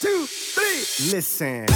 Two, 0.00 0.08
three. 0.54 1.16
Listen. 1.16 1.66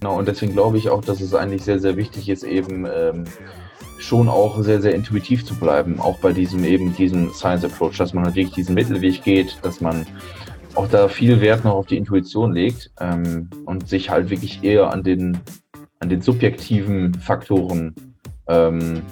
Genau, 0.00 0.18
und 0.18 0.28
deswegen 0.28 0.52
glaube 0.52 0.78
ich 0.78 0.88
auch, 0.88 1.04
dass 1.04 1.20
es 1.20 1.34
eigentlich 1.34 1.62
sehr, 1.62 1.78
sehr 1.78 1.96
wichtig 1.96 2.28
ist, 2.28 2.44
eben 2.44 2.86
ähm, 2.86 3.24
schon 3.98 4.28
auch 4.28 4.62
sehr, 4.62 4.80
sehr 4.80 4.94
intuitiv 4.94 5.44
zu 5.44 5.54
bleiben, 5.54 5.98
auch 6.00 6.18
bei 6.18 6.32
diesem 6.32 6.64
eben 6.64 6.94
diesem 6.94 7.32
Science 7.32 7.64
Approach, 7.64 7.96
dass 7.96 8.14
man 8.14 8.24
halt 8.24 8.36
wirklich 8.36 8.54
diesen 8.54 8.74
Mittelweg 8.74 9.22
geht, 9.24 9.58
dass 9.62 9.80
man 9.80 10.06
auch 10.74 10.88
da 10.88 11.08
viel 11.08 11.40
Wert 11.40 11.64
noch 11.64 11.74
auf 11.74 11.86
die 11.86 11.96
Intuition 11.96 12.52
legt 12.52 12.90
ähm, 13.00 13.50
und 13.64 13.88
sich 13.88 14.10
halt 14.10 14.30
wirklich 14.30 14.62
eher 14.62 14.92
an 14.92 15.02
den, 15.02 15.38
an 16.00 16.08
den 16.08 16.20
subjektiven 16.20 17.14
Faktoren 17.14 17.94
ähm, 18.48 19.02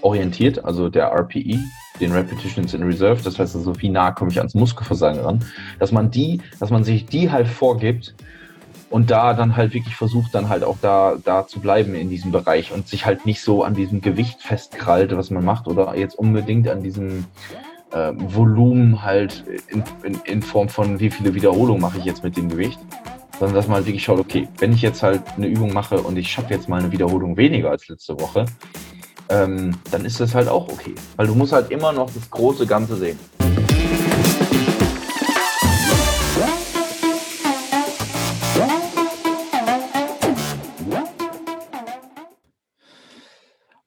orientiert, 0.00 0.64
also 0.64 0.88
der 0.88 1.12
RPE, 1.12 1.58
den 2.00 2.12
Repetitions 2.12 2.74
in 2.74 2.82
Reserve, 2.82 3.20
das 3.22 3.38
heißt 3.38 3.56
also, 3.56 3.80
wie 3.80 3.88
nah 3.88 4.10
komme 4.12 4.30
ich 4.30 4.38
ans 4.38 4.54
Muskelversagen 4.54 5.20
ran, 5.20 5.44
dass 5.78 5.92
man 5.92 6.10
die, 6.10 6.40
dass 6.58 6.70
man 6.70 6.84
sich 6.84 7.06
die 7.06 7.30
halt 7.30 7.48
vorgibt 7.48 8.14
und 8.90 9.10
da 9.10 9.34
dann 9.34 9.56
halt 9.56 9.72
wirklich 9.72 9.94
versucht, 9.94 10.34
dann 10.34 10.48
halt 10.48 10.64
auch 10.64 10.76
da, 10.82 11.16
da 11.24 11.46
zu 11.46 11.60
bleiben 11.60 11.94
in 11.94 12.10
diesem 12.10 12.32
Bereich 12.32 12.72
und 12.72 12.88
sich 12.88 13.06
halt 13.06 13.24
nicht 13.24 13.40
so 13.40 13.62
an 13.62 13.74
diesem 13.74 14.00
Gewicht 14.00 14.42
festkrallt, 14.42 15.16
was 15.16 15.30
man 15.30 15.44
macht, 15.44 15.68
oder 15.68 15.96
jetzt 15.96 16.18
unbedingt 16.18 16.68
an 16.68 16.82
diesem 16.82 17.24
äh, 17.92 18.12
Volumen 18.16 19.02
halt 19.02 19.44
in, 19.68 19.84
in, 20.02 20.20
in 20.24 20.42
Form 20.42 20.68
von 20.68 20.98
wie 20.98 21.10
viele 21.10 21.34
Wiederholungen 21.34 21.80
mache 21.80 21.98
ich 21.98 22.04
jetzt 22.04 22.24
mit 22.24 22.36
dem 22.36 22.48
Gewicht, 22.48 22.78
sondern 23.38 23.54
dass 23.54 23.68
man 23.68 23.76
halt 23.76 23.86
wirklich 23.86 24.02
schaut, 24.02 24.18
okay, 24.18 24.48
wenn 24.58 24.72
ich 24.72 24.82
jetzt 24.82 25.02
halt 25.02 25.22
eine 25.36 25.46
Übung 25.46 25.72
mache 25.72 25.98
und 26.00 26.16
ich 26.18 26.30
schaffe 26.30 26.52
jetzt 26.52 26.68
mal 26.68 26.80
eine 26.80 26.90
Wiederholung 26.90 27.36
weniger 27.36 27.70
als 27.70 27.88
letzte 27.88 28.18
Woche, 28.20 28.44
ähm, 29.30 29.76
dann 29.90 30.04
ist 30.04 30.20
das 30.20 30.34
halt 30.34 30.48
auch 30.48 30.68
okay. 30.68 30.94
Weil 31.16 31.28
du 31.28 31.34
musst 31.34 31.52
halt 31.52 31.70
immer 31.70 31.92
noch 31.92 32.10
das 32.12 32.28
große 32.28 32.66
Ganze 32.66 32.96
sehen. 32.96 33.18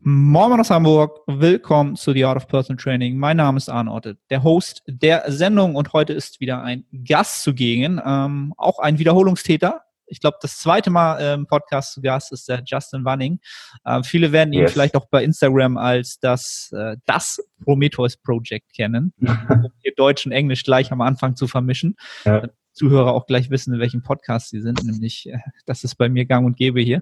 Moin 0.06 0.60
aus 0.60 0.70
Hamburg, 0.72 1.22
willkommen 1.28 1.96
zu 1.96 2.12
The 2.12 2.26
Art 2.26 2.38
of 2.38 2.48
Personal 2.48 2.82
Training. 2.82 3.18
Mein 3.18 3.38
Name 3.38 3.58
ist 3.58 3.70
Arne 3.70 3.92
Otte, 3.92 4.18
der 4.30 4.44
Host 4.44 4.82
der 4.88 5.32
Sendung 5.32 5.76
und 5.76 5.94
heute 5.94 6.12
ist 6.14 6.40
wieder 6.40 6.62
ein 6.62 6.86
Gast 7.06 7.44
zugegen, 7.44 8.02
ähm, 8.04 8.54
auch 8.58 8.80
ein 8.80 9.00
Wiederholungstäter. 9.00 9.84
Ich 10.14 10.20
glaube, 10.20 10.38
das 10.42 10.60
zweite 10.60 10.92
Mal 10.92 11.34
im 11.34 11.48
Podcast 11.48 11.94
zu 11.94 12.02
Gast 12.02 12.32
ist 12.32 12.48
der 12.48 12.62
Justin 12.64 13.04
Wanning. 13.04 13.40
Äh, 13.84 14.04
viele 14.04 14.32
werden 14.32 14.54
ihn 14.54 14.62
yes. 14.62 14.72
vielleicht 14.72 14.96
auch 14.96 15.08
bei 15.10 15.24
Instagram 15.24 15.78
als 15.78 16.20
das, 16.20 16.72
äh, 16.72 16.98
das 17.06 17.40
Prometheus 17.64 18.16
Project 18.18 18.72
kennen, 18.74 19.12
um 19.20 19.72
hier 19.82 19.94
Deutsch 19.98 20.28
und 20.28 20.32
Englisch 20.32 20.64
gleich 20.64 20.92
am 20.92 21.02
Anfang 21.02 21.36
zu 21.36 21.48
vermischen. 21.48 21.96
Ja. 22.26 22.48
Zuhörer 22.74 23.14
auch 23.14 23.26
gleich 23.26 23.50
wissen, 23.50 23.74
in 23.74 23.80
welchem 23.80 24.04
Podcast 24.04 24.50
sie 24.50 24.62
sind, 24.62 24.84
nämlich 24.84 25.28
äh, 25.30 25.40
das 25.66 25.84
ist 25.84 25.96
bei 25.96 26.10
mir 26.10 26.26
gang 26.26 26.46
und 26.46 26.58
gäbe 26.58 26.82
hier. 26.82 27.02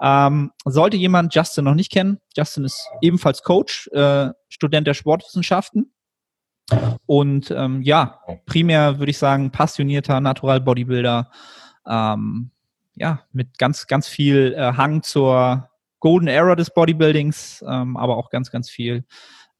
Ähm, 0.00 0.52
sollte 0.66 0.98
jemand 0.98 1.34
Justin 1.34 1.64
noch 1.64 1.74
nicht 1.74 1.90
kennen, 1.90 2.18
Justin 2.36 2.64
ist 2.64 2.86
ebenfalls 3.00 3.42
Coach, 3.42 3.88
äh, 3.92 4.28
Student 4.48 4.86
der 4.86 4.94
Sportwissenschaften 4.94 5.92
und 7.06 7.50
ähm, 7.50 7.82
ja, 7.82 8.20
primär 8.46 8.98
würde 8.98 9.10
ich 9.10 9.18
sagen 9.18 9.50
passionierter 9.50 10.20
Natural 10.20 10.60
Bodybuilder, 10.60 11.30
ähm, 11.86 12.50
ja, 12.94 13.22
mit 13.32 13.58
ganz, 13.58 13.86
ganz 13.86 14.08
viel 14.08 14.54
äh, 14.56 14.72
Hang 14.74 15.02
zur 15.02 15.68
Golden 16.00 16.28
Era 16.28 16.56
des 16.56 16.72
Bodybuildings, 16.74 17.64
ähm, 17.66 17.96
aber 17.96 18.16
auch 18.16 18.30
ganz, 18.30 18.50
ganz 18.50 18.68
viel 18.68 19.04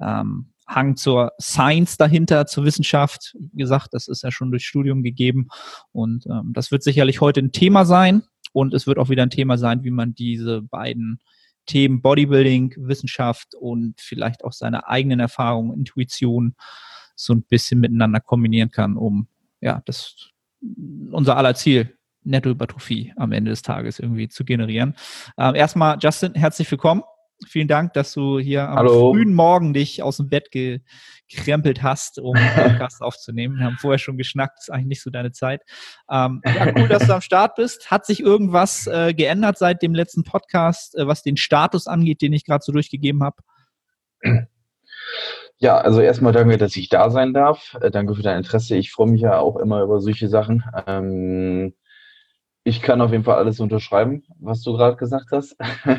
ähm, 0.00 0.52
Hang 0.66 0.96
zur 0.96 1.32
Science 1.40 1.96
dahinter, 1.96 2.46
zur 2.46 2.64
Wissenschaft. 2.64 3.36
Wie 3.38 3.62
gesagt, 3.62 3.88
das 3.92 4.08
ist 4.08 4.22
ja 4.22 4.30
schon 4.30 4.50
durch 4.50 4.66
Studium 4.66 5.02
gegeben. 5.02 5.48
Und 5.92 6.26
ähm, 6.26 6.52
das 6.52 6.70
wird 6.70 6.82
sicherlich 6.82 7.20
heute 7.20 7.40
ein 7.40 7.52
Thema 7.52 7.84
sein. 7.84 8.22
Und 8.52 8.74
es 8.74 8.86
wird 8.86 8.98
auch 8.98 9.08
wieder 9.08 9.22
ein 9.22 9.30
Thema 9.30 9.56
sein, 9.56 9.82
wie 9.84 9.90
man 9.90 10.14
diese 10.14 10.62
beiden 10.62 11.20
Themen 11.66 12.02
Bodybuilding, 12.02 12.74
Wissenschaft 12.76 13.54
und 13.54 14.00
vielleicht 14.00 14.44
auch 14.44 14.52
seine 14.52 14.88
eigenen 14.88 15.20
Erfahrungen, 15.20 15.78
Intuition 15.78 16.54
so 17.14 17.34
ein 17.34 17.44
bisschen 17.44 17.80
miteinander 17.80 18.20
kombinieren 18.20 18.70
kann, 18.70 18.96
um 18.96 19.28
ja, 19.60 19.80
das 19.84 20.30
unser 21.10 21.36
aller 21.36 21.54
Ziel, 21.54 21.96
Nettohypertrophie 22.24 23.12
am 23.16 23.32
Ende 23.32 23.50
des 23.50 23.62
Tages 23.62 23.98
irgendwie 23.98 24.28
zu 24.28 24.44
generieren. 24.44 24.94
Ähm, 25.38 25.54
erstmal, 25.54 25.98
Justin, 26.00 26.34
herzlich 26.34 26.70
willkommen. 26.70 27.02
Vielen 27.48 27.68
Dank, 27.68 27.92
dass 27.94 28.12
du 28.12 28.38
hier 28.38 28.68
am 28.68 28.76
Hallo. 28.76 29.12
frühen 29.12 29.34
Morgen 29.34 29.72
dich 29.72 30.02
aus 30.02 30.18
dem 30.18 30.28
Bett 30.28 30.50
gekrempelt 30.52 31.82
hast, 31.82 32.20
um 32.20 32.36
einen 32.36 32.54
Podcast 32.54 33.00
aufzunehmen. 33.02 33.58
Wir 33.58 33.66
haben 33.66 33.78
vorher 33.78 33.98
schon 33.98 34.16
geschnackt, 34.16 34.60
ist 34.60 34.70
eigentlich 34.70 34.86
nicht 34.86 35.02
so 35.02 35.10
deine 35.10 35.32
Zeit. 35.32 35.62
Ähm, 36.10 36.40
ja, 36.44 36.72
cool, 36.76 36.88
dass 36.88 37.06
du 37.06 37.14
am 37.14 37.20
Start 37.20 37.56
bist. 37.56 37.90
Hat 37.90 38.06
sich 38.06 38.20
irgendwas 38.20 38.86
äh, 38.86 39.12
geändert 39.12 39.58
seit 39.58 39.82
dem 39.82 39.94
letzten 39.94 40.22
Podcast, 40.24 40.96
äh, 40.96 41.06
was 41.06 41.22
den 41.22 41.36
Status 41.36 41.86
angeht, 41.86 42.22
den 42.22 42.32
ich 42.32 42.44
gerade 42.44 42.62
so 42.64 42.72
durchgegeben 42.72 43.22
habe? 43.22 43.36
Ja, 45.58 45.78
also 45.78 46.00
erstmal 46.00 46.32
danke, 46.32 46.58
dass 46.58 46.76
ich 46.76 46.88
da 46.88 47.10
sein 47.10 47.32
darf. 47.32 47.76
Äh, 47.80 47.90
danke 47.90 48.14
für 48.14 48.22
dein 48.22 48.38
Interesse. 48.38 48.76
Ich 48.76 48.92
freue 48.92 49.08
mich 49.08 49.20
ja 49.20 49.38
auch 49.38 49.56
immer 49.56 49.82
über 49.82 50.00
solche 50.00 50.28
Sachen. 50.28 50.64
Ähm, 50.86 51.74
ich 52.64 52.82
kann 52.82 53.00
auf 53.00 53.12
jeden 53.12 53.24
Fall 53.24 53.36
alles 53.36 53.60
unterschreiben, 53.60 54.22
was 54.38 54.62
du 54.62 54.72
gerade 54.74 54.96
gesagt 54.96 55.30
hast. 55.32 55.56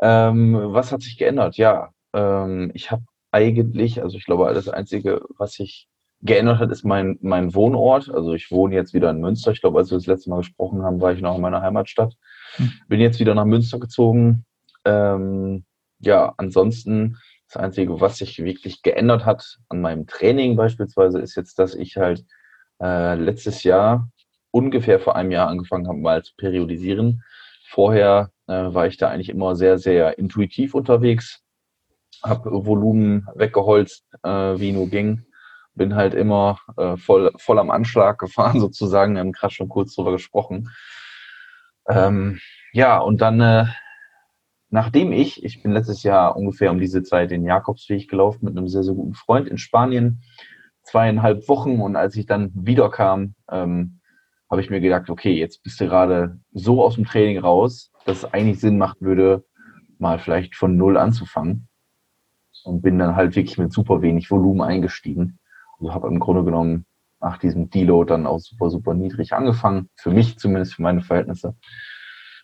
Ähm, 0.00 0.54
was 0.54 0.92
hat 0.92 1.02
sich 1.02 1.18
geändert? 1.18 1.56
Ja, 1.56 1.90
ähm, 2.12 2.70
ich 2.74 2.90
habe 2.90 3.02
eigentlich, 3.32 4.02
also 4.02 4.16
ich 4.16 4.24
glaube, 4.24 4.52
das 4.54 4.68
Einzige, 4.68 5.22
was 5.38 5.54
sich 5.54 5.88
geändert 6.22 6.58
hat, 6.58 6.70
ist 6.70 6.84
mein, 6.84 7.18
mein 7.20 7.54
Wohnort. 7.54 8.10
Also 8.10 8.34
ich 8.34 8.50
wohne 8.50 8.74
jetzt 8.74 8.94
wieder 8.94 9.10
in 9.10 9.20
Münster. 9.20 9.52
Ich 9.52 9.60
glaube, 9.60 9.78
als 9.78 9.90
wir 9.90 9.98
das 9.98 10.06
letzte 10.06 10.30
Mal 10.30 10.38
gesprochen 10.38 10.82
haben, 10.82 11.00
war 11.00 11.12
ich 11.12 11.20
noch 11.20 11.36
in 11.36 11.40
meiner 11.40 11.62
Heimatstadt. 11.62 12.14
Hm. 12.56 12.72
Bin 12.88 13.00
jetzt 13.00 13.20
wieder 13.20 13.34
nach 13.34 13.44
Münster 13.44 13.78
gezogen. 13.78 14.44
Ähm, 14.84 15.64
ja, 16.00 16.32
ansonsten 16.36 17.18
das 17.48 17.62
Einzige, 17.62 18.00
was 18.00 18.18
sich 18.18 18.38
wirklich 18.38 18.82
geändert 18.82 19.24
hat 19.24 19.58
an 19.68 19.80
meinem 19.80 20.06
Training 20.06 20.56
beispielsweise, 20.56 21.18
ist 21.20 21.34
jetzt, 21.34 21.58
dass 21.58 21.74
ich 21.74 21.96
halt 21.96 22.24
äh, 22.80 23.14
letztes 23.14 23.62
Jahr, 23.62 24.10
ungefähr 24.50 25.00
vor 25.00 25.16
einem 25.16 25.30
Jahr 25.30 25.48
angefangen 25.48 25.88
habe, 25.88 25.98
mal 25.98 26.22
zu 26.22 26.34
periodisieren. 26.36 27.22
Vorher 27.66 28.30
äh, 28.46 28.52
war 28.52 28.86
ich 28.86 28.96
da 28.96 29.08
eigentlich 29.08 29.28
immer 29.28 29.54
sehr, 29.54 29.78
sehr 29.78 30.18
intuitiv 30.18 30.74
unterwegs, 30.74 31.42
habe 32.22 32.66
Volumen 32.66 33.26
weggeholzt, 33.34 34.06
äh, 34.22 34.28
wie 34.30 34.72
nur 34.72 34.88
ging. 34.88 35.24
Bin 35.74 35.94
halt 35.94 36.14
immer 36.14 36.58
äh, 36.76 36.96
voll, 36.96 37.30
voll 37.36 37.58
am 37.58 37.70
Anschlag 37.70 38.18
gefahren, 38.18 38.60
sozusagen. 38.60 39.14
Wir 39.14 39.20
haben 39.20 39.32
gerade 39.32 39.54
schon 39.54 39.68
kurz 39.68 39.94
drüber 39.94 40.12
gesprochen. 40.12 40.70
Ähm, 41.88 42.40
ja, 42.72 42.98
und 42.98 43.20
dann, 43.20 43.40
äh, 43.40 43.66
nachdem 44.70 45.12
ich, 45.12 45.44
ich 45.44 45.62
bin 45.62 45.72
letztes 45.72 46.02
Jahr 46.02 46.36
ungefähr 46.36 46.70
um 46.70 46.80
diese 46.80 47.02
Zeit 47.02 47.30
den 47.30 47.44
Jakobsweg 47.44 48.08
gelaufen 48.08 48.44
mit 48.44 48.56
einem 48.56 48.68
sehr, 48.68 48.82
sehr 48.82 48.94
guten 48.94 49.14
Freund 49.14 49.48
in 49.48 49.58
Spanien, 49.58 50.22
zweieinhalb 50.82 51.48
Wochen. 51.48 51.80
Und 51.80 51.96
als 51.96 52.16
ich 52.16 52.26
dann 52.26 52.50
wiederkam, 52.54 53.34
ähm, 53.50 53.97
habe 54.50 54.60
ich 54.60 54.70
mir 54.70 54.80
gedacht, 54.80 55.10
okay, 55.10 55.32
jetzt 55.32 55.62
bist 55.62 55.80
du 55.80 55.86
gerade 55.86 56.38
so 56.52 56.82
aus 56.82 56.94
dem 56.94 57.04
Training 57.04 57.38
raus, 57.38 57.92
dass 58.06 58.18
es 58.18 58.32
eigentlich 58.32 58.60
Sinn 58.60 58.78
macht 58.78 59.00
würde, 59.00 59.44
mal 59.98 60.18
vielleicht 60.18 60.56
von 60.56 60.76
null 60.76 60.96
anzufangen. 60.96 61.68
Und 62.64 62.82
bin 62.82 62.98
dann 62.98 63.14
halt 63.14 63.36
wirklich 63.36 63.56
mit 63.58 63.72
super 63.72 64.02
wenig 64.02 64.30
Volumen 64.30 64.62
eingestiegen. 64.62 65.38
Also 65.78 65.94
habe 65.94 66.08
im 66.08 66.18
Grunde 66.18 66.44
genommen 66.44 66.86
nach 67.20 67.38
diesem 67.38 67.70
Deload 67.70 68.10
dann 68.10 68.26
auch 68.26 68.40
super, 68.40 68.70
super 68.70 68.94
niedrig 68.94 69.32
angefangen. 69.32 69.88
Für 69.96 70.10
mich 70.10 70.38
zumindest, 70.38 70.74
für 70.74 70.82
meine 70.82 71.02
Verhältnisse. 71.02 71.54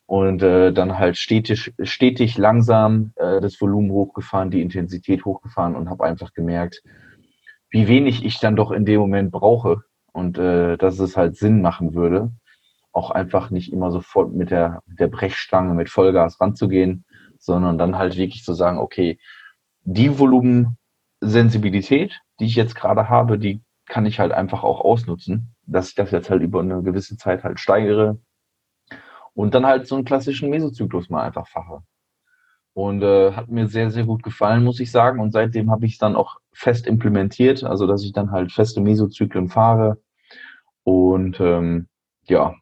Und 0.07 0.43
äh, 0.43 0.73
dann 0.73 0.99
halt 0.99 1.17
stetig, 1.17 1.75
stetig 1.83 2.39
langsam 2.39 3.13
äh, 3.17 3.41
das 3.41 3.61
Volumen 3.61 3.91
hochgefahren, 3.91 4.51
die 4.51 4.61
Intensität 4.61 5.25
hochgefahren 5.25 5.75
und 5.75 5.89
habe 5.89 6.05
einfach 6.05 6.33
gemerkt, 6.35 6.83
wie 7.71 7.89
wenig 7.89 8.25
ich 8.25 8.39
dann 8.39 8.57
doch 8.57 8.71
in 8.71 8.85
dem 8.85 9.01
Moment 9.01 9.33
brauche 9.33 9.83
und 10.15 10.39
äh, 10.39 10.79
dass 10.79 10.99
es 11.01 11.17
halt 11.17 11.37
Sinn 11.37 11.61
machen 11.61 11.95
würde, 11.95 12.31
auch 12.93 13.11
einfach 13.11 13.51
nicht 13.51 13.73
immer 13.73 13.91
sofort 13.91 14.33
mit 14.33 14.51
der, 14.51 14.83
mit 14.87 15.01
der 15.01 15.09
Brechstange, 15.09 15.75
mit 15.75 15.91
Vollgas 15.91 16.41
ranzugehen, 16.41 17.05
sondern 17.39 17.79
dann 17.79 17.99
halt 17.99 18.17
wirklich 18.17 18.45
zu 18.45 18.55
sagen, 18.55 18.79
okay, 18.79 19.19
die 19.83 20.19
Volumensensibilität, 20.19 22.21
die 22.39 22.47
ich 22.47 22.55
jetzt 22.55 22.77
gerade 22.77 23.09
habe, 23.09 23.39
die 23.39 23.61
kann 23.87 24.07
ich 24.07 24.21
halt 24.21 24.33
einfach 24.33 24.63
auch 24.63 24.81
ausnutzen, 24.81 25.55
dass 25.67 25.89
ich 25.89 25.95
das 25.95 26.11
jetzt 26.13 26.31
halt 26.31 26.43
über 26.43 26.61
eine 26.61 26.83
gewisse 26.83 27.17
Zeit 27.17 27.45
halt 27.45 27.59
steigere 27.59 28.19
und 29.35 29.55
dann 29.55 29.67
halt 29.67 29.89
so 29.89 29.97
einen 29.97 30.05
klassischen 30.05 30.49
Mesozyklus 30.49 31.11
mal 31.11 31.25
einfach 31.25 31.49
fache. 31.49 31.83
Und 32.73 33.03
äh, 33.03 33.33
hat 33.33 33.49
mir 33.49 33.67
sehr, 33.67 33.91
sehr 33.91 34.05
gut 34.05 34.23
gefallen, 34.23 34.65
muss 34.65 34.81
ich 34.81 34.91
sagen. 34.91 35.21
Und 35.21 35.33
seitdem 35.33 35.71
habe 35.71 35.87
ich 35.87 35.93
es 35.93 35.99
dann 35.99 36.17
auch 36.17 36.39
fest 36.55 36.87
implementiert, 36.87 37.65
also 37.65 37.87
dass 37.87 38.03
ich 38.03 38.13
dann 38.13 38.31
halt 38.31 38.53
feste 38.53 38.81
Mesozyklen 38.81 39.49
fahre. 39.49 40.01
Und 40.85 41.41
ähm, 41.41 41.89
ja, 42.27 42.55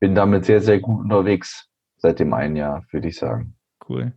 bin 0.00 0.14
damit 0.14 0.44
sehr, 0.44 0.60
sehr 0.60 0.80
gut 0.80 1.00
unterwegs 1.00 1.68
seit 1.96 2.20
dem 2.20 2.34
einen 2.34 2.56
Jahr, 2.56 2.84
würde 2.90 3.08
ich 3.08 3.16
sagen. 3.16 3.54
Cool. 3.88 4.12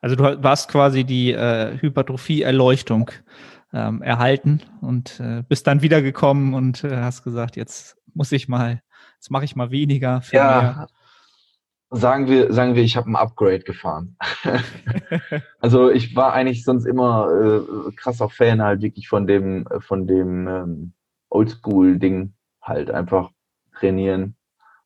Also 0.00 0.16
du 0.16 0.42
warst 0.42 0.70
quasi 0.70 1.04
die 1.04 1.32
äh, 1.32 1.78
Hypertrophie-Erleuchtung 1.80 3.10
ähm, 3.72 4.02
erhalten 4.02 4.60
und 4.80 5.18
äh, 5.20 5.42
bist 5.48 5.66
dann 5.66 5.82
wiedergekommen 5.82 6.54
und 6.54 6.84
äh, 6.84 6.96
hast 6.96 7.24
gesagt, 7.24 7.56
jetzt 7.56 7.96
muss 8.12 8.30
ich 8.32 8.48
mal, 8.48 8.82
jetzt 9.14 9.30
mache 9.30 9.44
ich 9.44 9.56
mal 9.56 9.70
weniger 9.70 10.22
für 10.22 10.36
ja, 10.36 10.62
mehr. 10.62 10.86
Sagen 11.94 12.26
wir, 12.26 12.52
sagen 12.52 12.74
wir, 12.74 12.82
ich 12.82 12.96
habe 12.96 13.08
ein 13.08 13.16
Upgrade 13.16 13.60
gefahren. 13.60 14.16
also 15.60 15.90
ich 15.90 16.16
war 16.16 16.32
eigentlich 16.32 16.64
sonst 16.64 16.86
immer 16.86 17.28
äh, 17.30 17.92
krasser 17.92 18.28
Fan 18.28 18.62
halt 18.62 18.82
wirklich 18.82 19.08
von 19.08 19.28
dem, 19.28 19.66
von 19.78 20.08
dem 20.08 20.48
ähm, 20.48 20.92
Oldschool-Ding 21.30 22.34
halt 22.60 22.90
einfach 22.90 23.30
trainieren, 23.78 24.34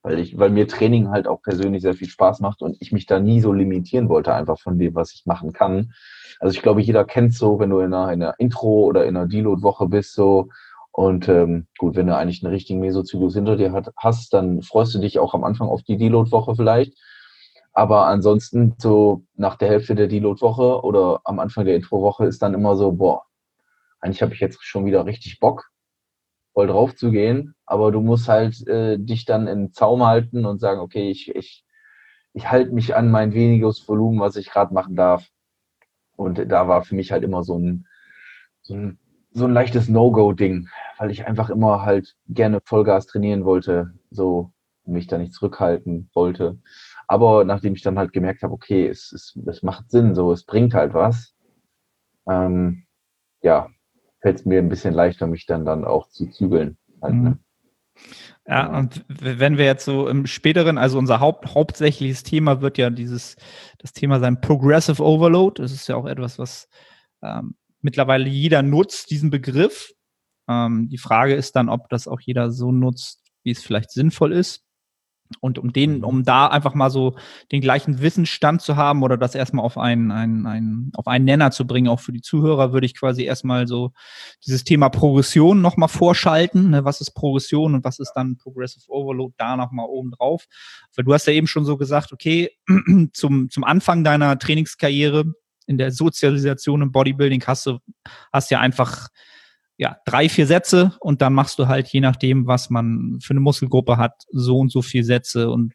weil 0.02 0.19
ich, 0.19 0.38
weil 0.38 0.50
mir 0.50 0.69
Training 0.69 1.08
halt 1.08 1.26
auch 1.26 1.40
persönlich 1.40 1.82
sehr 1.82 1.94
viel 1.94 2.08
Spaß 2.08 2.40
macht 2.40 2.60
und 2.60 2.76
ich 2.81 2.93
mich 2.93 3.06
da 3.06 3.20
nie 3.20 3.40
so 3.40 3.52
limitieren 3.54 4.11
wollte, 4.11 4.34
einfach 4.34 4.58
von 4.61 4.78
dem, 4.78 4.94
was 4.94 5.14
ich 5.14 5.25
machen 5.25 5.52
kann. 5.54 5.93
Also 6.40 6.54
ich 6.54 6.62
glaube, 6.62 6.82
jeder 6.82 7.04
kennt 7.04 7.34
so, 7.34 7.58
wenn 7.58 7.70
du 7.70 7.81
in 7.81 7.94
einer, 7.94 8.12
in 8.12 8.22
einer 8.22 8.34
Intro 8.38 8.84
oder 8.84 9.06
in 9.06 9.16
einer 9.16 9.26
Deload-Woche 9.26 9.88
bist, 9.88 10.12
so 10.14 10.50
und 10.99 11.29
ähm, 11.29 11.69
gut, 11.79 11.95
wenn 11.95 12.09
du 12.09 12.17
eigentlich 12.17 12.43
einen 12.43 12.53
richtigen 12.53 12.81
Mesozyklus 12.81 13.35
hinter 13.35 13.55
dir 13.55 13.71
hat, 13.71 13.93
hast, 13.97 14.35
dann 14.35 14.62
freust 14.62 14.97
du 14.97 14.99
dich 14.99 15.21
auch 15.21 15.33
am 15.33 15.45
Anfang 15.45 15.69
auf 15.69 15.85
die 15.85 15.97
Deload-Woche 15.97 16.56
vielleicht. 16.56 16.99
Aber 17.73 18.06
ansonsten 18.06 18.75
so 18.79 19.23
nach 19.37 19.55
der 19.55 19.69
Hälfte 19.69 19.95
der 19.95 20.09
Deload-Woche 20.09 20.83
oder 20.83 21.21
am 21.23 21.39
Anfang 21.39 21.67
der 21.67 21.77
Intro-Woche 21.77 22.27
ist 22.27 22.43
dann 22.43 22.53
immer 22.53 22.75
so, 22.77 22.91
boah, 22.91 23.23
eigentlich 24.00 24.23
habe 24.23 24.35
ich 24.35 24.41
jetzt 24.41 24.59
schon 24.65 24.87
wieder 24.87 25.06
richtig 25.06 25.39
Bock 25.39 25.71
voll 26.53 26.67
drauf 26.67 26.97
zu 26.97 27.12
gehen, 27.12 27.55
aber 27.65 27.93
du 27.93 28.00
musst 28.00 28.27
halt 28.27 28.67
äh, 28.67 28.99
dich 28.99 29.25
dann 29.25 29.47
in 29.47 29.73
Zaum 29.73 30.05
halten 30.05 30.45
und 30.47 30.59
sagen, 30.59 30.81
okay, 30.81 31.12
ich, 31.12 31.33
ich, 31.33 31.65
ich 32.33 32.50
halte 32.50 32.73
mich 32.73 32.97
an 32.97 33.12
mein 33.12 33.35
weniges 33.35 33.89
Volumen, 33.89 34.19
was 34.19 34.35
ich 34.35 34.50
gerade 34.50 34.75
machen 34.75 34.97
darf. 34.97 35.29
Und 36.17 36.45
da 36.50 36.67
war 36.67 36.83
für 36.83 36.97
mich 36.97 37.12
halt 37.12 37.23
immer 37.23 37.45
so 37.45 37.56
ein, 37.56 37.87
so 38.62 38.75
ein, 38.75 38.99
so 39.38 39.46
ein 39.46 39.52
leichtes 39.52 39.88
No-Go-Ding, 39.88 40.69
weil 40.99 41.11
ich 41.11 41.26
einfach 41.26 41.50
immer 41.50 41.82
halt 41.82 42.17
gerne 42.29 42.61
Vollgas 42.64 43.06
trainieren 43.06 43.44
wollte, 43.44 43.94
so 44.11 44.52
mich 44.85 45.06
da 45.06 45.19
nicht 45.19 45.32
zurückhalten 45.32 46.11
wollte. 46.14 46.58
Aber 47.06 47.44
nachdem 47.44 47.75
ich 47.75 47.82
dann 47.82 47.99
halt 47.99 48.12
gemerkt 48.12 48.43
habe, 48.43 48.52
okay, 48.52 48.87
es, 48.87 49.12
es, 49.12 49.38
es 49.46 49.62
macht 49.62 49.90
Sinn, 49.90 50.14
so, 50.14 50.32
es 50.32 50.44
bringt 50.44 50.75
halt 50.75 50.94
was, 50.94 51.35
ähm, 52.29 52.85
ja, 53.43 53.69
fällt 54.20 54.40
es 54.40 54.44
mir 54.44 54.58
ein 54.58 54.69
bisschen 54.69 54.94
leichter, 54.94 55.26
mich 55.26 55.46
dann, 55.46 55.64
dann 55.64 55.85
auch 55.85 56.08
zu 56.08 56.26
zügeln. 56.31 56.76
Halt, 57.00 57.14
ne? 57.14 57.31
Mhm. 57.31 57.38
Ja, 58.46 58.79
und 58.79 59.05
wenn 59.08 59.58
wir 59.58 59.64
jetzt 59.64 59.85
so 59.85 60.08
im 60.08 60.26
späteren, 60.26 60.79
also 60.79 60.99
unser 60.99 61.20
Haupt, 61.20 61.55
hauptsächliches 61.55 62.23
Thema 62.23 62.62
wird 62.62 62.79
ja 62.79 62.88
dieses, 62.90 63.37
das 63.79 63.93
Thema 63.93 64.20
sein 64.20 64.40
Progressive 64.40 65.02
Overload. 65.02 65.61
Das 65.61 65.73
ist 65.73 65.87
ja 65.88 65.96
auch 65.96 66.06
etwas, 66.06 66.38
was 66.38 66.69
ähm, 67.23 67.56
mittlerweile 67.80 68.28
jeder 68.28 68.62
nutzt, 68.62 69.10
diesen 69.10 69.30
Begriff. 69.30 69.92
Ähm, 70.48 70.88
die 70.88 70.98
Frage 70.98 71.34
ist 71.34 71.56
dann, 71.56 71.69
ob 71.69 71.88
das 71.88 72.08
auch 72.08 72.20
jeder 72.20 72.50
so 72.50 72.72
nutzt, 72.72 73.22
wie 73.42 73.50
es 73.50 73.62
vielleicht 73.62 73.90
sinnvoll 73.90 74.32
ist. 74.32 74.64
Und 75.40 75.58
um 75.58 75.72
den, 75.72 75.98
mhm. 75.98 76.04
um 76.04 76.25
da 76.25 76.46
einfach 76.46 76.75
mal 76.75 76.90
so 76.90 77.16
den 77.52 77.60
gleichen 77.60 78.00
Wissensstand 78.00 78.62
zu 78.62 78.76
haben 78.76 79.02
oder 79.02 79.16
das 79.16 79.34
erstmal 79.34 79.64
auf 79.64 79.76
einen, 79.76 80.10
einen, 80.10 80.46
einen, 80.46 80.90
auf 80.94 81.06
einen 81.06 81.26
Nenner 81.26 81.50
zu 81.50 81.66
bringen, 81.66 81.88
auch 81.88 82.00
für 82.00 82.12
die 82.12 82.22
Zuhörer, 82.22 82.72
würde 82.72 82.86
ich 82.86 82.96
quasi 82.96 83.25
erstmal 83.25 83.66
so 83.66 83.92
dieses 84.46 84.64
Thema 84.64 84.88
Progression 84.88 85.60
nochmal 85.60 85.88
vorschalten. 85.88 86.70
Ne? 86.70 86.84
Was 86.84 87.00
ist 87.00 87.12
Progression 87.12 87.75
und 87.75 87.84
was 87.84 87.98
ist 87.98 88.12
dann 88.14 88.36
Progressive 88.38 88.90
Overload 88.90 89.34
da 89.36 89.56
nochmal 89.56 89.86
oben 89.86 90.12
drauf? 90.12 90.46
Weil 90.96 91.04
du 91.04 91.12
hast 91.12 91.26
ja 91.26 91.34
eben 91.34 91.46
schon 91.46 91.64
so 91.64 91.76
gesagt, 91.76 92.12
okay, 92.12 92.50
zum, 93.12 93.50
zum 93.50 93.64
Anfang 93.64 94.04
deiner 94.04 94.38
Trainingskarriere 94.38 95.34
in 95.69 95.79
der 95.79 95.93
Sozialisation 95.93 96.82
im 96.82 96.93
Bodybuilding 96.93 97.44
hast 97.47 97.67
du, 97.67 97.79
hast 98.32 98.50
ja 98.50 98.61
einfach 98.61 99.09
ja, 99.76 99.97
drei, 100.05 100.29
vier 100.29 100.47
Sätze 100.47 100.97
und 101.00 101.23
dann 101.23 101.32
machst 101.32 101.59
du 101.59 101.69
halt, 101.69 101.87
je 101.88 102.00
nachdem, 102.00 102.47
was 102.47 102.69
man 102.69 103.19
für 103.23 103.31
eine 103.31 103.41
Muskelgruppe 103.41 103.97
hat, 103.97 104.25
so 104.32 104.59
und 104.59 104.73
so 104.73 104.82
viel 104.82 105.05
Sätze 105.05 105.50
und 105.50 105.75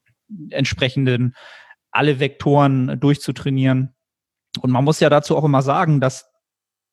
entsprechenden 0.49 1.35
alle 1.91 2.19
Vektoren 2.19 2.99
durchzutrainieren. 2.99 3.95
Und 4.61 4.71
man 4.71 4.83
muss 4.83 4.99
ja 4.99 5.09
dazu 5.09 5.37
auch 5.37 5.45
immer 5.45 5.61
sagen, 5.61 6.01
dass 6.01 6.25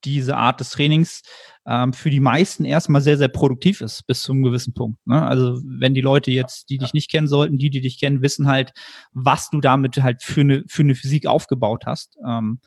diese 0.04 0.36
Art 0.36 0.60
des 0.60 0.70
Trainings 0.70 1.22
ähm, 1.66 1.92
für 1.92 2.10
die 2.10 2.20
meisten 2.20 2.64
erstmal 2.64 3.02
sehr, 3.02 3.18
sehr 3.18 3.28
produktiv 3.28 3.80
ist, 3.80 4.06
bis 4.06 4.22
zu 4.22 4.32
einem 4.32 4.42
gewissen 4.42 4.72
Punkt. 4.72 4.98
Ne? 5.06 5.20
Also 5.20 5.60
wenn 5.64 5.94
die 5.94 6.00
Leute 6.00 6.30
jetzt, 6.30 6.70
die 6.70 6.78
dich 6.78 6.94
nicht 6.94 7.10
kennen 7.10 7.28
sollten, 7.28 7.58
die, 7.58 7.70
die 7.70 7.80
dich 7.80 7.98
kennen, 7.98 8.22
wissen 8.22 8.46
halt, 8.46 8.72
was 9.12 9.50
du 9.50 9.60
damit 9.60 10.02
halt 10.02 10.22
für 10.22 10.40
eine, 10.40 10.64
für 10.68 10.82
eine 10.82 10.94
Physik 10.94 11.26
aufgebaut 11.26 11.84
hast, 11.86 12.16
ähm, 12.26 12.60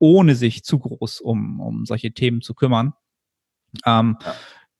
ohne 0.00 0.34
sich 0.34 0.64
zu 0.64 0.80
groß 0.80 1.20
um, 1.20 1.60
um 1.60 1.86
solche 1.86 2.12
Themen 2.12 2.42
zu 2.42 2.54
kümmern. 2.54 2.94
Ähm, 3.86 4.18
ja. 4.24 4.34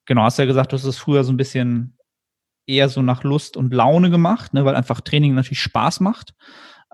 Genau, 0.06 0.22
hast 0.22 0.38
ja 0.38 0.46
gesagt, 0.46 0.72
du 0.72 0.76
hast 0.76 0.84
es 0.84 0.98
früher 0.98 1.22
so 1.22 1.32
ein 1.32 1.36
bisschen 1.36 1.96
eher 2.66 2.88
so 2.88 3.02
nach 3.02 3.22
Lust 3.22 3.56
und 3.56 3.72
Laune 3.72 4.10
gemacht, 4.10 4.54
ne, 4.54 4.64
weil 4.64 4.74
einfach 4.74 5.00
Training 5.00 5.34
natürlich 5.34 5.60
Spaß 5.60 6.00
macht. 6.00 6.34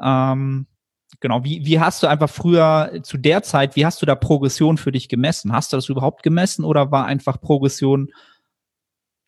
Ähm, 0.03 0.67
genau, 1.21 1.45
wie, 1.45 1.65
wie 1.65 1.81
hast 1.81 2.03
du 2.03 2.09
einfach 2.09 2.29
früher 2.29 3.01
zu 3.03 3.17
der 3.17 3.43
Zeit, 3.43 3.77
wie 3.77 3.87
hast 3.87 4.03
du 4.03 4.07
da 4.07 4.15
Progression 4.15 4.77
für 4.77 4.93
dich 4.93 5.09
gemessen? 5.09 5.53
Hast 5.53 5.73
du 5.73 5.77
das 5.77 5.89
überhaupt 5.89 6.23
gemessen 6.23 6.65
oder 6.65 6.91
war 6.91 7.07
einfach 7.07 7.41
Progression 7.41 8.13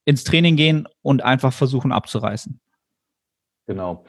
ins 0.05 0.25
Training 0.25 0.56
gehen 0.56 0.89
und 1.03 1.23
einfach 1.23 1.53
versuchen 1.53 1.93
abzureißen? 1.93 2.61
Genau. 3.67 4.05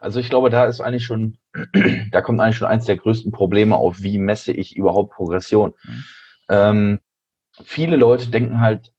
Also 0.00 0.18
ich 0.18 0.30
glaube, 0.30 0.50
da 0.50 0.64
ist 0.64 0.80
eigentlich 0.80 1.04
schon, 1.04 1.38
da 2.10 2.22
kommt 2.22 2.40
eigentlich 2.40 2.56
schon 2.56 2.68
eins 2.68 2.86
der 2.86 2.96
größten 2.96 3.32
Probleme 3.32 3.76
auf, 3.76 4.02
wie 4.02 4.18
messe 4.18 4.52
ich 4.52 4.76
überhaupt 4.76 5.12
Progression. 5.12 5.74
Mhm. 5.84 6.04
Ähm, 6.48 7.00
viele 7.62 7.96
Leute 7.96 8.28
denken 8.28 8.60
halt 8.60 8.92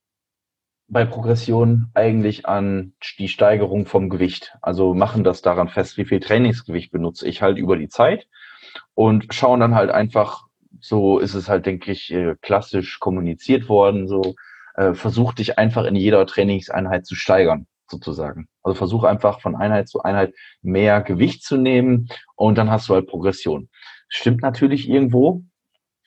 bei 0.87 1.05
Progression 1.05 1.87
eigentlich 1.93 2.45
an 2.45 2.93
die 3.17 3.29
Steigerung 3.29 3.85
vom 3.85 4.09
Gewicht. 4.09 4.55
Also 4.61 4.93
machen 4.93 5.23
das 5.23 5.41
daran 5.41 5.69
fest, 5.69 5.97
wie 5.97 6.05
viel 6.05 6.19
Trainingsgewicht 6.19 6.91
benutze 6.91 7.27
ich 7.27 7.41
halt 7.41 7.57
über 7.57 7.77
die 7.77 7.87
Zeit 7.87 8.27
und 8.93 9.33
schauen 9.33 9.61
dann 9.61 9.73
halt 9.73 9.89
einfach, 9.89 10.47
so 10.79 11.19
ist 11.19 11.33
es 11.33 11.47
halt, 11.47 11.65
denke 11.65 11.91
ich, 11.91 12.11
äh, 12.11 12.35
klassisch 12.41 12.99
kommuniziert 12.99 13.69
worden, 13.69 14.07
so 14.07 14.35
äh, 14.75 14.93
versuch 14.93 15.33
dich 15.33 15.57
einfach 15.57 15.85
in 15.85 15.95
jeder 15.95 16.25
Trainingseinheit 16.25 17.05
zu 17.05 17.15
steigern, 17.15 17.67
sozusagen. 17.91 18.47
Also 18.63 18.75
versuch 18.75 19.03
einfach 19.03 19.41
von 19.41 19.55
Einheit 19.55 19.87
zu 19.87 20.01
Einheit 20.01 20.33
mehr 20.61 21.01
Gewicht 21.01 21.43
zu 21.43 21.57
nehmen 21.57 22.07
und 22.35 22.57
dann 22.57 22.71
hast 22.71 22.89
du 22.89 22.95
halt 22.95 23.07
Progression. 23.07 23.69
Stimmt 24.09 24.41
natürlich 24.41 24.89
irgendwo, 24.89 25.43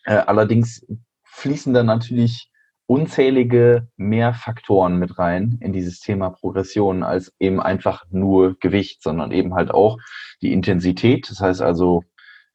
äh, 0.05 0.17
allerdings 0.17 0.85
fließen 1.25 1.73
dann 1.73 1.87
natürlich 1.87 2.51
unzählige 2.87 3.89
mehr 3.97 4.35
Faktoren 4.35 4.99
mit 4.99 5.19
rein 5.19 5.59
in 5.61 5.73
dieses 5.73 6.01
Thema 6.01 6.31
Progression 6.31 7.03
als 7.03 7.33
eben 7.39 7.61
einfach 7.61 8.05
nur 8.11 8.59
Gewicht, 8.59 9.03
sondern 9.03 9.33
eben 9.33 9.55
halt 9.55 9.71
auch 9.71 9.99
die 10.43 10.53
Intensität. 10.53 11.31
Das 11.31 11.41
heißt 11.41 11.63
also, 11.63 12.05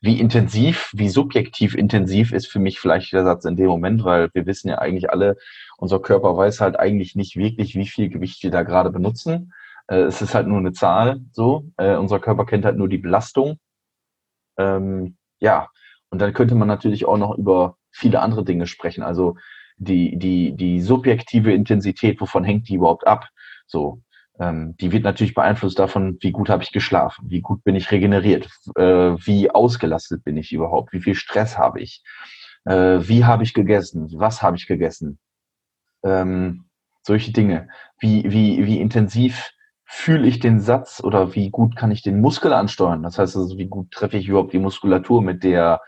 wie 0.02 0.20
intensiv, 0.20 0.92
wie 0.94 1.10
subjektiv 1.10 1.76
intensiv 1.76 2.32
ist 2.32 2.48
für 2.48 2.60
mich 2.60 2.80
vielleicht 2.80 3.12
der 3.12 3.26
Satz 3.26 3.46
in 3.46 3.58
dem 3.58 3.68
Moment, 3.68 4.04
weil 4.04 4.30
wir 4.34 4.46
wissen 4.46 4.70
ja 4.70 4.78
eigentlich 4.78 5.12
alle, 5.12 5.38
unser 5.78 6.00
Körper 6.00 6.38
weiß 6.38 6.62
halt 6.62 6.80
eigentlich 6.80 7.16
nicht 7.16 7.36
wirklich, 7.36 7.76
wie 7.76 7.88
viel 7.88 8.10
Gewicht 8.10 8.42
wir 8.44 8.52
da 8.52 8.64
gerade 8.64 8.92
benutzen. 8.92 9.54
Äh, 9.88 10.04
es 10.04 10.22
ist 10.22 10.36
halt 10.36 10.48
nur 10.48 10.60
eine 10.60 10.72
Zahl, 10.72 11.22
so. 11.32 11.66
Äh, 11.78 11.96
unser 11.96 12.20
Körper 12.20 12.46
kennt 12.46 12.66
halt 12.66 12.78
nur 12.78 12.88
die 12.88 12.98
Belastung. 12.98 13.60
Ähm, 14.58 15.18
ja, 15.40 15.68
und 16.10 16.22
dann 16.22 16.34
könnte 16.34 16.56
man 16.56 16.68
natürlich 16.68 17.06
auch 17.06 17.18
noch 17.18 17.38
über 17.38 17.78
viele 17.92 18.22
andere 18.22 18.46
Dinge 18.46 18.68
sprechen. 18.68 19.04
Also 19.04 19.36
die, 19.78 20.18
die, 20.18 20.56
die 20.56 20.82
subjektive 20.82 21.54
Intensität, 21.54 22.22
wovon 22.22 22.44
hängt 22.44 22.70
die 22.70 22.76
überhaupt 22.76 23.08
ab? 23.08 23.28
So, 23.68 24.02
ähm, 24.40 24.76
die 24.78 24.92
wird 24.92 25.04
natürlich 25.04 25.34
beeinflusst 25.34 25.80
davon, 25.80 26.18
wie 26.22 26.32
gut 26.32 26.50
habe 26.50 26.64
ich 26.64 26.72
geschlafen, 26.72 27.30
wie 27.30 27.42
gut 27.42 27.64
bin 27.64 27.76
ich 27.76 27.92
regeneriert, 27.92 28.50
äh, 28.76 28.82
wie 28.82 29.52
ausgelastet 29.52 30.24
bin 30.24 30.38
ich 30.38 30.54
überhaupt, 30.54 30.94
wie 30.94 31.02
viel 31.02 31.16
Stress 31.16 31.58
habe 31.58 31.82
ich, 31.82 32.04
äh, 32.66 33.00
wie 33.02 33.26
habe 33.26 33.44
ich 33.44 33.54
gegessen, 33.54 34.10
was 34.14 34.42
habe 34.42 34.58
ich 34.58 34.68
gegessen, 34.68 35.20
ähm, 36.04 36.66
solche 37.04 37.32
Dinge. 37.32 37.68
Wie, 38.00 38.24
wie, 38.32 38.66
wie 38.66 38.80
intensiv 38.80 39.52
fühle 39.86 40.28
ich 40.28 40.40
den 40.40 40.60
Satz 40.60 41.02
oder 41.04 41.36
wie 41.36 41.50
gut 41.50 41.76
kann 41.76 41.92
ich 41.92 42.02
den 42.02 42.22
Muskel 42.22 42.54
ansteuern? 42.54 43.04
Das 43.04 43.18
heißt 43.18 43.36
also, 43.36 43.58
wie 43.58 43.68
gut 43.68 43.92
treffe 43.92 44.18
ich 44.18 44.28
überhaupt 44.28 44.54
die 44.54 44.60
Muskulatur 44.60 45.22
mit 45.22 45.44
der 45.44 45.82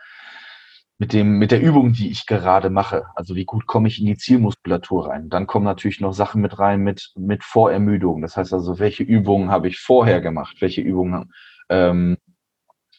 mit 0.98 1.12
dem, 1.12 1.38
mit 1.38 1.50
der 1.50 1.60
Übung, 1.60 1.92
die 1.92 2.10
ich 2.10 2.26
gerade 2.26 2.70
mache. 2.70 3.06
Also 3.14 3.34
wie 3.34 3.44
gut 3.44 3.66
komme 3.66 3.88
ich 3.88 3.98
in 3.98 4.06
die 4.06 4.16
Zielmuskulatur 4.16 5.08
rein. 5.08 5.28
Dann 5.28 5.46
kommen 5.46 5.64
natürlich 5.64 6.00
noch 6.00 6.12
Sachen 6.12 6.40
mit 6.40 6.58
rein 6.58 6.80
mit, 6.80 7.12
mit 7.16 7.42
Vorermüdung. 7.44 8.22
Das 8.22 8.36
heißt 8.36 8.52
also, 8.52 8.78
welche 8.78 9.02
Übungen 9.02 9.50
habe 9.50 9.68
ich 9.68 9.80
vorher 9.80 10.20
gemacht? 10.20 10.58
Welche 10.60 10.80
Übungen 10.80 11.32
ähm, 11.68 12.16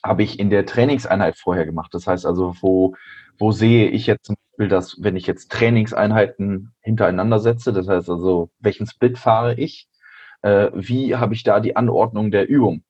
habe 0.03 0.23
ich 0.23 0.39
in 0.39 0.49
der 0.49 0.65
Trainingseinheit 0.65 1.37
vorher 1.37 1.65
gemacht? 1.65 1.93
Das 1.93 2.07
heißt 2.07 2.25
also, 2.25 2.55
wo, 2.61 2.95
wo 3.37 3.51
sehe 3.51 3.89
ich 3.89 4.05
jetzt 4.07 4.25
zum 4.25 4.35
Beispiel, 4.35 4.67
dass, 4.67 4.97
wenn 5.01 5.15
ich 5.15 5.25
jetzt 5.25 5.51
Trainingseinheiten 5.51 6.73
hintereinander 6.81 7.39
setze, 7.39 7.71
das 7.71 7.87
heißt 7.87 8.09
also, 8.09 8.49
welchen 8.59 8.87
Split 8.87 9.17
fahre 9.17 9.55
ich? 9.55 9.87
Äh, 10.41 10.71
wie 10.73 11.15
habe 11.15 11.33
ich 11.33 11.43
da 11.43 11.61
die 11.61 11.75
Anordnung 11.77 12.31
der 12.31 12.49
Übung? 12.49 12.83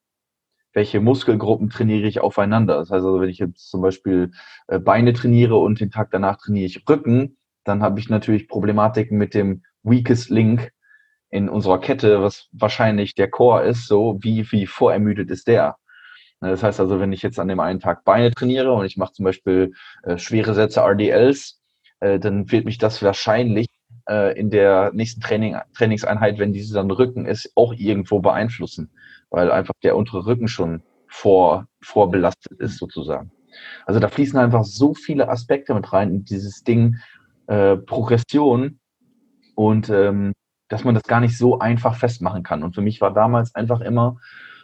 Welche 0.74 1.00
Muskelgruppen 1.00 1.70
trainiere 1.70 2.08
ich 2.08 2.20
aufeinander. 2.20 2.78
Das 2.78 2.90
heißt 2.90 3.06
also, 3.06 3.22
wenn 3.22 3.30
ich 3.30 3.40
jetzt 3.40 3.70
zum 3.70 3.82
Beispiel 3.82 4.32
äh, 4.68 4.80
Beine 4.80 5.14
trainiere 5.14 5.56
und 5.56 5.80
den 5.80 5.92
Tag 5.92 6.10
danach 6.12 6.38
trainiere 6.38 6.66
ich 6.66 6.88
Rücken, 6.90 7.38
dann 7.64 7.82
habe 7.82 8.00
ich 8.00 8.10
natürlich 8.10 8.48
Problematiken 8.48 9.18
mit 9.18 9.34
dem 9.34 9.64
Weakest 9.84 10.30
Link 10.30 10.72
in 11.30 11.50
unserer 11.50 11.80
Kette, 11.80 12.22
was 12.22 12.48
wahrscheinlich 12.52 13.16
der 13.16 13.30
Core 13.30 13.64
ist, 13.64 13.88
so 13.88 14.20
wie, 14.22 14.52
wie 14.52 14.68
vorermüdet 14.68 15.32
ist 15.32 15.48
der. 15.48 15.78
Das 16.40 16.62
heißt 16.62 16.80
also, 16.80 17.00
wenn 17.00 17.14
ich 17.14 17.22
jetzt 17.22 17.40
an 17.40 17.48
dem 17.48 17.62
einen 17.62 17.80
Tag 17.80 18.04
Beine 18.04 18.32
trainiere 18.32 18.74
und 18.74 18.86
ich 18.86 18.98
mache 18.98 19.14
zum 19.14 19.24
Beispiel 19.24 19.74
äh, 20.04 20.18
schwere 20.18 20.54
Sätze 20.54 20.82
RDLs, 20.82 21.62
äh, 22.02 22.20
dann 22.20 22.52
wird 22.52 22.66
mich 22.66 22.78
das 22.78 23.02
wahrscheinlich 23.02 23.68
äh, 24.10 24.38
in 24.38 24.50
der 24.50 24.92
nächsten 24.94 25.22
Training, 25.22 25.58
Trainingseinheit, 25.76 26.40
wenn 26.40 26.52
diese 26.52 26.74
dann 26.74 26.92
Rücken 26.92 27.26
ist, 27.26 27.52
auch 27.56 27.74
irgendwo 27.74 28.20
beeinflussen, 28.20 28.92
weil 29.34 29.52
einfach 29.52 29.74
der 29.82 29.98
untere 29.98 30.28
Rücken 30.28 30.48
schon 30.48 30.84
vor, 31.08 31.66
vorbelastet 31.82 32.60
ist 32.60 32.78
sozusagen. 32.78 33.32
Also 33.86 34.00
da 34.00 34.08
fließen 34.08 34.40
einfach 34.40 34.64
so 34.64 34.94
viele 34.94 35.28
Aspekte 35.28 35.74
mit 35.74 35.92
rein 35.92 36.12
in 36.12 36.24
dieses 36.24 36.64
Ding 36.64 36.98
äh, 37.48 37.76
Progression 37.76 38.80
und 39.56 39.90
ähm, 39.90 40.34
dass 40.70 40.84
man 40.84 40.94
das 40.94 41.04
gar 41.04 41.20
nicht 41.20 41.36
so 41.38 41.60
einfach 41.60 41.96
festmachen 41.96 42.44
kann. 42.44 42.64
Und 42.64 42.76
für 42.76 42.82
mich 42.82 43.02
war 43.02 43.12
damals 43.12 43.54
einfach 43.56 43.82
immer, 43.82 44.18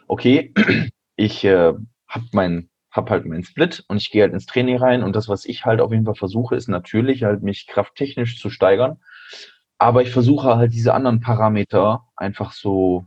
okay, 0.06 0.54
ich 1.16 1.44
äh, 1.44 1.74
habe 2.08 2.24
mein 2.32 2.70
hab 2.92 3.10
halt 3.10 3.26
meinen 3.26 3.44
Split 3.44 3.84
und 3.88 3.96
ich 3.96 4.10
gehe 4.10 4.22
halt 4.22 4.32
ins 4.32 4.46
Training 4.46 4.76
rein 4.76 5.02
und 5.02 5.14
das, 5.16 5.28
was 5.28 5.44
ich 5.44 5.64
halt 5.64 5.80
auf 5.80 5.92
jeden 5.92 6.04
Fall 6.04 6.14
versuche, 6.14 6.54
ist 6.54 6.68
natürlich 6.68 7.24
halt 7.24 7.42
mich 7.42 7.66
krafttechnisch 7.66 8.40
zu 8.40 8.50
steigern. 8.50 8.98
Aber 9.78 10.02
ich 10.02 10.10
versuche 10.10 10.56
halt 10.56 10.72
diese 10.72 10.94
anderen 10.94 11.20
Parameter 11.20 12.04
einfach 12.16 12.52
so 12.52 13.06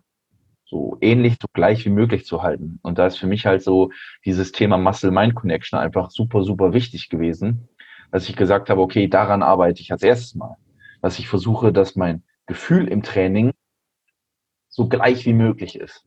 so 0.74 0.98
ähnlich, 1.01 1.36
so 1.39 1.48
gleich 1.53 1.86
wie 1.86 1.92
möglich 1.92 2.25
zu 2.25 2.42
halten. 2.42 2.80
Und 2.82 2.98
da 2.98 3.06
ist 3.06 3.18
für 3.18 3.27
mich 3.27 3.46
halt 3.46 3.62
so 3.62 3.92
dieses 4.25 4.51
Thema 4.51 4.77
Muscle-Mind-Connection 4.77 5.77
einfach 5.80 6.10
super, 6.10 6.44
super 6.44 6.74
wichtig 6.74 7.10
gewesen, 7.10 7.70
dass 8.12 8.27
ich 8.27 8.36
gesagt 8.36 8.70
habe, 8.70 8.82
okay, 8.82 9.08
daran 9.08 9.44
arbeite 9.44 9.82
ich 9.82 9.92
als 9.92 10.01
erstes 10.01 10.34
mal. 10.34 10.58
Dass 11.01 11.20
ich 11.20 11.27
versuche, 11.27 11.72
dass 11.72 11.96
mein 11.96 12.24
Gefühl 12.48 12.88
im 12.88 13.03
Training 13.03 13.51
so 14.68 14.89
gleich 14.89 15.25
wie 15.27 15.34
möglich 15.34 15.80
ist. 15.80 16.06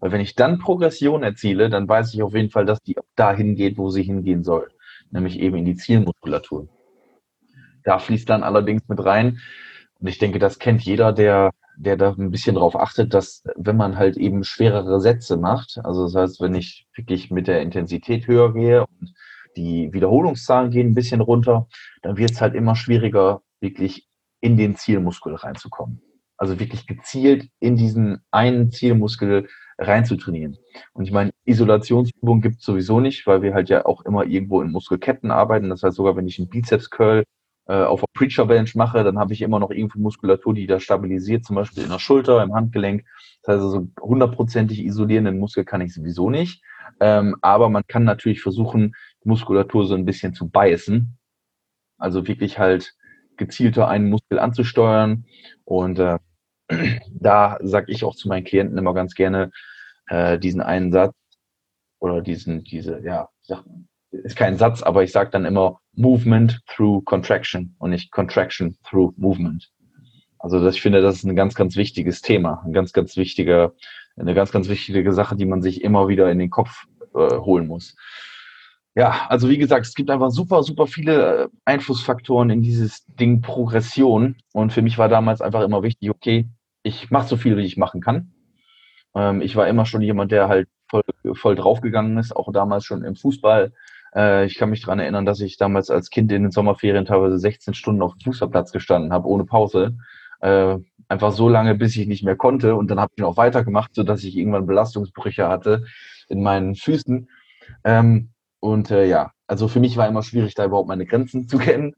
Weil 0.00 0.12
wenn 0.12 0.22
ich 0.22 0.34
dann 0.34 0.58
Progression 0.58 1.22
erziele, 1.22 1.68
dann 1.68 1.86
weiß 1.86 2.14
ich 2.14 2.22
auf 2.22 2.34
jeden 2.34 2.50
Fall, 2.50 2.64
dass 2.64 2.80
die 2.80 2.96
dahin 3.16 3.54
geht, 3.54 3.76
wo 3.76 3.90
sie 3.90 4.02
hingehen 4.02 4.44
soll. 4.44 4.68
Nämlich 5.10 5.38
eben 5.38 5.56
in 5.56 5.66
die 5.66 5.76
Zielmuskulatur. 5.76 6.68
Da 7.84 7.98
fließt 7.98 8.28
dann 8.30 8.42
allerdings 8.42 8.88
mit 8.88 9.04
rein, 9.04 9.40
und 9.98 10.08
ich 10.08 10.18
denke, 10.18 10.38
das 10.38 10.58
kennt 10.58 10.82
jeder, 10.82 11.12
der 11.12 11.52
der 11.76 11.96
da 11.96 12.12
ein 12.12 12.30
bisschen 12.30 12.56
drauf 12.56 12.76
achtet, 12.76 13.14
dass 13.14 13.44
wenn 13.56 13.76
man 13.76 13.96
halt 13.96 14.16
eben 14.16 14.44
schwerere 14.44 15.00
Sätze 15.00 15.36
macht, 15.36 15.78
also 15.84 16.04
das 16.04 16.14
heißt, 16.14 16.40
wenn 16.40 16.54
ich 16.54 16.86
wirklich 16.94 17.30
mit 17.30 17.46
der 17.46 17.62
Intensität 17.62 18.26
höher 18.26 18.52
gehe 18.52 18.86
und 18.86 19.14
die 19.56 19.92
Wiederholungszahlen 19.92 20.70
gehen 20.70 20.88
ein 20.88 20.94
bisschen 20.94 21.20
runter, 21.20 21.68
dann 22.02 22.16
wird 22.16 22.32
es 22.32 22.40
halt 22.40 22.54
immer 22.54 22.76
schwieriger, 22.76 23.42
wirklich 23.60 24.06
in 24.40 24.56
den 24.56 24.76
Zielmuskel 24.76 25.34
reinzukommen. 25.34 26.02
Also 26.36 26.60
wirklich 26.60 26.86
gezielt 26.86 27.48
in 27.60 27.76
diesen 27.76 28.20
einen 28.30 28.70
Zielmuskel 28.70 29.48
reinzutrainieren. 29.78 30.58
Und 30.92 31.04
ich 31.04 31.12
meine, 31.12 31.32
Isolationsübung 31.44 32.40
gibt 32.40 32.56
es 32.58 32.64
sowieso 32.64 33.00
nicht, 33.00 33.26
weil 33.26 33.42
wir 33.42 33.54
halt 33.54 33.68
ja 33.68 33.86
auch 33.86 34.02
immer 34.02 34.24
irgendwo 34.24 34.62
in 34.62 34.70
Muskelketten 34.70 35.30
arbeiten. 35.30 35.70
Das 35.70 35.82
heißt, 35.82 35.96
sogar 35.96 36.16
wenn 36.16 36.26
ich 36.26 36.38
einen 36.38 36.48
Bizeps-Curl 36.48 37.24
auf 37.72 38.00
der 38.00 38.06
Preacher 38.14 38.46
Bench 38.46 38.74
mache, 38.74 39.02
dann 39.02 39.18
habe 39.18 39.32
ich 39.32 39.42
immer 39.42 39.58
noch 39.58 39.70
irgendwo 39.70 39.98
Muskulatur, 39.98 40.54
die 40.54 40.66
da 40.66 40.78
stabilisiert, 40.78 41.44
zum 41.44 41.56
Beispiel 41.56 41.82
in 41.82 41.90
der 41.90 41.98
Schulter, 41.98 42.42
im 42.42 42.54
Handgelenk. 42.54 43.04
Das 43.42 43.56
heißt 43.56 43.64
also 43.64 43.88
hundertprozentig 44.00 44.84
isolieren 44.84 45.38
Muskel 45.38 45.64
kann 45.64 45.80
ich 45.80 45.94
sowieso 45.94 46.30
nicht. 46.30 46.62
Ähm, 47.00 47.36
aber 47.42 47.68
man 47.68 47.82
kann 47.86 48.04
natürlich 48.04 48.40
versuchen, 48.40 48.94
Muskulatur 49.24 49.86
so 49.86 49.94
ein 49.94 50.04
bisschen 50.04 50.34
zu 50.34 50.48
beißen. 50.48 51.18
Also 51.98 52.26
wirklich 52.26 52.58
halt 52.58 52.94
gezielter 53.36 53.88
einen 53.88 54.10
Muskel 54.10 54.38
anzusteuern. 54.38 55.26
Und 55.64 55.98
äh, 55.98 56.18
da 57.10 57.58
sage 57.62 57.92
ich 57.92 58.04
auch 58.04 58.14
zu 58.14 58.28
meinen 58.28 58.44
Klienten 58.44 58.78
immer 58.78 58.94
ganz 58.94 59.14
gerne 59.14 59.50
äh, 60.08 60.38
diesen 60.38 60.60
einen 60.60 60.92
Satz 60.92 61.14
oder 61.98 62.20
diesen, 62.20 62.64
diese, 62.64 63.00
ja, 63.04 63.28
ist 64.10 64.36
kein 64.36 64.56
Satz, 64.56 64.82
aber 64.82 65.02
ich 65.02 65.12
sage 65.12 65.30
dann 65.30 65.44
immer 65.44 65.80
Movement 65.94 66.60
through 66.66 67.04
Contraction 67.04 67.74
und 67.78 67.90
nicht 67.90 68.10
Contraction 68.10 68.76
through 68.84 69.12
Movement. 69.16 69.70
Also 70.38 70.62
das, 70.62 70.76
ich 70.76 70.82
finde, 70.82 71.02
das 71.02 71.16
ist 71.16 71.24
ein 71.24 71.36
ganz, 71.36 71.54
ganz 71.54 71.76
wichtiges 71.76 72.22
Thema, 72.22 72.62
ein 72.64 72.72
ganz, 72.72 72.92
ganz 72.92 73.16
wichtiger, 73.16 73.72
eine 74.16 74.34
ganz, 74.34 74.52
ganz 74.52 74.68
wichtige 74.68 75.12
Sache, 75.12 75.36
die 75.36 75.46
man 75.46 75.62
sich 75.62 75.82
immer 75.82 76.08
wieder 76.08 76.30
in 76.30 76.38
den 76.38 76.50
Kopf 76.50 76.86
äh, 77.14 77.36
holen 77.36 77.66
muss. 77.66 77.96
Ja, 78.94 79.26
also 79.28 79.50
wie 79.50 79.58
gesagt, 79.58 79.84
es 79.84 79.94
gibt 79.94 80.10
einfach 80.10 80.30
super, 80.30 80.62
super 80.62 80.86
viele 80.86 81.44
äh, 81.44 81.48
Einflussfaktoren 81.66 82.48
in 82.48 82.62
dieses 82.62 83.04
Ding 83.06 83.42
Progression. 83.42 84.36
Und 84.54 84.72
für 84.72 84.80
mich 84.80 84.96
war 84.96 85.08
damals 85.08 85.42
einfach 85.42 85.62
immer 85.62 85.82
wichtig, 85.82 86.08
okay, 86.10 86.48
ich 86.82 87.10
mache 87.10 87.28
so 87.28 87.36
viel, 87.36 87.58
wie 87.58 87.66
ich 87.66 87.76
machen 87.76 88.00
kann. 88.00 88.32
Ähm, 89.14 89.42
ich 89.42 89.54
war 89.54 89.68
immer 89.68 89.84
schon 89.84 90.00
jemand, 90.00 90.32
der 90.32 90.48
halt 90.48 90.68
voll, 90.88 91.02
voll 91.34 91.56
draufgegangen 91.56 92.16
ist, 92.16 92.34
auch 92.34 92.50
damals 92.52 92.84
schon 92.84 93.04
im 93.04 93.16
Fußball. 93.16 93.72
Äh, 94.16 94.46
ich 94.46 94.56
kann 94.56 94.70
mich 94.70 94.80
daran 94.80 94.98
erinnern, 94.98 95.26
dass 95.26 95.40
ich 95.40 95.58
damals 95.58 95.90
als 95.90 96.10
Kind 96.10 96.32
in 96.32 96.42
den 96.42 96.50
Sommerferien 96.50 97.04
teilweise 97.04 97.38
16 97.38 97.74
Stunden 97.74 98.02
auf 98.02 98.14
dem 98.14 98.32
Fußballplatz 98.32 98.72
gestanden 98.72 99.12
habe, 99.12 99.28
ohne 99.28 99.44
Pause. 99.44 99.96
Äh, 100.40 100.78
einfach 101.08 101.32
so 101.32 101.48
lange, 101.48 101.74
bis 101.74 101.96
ich 101.96 102.06
nicht 102.06 102.24
mehr 102.24 102.36
konnte. 102.36 102.74
Und 102.74 102.90
dann 102.90 102.98
habe 102.98 103.12
ich 103.14 103.22
noch 103.22 103.36
weitergemacht, 103.36 103.94
sodass 103.94 104.24
ich 104.24 104.36
irgendwann 104.36 104.66
Belastungsbrüche 104.66 105.48
hatte 105.48 105.84
in 106.28 106.42
meinen 106.42 106.74
Füßen. 106.74 107.28
Ähm, 107.84 108.30
und 108.60 108.90
äh, 108.90 109.06
ja, 109.06 109.32
also 109.46 109.68
für 109.68 109.80
mich 109.80 109.96
war 109.96 110.08
immer 110.08 110.22
schwierig, 110.22 110.54
da 110.54 110.64
überhaupt 110.64 110.88
meine 110.88 111.06
Grenzen 111.06 111.46
zu 111.46 111.58
kennen. 111.58 111.94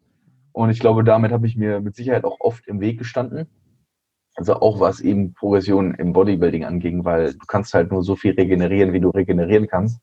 Und 0.53 0.71
ich 0.71 0.81
glaube, 0.81 1.05
damit 1.05 1.33
habe 1.33 1.47
ich 1.47 1.57
mir 1.57 1.81
mit 1.81 1.95
Sicherheit 1.95 2.25
auch 2.25 2.39
oft 2.41 2.67
im 2.67 2.81
Weg 2.81 2.99
gestanden. 2.99 3.47
Also 4.35 4.55
auch 4.55 4.79
was 4.79 5.01
eben 5.01 5.35
Progression 5.35 5.95
im 5.95 6.13
Bodybuilding 6.13 6.65
anging, 6.65 7.05
weil 7.05 7.33
du 7.33 7.47
kannst 7.47 7.75
halt 7.75 7.91
nur 7.91 8.05
so 8.05 8.15
viel 8.15 8.35
regenerieren, 8.35 8.93
wie 8.93 9.01
du 9.01 9.11
regenerieren 9.11 9.67
kannst. 9.67 10.01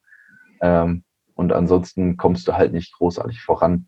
Ähm, 0.61 1.04
und 1.35 1.53
ansonsten 1.53 2.17
kommst 2.17 2.47
du 2.47 2.53
halt 2.53 2.73
nicht 2.73 2.93
großartig 2.93 3.41
voran. 3.41 3.87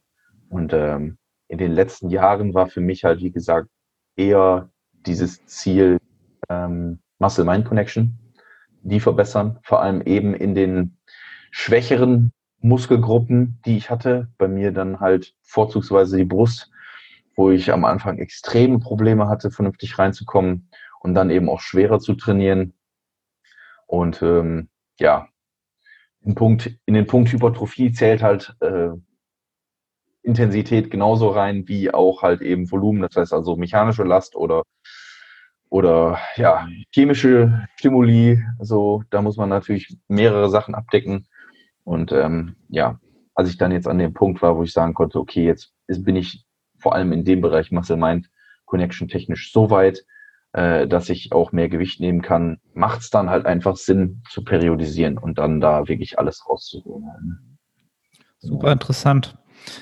Und 0.49 0.73
ähm, 0.73 1.17
in 1.47 1.57
den 1.57 1.71
letzten 1.71 2.09
Jahren 2.09 2.53
war 2.53 2.67
für 2.67 2.81
mich 2.81 3.03
halt, 3.03 3.21
wie 3.21 3.31
gesagt, 3.31 3.69
eher 4.15 4.69
dieses 5.05 5.45
Ziel 5.45 5.97
ähm, 6.49 6.99
Muscle-Mind-Connection, 7.19 8.17
die 8.83 8.99
verbessern, 8.99 9.59
vor 9.63 9.81
allem 9.81 10.01
eben 10.01 10.33
in 10.33 10.55
den 10.55 10.97
schwächeren 11.51 12.31
Muskelgruppen, 12.59 13.59
die 13.65 13.77
ich 13.77 13.89
hatte. 13.89 14.27
Bei 14.37 14.47
mir 14.47 14.71
dann 14.71 14.99
halt 14.99 15.33
vorzugsweise 15.41 16.17
die 16.17 16.25
Brust, 16.25 16.69
wo 17.35 17.49
ich 17.49 17.71
am 17.71 17.85
Anfang 17.85 18.17
extreme 18.17 18.79
Probleme 18.79 19.27
hatte, 19.27 19.51
vernünftig 19.51 19.97
reinzukommen 19.97 20.69
und 20.99 21.13
dann 21.13 21.29
eben 21.29 21.49
auch 21.49 21.61
schwerer 21.61 21.99
zu 21.99 22.15
trainieren. 22.15 22.73
Und 23.85 24.21
ähm, 24.21 24.69
ja, 24.99 25.29
in, 26.21 26.35
Punkt, 26.35 26.71
in 26.85 26.93
den 26.93 27.07
Punkt 27.07 27.31
Hypertrophie 27.31 27.91
zählt 27.91 28.21
halt 28.21 28.55
äh, 28.59 28.89
Intensität 30.23 30.91
genauso 30.91 31.29
rein 31.29 31.67
wie 31.67 31.93
auch 31.93 32.21
halt 32.21 32.41
eben 32.41 32.69
Volumen, 32.69 33.01
das 33.01 33.15
heißt 33.15 33.33
also 33.33 33.55
mechanische 33.55 34.03
Last 34.03 34.35
oder 34.35 34.63
oder 35.69 36.19
ja, 36.35 36.67
chemische 36.93 37.67
Stimuli, 37.75 38.41
so 38.59 39.03
da 39.09 39.21
muss 39.21 39.37
man 39.37 39.49
natürlich 39.49 39.97
mehrere 40.07 40.49
Sachen 40.49 40.75
abdecken. 40.75 41.27
Und 41.83 42.11
ähm, 42.11 42.55
ja, 42.69 42.99
als 43.35 43.49
ich 43.49 43.57
dann 43.57 43.71
jetzt 43.71 43.87
an 43.87 43.97
dem 43.97 44.13
Punkt 44.13 44.41
war, 44.41 44.57
wo 44.57 44.63
ich 44.63 44.71
sagen 44.71 44.93
konnte, 44.93 45.19
okay, 45.19 45.45
jetzt 45.45 45.73
bin 45.87 46.15
ich 46.15 46.45
vor 46.79 46.95
allem 46.95 47.11
in 47.11 47.25
dem 47.25 47.41
Bereich 47.41 47.71
Muscle 47.71 47.97
Mind 47.97 48.29
Connection 48.65 49.07
technisch 49.07 49.51
so 49.51 49.69
weit, 49.69 50.05
äh, 50.57 50.87
dass 50.87 51.09
ich 51.09 51.33
auch 51.33 51.51
mehr 51.51 51.69
Gewicht 51.69 51.99
nehmen 51.99 52.23
kann, 52.23 52.57
macht 52.73 53.01
es 53.01 53.11
dann 53.11 53.29
halt 53.29 53.45
einfach 53.45 53.75
Sinn 53.77 54.23
zu 54.27 54.43
periodisieren 54.43 55.19
und 55.19 55.37
dann 55.37 55.61
da 55.61 55.87
wirklich 55.87 56.17
alles 56.17 56.49
rauszuholen. 56.49 57.59
Super 58.39 58.71
interessant. 58.71 59.37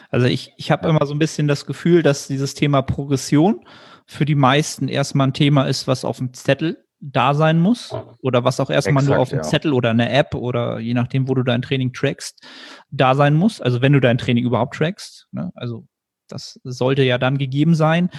Also 0.10 0.28
ich, 0.28 0.52
ich 0.58 0.72
habe 0.72 0.90
immer 0.90 1.06
so 1.06 1.14
ein 1.14 1.20
bisschen 1.20 1.48
das 1.48 1.66
Gefühl, 1.66 2.04
dass 2.04 2.28
dieses 2.28 2.56
Thema 2.56 2.82
Progression 2.82 3.66
für 4.06 4.26
die 4.26 4.36
meisten 4.36 4.90
erstmal 4.90 5.28
ein 5.28 5.34
Thema 5.34 5.64
ist, 5.64 5.88
was 5.88 6.04
auf 6.04 6.18
dem 6.18 6.34
Zettel 6.34 6.84
da 7.00 7.34
sein 7.36 7.58
muss 7.58 7.96
oder 8.22 8.44
was 8.44 8.60
auch 8.60 8.70
erstmal 8.70 9.04
Exakt, 9.04 9.16
nur 9.16 9.22
auf 9.22 9.30
dem 9.30 9.38
ja. 9.38 9.44
Zettel 9.44 9.72
oder 9.72 9.92
einer 9.92 10.12
App 10.12 10.36
oder 10.36 10.80
je 10.80 10.94
nachdem, 10.94 11.30
wo 11.30 11.36
du 11.36 11.44
dein 11.44 11.62
Training 11.62 11.94
trackst, 11.94 12.46
da 12.92 13.16
sein 13.16 13.36
muss. 13.36 13.62
Also 13.62 13.82
wenn 13.82 13.94
du 13.94 14.02
dein 14.02 14.18
Training 14.18 14.44
überhaupt 14.44 14.76
trackst. 14.76 15.30
Ne? 15.32 15.52
Also 15.56 15.88
das 16.28 16.60
sollte 16.66 17.04
ja 17.04 17.18
dann 17.18 17.38
gegeben 17.38 17.76
sein. 17.76 18.10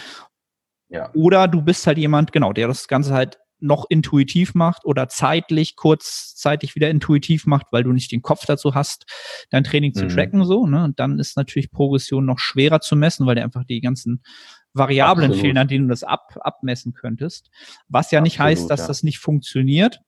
Ja. 0.89 1.11
Oder 1.15 1.49
du 1.49 1.63
bist 1.63 1.87
halt 1.87 1.99
jemand, 1.99 2.33
genau, 2.33 2.53
der 2.53 2.69
das 2.69 2.89
Ganze 2.89 3.15
halt 3.15 3.39
noch 3.59 3.87
intuitiv 3.89 4.55
macht 4.55 4.85
oder 4.85 5.09
zeitlich, 5.09 5.77
kurzzeitig 5.77 6.75
wieder 6.75 6.91
intuitiv 6.91 7.47
macht, 7.47 7.67
weil 7.71 7.85
du 7.85 7.93
nicht 7.93 8.13
den 8.13 8.23
Kopf 8.23 8.45
dazu 8.47 8.75
hast, 8.75 9.07
dein 9.51 9.65
Training 9.65 9.95
zu 9.95 10.05
mhm. 10.05 10.09
tracken, 10.11 10.45
so, 10.45 10.67
ne? 10.67 10.85
Und 10.85 11.01
dann 11.01 11.19
ist 11.19 11.37
natürlich 11.37 11.71
Progression 11.71 12.27
noch 12.27 12.39
schwerer 12.39 12.81
zu 12.81 12.97
messen, 12.97 13.27
weil 13.27 13.37
dir 13.37 13.45
einfach 13.45 13.65
die 13.65 13.81
ganzen 13.81 14.23
Variablen 14.75 15.31
Absolut. 15.31 15.41
fehlen, 15.41 15.59
an 15.59 15.69
denen 15.69 15.89
du 15.89 15.93
das 15.93 16.05
ab, 16.05 16.37
abmessen 16.41 16.93
könntest. 16.93 17.49
Was 17.89 18.11
ja 18.11 18.19
Absolut, 18.19 18.25
nicht 18.25 18.41
heißt, 18.41 18.71
dass 18.71 18.81
ja. 18.81 18.87
das 18.89 19.03
nicht 19.03 19.19
funktioniert. 19.19 20.01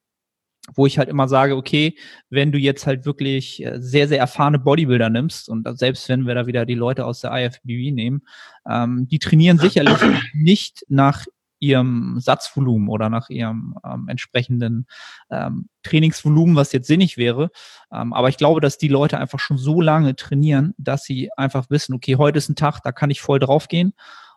Wo 0.74 0.86
ich 0.86 0.98
halt 0.98 1.08
immer 1.08 1.28
sage, 1.28 1.56
okay, 1.56 1.96
wenn 2.30 2.52
du 2.52 2.58
jetzt 2.58 2.86
halt 2.86 3.04
wirklich 3.04 3.64
äh, 3.64 3.80
sehr, 3.80 4.08
sehr 4.08 4.18
erfahrene 4.18 4.58
Bodybuilder 4.58 5.10
nimmst 5.10 5.48
und 5.48 5.66
selbst 5.78 6.08
wenn 6.08 6.26
wir 6.26 6.34
da 6.34 6.46
wieder 6.46 6.66
die 6.66 6.74
Leute 6.74 7.04
aus 7.04 7.20
der 7.20 7.32
IFBB 7.32 7.92
nehmen, 7.92 8.22
ähm, 8.68 9.06
die 9.08 9.18
trainieren 9.18 9.58
sicherlich 9.58 9.98
nicht 10.34 10.84
nach 10.88 11.24
ihrem 11.60 12.20
Satzvolumen 12.20 12.88
oder 12.88 13.08
nach 13.08 13.30
ihrem 13.30 13.74
ähm, 13.84 14.06
entsprechenden 14.08 14.86
ähm, 15.30 15.68
Trainingsvolumen, 15.82 16.56
was 16.56 16.72
jetzt 16.72 16.86
sinnig 16.86 17.16
wäre. 17.16 17.50
Ähm, 17.92 18.12
aber 18.12 18.28
ich 18.28 18.36
glaube, 18.36 18.60
dass 18.60 18.78
die 18.78 18.88
Leute 18.88 19.18
einfach 19.18 19.40
schon 19.40 19.58
so 19.58 19.80
lange 19.80 20.14
trainieren, 20.16 20.74
dass 20.78 21.04
sie 21.04 21.30
einfach 21.36 21.68
wissen, 21.70 21.94
okay, 21.94 22.16
heute 22.16 22.38
ist 22.38 22.48
ein 22.48 22.56
Tag, 22.56 22.80
da 22.84 22.92
kann 22.92 23.10
ich 23.10 23.20
voll 23.20 23.38
draufgehen. 23.38 23.92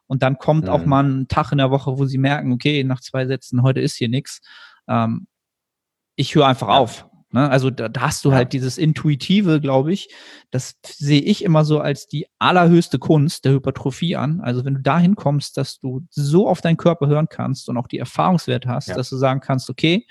Und 0.07 0.23
dann 0.23 0.37
kommt 0.39 0.65
mhm. 0.65 0.69
auch 0.71 0.85
mal 0.85 1.03
ein 1.03 1.27
Tag 1.27 1.51
in 1.51 1.59
der 1.59 1.71
Woche, 1.71 1.97
wo 1.97 2.05
sie 2.05 2.17
merken, 2.17 2.51
okay, 2.51 2.83
nach 2.83 3.01
zwei 3.01 3.25
Sätzen, 3.27 3.61
heute 3.61 3.79
ist 3.79 3.95
hier 3.95 4.09
nichts. 4.09 4.41
Ähm, 4.87 5.27
ich 6.15 6.35
höre 6.35 6.47
einfach 6.47 6.67
ja. 6.67 6.77
auf. 6.77 7.07
Ne? 7.31 7.49
Also 7.49 7.69
da, 7.69 7.89
da, 7.89 8.01
hast 8.01 8.25
du 8.25 8.29
ja. 8.29 8.35
halt 8.35 8.53
dieses 8.53 8.77
Intuitive, 8.77 9.61
glaube 9.61 9.93
ich. 9.93 10.09
Das 10.51 10.75
sehe 10.85 11.21
ich 11.21 11.43
immer 11.43 11.63
so 11.65 11.79
als 11.79 12.07
die 12.07 12.27
allerhöchste 12.39 12.99
Kunst 12.99 13.45
der 13.45 13.53
Hypertrophie 13.53 14.15
an. 14.15 14.41
Also 14.41 14.65
wenn 14.65 14.75
du 14.75 14.81
dahin 14.81 15.15
kommst, 15.15 15.57
dass 15.57 15.79
du 15.79 16.01
so 16.09 16.47
auf 16.47 16.61
deinen 16.61 16.77
Körper 16.77 17.07
hören 17.07 17.29
kannst 17.29 17.69
und 17.69 17.77
auch 17.77 17.87
die 17.87 17.99
Erfahrungswerte 17.99 18.69
hast, 18.69 18.89
ja. 18.89 18.95
dass 18.95 19.09
du 19.09 19.17
sagen 19.17 19.39
kannst, 19.39 19.69
okay, 19.69 20.05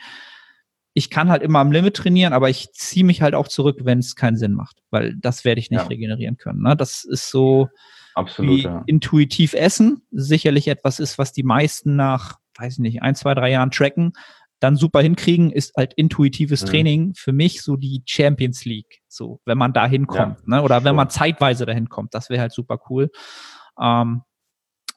ich 0.92 1.11
kann 1.11 1.30
halt 1.30 1.42
immer 1.42 1.61
am 1.61 1.73
Limit 1.73 1.97
trainieren, 1.97 2.33
aber 2.33 2.50
ich 2.50 2.73
ziehe 2.73 3.04
mich 3.04 3.23
halt 3.23 3.35
auch 3.35 3.49
zurück, 3.49 3.80
wenn 3.83 4.00
es 4.00 4.16
keinen 4.16 4.37
Sinn 4.37 4.54
macht, 4.54 4.83
weil 4.90 5.14
das 5.16 5.45
werde 5.45 5.61
ich 5.61 5.71
nicht 5.71 5.88
regenerieren 5.88 6.37
können. 6.37 6.62
Ne? 6.62 6.76
Das 6.76 7.04
ist 7.04 7.30
so 7.30 7.69
Absolut, 8.14 8.69
intuitiv 8.87 9.54
essen. 9.54 10.02
Sicherlich 10.11 10.66
etwas 10.66 10.99
ist, 10.99 11.16
was 11.16 11.33
die 11.33 11.45
meisten 11.45 11.95
nach, 11.95 12.38
weiß 12.57 12.75
ich 12.75 12.78
nicht, 12.80 13.02
ein, 13.02 13.14
zwei, 13.14 13.35
drei 13.35 13.50
Jahren 13.50 13.71
tracken 13.71 14.14
dann 14.61 14.76
super 14.76 15.00
hinkriegen, 15.00 15.50
ist 15.50 15.75
halt 15.76 15.95
intuitives 15.95 16.62
mhm. 16.62 16.67
Training 16.67 17.14
für 17.14 17.33
mich 17.33 17.62
so 17.62 17.76
die 17.76 18.02
Champions 18.07 18.64
League. 18.64 19.00
So, 19.09 19.40
wenn 19.47 19.59
man 19.59 19.73
da 19.73 19.87
hinkommt, 19.87 20.38
ja, 20.40 20.57
ne? 20.57 20.62
Oder 20.62 20.85
wenn 20.85 20.95
man 20.95 21.11
zeitweise 21.11 21.67
dahin 21.67 21.88
kommt, 21.88 22.14
das 22.14 22.31
wäre 22.31 22.43
halt 22.43 22.52
super 22.52 22.79
cool. 22.88 23.11
Ähm, 23.81 24.23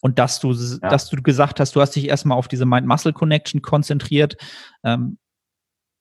und 0.01 0.19
dass 0.19 0.41
du, 0.41 0.51
ja. 0.51 0.89
dass 0.89 1.09
du 1.09 1.21
gesagt 1.23 1.61
hast, 1.61 1.75
du 1.75 1.81
hast 1.81 1.91
dich 1.91 2.09
erstmal 2.09 2.37
auf 2.37 2.49
diese 2.49 2.65
Mind-Muscle-Connection 2.65 3.61
konzentriert, 3.61 4.35
ähm, 4.83 5.17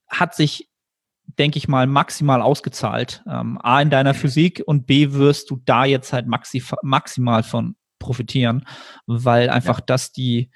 hat 0.09 0.35
sich, 0.35 0.69
denke 1.38 1.57
ich 1.57 1.69
mal, 1.69 1.87
maximal 1.87 2.42
ausgezahlt. 2.42 3.23
Ähm, 3.31 3.59
A 3.62 3.81
in 3.81 3.90
deiner 3.90 4.14
Physik 4.14 4.61
und 4.66 4.87
B 4.87 5.12
wirst 5.12 5.50
du 5.50 5.62
da 5.64 5.85
jetzt 5.85 6.12
halt 6.12 6.26
maxi 6.26 6.61
maximal 6.83 7.45
von 7.45 7.76
profitieren, 8.00 8.66
weil 9.07 9.49
einfach 9.49 9.78
ja. 9.78 9.85
das 9.87 10.11
die, 10.11 10.50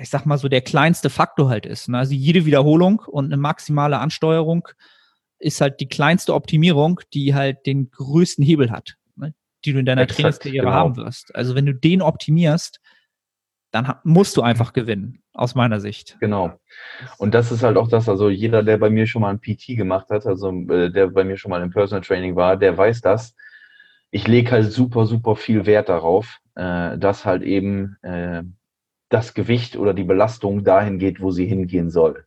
ich 0.00 0.10
sag 0.10 0.26
mal 0.26 0.38
so, 0.38 0.48
der 0.48 0.60
kleinste 0.60 1.10
Faktor 1.10 1.48
halt 1.48 1.66
ist. 1.66 1.88
Ne? 1.88 1.98
Also 1.98 2.14
jede 2.14 2.46
Wiederholung 2.46 3.00
und 3.00 3.26
eine 3.26 3.36
maximale 3.36 3.98
Ansteuerung 3.98 4.68
ist 5.38 5.60
halt 5.60 5.80
die 5.80 5.88
kleinste 5.88 6.34
Optimierung, 6.34 7.00
die 7.14 7.34
halt 7.34 7.66
den 7.66 7.90
größten 7.90 8.44
Hebel 8.44 8.70
hat, 8.70 8.96
ne? 9.16 9.34
die 9.64 9.72
du 9.72 9.80
in 9.80 9.86
deiner 9.86 10.06
Trainingskarriere 10.06 10.64
genau. 10.64 10.76
haben 10.76 10.96
wirst. 10.96 11.34
Also 11.34 11.54
wenn 11.54 11.66
du 11.66 11.74
den 11.74 12.02
optimierst, 12.02 12.80
dann 13.72 13.94
musst 14.04 14.36
du 14.36 14.42
einfach 14.42 14.72
gewinnen, 14.74 15.22
aus 15.32 15.54
meiner 15.54 15.80
Sicht. 15.80 16.16
Genau. 16.20 16.60
Und 17.18 17.34
das 17.34 17.50
ist 17.50 17.62
halt 17.62 17.76
auch 17.78 17.88
das, 17.88 18.08
also 18.08 18.28
jeder, 18.28 18.62
der 18.62 18.76
bei 18.76 18.90
mir 18.90 19.06
schon 19.06 19.22
mal 19.22 19.30
ein 19.30 19.40
PT 19.40 19.76
gemacht 19.76 20.10
hat, 20.10 20.26
also 20.26 20.50
äh, 20.68 20.90
der 20.90 21.08
bei 21.08 21.24
mir 21.24 21.38
schon 21.38 21.50
mal 21.50 21.62
im 21.62 21.70
Personal 21.70 22.02
Training 22.02 22.36
war, 22.36 22.56
der 22.56 22.76
weiß 22.76 23.00
das. 23.00 23.34
Ich 24.10 24.28
lege 24.28 24.50
halt 24.50 24.70
super, 24.70 25.06
super 25.06 25.36
viel 25.36 25.64
Wert 25.64 25.88
darauf, 25.88 26.38
äh, 26.54 26.98
dass 26.98 27.24
halt 27.24 27.42
eben 27.42 27.96
äh, 28.02 28.42
das 29.12 29.34
Gewicht 29.34 29.76
oder 29.76 29.94
die 29.94 30.04
Belastung 30.04 30.64
dahin 30.64 30.98
geht, 30.98 31.20
wo 31.20 31.30
sie 31.30 31.46
hingehen 31.46 31.90
soll. 31.90 32.24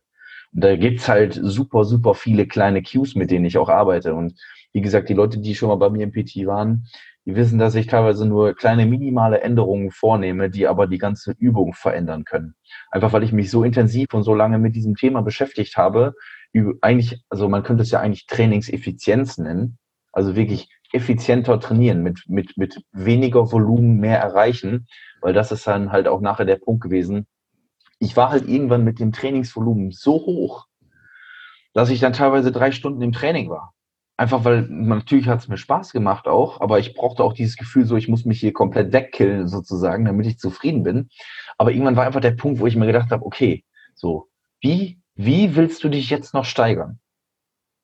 Und 0.52 0.64
da 0.64 0.76
gibt's 0.76 1.08
halt 1.08 1.38
super, 1.40 1.84
super 1.84 2.14
viele 2.14 2.46
kleine 2.46 2.82
Cues, 2.82 3.14
mit 3.14 3.30
denen 3.30 3.44
ich 3.44 3.58
auch 3.58 3.68
arbeite. 3.68 4.14
Und 4.14 4.34
wie 4.72 4.80
gesagt, 4.80 5.08
die 5.08 5.14
Leute, 5.14 5.38
die 5.38 5.54
schon 5.54 5.68
mal 5.68 5.76
bei 5.76 5.90
mir 5.90 6.04
im 6.04 6.12
PT 6.12 6.46
waren, 6.46 6.86
die 7.24 7.34
wissen, 7.34 7.58
dass 7.58 7.74
ich 7.74 7.88
teilweise 7.88 8.24
nur 8.24 8.54
kleine 8.54 8.86
minimale 8.86 9.40
Änderungen 9.40 9.90
vornehme, 9.90 10.48
die 10.48 10.68
aber 10.68 10.86
die 10.86 10.98
ganze 10.98 11.34
Übung 11.38 11.74
verändern 11.74 12.24
können. 12.24 12.54
Einfach 12.90 13.12
weil 13.12 13.24
ich 13.24 13.32
mich 13.32 13.50
so 13.50 13.64
intensiv 13.64 14.06
und 14.14 14.22
so 14.22 14.34
lange 14.34 14.58
mit 14.58 14.76
diesem 14.76 14.94
Thema 14.94 15.22
beschäftigt 15.22 15.76
habe, 15.76 16.14
eigentlich, 16.80 17.22
also 17.28 17.48
man 17.48 17.64
könnte 17.64 17.82
es 17.82 17.90
ja 17.90 18.00
eigentlich 18.00 18.26
Trainingseffizienz 18.26 19.38
nennen. 19.38 19.78
Also 20.12 20.36
wirklich 20.36 20.68
effizienter 20.92 21.60
trainieren, 21.60 22.02
mit, 22.02 22.22
mit, 22.28 22.56
mit 22.56 22.80
weniger 22.92 23.52
Volumen 23.52 23.98
mehr 23.98 24.18
erreichen, 24.18 24.86
weil 25.26 25.32
das 25.32 25.50
ist 25.50 25.66
dann 25.66 25.90
halt 25.90 26.06
auch 26.06 26.20
nachher 26.20 26.44
der 26.44 26.54
Punkt 26.54 26.84
gewesen. 26.84 27.26
Ich 27.98 28.16
war 28.16 28.30
halt 28.30 28.48
irgendwann 28.48 28.84
mit 28.84 29.00
dem 29.00 29.10
Trainingsvolumen 29.10 29.90
so 29.90 30.12
hoch, 30.12 30.68
dass 31.74 31.90
ich 31.90 31.98
dann 31.98 32.12
teilweise 32.12 32.52
drei 32.52 32.70
Stunden 32.70 33.02
im 33.02 33.10
Training 33.10 33.50
war. 33.50 33.74
Einfach 34.16 34.44
weil 34.44 34.62
natürlich 34.68 35.26
hat 35.26 35.40
es 35.40 35.48
mir 35.48 35.56
Spaß 35.56 35.90
gemacht 35.90 36.28
auch, 36.28 36.60
aber 36.60 36.78
ich 36.78 36.94
brauchte 36.94 37.24
auch 37.24 37.32
dieses 37.32 37.56
Gefühl, 37.56 37.86
so 37.86 37.96
ich 37.96 38.06
muss 38.06 38.24
mich 38.24 38.38
hier 38.38 38.52
komplett 38.52 38.92
wegkillen 38.92 39.48
sozusagen, 39.48 40.04
damit 40.04 40.26
ich 40.26 40.38
zufrieden 40.38 40.84
bin. 40.84 41.08
Aber 41.58 41.72
irgendwann 41.72 41.96
war 41.96 42.06
einfach 42.06 42.20
der 42.20 42.30
Punkt, 42.30 42.60
wo 42.60 42.68
ich 42.68 42.76
mir 42.76 42.86
gedacht 42.86 43.10
habe, 43.10 43.26
okay, 43.26 43.64
so 43.96 44.28
wie 44.60 45.00
wie 45.16 45.56
willst 45.56 45.82
du 45.82 45.88
dich 45.88 46.08
jetzt 46.08 46.34
noch 46.34 46.44
steigern? 46.44 47.00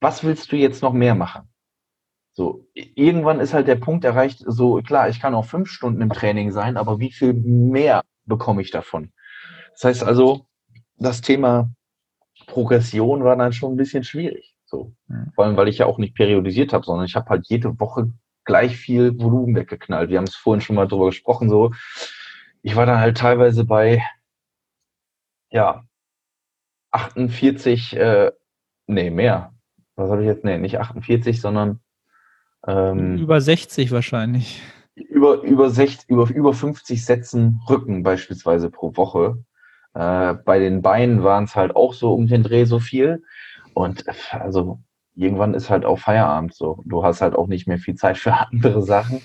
Was 0.00 0.22
willst 0.22 0.52
du 0.52 0.56
jetzt 0.56 0.80
noch 0.80 0.92
mehr 0.92 1.16
machen? 1.16 1.51
So, 2.34 2.66
irgendwann 2.74 3.40
ist 3.40 3.52
halt 3.52 3.68
der 3.68 3.76
Punkt 3.76 4.04
erreicht, 4.04 4.42
so 4.46 4.80
klar, 4.82 5.08
ich 5.08 5.20
kann 5.20 5.34
auch 5.34 5.44
fünf 5.44 5.68
Stunden 5.68 6.00
im 6.00 6.08
Training 6.10 6.50
sein, 6.50 6.78
aber 6.78 6.98
wie 6.98 7.12
viel 7.12 7.34
mehr 7.34 8.02
bekomme 8.24 8.62
ich 8.62 8.70
davon? 8.70 9.12
Das 9.72 9.84
heißt 9.84 10.04
also, 10.04 10.46
das 10.96 11.20
Thema 11.20 11.70
Progression 12.46 13.24
war 13.24 13.36
dann 13.36 13.52
schon 13.52 13.74
ein 13.74 13.76
bisschen 13.76 14.04
schwierig. 14.04 14.56
So. 14.64 14.94
Vor 15.34 15.44
allem, 15.44 15.56
weil 15.56 15.68
ich 15.68 15.78
ja 15.78 15.86
auch 15.86 15.98
nicht 15.98 16.14
periodisiert 16.14 16.72
habe, 16.72 16.84
sondern 16.84 17.04
ich 17.04 17.14
habe 17.14 17.28
halt 17.28 17.46
jede 17.48 17.78
Woche 17.78 18.10
gleich 18.44 18.76
viel 18.76 19.18
Volumen 19.20 19.54
weggeknallt. 19.54 20.08
Wir 20.08 20.18
haben 20.18 20.26
es 20.26 20.34
vorhin 20.34 20.62
schon 20.62 20.76
mal 20.76 20.88
drüber 20.88 21.06
gesprochen, 21.06 21.50
so. 21.50 21.72
Ich 22.62 22.76
war 22.76 22.86
dann 22.86 22.98
halt 22.98 23.18
teilweise 23.18 23.64
bei, 23.64 24.02
ja, 25.50 25.84
48, 26.92 27.96
äh, 27.96 28.32
nee, 28.86 29.10
mehr. 29.10 29.52
Was 29.96 30.10
habe 30.10 30.22
ich 30.22 30.26
jetzt? 30.26 30.44
Nee, 30.44 30.58
nicht 30.58 30.78
48, 30.78 31.40
sondern 31.40 31.80
ähm, 32.66 33.18
über 33.18 33.40
60 33.40 33.90
wahrscheinlich. 33.90 34.62
Über, 34.94 35.42
über, 35.42 35.70
60, 35.70 36.08
über, 36.08 36.28
über 36.28 36.52
50 36.52 37.04
Sätzen 37.04 37.60
Rücken 37.68 38.02
beispielsweise 38.02 38.70
pro 38.70 38.96
Woche. 38.96 39.42
Äh, 39.94 40.34
bei 40.34 40.58
den 40.58 40.82
Beinen 40.82 41.22
waren 41.22 41.44
es 41.44 41.56
halt 41.56 41.74
auch 41.74 41.94
so 41.94 42.12
um 42.12 42.26
den 42.26 42.42
Dreh 42.42 42.64
so 42.64 42.78
viel. 42.78 43.22
Und 43.74 44.04
also 44.30 44.80
irgendwann 45.14 45.54
ist 45.54 45.70
halt 45.70 45.84
auch 45.84 45.98
Feierabend 45.98 46.54
so. 46.54 46.82
Du 46.84 47.04
hast 47.04 47.20
halt 47.20 47.34
auch 47.34 47.46
nicht 47.46 47.66
mehr 47.66 47.78
viel 47.78 47.94
Zeit 47.94 48.18
für 48.18 48.32
andere 48.50 48.82
Sachen. 48.82 49.22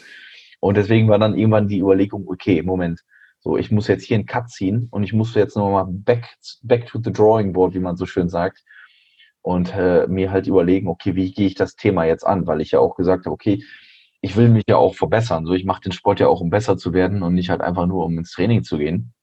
Und 0.59 0.77
deswegen 0.77 1.07
war 1.07 1.19
dann 1.19 1.37
irgendwann 1.37 1.67
die 1.67 1.79
Überlegung, 1.79 2.27
okay, 2.27 2.63
Moment, 2.63 3.01
so, 3.39 3.55
ich 3.57 3.71
muss 3.71 3.87
jetzt 3.87 4.03
hier 4.03 4.15
einen 4.15 4.25
Cut 4.25 4.49
ziehen 4.49 4.87
und 4.89 5.03
ich 5.03 5.13
muss 5.13 5.35
jetzt 5.35 5.55
nochmal 5.55 5.85
back, 5.87 6.27
back 6.63 6.87
to 6.87 6.99
the 7.03 7.11
drawing 7.11 7.53
board, 7.53 7.75
wie 7.75 7.79
man 7.79 7.95
so 7.95 8.05
schön 8.05 8.29
sagt 8.29 8.63
und 9.47 9.73
äh, 9.73 10.05
mir 10.07 10.31
halt 10.31 10.45
überlegen, 10.45 10.89
okay, 10.89 11.15
wie 11.15 11.31
gehe 11.31 11.47
ich 11.47 11.55
das 11.55 11.77
Thema 11.77 12.03
jetzt 12.03 12.25
an, 12.25 12.47
weil 12.47 12.59
ich 12.59 12.71
ja 12.71 12.79
auch 12.79 12.97
gesagt 12.97 13.25
habe, 13.25 13.33
okay, 13.33 13.63
ich 14.19 14.35
will 14.35 14.49
mich 14.49 14.65
ja 14.67 14.75
auch 14.75 14.93
verbessern. 14.93 15.45
So, 15.45 15.53
ich 15.53 15.63
mache 15.63 15.79
den 15.81 15.93
Sport 15.93 16.19
ja 16.19 16.27
auch, 16.27 16.41
um 16.41 16.49
besser 16.49 16.77
zu 16.77 16.91
werden 16.91 17.23
und 17.23 17.33
nicht 17.33 17.49
halt 17.49 17.61
einfach 17.61 17.85
nur, 17.85 18.03
um 18.03 18.17
ins 18.17 18.31
Training 18.33 18.63
zu 18.63 18.77
gehen, 18.77 19.13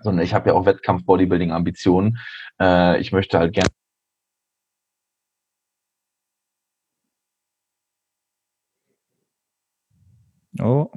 sondern 0.00 0.24
ich 0.24 0.32
habe 0.32 0.48
ja 0.48 0.56
auch 0.56 0.64
Wettkampf-Bodybuilding-Ambitionen. 0.64 2.18
Äh, 2.58 2.98
ich 2.98 3.12
möchte 3.12 3.38
halt 3.38 3.52
gerne 3.52 3.68
Oh, 10.60 10.90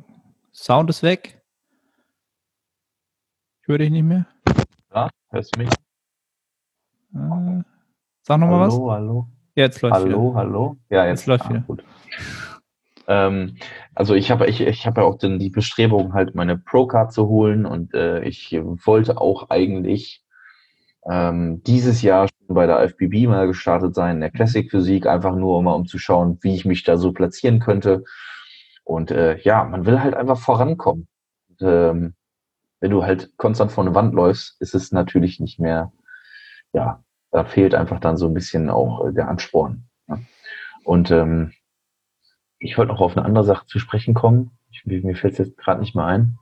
Sound 0.53 0.89
ist 0.89 1.03
weg. 1.03 1.41
Ich 3.61 3.67
höre 3.67 3.79
dich 3.79 3.91
nicht 3.91 4.03
mehr. 4.03 4.27
Ja, 4.93 5.09
hörst 5.29 5.57
du 5.57 5.59
mich? 5.59 5.69
Äh, 7.13 7.70
Sag 8.23 8.39
nochmal 8.39 8.67
was. 8.67 8.73
Hallo, 8.73 8.91
hallo. 8.91 9.27
Ja, 9.55 9.65
jetzt 9.65 9.81
läuft 9.81 9.95
hallo, 9.95 10.29
wieder. 10.29 10.35
Hallo. 10.35 10.77
Ja, 10.89 11.05
jetzt, 11.05 11.21
jetzt 11.21 11.27
läuft 11.27 11.45
ah, 11.45 11.49
wieder. 11.49 11.59
Gut. 11.61 11.83
Ähm, 13.07 13.57
also 13.95 14.13
ich 14.13 14.29
habe 14.29 14.47
ich, 14.47 14.61
ich 14.61 14.85
hab 14.85 14.97
ja 14.97 15.03
auch 15.03 15.17
den, 15.17 15.39
die 15.39 15.49
Bestrebung, 15.49 16.13
halt 16.13 16.35
meine 16.35 16.57
Pro-Card 16.57 17.11
zu 17.11 17.27
holen 17.27 17.65
und 17.65 17.93
äh, 17.93 18.23
ich 18.23 18.51
wollte 18.53 19.19
auch 19.19 19.49
eigentlich 19.49 20.23
ähm, 21.09 21.63
dieses 21.63 22.03
Jahr 22.03 22.27
schon 22.27 22.55
bei 22.55 22.67
der 22.67 22.79
FBB 22.87 23.27
mal 23.27 23.47
gestartet 23.47 23.95
sein, 23.95 24.17
in 24.17 24.21
der 24.21 24.31
Classic 24.31 24.69
Physik, 24.69 25.07
einfach 25.07 25.35
nur 25.35 25.61
mal 25.63 25.73
um 25.73 25.87
zu 25.87 25.97
schauen, 25.97 26.37
wie 26.41 26.53
ich 26.53 26.63
mich 26.63 26.83
da 26.83 26.97
so 26.97 27.11
platzieren 27.11 27.59
könnte. 27.59 28.03
Und 28.83 29.09
äh, 29.09 29.39
ja, 29.39 29.63
man 29.63 29.85
will 29.85 29.99
halt 30.01 30.13
einfach 30.13 30.37
vorankommen. 30.37 31.07
Und, 31.49 31.61
ähm, 31.61 32.13
wenn 32.79 32.91
du 32.91 33.03
halt 33.03 33.35
konstant 33.37 33.71
vor 33.71 33.83
eine 33.83 33.95
Wand 33.95 34.13
läufst, 34.13 34.59
ist 34.61 34.75
es 34.75 34.91
natürlich 34.91 35.39
nicht 35.39 35.59
mehr, 35.59 35.91
ja, 36.73 37.03
da 37.31 37.45
fehlt 37.45 37.73
einfach 37.73 37.99
dann 37.99 38.17
so 38.17 38.27
ein 38.27 38.33
bisschen 38.33 38.69
auch 38.69 39.05
äh, 39.05 39.13
der 39.13 39.29
Ansporn. 39.29 39.85
Ne? 40.07 40.25
Und 40.83 41.11
ähm, 41.11 41.53
ich 42.59 42.77
wollte 42.77 42.91
noch 42.91 43.01
auf 43.01 43.17
eine 43.17 43.25
andere 43.25 43.43
Sache 43.43 43.65
zu 43.65 43.79
sprechen 43.79 44.13
kommen. 44.13 44.51
Ich, 44.69 44.85
mir 44.85 45.15
fällt 45.15 45.33
es 45.33 45.39
jetzt 45.39 45.57
gerade 45.57 45.79
nicht 45.79 45.95
mehr 45.95 46.05
ein. 46.05 46.37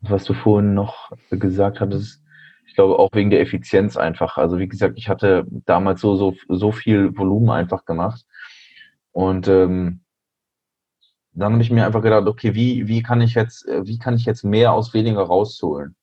Was 0.00 0.24
du 0.24 0.34
vorhin 0.34 0.74
noch 0.74 1.10
gesagt 1.30 1.80
hattest, 1.80 2.22
Ich 2.66 2.74
glaube 2.74 2.98
auch 2.98 3.10
wegen 3.12 3.30
der 3.30 3.40
Effizienz 3.40 3.96
einfach. 3.96 4.38
Also 4.38 4.58
wie 4.58 4.68
gesagt, 4.68 4.98
ich 4.98 5.08
hatte 5.08 5.46
damals 5.66 6.00
so, 6.00 6.16
so, 6.16 6.34
so 6.48 6.72
viel 6.72 7.16
Volumen 7.16 7.50
einfach 7.50 7.84
gemacht. 7.84 8.24
Und 9.12 9.48
ähm, 9.48 10.02
dann 11.32 11.52
habe 11.52 11.62
ich 11.62 11.70
mir 11.70 11.86
einfach 11.86 12.02
gedacht, 12.02 12.26
okay, 12.26 12.54
wie, 12.54 12.88
wie 12.88 13.02
kann 13.02 13.20
ich 13.20 13.34
jetzt, 13.34 13.66
wie 13.66 13.98
kann 13.98 14.14
ich 14.14 14.24
jetzt 14.24 14.44
mehr 14.44 14.72
aus 14.72 14.94
weniger 14.94 15.22
rausholen? 15.22 15.96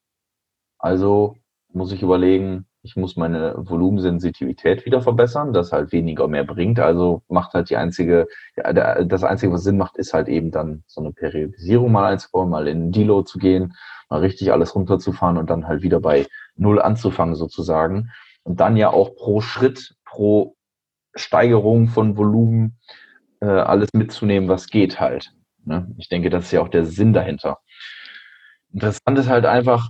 Also 0.78 1.38
muss 1.74 1.92
ich 1.92 2.02
überlegen, 2.02 2.66
ich 2.88 2.96
muss 2.96 3.18
meine 3.18 3.54
Volumensensitivität 3.58 4.86
wieder 4.86 5.02
verbessern, 5.02 5.52
das 5.52 5.74
halt 5.74 5.92
weniger 5.92 6.30
mehr 6.30 6.46
bringt. 6.46 6.80
Also 6.80 7.22
macht 7.28 7.54
halt 7.54 7.70
die 7.70 7.76
einzige, 7.76 8.30
ja, 8.56 9.04
das 9.04 9.26
einzige, 9.26 9.52
was 9.52 9.64
Sinn 9.64 9.78
macht, 9.78 9.98
ist 9.98 10.14
halt 10.14 10.30
eben 10.30 10.52
dann 10.52 10.84
so 10.88 11.02
eine 11.02 11.12
Periodisierung 11.12 11.92
mal 11.92 12.06
einzubauen, 12.06 12.50
mal 12.50 12.68
in 12.68 12.94
Deload 12.94 13.28
zu 13.30 13.40
gehen, 13.40 13.74
mal 14.10 14.22
richtig 14.22 14.54
alles 14.54 14.74
runterzufahren 14.74 15.38
und 15.38 15.50
dann 15.50 15.68
halt 15.68 15.82
wieder 15.82 16.00
bei 16.00 16.28
Null 16.56 16.82
anzufangen 16.82 17.36
sozusagen. 17.36 18.10
Und 18.44 18.62
dann 18.62 18.78
ja 18.78 18.90
auch 18.90 19.16
pro 19.16 19.42
Schritt, 19.42 19.96
pro 20.06 20.56
Steigerung 21.14 21.90
von 21.90 22.16
Volumen 22.16 22.80
äh, 23.42 23.48
alles 23.48 23.90
mitzunehmen, 23.92 24.48
was 24.48 24.68
geht 24.68 25.02
halt. 25.02 25.34
Ne? 25.66 25.94
Ich 25.98 26.08
denke, 26.08 26.30
das 26.30 26.46
ist 26.46 26.52
ja 26.52 26.62
auch 26.62 26.70
der 26.70 26.86
Sinn 26.86 27.12
dahinter. 27.12 27.60
Interessant 28.72 29.20
ist 29.20 29.28
halt 29.28 29.46
einfach, 29.46 29.90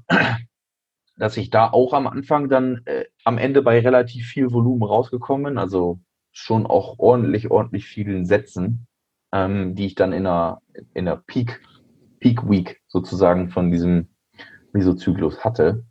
dass 1.17 1.37
ich 1.37 1.49
da 1.49 1.69
auch 1.69 1.93
am 1.93 2.07
Anfang 2.07 2.49
dann 2.49 2.81
äh, 2.85 3.05
am 3.23 3.37
Ende 3.37 3.61
bei 3.61 3.79
relativ 3.79 4.27
viel 4.27 4.51
Volumen 4.51 4.83
rausgekommen 4.83 5.57
also 5.57 5.99
schon 6.31 6.67
auch 6.67 6.99
ordentlich, 6.99 7.49
ordentlich 7.49 7.85
vielen 7.87 8.25
Sätzen, 8.25 8.87
ähm, 9.33 9.73
die 9.73 9.87
ich 9.87 9.95
dann 9.95 10.13
in 10.13 10.27
einer, 10.27 10.61
in 10.93 11.05
der 11.05 11.23
Peak, 11.25 11.59
Peak 12.19 12.47
Week 12.47 12.81
sozusagen 12.87 13.49
von 13.49 13.71
diesem 13.71 14.09
Mesozyklus 14.71 15.43
hatte. 15.43 15.83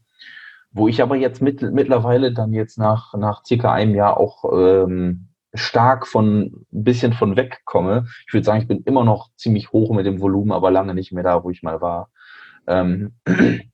Wo 0.71 0.87
ich 0.87 1.03
aber 1.03 1.17
jetzt 1.17 1.43
mit, 1.43 1.63
mittlerweile 1.63 2.33
dann 2.33 2.53
jetzt 2.53 2.79
nach, 2.79 3.15
nach 3.15 3.45
circa 3.45 3.73
einem 3.73 3.95
Jahr 3.95 4.19
auch 4.19 4.45
ähm, 4.53 5.29
stark 5.55 6.07
von 6.07 6.65
ein 6.73 6.85
bisschen 6.85 7.13
von 7.13 7.37
wegkomme. 7.37 8.07
Ich 8.27 8.33
würde 8.33 8.45
sagen, 8.45 8.61
ich 8.61 8.69
bin 8.69 8.83
immer 8.85 9.05
noch 9.05 9.31
ziemlich 9.37 9.73
hoch 9.73 9.93
mit 9.93 10.07
dem 10.07 10.21
Volumen, 10.21 10.53
aber 10.53 10.71
lange 10.71 10.95
nicht 10.95 11.13
mehr 11.13 11.25
da, 11.25 11.43
wo 11.43 11.51
ich 11.51 11.63
mal 11.63 11.81
war. 11.81 12.11
Ähm, 12.67 13.15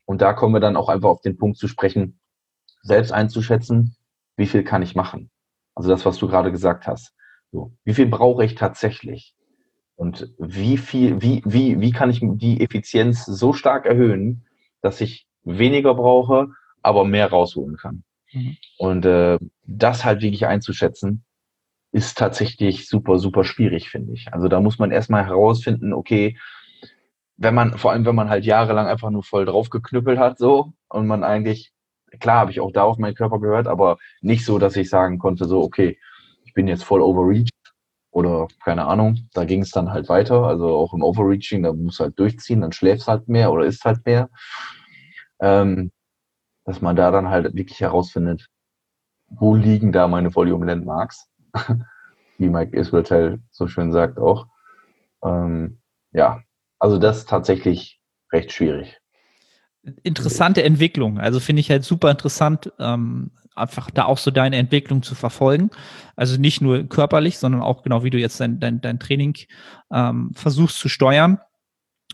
und 0.04 0.22
da 0.22 0.32
kommen 0.32 0.54
wir 0.54 0.60
dann 0.60 0.76
auch 0.76 0.88
einfach 0.88 1.08
auf 1.08 1.20
den 1.20 1.36
Punkt 1.36 1.58
zu 1.58 1.68
sprechen, 1.68 2.18
selbst 2.82 3.12
einzuschätzen, 3.12 3.96
wie 4.36 4.46
viel 4.46 4.64
kann 4.64 4.82
ich 4.82 4.94
machen? 4.94 5.30
Also 5.74 5.88
das, 5.88 6.04
was 6.04 6.18
du 6.18 6.28
gerade 6.28 6.50
gesagt 6.50 6.86
hast. 6.86 7.14
So, 7.50 7.72
wie 7.84 7.94
viel 7.94 8.06
brauche 8.06 8.44
ich 8.44 8.54
tatsächlich? 8.54 9.34
Und 9.94 10.32
wie 10.38 10.78
viel, 10.78 11.20
wie, 11.22 11.42
wie, 11.44 11.80
wie 11.80 11.92
kann 11.92 12.10
ich 12.10 12.20
die 12.22 12.60
Effizienz 12.60 13.24
so 13.24 13.52
stark 13.52 13.86
erhöhen, 13.86 14.46
dass 14.80 15.00
ich 15.00 15.26
weniger 15.44 15.94
brauche, 15.94 16.48
aber 16.82 17.04
mehr 17.04 17.30
rausholen 17.30 17.76
kann? 17.76 18.02
Mhm. 18.32 18.56
Und 18.78 19.04
äh, 19.04 19.38
das 19.64 20.04
halt 20.04 20.22
wirklich 20.22 20.46
einzuschätzen, 20.46 21.24
ist 21.92 22.16
tatsächlich 22.16 22.88
super, 22.88 23.18
super 23.18 23.44
schwierig, 23.44 23.90
finde 23.90 24.14
ich. 24.14 24.32
Also 24.32 24.48
da 24.48 24.60
muss 24.60 24.78
man 24.78 24.90
erstmal 24.90 25.26
herausfinden, 25.26 25.92
okay, 25.92 26.38
wenn 27.42 27.54
man, 27.54 27.76
vor 27.76 27.90
allem 27.92 28.06
wenn 28.06 28.14
man 28.14 28.30
halt 28.30 28.44
jahrelang 28.44 28.86
einfach 28.86 29.10
nur 29.10 29.24
voll 29.24 29.44
drauf 29.44 29.68
geknüppelt 29.68 30.18
hat, 30.18 30.38
so, 30.38 30.72
und 30.88 31.06
man 31.06 31.24
eigentlich, 31.24 31.72
klar 32.20 32.40
habe 32.40 32.52
ich 32.52 32.60
auch 32.60 32.72
da 32.72 32.84
auf 32.84 32.98
meinen 32.98 33.14
Körper 33.14 33.40
gehört, 33.40 33.66
aber 33.66 33.98
nicht 34.20 34.44
so, 34.44 34.58
dass 34.58 34.76
ich 34.76 34.88
sagen 34.88 35.18
konnte, 35.18 35.46
so, 35.46 35.60
okay, 35.62 35.98
ich 36.44 36.54
bin 36.54 36.68
jetzt 36.68 36.84
voll 36.84 37.02
overreached 37.02 37.50
oder 38.12 38.46
keine 38.62 38.86
Ahnung, 38.86 39.28
da 39.32 39.44
ging 39.44 39.62
es 39.62 39.70
dann 39.70 39.90
halt 39.92 40.08
weiter, 40.08 40.44
also 40.44 40.68
auch 40.68 40.94
im 40.94 41.02
Overreaching, 41.02 41.62
da 41.62 41.72
muss 41.72 41.98
halt 41.98 42.18
durchziehen, 42.18 42.60
dann 42.60 42.72
schläfst 42.72 43.08
halt 43.08 43.28
mehr 43.28 43.50
oder 43.50 43.64
isst 43.64 43.84
halt 43.84 44.04
mehr. 44.06 44.28
Ähm, 45.40 45.90
dass 46.64 46.80
man 46.80 46.94
da 46.94 47.10
dann 47.10 47.28
halt 47.28 47.54
wirklich 47.56 47.80
herausfindet, 47.80 48.46
wo 49.28 49.56
liegen 49.56 49.90
da 49.90 50.06
meine 50.06 50.32
Volume 50.34 50.66
Landmarks, 50.66 51.28
wie 52.38 52.48
Mike 52.48 52.76
Israel 52.76 53.40
so 53.50 53.66
schön 53.66 53.90
sagt 53.90 54.18
auch. 54.18 54.46
Ähm, 55.24 55.80
ja, 56.12 56.40
also 56.82 56.98
das 56.98 57.18
ist 57.18 57.28
tatsächlich 57.28 58.00
recht 58.32 58.50
schwierig. 58.50 58.98
Interessante 60.02 60.64
Entwicklung. 60.64 61.20
Also 61.20 61.38
finde 61.38 61.60
ich 61.60 61.70
halt 61.70 61.84
super 61.84 62.10
interessant, 62.10 62.72
ähm, 62.80 63.30
einfach 63.54 63.88
da 63.92 64.06
auch 64.06 64.18
so 64.18 64.32
deine 64.32 64.56
Entwicklung 64.56 65.04
zu 65.04 65.14
verfolgen. 65.14 65.70
Also 66.16 66.40
nicht 66.40 66.60
nur 66.60 66.82
körperlich, 66.82 67.38
sondern 67.38 67.62
auch 67.62 67.84
genau 67.84 68.02
wie 68.02 68.10
du 68.10 68.18
jetzt 68.18 68.40
dein, 68.40 68.58
dein, 68.58 68.80
dein 68.80 68.98
Training 68.98 69.36
ähm, 69.92 70.32
versuchst 70.34 70.80
zu 70.80 70.88
steuern. 70.88 71.38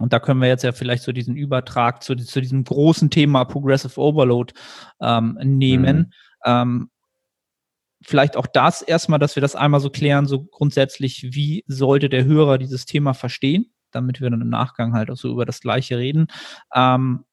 Und 0.01 0.13
da 0.13 0.21
können 0.21 0.43
wir 0.43 0.49
jetzt 0.49 0.65
ja 0.65 0.73
vielleicht 0.73 1.03
so 1.03 1.13
diesen 1.13 1.35
Übertrag 1.35 2.03
zu, 2.03 2.15
zu 2.15 2.43
diesem 2.43 2.63
großen 2.63 3.09
Thema 3.09 3.47
Progressive 3.47 3.99
Overload 3.99 4.53
ähm, 5.01 5.39
nehmen. 5.43 5.97
Mhm. 5.97 6.11
Ähm, 6.45 6.91
vielleicht 8.03 8.37
auch 8.37 8.47
das 8.47 8.83
erstmal, 8.83 9.19
dass 9.19 9.35
wir 9.35 9.41
das 9.41 9.57
einmal 9.57 9.81
so 9.81 9.89
klären, 9.89 10.27
so 10.27 10.45
grundsätzlich, 10.45 11.29
wie 11.31 11.65
sollte 11.69 12.11
der 12.11 12.27
Hörer 12.27 12.59
dieses 12.59 12.85
Thema 12.85 13.15
verstehen? 13.15 13.73
Damit 13.91 14.21
wir 14.21 14.31
dann 14.31 14.41
im 14.41 14.49
Nachgang 14.49 14.93
halt 14.95 15.11
auch 15.11 15.17
so 15.17 15.31
über 15.31 15.45
das 15.45 15.61
Gleiche 15.61 15.99
reden. 15.99 16.27
Ähm, 16.75 17.25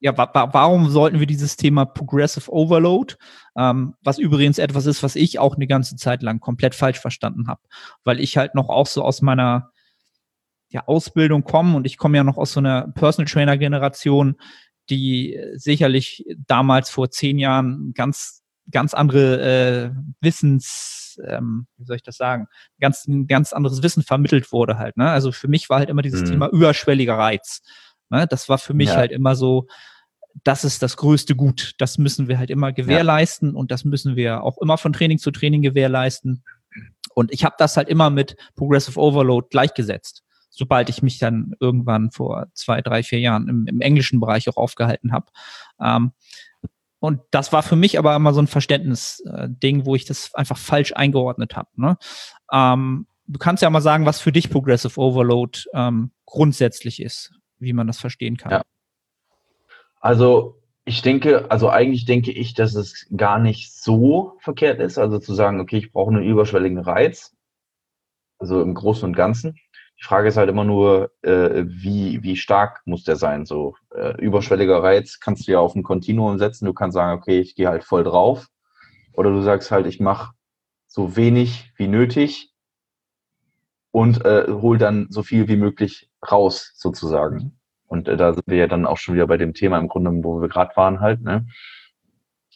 ja, 0.00 0.16
wa 0.16 0.30
warum 0.52 0.90
sollten 0.90 1.20
wir 1.20 1.26
dieses 1.26 1.56
Thema 1.56 1.84
Progressive 1.86 2.52
Overload, 2.52 3.14
ähm, 3.56 3.94
was 4.02 4.18
übrigens 4.18 4.58
etwas 4.58 4.86
ist, 4.86 5.02
was 5.02 5.16
ich 5.16 5.38
auch 5.38 5.56
eine 5.56 5.66
ganze 5.66 5.96
Zeit 5.96 6.22
lang 6.22 6.40
komplett 6.40 6.74
falsch 6.74 7.00
verstanden 7.00 7.48
habe, 7.48 7.62
weil 8.04 8.20
ich 8.20 8.36
halt 8.36 8.54
noch 8.54 8.68
auch 8.68 8.86
so 8.86 9.02
aus 9.02 9.22
meiner 9.22 9.70
ja, 10.68 10.86
Ausbildung 10.86 11.44
komme 11.44 11.76
und 11.76 11.86
ich 11.86 11.96
komme 11.96 12.16
ja 12.16 12.24
noch 12.24 12.36
aus 12.36 12.52
so 12.52 12.60
einer 12.60 12.88
Personal 12.88 13.30
Trainer 13.30 13.58
Generation, 13.58 14.36
die 14.88 15.38
sicherlich 15.54 16.24
damals 16.46 16.90
vor 16.90 17.10
zehn 17.10 17.38
Jahren 17.38 17.92
ganz 17.94 18.39
ganz 18.70 18.94
andere 18.94 19.40
äh, 19.40 19.90
Wissens, 20.20 21.18
ähm, 21.26 21.66
wie 21.76 21.84
soll 21.84 21.96
ich 21.96 22.02
das 22.02 22.16
sagen, 22.16 22.46
ganz 22.80 23.06
ein 23.06 23.26
ganz 23.26 23.52
anderes 23.52 23.82
Wissen 23.82 24.02
vermittelt 24.02 24.52
wurde 24.52 24.78
halt. 24.78 24.96
Ne? 24.96 25.10
Also 25.10 25.32
für 25.32 25.48
mich 25.48 25.68
war 25.68 25.78
halt 25.78 25.90
immer 25.90 26.02
dieses 26.02 26.22
mhm. 26.22 26.26
Thema 26.26 26.48
überschwelliger 26.48 27.16
Reiz. 27.16 27.62
Ne? 28.10 28.26
Das 28.26 28.48
war 28.48 28.58
für 28.58 28.74
mich 28.74 28.88
ja. 28.88 28.96
halt 28.96 29.12
immer 29.12 29.34
so, 29.34 29.66
das 30.44 30.64
ist 30.64 30.82
das 30.82 30.96
größte 30.96 31.34
Gut. 31.34 31.74
Das 31.78 31.98
müssen 31.98 32.28
wir 32.28 32.38
halt 32.38 32.50
immer 32.50 32.72
gewährleisten 32.72 33.52
ja. 33.52 33.56
und 33.56 33.70
das 33.70 33.84
müssen 33.84 34.16
wir 34.16 34.42
auch 34.42 34.58
immer 34.58 34.78
von 34.78 34.92
Training 34.92 35.18
zu 35.18 35.30
Training 35.30 35.62
gewährleisten. 35.62 36.44
Und 37.14 37.32
ich 37.32 37.44
habe 37.44 37.56
das 37.58 37.76
halt 37.76 37.88
immer 37.88 38.10
mit 38.10 38.36
Progressive 38.54 38.98
Overload 38.98 39.48
gleichgesetzt, 39.50 40.22
sobald 40.50 40.88
ich 40.88 41.02
mich 41.02 41.18
dann 41.18 41.54
irgendwann 41.60 42.10
vor 42.10 42.46
zwei, 42.54 42.80
drei, 42.80 43.02
vier 43.02 43.18
Jahren 43.18 43.48
im, 43.48 43.66
im 43.66 43.80
englischen 43.80 44.20
Bereich 44.20 44.48
auch 44.48 44.56
aufgehalten 44.56 45.12
habe. 45.12 45.26
Ähm, 45.80 46.12
und 47.00 47.22
das 47.30 47.52
war 47.52 47.62
für 47.62 47.76
mich 47.76 47.98
aber 47.98 48.14
immer 48.14 48.32
so 48.32 48.40
ein 48.40 48.46
Verständnisding, 48.46 49.86
wo 49.86 49.94
ich 49.94 50.04
das 50.04 50.34
einfach 50.34 50.58
falsch 50.58 50.92
eingeordnet 50.94 51.56
habe. 51.56 51.68
Ne? 51.76 51.96
Ähm, 52.52 53.06
du 53.26 53.38
kannst 53.38 53.62
ja 53.62 53.70
mal 53.70 53.80
sagen, 53.80 54.06
was 54.06 54.20
für 54.20 54.32
dich 54.32 54.50
Progressive 54.50 55.00
Overload 55.00 55.60
ähm, 55.72 56.12
grundsätzlich 56.26 57.02
ist, 57.02 57.32
wie 57.58 57.72
man 57.72 57.86
das 57.86 57.98
verstehen 57.98 58.36
kann. 58.36 58.52
Ja. 58.52 58.62
Also 60.00 60.60
ich 60.84 61.02
denke, 61.02 61.50
also 61.50 61.70
eigentlich 61.70 62.04
denke 62.04 62.32
ich, 62.32 62.54
dass 62.54 62.74
es 62.74 63.06
gar 63.16 63.38
nicht 63.38 63.72
so 63.72 64.38
verkehrt 64.40 64.80
ist, 64.80 64.98
also 64.98 65.18
zu 65.18 65.34
sagen, 65.34 65.60
okay, 65.60 65.78
ich 65.78 65.92
brauche 65.92 66.10
einen 66.10 66.24
überschwelligen 66.24 66.78
Reiz, 66.78 67.34
also 68.38 68.60
im 68.60 68.74
Großen 68.74 69.04
und 69.04 69.14
Ganzen. 69.14 69.56
Die 70.00 70.04
Frage 70.04 70.28
ist 70.28 70.38
halt 70.38 70.48
immer 70.48 70.64
nur, 70.64 71.12
äh, 71.22 71.64
wie, 71.66 72.22
wie 72.22 72.36
stark 72.36 72.80
muss 72.86 73.04
der 73.04 73.16
sein? 73.16 73.44
So 73.44 73.74
äh, 73.94 74.16
überschwelliger 74.20 74.82
Reiz 74.82 75.20
kannst 75.20 75.46
du 75.46 75.52
ja 75.52 75.58
auf 75.58 75.74
ein 75.74 75.82
Kontinuum 75.82 76.38
setzen. 76.38 76.64
Du 76.64 76.72
kannst 76.72 76.94
sagen, 76.94 77.18
okay, 77.18 77.40
ich 77.40 77.54
gehe 77.54 77.68
halt 77.68 77.84
voll 77.84 78.02
drauf. 78.02 78.48
Oder 79.12 79.30
du 79.30 79.42
sagst 79.42 79.70
halt, 79.70 79.86
ich 79.86 80.00
mache 80.00 80.32
so 80.86 81.16
wenig 81.16 81.72
wie 81.76 81.86
nötig 81.86 82.52
und 83.90 84.24
äh, 84.24 84.46
hol 84.48 84.78
dann 84.78 85.08
so 85.10 85.22
viel 85.22 85.48
wie 85.48 85.56
möglich 85.56 86.10
raus, 86.30 86.72
sozusagen. 86.76 87.58
Und 87.86 88.08
äh, 88.08 88.16
da 88.16 88.32
sind 88.32 88.46
wir 88.46 88.56
ja 88.56 88.66
dann 88.68 88.86
auch 88.86 88.96
schon 88.96 89.14
wieder 89.14 89.26
bei 89.26 89.36
dem 89.36 89.52
Thema 89.52 89.78
im 89.78 89.88
Grunde, 89.88 90.10
wo 90.24 90.40
wir 90.40 90.48
gerade 90.48 90.74
waren 90.76 91.00
halt. 91.00 91.20
Ne? 91.20 91.46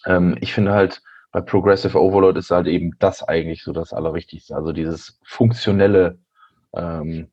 Ähm, 0.07 0.37
ich 0.41 0.55
finde 0.55 0.73
halt, 0.73 1.03
bei 1.31 1.41
Progressive 1.41 2.01
Overload 2.01 2.39
ist 2.39 2.51
halt 2.51 2.69
eben 2.69 2.93
das 3.01 3.23
eigentlich 3.23 3.65
so 3.65 3.73
das 3.73 3.93
Allerwichtigste. 3.93 4.55
Also 4.55 4.73
dieses 4.73 5.19
funktionelle 5.25 6.19
ähm, 6.73 7.29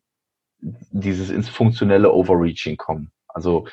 dieses 0.61 1.29
ins 1.29 1.49
funktionelle 1.49 2.11
Overreaching 2.11 2.77
kommen. 2.77 3.11
Also, 3.27 3.67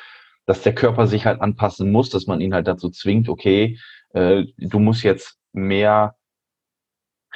dass 0.45 0.61
der 0.63 0.73
Körper 0.73 1.07
sich 1.07 1.25
halt 1.25 1.41
anpassen 1.41 1.91
muss, 1.91 2.09
dass 2.09 2.27
man 2.27 2.41
ihn 2.41 2.53
halt 2.53 2.67
dazu 2.67 2.89
zwingt, 2.89 3.29
okay, 3.29 3.77
äh, 4.13 4.45
du 4.57 4.79
musst 4.79 5.03
jetzt 5.03 5.37
mehr 5.53 6.15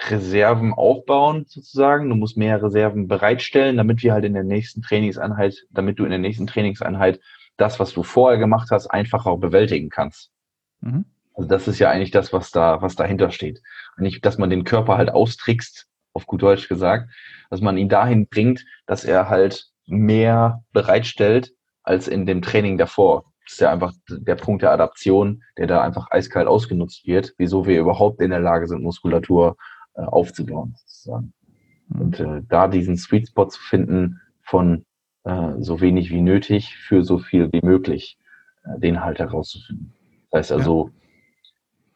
Reserven 0.10 0.74
aufbauen, 0.74 1.46
sozusagen. 1.48 2.10
Du 2.10 2.16
musst 2.16 2.38
mehr 2.38 2.62
Reserven 2.62 3.08
bereitstellen, 3.08 3.78
damit 3.78 4.02
wir 4.04 4.14
halt 4.14 4.26
in 4.26 4.34
der 4.34 4.44
nächsten 4.44 4.82
Trainingseinheit, 4.82 5.66
damit 5.70 6.00
du 6.00 6.04
in 6.04 6.10
der 6.10 6.20
nächsten 6.20 6.48
Trainingseinheit 6.48 7.20
das, 7.58 7.80
was 7.80 7.94
du 7.94 8.02
vorher 8.04 8.40
gemacht 8.40 8.70
hast, 8.72 8.88
einfacher 8.88 9.38
bewältigen 9.38 9.90
kannst. 9.90 10.32
Mhm. 10.82 11.06
Also 11.36 11.48
das 11.48 11.68
ist 11.68 11.80
ja 11.80 11.90
eigentlich 11.90 12.12
das, 12.12 12.34
was 12.34 12.52
da, 12.52 12.82
was 12.82 12.96
dahinter 12.96 13.32
steht. 13.32 13.62
Und 13.98 14.04
nicht, 14.04 14.26
dass 14.26 14.38
man 14.38 14.50
den 14.50 14.64
Körper 14.64 14.98
halt 14.98 15.12
austrickst, 15.12 15.88
auf 16.14 16.26
gut 16.28 16.42
Deutsch 16.42 16.70
gesagt, 16.70 17.10
dass 17.50 17.62
man 17.62 17.78
ihn 17.78 17.90
dahin 17.90 18.28
bringt, 18.28 18.66
dass 18.86 19.04
er 19.04 19.30
halt 19.30 19.68
mehr 19.86 20.64
bereitstellt 20.72 21.54
als 21.84 22.08
in 22.08 22.26
dem 22.26 22.42
Training 22.42 22.78
davor. 22.78 23.26
Das 23.44 23.54
ist 23.54 23.62
ja 23.62 23.72
einfach 23.72 23.92
der 24.10 24.36
Punkt 24.36 24.62
der 24.62 24.72
Adaption, 24.72 25.44
der 25.58 25.68
da 25.68 25.82
einfach 25.82 26.10
eiskalt 26.12 26.48
ausgenutzt 26.48 27.06
wird, 27.06 27.34
wieso 27.38 27.66
wir 27.66 27.80
überhaupt 27.80 28.22
in 28.22 28.30
der 28.30 28.40
Lage 28.40 28.68
sind, 28.68 28.84
Muskulatur 28.84 29.58
äh, 29.96 30.02
aufzubauen, 30.02 30.76
sozusagen. 30.78 31.34
Und 31.90 32.20
äh, 32.20 32.42
da 32.48 32.68
diesen 32.68 32.96
Sweet 32.96 33.28
Spot 33.28 33.48
zu 33.48 33.60
finden 33.60 34.22
von 34.42 34.86
äh, 35.26 35.54
so 35.60 35.82
wenig 35.82 36.10
wie 36.12 36.22
nötig 36.22 36.78
für 36.78 37.04
so 37.04 37.20
viel 37.20 37.52
wie 37.52 37.62
möglich, 37.62 38.18
äh, 38.64 38.80
den 38.80 39.04
halt 39.04 39.20
herauszufinden. 39.20 39.94
Das 40.32 40.40
heißt 40.40 40.52
also, 40.54 40.88
ja 40.88 41.03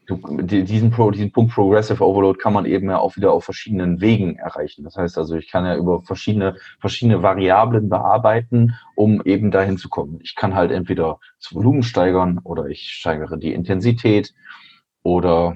du, 0.08 0.18
diesen, 0.42 0.92
Pro, 0.92 1.12
diesen 1.12 1.32
Punkt 1.32 1.54
Progressive 1.54 2.04
Overload 2.04 2.40
kann 2.40 2.54
man 2.54 2.66
eben 2.66 2.90
ja 2.90 2.98
auch 2.98 3.16
wieder 3.16 3.34
auf 3.34 3.44
verschiedenen 3.44 4.02
Wegen 4.02 4.38
erreichen. 4.38 4.84
Das 4.84 4.96
heißt 4.96 5.18
also, 5.18 5.36
ich 5.36 5.52
kann 5.52 5.66
ja 5.66 5.76
über 5.76 6.02
verschiedene, 6.02 6.58
verschiedene 6.80 7.22
Variablen 7.22 7.90
bearbeiten, 7.90 8.74
um 8.96 9.22
eben 9.24 9.52
dahin 9.52 9.78
zu 9.78 9.90
kommen. 9.90 10.20
Ich 10.24 10.36
kann 10.36 10.56
halt 10.56 10.72
entweder 10.72 11.20
das 11.40 11.54
Volumen 11.54 11.84
steigern 11.84 12.40
oder 12.44 12.66
ich 12.68 12.90
steigere 12.90 13.38
die 13.38 13.54
Intensität 13.54 14.34
oder 15.04 15.56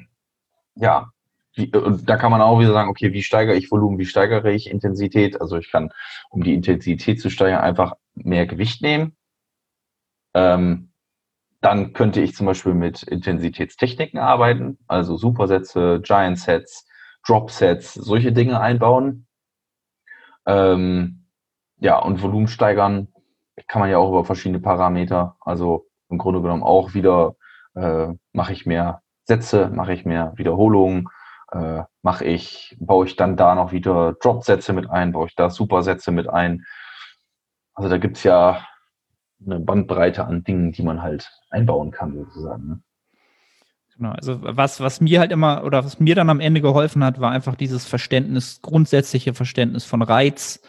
ja, 0.75 1.11
wie, 1.55 1.69
da 1.69 2.15
kann 2.15 2.31
man 2.31 2.41
auch 2.41 2.59
wieder 2.59 2.71
sagen, 2.71 2.89
okay, 2.89 3.11
wie 3.13 3.23
steigere 3.23 3.55
ich 3.55 3.71
Volumen, 3.71 3.99
wie 3.99 4.05
steigere 4.05 4.51
ich 4.51 4.69
Intensität? 4.69 5.41
Also 5.41 5.57
ich 5.57 5.69
kann, 5.71 5.91
um 6.29 6.43
die 6.43 6.53
Intensität 6.53 7.19
zu 7.19 7.29
steigern, 7.29 7.61
einfach 7.61 7.93
mehr 8.15 8.45
Gewicht 8.45 8.81
nehmen. 8.81 9.15
Ähm, 10.33 10.90
dann 11.61 11.93
könnte 11.93 12.21
ich 12.21 12.35
zum 12.35 12.47
Beispiel 12.47 12.73
mit 12.73 13.03
Intensitätstechniken 13.03 14.19
arbeiten, 14.19 14.79
also 14.87 15.15
Supersätze, 15.15 16.01
Giant 16.03 16.39
Sets, 16.39 16.87
Drop 17.25 17.51
Sets, 17.51 17.93
solche 17.93 18.31
Dinge 18.31 18.59
einbauen. 18.59 19.27
Ähm, 20.47 21.27
ja, 21.77 21.99
und 21.99 22.21
Volumen 22.21 22.47
steigern 22.47 23.07
kann 23.67 23.79
man 23.79 23.91
ja 23.91 23.99
auch 23.99 24.09
über 24.09 24.25
verschiedene 24.25 24.59
Parameter. 24.59 25.37
Also 25.39 25.87
im 26.09 26.17
Grunde 26.17 26.41
genommen 26.41 26.63
auch 26.63 26.95
wieder 26.95 27.35
äh, 27.75 28.07
mache 28.33 28.53
ich 28.53 28.65
mehr 28.65 29.01
Sätze, 29.25 29.69
mache 29.69 29.93
ich 29.93 30.03
mehr 30.03 30.33
Wiederholungen, 30.35 31.07
äh, 31.51 31.83
mache 32.01 32.25
ich, 32.25 32.75
baue 32.79 33.05
ich 33.05 33.15
dann 33.15 33.37
da 33.37 33.53
noch 33.53 33.71
wieder 33.71 34.13
Drop-Sätze 34.13 34.73
mit 34.73 34.89
ein, 34.89 35.11
baue 35.11 35.27
ich 35.27 35.35
da 35.35 35.51
Supersätze 35.51 36.11
mit 36.11 36.27
ein. 36.27 36.65
Also 37.75 37.89
da 37.89 37.97
gibt's 37.97 38.23
ja 38.23 38.65
eine 39.45 39.59
Bandbreite 39.59 40.25
an 40.25 40.43
Dingen, 40.43 40.71
die 40.71 40.83
man 40.83 41.01
halt 41.01 41.31
einbauen 41.49 41.91
kann, 41.91 42.15
sozusagen. 42.15 42.67
Ne? 42.67 42.81
Genau, 43.97 44.11
also 44.11 44.39
was, 44.41 44.79
was 44.79 45.01
mir 45.01 45.19
halt 45.19 45.31
immer 45.31 45.63
oder 45.63 45.85
was 45.85 45.99
mir 45.99 46.15
dann 46.15 46.29
am 46.29 46.39
Ende 46.39 46.61
geholfen 46.61 47.03
hat, 47.03 47.19
war 47.19 47.31
einfach 47.31 47.55
dieses 47.55 47.85
Verständnis, 47.85 48.61
grundsätzliche 48.61 49.33
Verständnis 49.33 49.85
von 49.85 50.01
Reiz, 50.01 50.61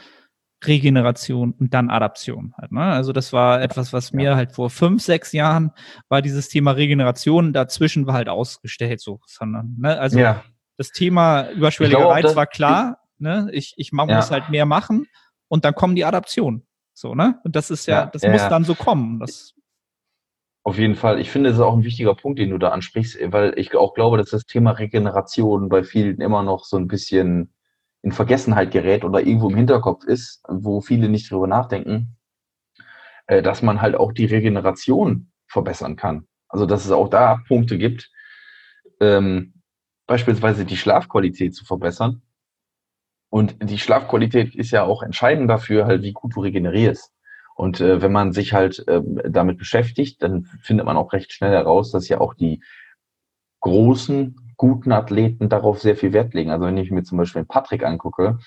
Regeneration 0.65 1.53
und 1.59 1.75
dann 1.75 1.91
Adaption 1.91 2.55
halt. 2.61 2.73
Ne? 2.73 2.83
Also 2.83 3.13
das 3.13 3.33
war 3.33 3.63
etwas, 3.63 3.93
was 3.93 4.13
mir 4.13 4.31
ja. 4.31 4.37
halt 4.37 4.53
vor 4.53 4.71
fünf, 4.71 5.03
sechs 5.03 5.33
Jahren 5.33 5.73
war 6.09 6.23
dieses 6.23 6.49
Thema 6.49 6.73
Regeneration, 6.73 7.53
dazwischen 7.53 8.07
war 8.07 8.15
halt 8.15 8.29
ausgestellt 8.29 9.01
so, 9.01 9.21
sondern, 9.27 9.77
ne? 9.79 9.99
Also 9.99 10.19
ja. 10.19 10.45
das 10.77 10.91
Thema 10.91 11.49
überschwelliger 11.51 12.07
Reiz 12.07 12.37
war 12.37 12.47
klar, 12.47 12.99
ne? 13.19 13.49
Ich, 13.53 13.75
ich 13.77 13.93
ja. 13.93 14.05
muss 14.05 14.31
halt 14.31 14.51
mehr 14.51 14.67
machen 14.67 15.07
und 15.49 15.65
dann 15.65 15.75
kommen 15.75 15.97
die 15.97 16.05
Adaptionen. 16.05 16.67
So, 16.95 17.15
ne? 17.15 17.41
Und 17.45 17.57
das 17.57 17.71
ist 17.71 17.87
ja, 17.87 18.01
ja 18.01 18.07
das 18.07 18.23
ja, 18.23 18.31
muss 18.31 18.49
dann 18.49 18.65
so 18.65 18.75
kommen. 18.75 19.19
Das 19.19 19.55
auf 20.65 20.79
jeden 20.79 20.95
Fall. 20.95 21.19
Ich 21.19 21.31
finde, 21.31 21.51
das 21.51 21.59
ist 21.59 21.65
auch 21.65 21.75
ein 21.75 21.83
wichtiger 21.83 22.15
Punkt, 22.15 22.39
den 22.39 22.51
du 22.51 22.59
da 22.59 22.69
ansprichst, 22.69 23.19
weil 23.33 23.59
ich 23.59 23.75
auch 23.75 23.95
glaube, 23.95 24.17
dass 24.17 24.31
das 24.31 24.47
Thema 24.47 24.73
Regeneration 24.73 25.69
bei 25.69 25.83
vielen 25.83 26.21
immer 26.21 26.45
noch 26.45 26.65
so 26.65 26.77
ein 26.77 26.87
bisschen 26.87 27.53
in 28.03 28.13
Vergessenheit 28.13 28.71
gerät 28.71 29.05
oder 29.05 29.21
irgendwo 29.21 29.51
im 29.51 29.57
Hinterkopf 29.57 30.05
ist, 30.05 30.43
wo 30.49 30.81
viele 30.81 31.09
nicht 31.09 31.31
drüber 31.31 31.49
nachdenken, 31.49 32.17
äh, 33.27 33.43
dass 33.43 33.63
man 33.63 33.81
halt 33.81 33.97
auch 33.97 34.13
die 34.13 34.27
Regeneration 34.27 35.33
verbessern 35.49 35.97
kann. 35.97 36.27
Also, 36.49 36.67
dass 36.67 36.85
es 36.85 36.93
auch 36.93 37.09
da 37.09 37.43
Punkte 37.49 37.77
gibt, 37.77 38.11
ähm, 39.01 39.55
beispielsweise 40.07 40.65
die 40.65 40.77
Schlafqualität 40.77 41.55
zu 41.55 41.65
verbessern 41.65 42.23
und 43.33 43.57
die 43.63 43.79
Schlafqualität 43.79 44.55
ist 44.55 44.73
ja 44.73 44.85
auch 44.85 45.03
entscheidend 45.03 45.49
dafür, 45.49 45.87
halt, 45.87 46.03
wie 46.03 46.13
gut 46.13 46.37
du 46.37 46.41
regenerierst. 46.41 47.15
Und 47.55 47.81
äh, 47.81 48.03
wenn 48.03 48.13
man 48.13 48.35
sich 48.35 48.53
halt 48.53 48.87
äh, 48.87 49.01
damit 49.27 49.57
beschäftigt, 49.57 50.23
dann 50.23 50.45
findet 50.61 50.85
man 50.85 50.99
auch 50.99 51.15
recht 51.15 51.33
schnell 51.33 51.53
heraus, 51.53 51.91
dass 51.93 52.11
ja 52.11 52.21
auch 52.21 52.35
die 52.35 52.63
großen, 53.61 54.37
guten 54.59 54.93
Athleten 54.93 55.49
darauf 55.49 55.81
sehr 55.81 55.97
viel 55.97 56.13
Wert 56.13 56.35
legen. 56.35 56.51
Also 56.51 56.67
wenn 56.67 56.77
ich 56.77 56.91
mir 56.91 57.05
zum 57.05 57.17
Beispiel 57.17 57.47
Patrick 57.47 57.87
angucke, 57.87 58.39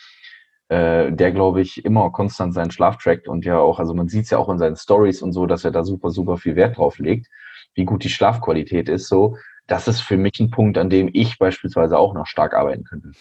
äh, 0.68 1.12
der, 1.12 1.32
glaube 1.32 1.62
ich, 1.62 1.84
immer 1.84 2.12
konstant 2.12 2.54
seinen 2.54 2.70
Schlaf 2.70 2.98
trackt 2.98 3.28
und 3.28 3.44
ja 3.44 3.58
auch, 3.58 3.80
also 3.80 3.96
man 3.96 4.08
sieht 4.08 4.26
es 4.26 4.30
ja 4.30 4.38
auch 4.38 4.50
in 4.50 4.60
seinen 4.60 4.76
Stories 4.76 5.24
und 5.24 5.32
so, 5.32 5.48
dass 5.48 5.66
er 5.66 5.72
da 5.72 5.84
super, 5.84 6.12
super 6.12 6.38
viel 6.38 6.56
Wert 6.56 6.78
drauf 6.78 7.00
legt, 7.00 7.26
wie 7.74 7.86
gut 7.86 8.04
die 8.04 8.10
Schlafqualität 8.10 8.88
ist. 8.88 9.08
So, 9.08 9.36
das 9.66 9.88
ist 9.88 10.02
für 10.02 10.18
mich 10.18 10.40
ein 10.40 10.52
Punkt, 10.52 10.78
an 10.78 10.92
dem 10.92 11.10
ich 11.12 11.40
beispielsweise 11.40 11.98
auch 11.98 12.14
noch 12.14 12.28
stark 12.28 12.54
arbeiten 12.54 12.84
könnte. 12.84 13.14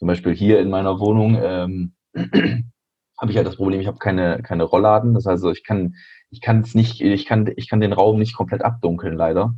Zum 0.00 0.08
Beispiel 0.08 0.34
hier 0.34 0.60
in 0.60 0.70
meiner 0.70 0.98
Wohnung 0.98 1.38
ähm, 1.42 1.92
habe 3.20 3.30
ich 3.30 3.36
halt 3.36 3.46
das 3.46 3.56
Problem, 3.56 3.82
ich 3.82 3.86
habe 3.86 3.98
keine, 3.98 4.40
keine 4.42 4.64
Rollladen. 4.64 5.12
Das 5.12 5.26
heißt, 5.26 5.44
ich 5.44 5.62
kann, 5.62 5.94
ich 6.30 6.40
kann 6.40 6.62
es 6.62 6.74
nicht, 6.74 7.02
ich 7.02 7.26
kann, 7.26 7.52
ich 7.54 7.68
kann 7.68 7.80
den 7.80 7.92
Raum 7.92 8.18
nicht 8.18 8.34
komplett 8.34 8.62
abdunkeln, 8.62 9.14
leider. 9.14 9.54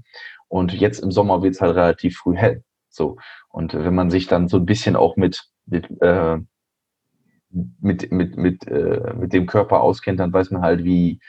Und 0.49 0.73
jetzt 0.75 0.99
im 0.99 1.13
Sommer 1.13 1.45
wird 1.45 1.55
es 1.55 1.61
halt 1.61 1.77
relativ 1.77 2.17
früh 2.17 2.35
hell. 2.35 2.65
So. 2.89 3.19
Und 3.51 3.73
wenn 3.73 3.95
man 3.95 4.11
sich 4.11 4.27
dann 4.27 4.49
so 4.49 4.57
ein 4.57 4.67
bisschen 4.67 4.97
auch 4.97 5.15
mit, 5.15 5.45
mit, 5.67 5.89
äh, 6.03 6.39
mit, 7.51 8.11
mit, 8.11 8.37
mit, 8.37 8.67
äh, 8.67 9.15
mit 9.17 9.33
dem 9.33 9.47
Körper 9.47 9.81
auskennt, 9.81 10.19
dann 10.19 10.33
weiß 10.33 10.51
man 10.51 10.63
halt, 10.63 10.83
wie, 10.83 11.21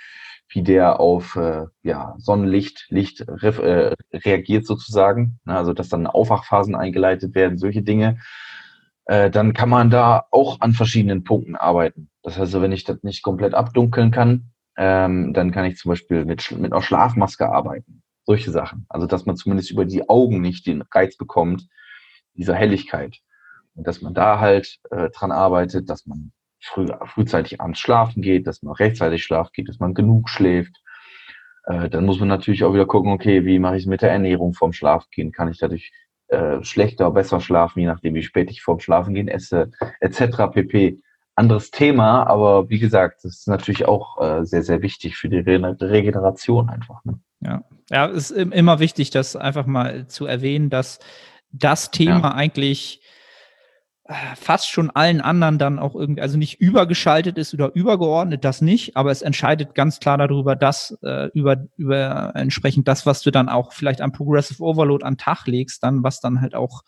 wie 0.50 0.64
der 0.64 1.00
auf 1.00 1.36
äh, 1.36 1.68
ja, 1.84 2.16
Sonnenlicht 2.18 2.88
Licht 2.90 3.22
äh, 3.22 3.94
reagiert 4.12 4.66
sozusagen. 4.66 5.40
Also 5.46 5.72
dass 5.74 5.90
dann 5.90 6.08
Aufwachphasen 6.08 6.74
eingeleitet 6.74 7.36
werden, 7.36 7.60
solche 7.60 7.84
Dinge 7.84 8.18
äh, 9.06 9.30
dann 9.30 9.54
kann 9.54 9.70
man 9.70 9.90
da 9.90 10.26
auch 10.32 10.62
an 10.62 10.74
verschiedenen 10.74 11.24
Punkten 11.24 11.56
arbeiten. 11.56 12.10
Das 12.22 12.38
heißt, 12.38 12.60
wenn 12.62 12.72
ich 12.72 12.84
das 12.84 13.04
nicht 13.04 13.24
komplett 13.24 13.54
abdunkeln 13.54 14.12
kann, 14.12 14.52
ähm, 14.78 15.34
dann 15.34 15.52
kann 15.52 15.66
ich 15.66 15.78
zum 15.78 15.90
Beispiel 15.90 16.26
mit, 16.26 16.50
mit 16.52 16.72
einer 16.72 16.82
Schlafmaske 16.82 17.50
arbeiten. 17.50 18.02
Solche 18.26 18.52
Sachen. 18.52 18.86
Also, 18.90 19.06
dass 19.06 19.26
man 19.26 19.36
zumindest 19.36 19.72
über 19.72 19.86
die 19.86 20.08
Augen 20.10 20.42
nicht 20.42 20.66
den 20.66 20.82
Reiz 20.82 21.18
bekommt, 21.18 21.68
dieser 22.34 22.56
Helligkeit. 22.56 23.18
Und 23.76 23.88
dass 23.88 24.02
man 24.02 24.14
da 24.14 24.40
halt 24.40 24.80
äh, 24.92 25.10
dran 25.10 25.32
arbeitet, 25.32 25.90
dass 25.90 26.06
man 26.06 26.32
früh, 26.62 26.88
frühzeitig 27.06 27.60
abends 27.60 27.80
schlafen 27.80 28.22
geht, 28.22 28.48
dass 28.48 28.64
man 28.64 28.74
rechtzeitig 28.74 29.24
schlafen 29.24 29.52
geht, 29.54 29.68
dass 29.68 29.80
man 29.80 29.94
genug 29.94 30.30
schläft. 30.30 30.82
Äh, 31.66 31.90
dann 31.90 32.06
muss 32.06 32.20
man 32.20 32.30
natürlich 32.30 32.64
auch 32.64 32.74
wieder 32.74 32.86
gucken, 32.86 33.12
okay, 33.12 33.46
wie 33.46 33.60
mache 33.60 33.76
ich 33.76 33.84
es 33.84 33.88
mit 33.88 34.02
der 34.02 34.12
Ernährung 34.12 34.54
vorm 34.54 34.74
Schlafgehen? 34.74 35.32
Kann 35.32 35.50
ich 35.50 35.60
dadurch 35.60 35.92
äh, 36.34 36.64
schlechter, 36.64 37.12
besser 37.12 37.40
schlafen, 37.40 37.80
je 37.80 37.86
nachdem, 37.86 38.16
wie 38.16 38.24
spät 38.24 38.50
ich 38.50 38.62
vorm 38.62 38.80
Schlafen 38.80 39.14
gehen 39.14 39.28
esse, 39.28 39.72
etc. 40.00 40.52
pp. 40.52 41.00
Anderes 41.36 41.72
Thema, 41.72 42.28
aber 42.28 42.70
wie 42.70 42.78
gesagt, 42.78 43.24
das 43.24 43.40
ist 43.40 43.48
natürlich 43.48 43.86
auch 43.86 44.22
äh, 44.22 44.46
sehr, 44.46 44.62
sehr 44.62 44.82
wichtig 44.84 45.18
für 45.18 45.30
die 45.30 45.40
Re 45.40 45.78
Regeneration 45.82 46.70
einfach. 46.70 47.04
Ne? 47.06 47.20
Ja. 47.40 47.64
ja, 47.90 48.08
es 48.08 48.30
ist 48.30 48.54
immer 48.54 48.80
wichtig, 48.80 49.10
das 49.10 49.36
einfach 49.36 49.66
mal 49.66 50.08
zu 50.08 50.26
erwähnen, 50.28 50.70
dass 50.70 51.00
das 51.52 51.92
Thema 51.92 52.30
ja. 52.30 52.34
eigentlich 52.36 53.02
fast 54.36 54.70
schon 54.70 54.90
allen 54.90 55.22
anderen 55.22 55.58
dann 55.58 55.80
auch 55.80 55.96
irgendwie, 55.96 56.22
also 56.22 56.38
nicht 56.38 56.60
übergeschaltet 56.60 57.38
ist 57.38 57.54
oder 57.54 57.74
übergeordnet, 57.74 58.44
das 58.44 58.62
nicht, 58.62 58.98
aber 58.98 59.12
es 59.12 59.22
entscheidet 59.22 59.76
ganz 59.76 60.02
klar 60.02 60.18
darüber, 60.18 60.58
dass 60.58 60.98
äh, 61.04 61.30
über, 61.34 61.64
über 61.78 62.34
entsprechend 62.36 62.90
das, 62.90 63.06
was 63.06 63.22
du 63.22 63.32
dann 63.32 63.48
auch 63.48 63.72
vielleicht 63.72 64.02
am 64.02 64.12
Progressive 64.12 64.62
Overload 64.62 65.06
an 65.06 65.18
Tag 65.18 65.48
legst, 65.48 65.84
dann, 65.84 66.04
was 66.04 66.20
dann 66.20 66.42
halt 66.42 66.54
auch 66.54 66.82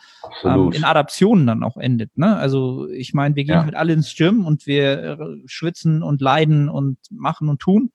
ähm, 0.44 0.74
in 0.74 0.84
Adaptionen 0.84 1.48
dann 1.48 1.64
auch 1.64 1.78
endet. 1.78 2.18
Ne? 2.18 2.36
Also 2.36 2.90
ich 2.90 3.14
meine, 3.14 3.36
wir 3.36 3.46
gehen 3.46 3.56
ja. 3.56 3.64
halt 3.64 3.76
alle 3.76 3.94
ins 3.94 4.14
Gym 4.14 4.46
und 4.46 4.68
wir 4.68 5.04
äh, 5.04 5.18
schwitzen 5.46 6.04
und 6.04 6.20
leiden 6.20 6.68
und 6.68 6.98
machen 7.12 7.48
und 7.48 7.60
tun. 7.60 7.92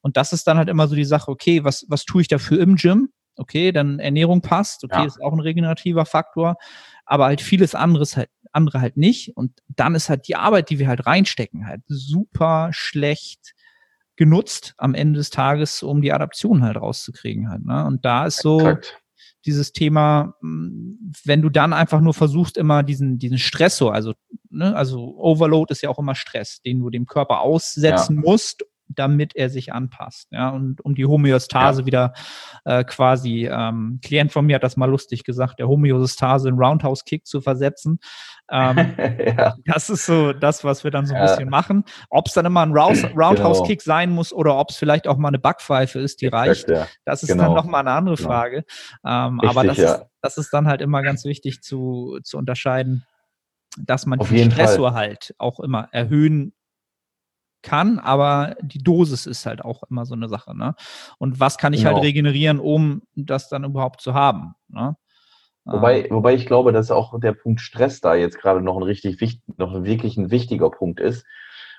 Und 0.00 0.16
das 0.16 0.32
ist 0.32 0.48
dann 0.48 0.58
halt 0.58 0.68
immer 0.68 0.88
so 0.88 0.96
die 0.96 1.04
Sache, 1.04 1.30
okay, 1.30 1.62
was, 1.62 1.86
was 1.88 2.04
tue 2.04 2.22
ich 2.22 2.28
dafür 2.28 2.60
im 2.60 2.74
Gym? 2.74 3.10
Okay, 3.38 3.72
dann 3.72 3.98
Ernährung 3.98 4.40
passt, 4.40 4.84
okay, 4.84 5.00
ja. 5.00 5.04
ist 5.04 5.20
auch 5.20 5.32
ein 5.32 5.40
regenerativer 5.40 6.06
Faktor 6.06 6.56
aber 7.08 7.24
halt 7.24 7.40
vieles 7.40 7.74
anderes 7.74 8.16
halt, 8.16 8.28
andere 8.52 8.80
halt 8.80 8.96
nicht. 8.96 9.36
Und 9.36 9.62
dann 9.68 9.94
ist 9.94 10.10
halt 10.10 10.28
die 10.28 10.36
Arbeit, 10.36 10.68
die 10.70 10.78
wir 10.78 10.88
halt 10.88 11.06
reinstecken, 11.06 11.66
halt 11.66 11.80
super 11.88 12.68
schlecht 12.72 13.54
genutzt 14.16 14.74
am 14.76 14.94
Ende 14.94 15.18
des 15.18 15.30
Tages, 15.30 15.82
um 15.82 16.02
die 16.02 16.12
Adaption 16.12 16.62
halt 16.62 16.76
rauszukriegen 16.76 17.48
halt. 17.48 17.64
Ne? 17.64 17.86
Und 17.86 18.04
da 18.04 18.26
ist 18.26 18.42
so 18.42 18.58
Exakt. 18.60 19.00
dieses 19.46 19.72
Thema, 19.72 20.34
hm, 20.40 21.12
wenn 21.24 21.40
du 21.40 21.48
dann 21.48 21.72
einfach 21.72 22.00
nur 22.00 22.12
versuchst, 22.12 22.58
immer 22.58 22.82
diesen, 22.82 23.18
diesen 23.18 23.38
Stressor, 23.38 23.94
also, 23.94 24.12
ne, 24.50 24.76
also 24.76 25.16
Overload 25.16 25.72
ist 25.72 25.82
ja 25.82 25.88
auch 25.88 25.98
immer 25.98 26.14
Stress, 26.14 26.60
den 26.60 26.80
du 26.80 26.90
dem 26.90 27.06
Körper 27.06 27.40
aussetzen 27.40 28.16
ja. 28.16 28.22
musst, 28.22 28.64
damit 28.88 29.36
er 29.36 29.50
sich 29.50 29.72
anpasst. 29.72 30.28
Ja, 30.30 30.50
und 30.50 30.80
um 30.84 30.94
die 30.94 31.04
Homöostase 31.06 31.82
Ja. 31.82 31.86
wieder 31.86 32.12
äh, 32.64 32.84
quasi, 32.84 33.46
ähm, 33.50 34.00
Klient 34.02 34.32
von 34.32 34.46
mir 34.46 34.56
hat 34.56 34.64
das 34.64 34.76
mal 34.76 34.88
lustig 34.90 35.24
gesagt, 35.24 35.58
der 35.58 35.68
Homöostase 35.68 36.48
in 36.48 36.54
Roundhouse 36.56 37.04
Kick 37.04 37.26
zu 37.26 37.40
versetzen. 37.40 37.98
Ähm, 38.50 38.76
ja, 39.38 39.54
das 39.66 39.90
ist 39.90 40.06
so 40.06 40.32
das, 40.32 40.64
was 40.64 40.84
wir 40.84 40.90
dann 40.90 41.06
so 41.06 41.14
ein 41.14 41.20
Ja. 41.22 41.26
bisschen 41.26 41.50
machen. 41.50 41.84
Ob 42.10 42.26
es 42.28 42.32
dann 42.34 42.46
immer 42.46 42.62
ein 42.62 42.72
Rouse- 42.72 43.04
Roundhouse 43.16 43.58
Genau. 43.58 43.66
Kick 43.66 43.82
sein 43.82 44.10
muss 44.10 44.32
oder 44.32 44.56
ob 44.58 44.70
es 44.70 44.76
vielleicht 44.76 45.06
auch 45.06 45.16
mal 45.18 45.28
eine 45.28 45.38
Backpfeife 45.38 45.98
ist, 46.00 46.20
die 46.22 46.28
reicht. 46.28 46.68
ja. 46.68 46.86
Das 47.04 47.22
ist 47.22 47.28
Genau. 47.28 47.44
dann 47.44 47.54
nochmal 47.54 47.80
eine 47.82 47.92
andere 47.92 48.16
Genau. 48.16 48.28
Frage. 48.28 48.64
Ähm, 49.04 49.40
Richtig, 49.40 49.50
aber 49.50 49.66
das, 49.66 49.78
ist, 49.78 50.04
das 50.22 50.38
ist 50.38 50.50
dann 50.52 50.66
halt 50.66 50.80
immer 50.80 51.02
ganz 51.02 51.24
wichtig 51.24 51.62
zu, 51.62 52.18
zu 52.22 52.38
unterscheiden, 52.38 53.04
dass 53.78 54.06
man 54.06 54.18
Auf 54.20 54.28
den 54.28 54.38
jeden 54.38 54.50
Fall. 54.50 54.64
Stressor 54.66 54.94
halt 54.94 55.34
auch 55.38 55.60
immer 55.60 55.88
erhöhen 55.92 56.52
kann, 57.62 57.98
aber 57.98 58.56
die 58.62 58.78
Dosis 58.78 59.26
ist 59.26 59.46
halt 59.46 59.64
auch 59.64 59.82
immer 59.90 60.06
so 60.06 60.14
eine 60.14 60.28
Sache. 60.28 60.56
Ne? 60.56 60.74
Und 61.18 61.40
was 61.40 61.58
kann 61.58 61.72
ich 61.72 61.84
halt 61.84 61.96
Genau. 61.96 62.02
regenerieren, 62.06 62.60
um 62.60 63.02
das 63.14 63.48
dann 63.48 63.64
überhaupt 63.64 64.00
zu 64.00 64.14
haben? 64.14 64.54
Ne? 64.68 64.96
Wobei, 65.64 66.04
Ähm, 66.04 66.10
wobei 66.10 66.34
ich 66.34 66.46
glaube, 66.46 66.72
dass 66.72 66.90
auch 66.90 67.18
der 67.20 67.32
Punkt 67.32 67.60
Stress 67.60 68.00
da 68.00 68.14
jetzt 68.14 68.38
gerade 68.38 68.60
noch 68.62 68.76
ein 68.76 68.82
richtig 68.82 69.20
wichtig, 69.20 69.42
noch 69.58 69.84
wirklich 69.84 70.16
ein 70.16 70.30
wichtiger 70.30 70.70
Punkt 70.70 71.00
ist, 71.00 71.26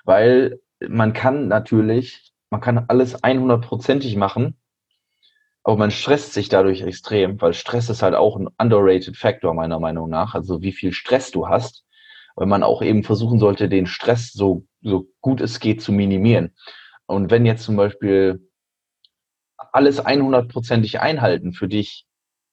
weil 0.04 0.60
man 0.88 1.12
kann 1.12 1.48
natürlich, 1.48 2.32
man 2.50 2.60
kann 2.60 2.84
alles 2.88 3.22
100%ig 3.22 4.16
machen, 4.16 4.56
aber 5.62 5.76
man 5.76 5.90
stresst 5.90 6.32
sich 6.32 6.48
dadurch 6.48 6.82
extrem, 6.82 7.40
weil 7.40 7.52
Stress 7.54 7.90
ist 7.90 8.02
halt 8.02 8.14
auch 8.14 8.36
ein 8.36 8.48
underrated 8.58 9.16
Factor 9.16 9.52
meiner 9.54 9.78
Meinung 9.78 10.08
nach, 10.08 10.34
also 10.34 10.62
wie 10.62 10.72
viel 10.72 10.92
Stress 10.92 11.30
du 11.30 11.48
hast, 11.48 11.84
weil 12.36 12.46
man 12.46 12.62
auch 12.62 12.82
eben 12.82 13.04
versuchen 13.04 13.38
sollte, 13.38 13.68
den 13.68 13.86
Stress 13.86 14.32
so, 14.32 14.64
so 14.82 15.08
gut 15.20 15.40
es 15.40 15.60
geht 15.60 15.82
zu 15.82 15.92
minimieren. 15.92 16.54
Und 17.06 17.30
wenn 17.30 17.46
jetzt 17.46 17.64
zum 17.64 17.76
Beispiel 17.76 18.48
alles 19.72 20.04
100%ig 20.04 21.00
einhalten 21.00 21.52
für 21.52 21.68
dich 21.68 22.06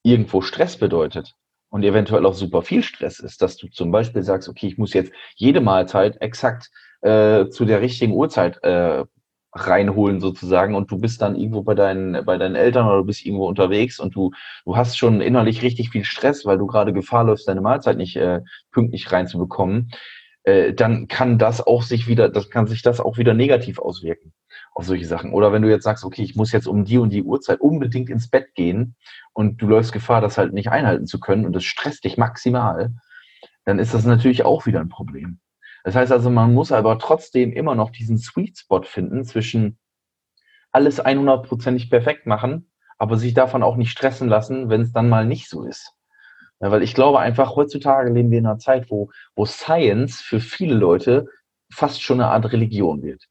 irgendwo 0.03 0.41
Stress 0.41 0.77
bedeutet 0.77 1.33
und 1.69 1.83
eventuell 1.83 2.25
auch 2.25 2.33
super 2.33 2.61
viel 2.61 2.83
Stress 2.83 3.19
ist, 3.19 3.41
dass 3.41 3.57
du 3.57 3.67
zum 3.67 3.91
Beispiel 3.91 4.23
sagst, 4.23 4.49
okay, 4.49 4.67
ich 4.67 4.77
muss 4.77 4.93
jetzt 4.93 5.11
jede 5.35 5.61
Mahlzeit 5.61 6.21
exakt 6.21 6.69
äh, 7.01 7.49
zu 7.49 7.65
der 7.65 7.81
richtigen 7.81 8.13
Uhrzeit 8.13 8.63
äh, 8.63 9.03
reinholen 9.53 10.19
sozusagen 10.21 10.75
und 10.75 10.91
du 10.91 10.97
bist 10.97 11.21
dann 11.21 11.35
irgendwo 11.35 11.63
bei 11.63 11.73
deinen 11.73 12.25
bei 12.25 12.37
deinen 12.37 12.55
Eltern 12.55 12.87
oder 12.87 12.97
du 12.97 13.05
bist 13.05 13.25
irgendwo 13.25 13.47
unterwegs 13.47 13.99
und 13.99 14.15
du 14.15 14.31
du 14.65 14.75
hast 14.75 14.97
schon 14.97 15.21
innerlich 15.21 15.61
richtig 15.61 15.89
viel 15.89 16.03
Stress, 16.03 16.45
weil 16.45 16.57
du 16.57 16.67
gerade 16.67 16.93
Gefahr 16.93 17.23
läufst, 17.23 17.47
deine 17.47 17.61
Mahlzeit 17.61 17.97
nicht 17.97 18.15
äh, 18.17 18.41
pünktlich 18.71 19.11
reinzubekommen, 19.11 19.91
äh, 20.47 20.73
dann 20.73 21.09
kann 21.09 21.37
das 21.37 21.65
auch 21.65 21.83
sich 21.83 22.07
wieder, 22.07 22.29
das 22.29 22.49
kann 22.49 22.67
sich 22.67 22.81
das 22.81 23.01
auch 23.01 23.17
wieder 23.17 23.33
negativ 23.33 23.79
auswirken 23.79 24.31
auf 24.73 24.85
solche 24.85 25.05
Sachen. 25.05 25.33
Oder 25.33 25.51
wenn 25.51 25.61
du 25.61 25.69
jetzt 25.69 25.83
sagst, 25.83 26.05
okay, 26.05 26.23
ich 26.23 26.37
muss 26.37 26.53
jetzt 26.53 26.67
um 26.67 26.85
die 26.85 26.97
und 26.97 27.09
die 27.09 27.23
Uhrzeit 27.23 27.59
unbedingt 27.59 28.09
ins 28.09 28.29
Bett 28.29 28.55
gehen 28.55 28.95
und 29.33 29.61
du 29.61 29.67
läufst 29.67 29.91
Gefahr, 29.91 30.21
das 30.21 30.37
halt 30.37 30.53
nicht 30.53 30.69
einhalten 30.69 31.05
zu 31.05 31.19
können 31.19 31.45
und 31.45 31.53
das 31.53 31.65
stresst 31.65 32.05
dich 32.05 32.17
maximal, 32.17 32.93
dann 33.65 33.77
ist 33.77 33.93
das 33.93 34.05
natürlich 34.05 34.45
auch 34.45 34.65
wieder 34.65 34.79
ein 34.79 34.87
Problem. 34.87 35.39
Das 35.83 35.95
heißt 35.95 36.13
also, 36.13 36.29
man 36.29 36.53
muss 36.53 36.71
aber 36.71 36.97
trotzdem 36.97 37.51
immer 37.51 37.75
noch 37.75 37.89
diesen 37.89 38.17
Sweet 38.17 38.57
Spot 38.57 38.83
finden 38.83 39.25
zwischen 39.25 39.77
alles 40.71 41.03
100%ig 41.03 41.89
perfekt 41.89 42.25
machen, 42.25 42.71
aber 42.97 43.17
sich 43.17 43.33
davon 43.33 43.63
auch 43.63 43.75
nicht 43.75 43.91
stressen 43.91 44.29
lassen, 44.29 44.69
wenn 44.69 44.79
es 44.79 44.93
dann 44.93 45.09
mal 45.09 45.25
nicht 45.25 45.49
so 45.49 45.65
ist. 45.65 45.96
Ja, 46.59 46.71
weil 46.71 46.81
ich 46.81 46.95
glaube 46.95 47.19
einfach, 47.19 47.55
heutzutage 47.55 48.11
leben 48.11 48.31
wir 48.31 48.39
in 48.39 48.47
einer 48.47 48.57
Zeit, 48.57 48.89
wo, 48.89 49.11
wo 49.35 49.45
Science 49.45 50.21
für 50.21 50.39
viele 50.39 50.75
Leute 50.75 51.27
fast 51.71 52.01
schon 52.01 52.19
eine 52.19 52.31
Art 52.31 52.51
Religion 52.51 53.03
wird. 53.03 53.27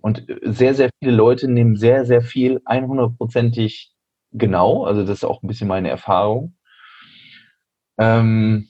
Und 0.00 0.28
äh, 0.28 0.38
sehr, 0.42 0.74
sehr 0.74 0.90
viele 0.98 1.14
Leute 1.14 1.48
nehmen 1.48 1.76
sehr, 1.76 2.04
sehr 2.04 2.22
viel 2.22 2.58
100%ig 2.66 3.92
genau. 4.32 4.84
Also 4.84 5.02
das 5.02 5.18
ist 5.18 5.24
auch 5.24 5.42
ein 5.42 5.46
bisschen 5.46 5.68
meine 5.68 5.88
Erfahrung. 5.88 6.56
Ähm, 7.98 8.68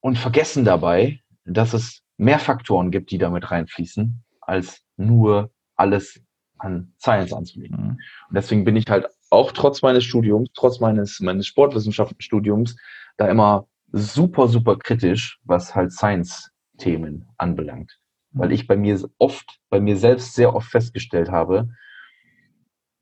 und 0.00 0.18
vergessen 0.18 0.64
dabei, 0.64 1.20
dass 1.44 1.74
es 1.74 2.02
mehr 2.16 2.38
Faktoren 2.38 2.90
gibt, 2.90 3.10
die 3.10 3.18
damit 3.18 3.50
reinfließen, 3.50 4.22
als 4.40 4.82
nur 4.96 5.50
alles 5.76 6.20
an 6.58 6.92
Science 6.98 7.32
anzulegen. 7.32 7.76
Mhm. 7.76 7.90
Und 8.28 8.34
deswegen 8.34 8.64
bin 8.64 8.76
ich 8.76 8.84
halt 8.88 9.06
auch 9.30 9.52
trotz 9.52 9.82
meines 9.82 10.04
Studiums, 10.04 10.50
trotz 10.54 10.80
meines, 10.80 11.20
meines 11.20 11.46
Sportwissenschaftsstudiums, 11.46 12.76
da 13.20 13.28
immer 13.28 13.68
super, 13.92 14.48
super 14.48 14.76
kritisch, 14.76 15.38
was 15.44 15.74
halt 15.74 15.92
Science-Themen 15.92 17.28
anbelangt. 17.36 17.98
Weil 18.32 18.52
ich 18.52 18.66
bei 18.66 18.76
mir 18.76 18.98
oft, 19.18 19.60
bei 19.68 19.80
mir 19.80 19.96
selbst 19.96 20.34
sehr 20.34 20.54
oft 20.54 20.70
festgestellt 20.70 21.30
habe, 21.30 21.68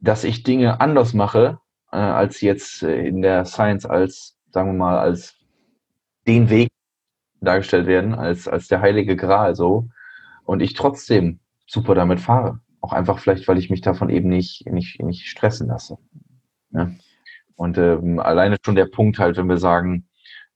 dass 0.00 0.24
ich 0.24 0.42
Dinge 0.42 0.80
anders 0.80 1.14
mache, 1.14 1.58
äh, 1.92 1.96
als 1.96 2.40
jetzt 2.40 2.82
äh, 2.82 3.06
in 3.06 3.22
der 3.22 3.44
Science 3.44 3.86
als, 3.86 4.36
sagen 4.50 4.70
wir 4.70 4.78
mal, 4.78 4.98
als 4.98 5.36
den 6.26 6.50
Weg 6.50 6.68
dargestellt 7.40 7.86
werden, 7.86 8.14
als, 8.14 8.48
als 8.48 8.68
der 8.68 8.80
heilige 8.80 9.16
Gral 9.16 9.54
so. 9.54 9.88
Und 10.44 10.60
ich 10.60 10.74
trotzdem 10.74 11.40
super 11.66 11.94
damit 11.94 12.20
fahre. 12.20 12.60
Auch 12.80 12.92
einfach 12.92 13.18
vielleicht, 13.18 13.46
weil 13.46 13.58
ich 13.58 13.70
mich 13.70 13.82
davon 13.82 14.08
eben 14.08 14.28
nicht, 14.28 14.66
nicht, 14.66 15.00
nicht 15.02 15.26
stressen 15.26 15.68
lasse. 15.68 15.98
Ja. 16.70 16.90
Und 17.54 17.76
ähm, 17.76 18.18
alleine 18.18 18.56
schon 18.64 18.76
der 18.76 18.86
Punkt 18.86 19.18
halt, 19.18 19.36
wenn 19.36 19.48
wir 19.48 19.58
sagen, 19.58 20.07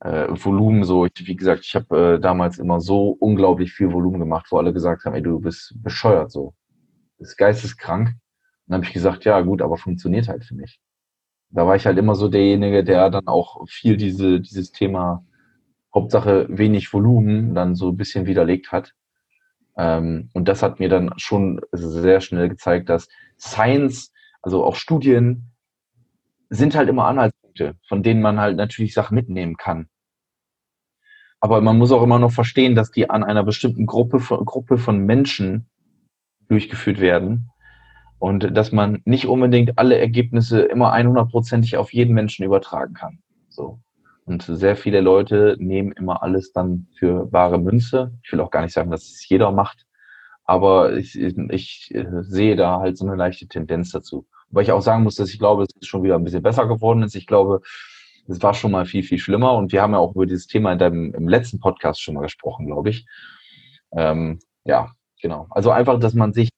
äh, 0.03 0.27
Volumen 0.31 0.83
so, 0.85 1.07
ich, 1.07 1.13
wie 1.27 1.37
gesagt, 1.37 1.65
ich 1.65 1.75
habe 1.77 2.15
äh, 2.15 2.21
damals 2.21 2.59
immer 2.59 2.81
so 2.81 3.17
unglaublich 3.21 3.73
viel 3.73 3.93
Volumen 3.93 4.19
gemacht, 4.19 4.47
wo 4.51 4.59
alle 4.59 4.73
gesagt 4.73 5.05
haben, 5.05 5.15
ey, 5.15 5.23
du 5.23 5.39
bist 5.39 5.75
bescheuert 5.81 6.33
so. 6.33 6.55
Du 7.19 7.25
bist 7.25 7.39
geisteskrank. 7.39 8.09
Und 8.09 8.17
dann 8.67 8.79
habe 8.79 8.87
ich 8.87 8.93
gesagt, 8.93 9.25
ja 9.25 9.41
gut, 9.43 9.63
aber 9.63 9.77
funktioniert 9.77 10.29
halt 10.29 10.45
für 10.45 10.57
mich. 10.57 10.81
Da 11.51 11.67
war 11.67 11.77
ich 11.77 11.87
halt 11.87 11.99
immer 11.99 12.17
so 12.17 12.29
derjenige, 12.29 12.83
der 12.83 13.11
dann 13.11 13.29
auch 13.29 13.65
viel 13.69 13.97
diese, 13.97 14.41
dieses 14.41 14.73
Thema 14.73 15.25
Hauptsache 15.95 16.47
wenig 16.49 16.93
Volumen 16.93 17.55
dann 17.55 17.77
so 17.77 17.91
ein 17.91 17.97
bisschen 17.97 18.27
widerlegt 18.27 18.73
hat. 18.73 18.95
Ähm, 19.77 20.31
und 20.33 20.49
das 20.49 20.63
hat 20.63 20.81
mir 20.81 20.89
dann 20.89 21.13
schon 21.17 21.61
sehr 21.71 22.21
schnell 22.21 22.49
gezeigt, 22.49 22.89
dass 22.89 23.09
Science, 23.39 24.13
also 24.41 24.65
auch 24.65 24.75
Studien, 24.75 25.53
sind 26.49 26.75
halt 26.75 26.89
immer 26.89 27.07
Anhaltspunkte, 27.07 27.77
von 27.87 28.03
denen 28.03 28.21
man 28.21 28.41
halt 28.41 28.57
natürlich 28.57 28.95
Sachen 28.95 29.15
mitnehmen 29.15 29.57
kann. 29.57 29.89
Aber 31.45 31.61
man 31.61 31.77
muss 31.77 31.91
auch 31.91 32.05
immer 32.05 32.21
noch 32.21 32.31
verstehen, 32.31 32.77
dass 32.77 32.93
die 32.93 33.11
an 33.11 33.25
einer 33.25 33.43
bestimmten 33.43 33.85
Gruppe 33.85 34.21
von, 34.21 34.45
Gruppe 34.45 34.79
von 34.79 35.05
Menschen 35.05 35.67
durchgeführt 36.49 37.01
werden 37.01 37.51
und 38.21 38.57
dass 38.57 38.71
man 38.71 39.03
nicht 39.05 39.27
unbedingt 39.27 39.77
alle 39.77 39.99
Ergebnisse 39.99 40.63
immer 40.63 40.95
100%ig 40.95 41.77
auf 41.77 41.93
jeden 41.93 42.15
Menschen 42.15 42.45
übertragen 42.45 42.95
kann. 42.95 43.19
So. 43.49 43.81
Und 44.25 44.45
sehr 44.45 44.77
viele 44.77 45.01
Leute 45.01 45.57
nehmen 45.59 45.91
immer 45.91 46.23
alles 46.23 46.53
dann 46.53 46.87
für 46.97 47.27
bare 47.27 47.59
Münze. 47.59 48.17
Ich 48.23 48.31
will 48.33 48.41
auch 48.41 48.53
gar 48.53 48.63
nicht 48.63 48.73
sagen, 48.73 48.93
dass 48.93 49.03
es 49.03 49.29
jeder 49.29 49.51
macht, 49.51 49.85
aber 50.45 50.97
ich, 50.97 51.19
ich 51.19 51.91
äh, 51.93 52.07
sehe 52.21 52.55
da 52.55 52.79
halt 52.79 52.97
so 52.97 53.05
eine 53.05 53.17
leichte 53.17 53.49
Tendenz 53.49 53.91
dazu. 53.91 54.29
Weil 54.51 54.63
ich 54.63 54.71
auch 54.71 54.83
sagen 54.83 55.03
muss, 55.03 55.17
dass 55.17 55.31
ich 55.31 55.41
glaube, 55.41 55.65
es 55.65 55.75
ist 55.75 55.89
schon 55.89 56.05
wieder 56.05 56.15
ein 56.15 56.23
bisschen 56.23 56.45
besser 56.45 56.69
geworden 56.69 57.03
ist. 57.03 57.17
Ich 57.17 57.27
glaube, 57.27 57.63
es 58.29 58.43
war 58.43 58.55
schon 58.55 58.71
mal 58.71 58.87
viel, 58.87 59.03
viel 59.03 59.19
schlimmer. 59.19 59.55
Und 59.55 59.73
wir 59.73 59.83
haben 59.83 59.93
ja 59.93 59.99
auch 59.99 60.15
über 60.15 60.27
dieses 60.27 60.47
Thema 60.47 60.73
in 60.73 60.79
deinem, 60.79 61.15
im 61.15 61.29
letzten 61.29 61.61
Podcast 61.61 62.01
schon 62.01 62.15
mal 62.15 62.23
gesprochen, 62.23 62.67
glaube 62.67 62.91
ich. 62.91 63.07
Ähm, 63.93 64.39
ja, 64.65 64.93
genau. 65.21 65.47
Also 65.51 65.71
einfach, 65.71 65.99
dass 65.99 66.15
man 66.15 66.33
sich, 66.33 66.51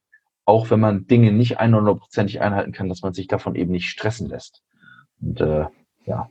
auch 0.45 0.71
wenn 0.71 0.81
man 0.81 1.07
Dinge 1.07 1.33
nicht 1.33 1.61
100%ig 1.61 2.41
einhalten 2.41 2.73
kann, 2.73 2.89
dass 2.89 3.03
man 3.03 3.15
sich 3.15 3.27
davon 3.27 3.55
eben 3.55 3.73
nicht 3.73 3.89
stressen 3.89 4.29
lässt. 4.29 4.63
Und 5.21 5.41
äh, 5.41 5.67
ja, 6.05 6.29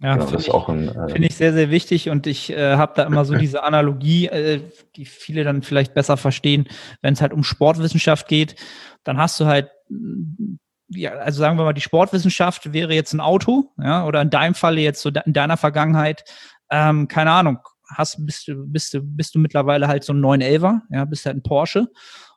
Ja, 0.00 0.14
genau, 0.14 0.26
finde 0.26 0.44
das 0.44 0.48
ich. 0.48 0.96
Äh, 0.96 1.08
Finde 1.12 1.28
ich 1.28 1.36
sehr, 1.36 1.52
sehr 1.54 1.70
wichtig 1.70 2.10
und 2.10 2.26
ich 2.26 2.50
äh, 2.50 2.76
habe 2.76 2.92
da 2.94 3.04
immer 3.04 3.24
so 3.24 3.34
diese 3.38 3.62
Analogie, 3.62 4.26
äh, 4.26 4.60
die 4.96 5.06
viele 5.06 5.44
dann 5.44 5.62
vielleicht 5.62 5.94
besser 5.94 6.16
verstehen, 6.16 6.68
wenn 7.00 7.14
es 7.14 7.22
halt 7.22 7.32
um 7.32 7.42
Sportwissenschaft 7.42 8.28
geht, 8.28 8.56
dann 9.02 9.16
hast 9.16 9.40
du 9.40 9.46
halt, 9.46 9.70
ja, 10.88 11.12
also 11.12 11.38
sagen 11.40 11.56
wir 11.58 11.64
mal, 11.64 11.72
die 11.72 11.80
Sportwissenschaft 11.80 12.72
wäre 12.72 12.92
jetzt 12.94 13.12
ein 13.12 13.20
Auto, 13.20 13.72
ja, 13.82 14.04
oder 14.06 14.20
in 14.22 14.30
deinem 14.30 14.54
Falle 14.54 14.80
jetzt 14.80 15.02
so 15.02 15.10
in 15.10 15.32
deiner 15.32 15.56
Vergangenheit, 15.56 16.24
ähm, 16.70 17.08
keine 17.08 17.30
Ahnung, 17.32 17.58
hast, 17.94 18.24
bist 18.24 18.48
du, 18.48 18.54
bist 18.66 18.94
du, 18.94 19.00
bist 19.02 19.34
du 19.34 19.38
mittlerweile 19.38 19.88
halt 19.88 20.04
so 20.04 20.12
ein 20.12 20.20
911er, 20.20 20.80
ja, 20.90 21.04
bist 21.04 21.26
halt 21.26 21.36
ein 21.36 21.42
Porsche. 21.42 21.88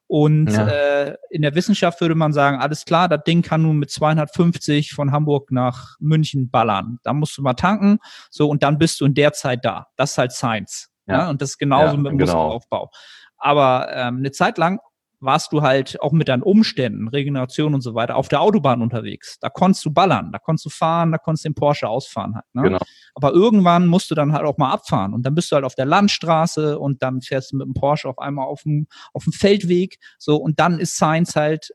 Und 0.10 0.50
Ja. 0.52 0.68
äh, 0.68 1.18
in 1.32 1.42
der 1.42 1.54
Wissenschaft 1.56 2.00
würde 2.00 2.16
man 2.16 2.32
sagen, 2.32 2.60
alles 2.62 2.86
klar, 2.86 3.10
das 3.10 3.24
Ding 3.26 3.42
kann 3.42 3.62
nun 3.64 3.78
mit 3.78 3.92
250 3.92 4.94
von 4.94 5.12
Hamburg 5.12 5.52
nach 5.52 5.98
München 6.00 6.50
ballern. 6.50 7.00
Da 7.04 7.12
musst 7.12 7.38
du 7.38 7.42
mal 7.42 7.56
tanken, 7.56 8.00
so 8.30 8.48
und 8.50 8.64
dann 8.64 8.78
bist 8.78 9.02
du 9.02 9.06
in 9.06 9.14
der 9.14 9.34
Zeit 9.34 9.66
da. 9.66 9.88
Das 9.98 10.12
ist 10.12 10.18
halt 10.18 10.32
Science. 10.32 10.90
Ja. 11.08 11.18
Ja. 11.24 11.30
Und 11.30 11.42
das 11.42 11.52
ist 11.52 11.58
genauso 11.58 11.96
Ja, 11.96 12.00
mit 12.02 12.12
dem 12.14 12.18
genau. 12.20 12.34
Muskelaufbau. 12.44 12.90
Aber 13.38 13.90
ähm, 13.94 14.18
eine 14.18 14.32
Zeit 14.32 14.58
lang 14.58 14.80
warst 15.20 15.52
du 15.52 15.62
halt 15.62 16.00
auch 16.02 16.12
mit 16.12 16.28
deinen 16.28 16.44
Umständen, 16.44 17.08
Regeneration 17.08 17.74
und 17.74 17.82
so 17.82 17.96
weiter, 17.96 18.16
auf 18.16 18.28
der 18.28 18.42
Autobahn 18.42 18.82
unterwegs. 18.82 19.38
Da 19.40 19.50
konntest 19.50 19.84
du 19.86 19.92
ballern, 19.92 20.32
da 20.32 20.40
konntest 20.40 20.66
du 20.66 20.70
fahren, 20.70 21.12
da 21.12 21.18
konntest 21.18 21.46
du 21.46 21.50
den 21.50 21.56
Porsche 21.56 21.88
ausfahren 21.88 22.36
halt. 22.36 22.46
Ne? 22.54 22.62
Genau. 22.64 22.80
Aber 23.16 23.32
irgendwann 23.32 23.88
musst 23.88 24.12
du 24.12 24.16
dann 24.16 24.34
halt 24.34 24.46
auch 24.46 24.58
mal 24.58 24.72
abfahren 24.72 25.14
und 25.14 25.26
dann 25.26 25.34
bist 25.34 25.52
du 25.52 25.56
halt 25.56 25.66
auf 25.66 25.76
der 25.76 25.86
Landstraße 25.86 26.78
und 26.78 27.02
dann 27.02 27.22
fährst 27.22 27.52
du 27.52 27.58
mit 27.58 27.66
dem 27.66 27.74
Porsche 27.74 28.08
auf 28.08 28.20
einmal 28.20 28.46
auf 28.46 28.64
dem, 28.64 28.88
auf 29.14 29.24
dem 29.24 29.34
Feldweg. 29.34 29.98
So 30.20 30.38
und 30.38 30.60
dann 30.60 30.80
ist 30.80 30.96
Science 30.96 31.36
halt 31.36 31.72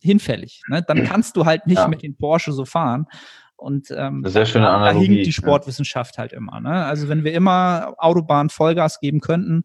hinfällig. 0.00 0.62
Ne? 0.68 0.82
Dann 0.86 1.04
kannst 1.04 1.36
du 1.36 1.44
halt 1.44 1.66
nicht 1.66 1.78
Ja. 1.78 1.88
mit 1.88 2.02
den 2.02 2.16
Porsche 2.16 2.52
so 2.52 2.64
fahren. 2.64 3.06
Und 3.56 3.90
ähm, 3.92 4.22
Eine 4.24 4.30
sehr 4.30 4.46
schöne 4.46 4.66
da, 4.66 4.84
da 4.84 4.90
hinkt 4.90 5.20
die 5.20 5.24
ja. 5.26 5.32
Sportwissenschaft 5.32 6.18
halt 6.18 6.32
immer. 6.32 6.60
Ne? 6.60 6.84
Also 6.84 7.08
wenn 7.08 7.24
wir 7.24 7.32
immer 7.32 7.94
Autobahn 7.98 8.50
Vollgas 8.50 9.00
geben 9.00 9.20
könnten, 9.20 9.64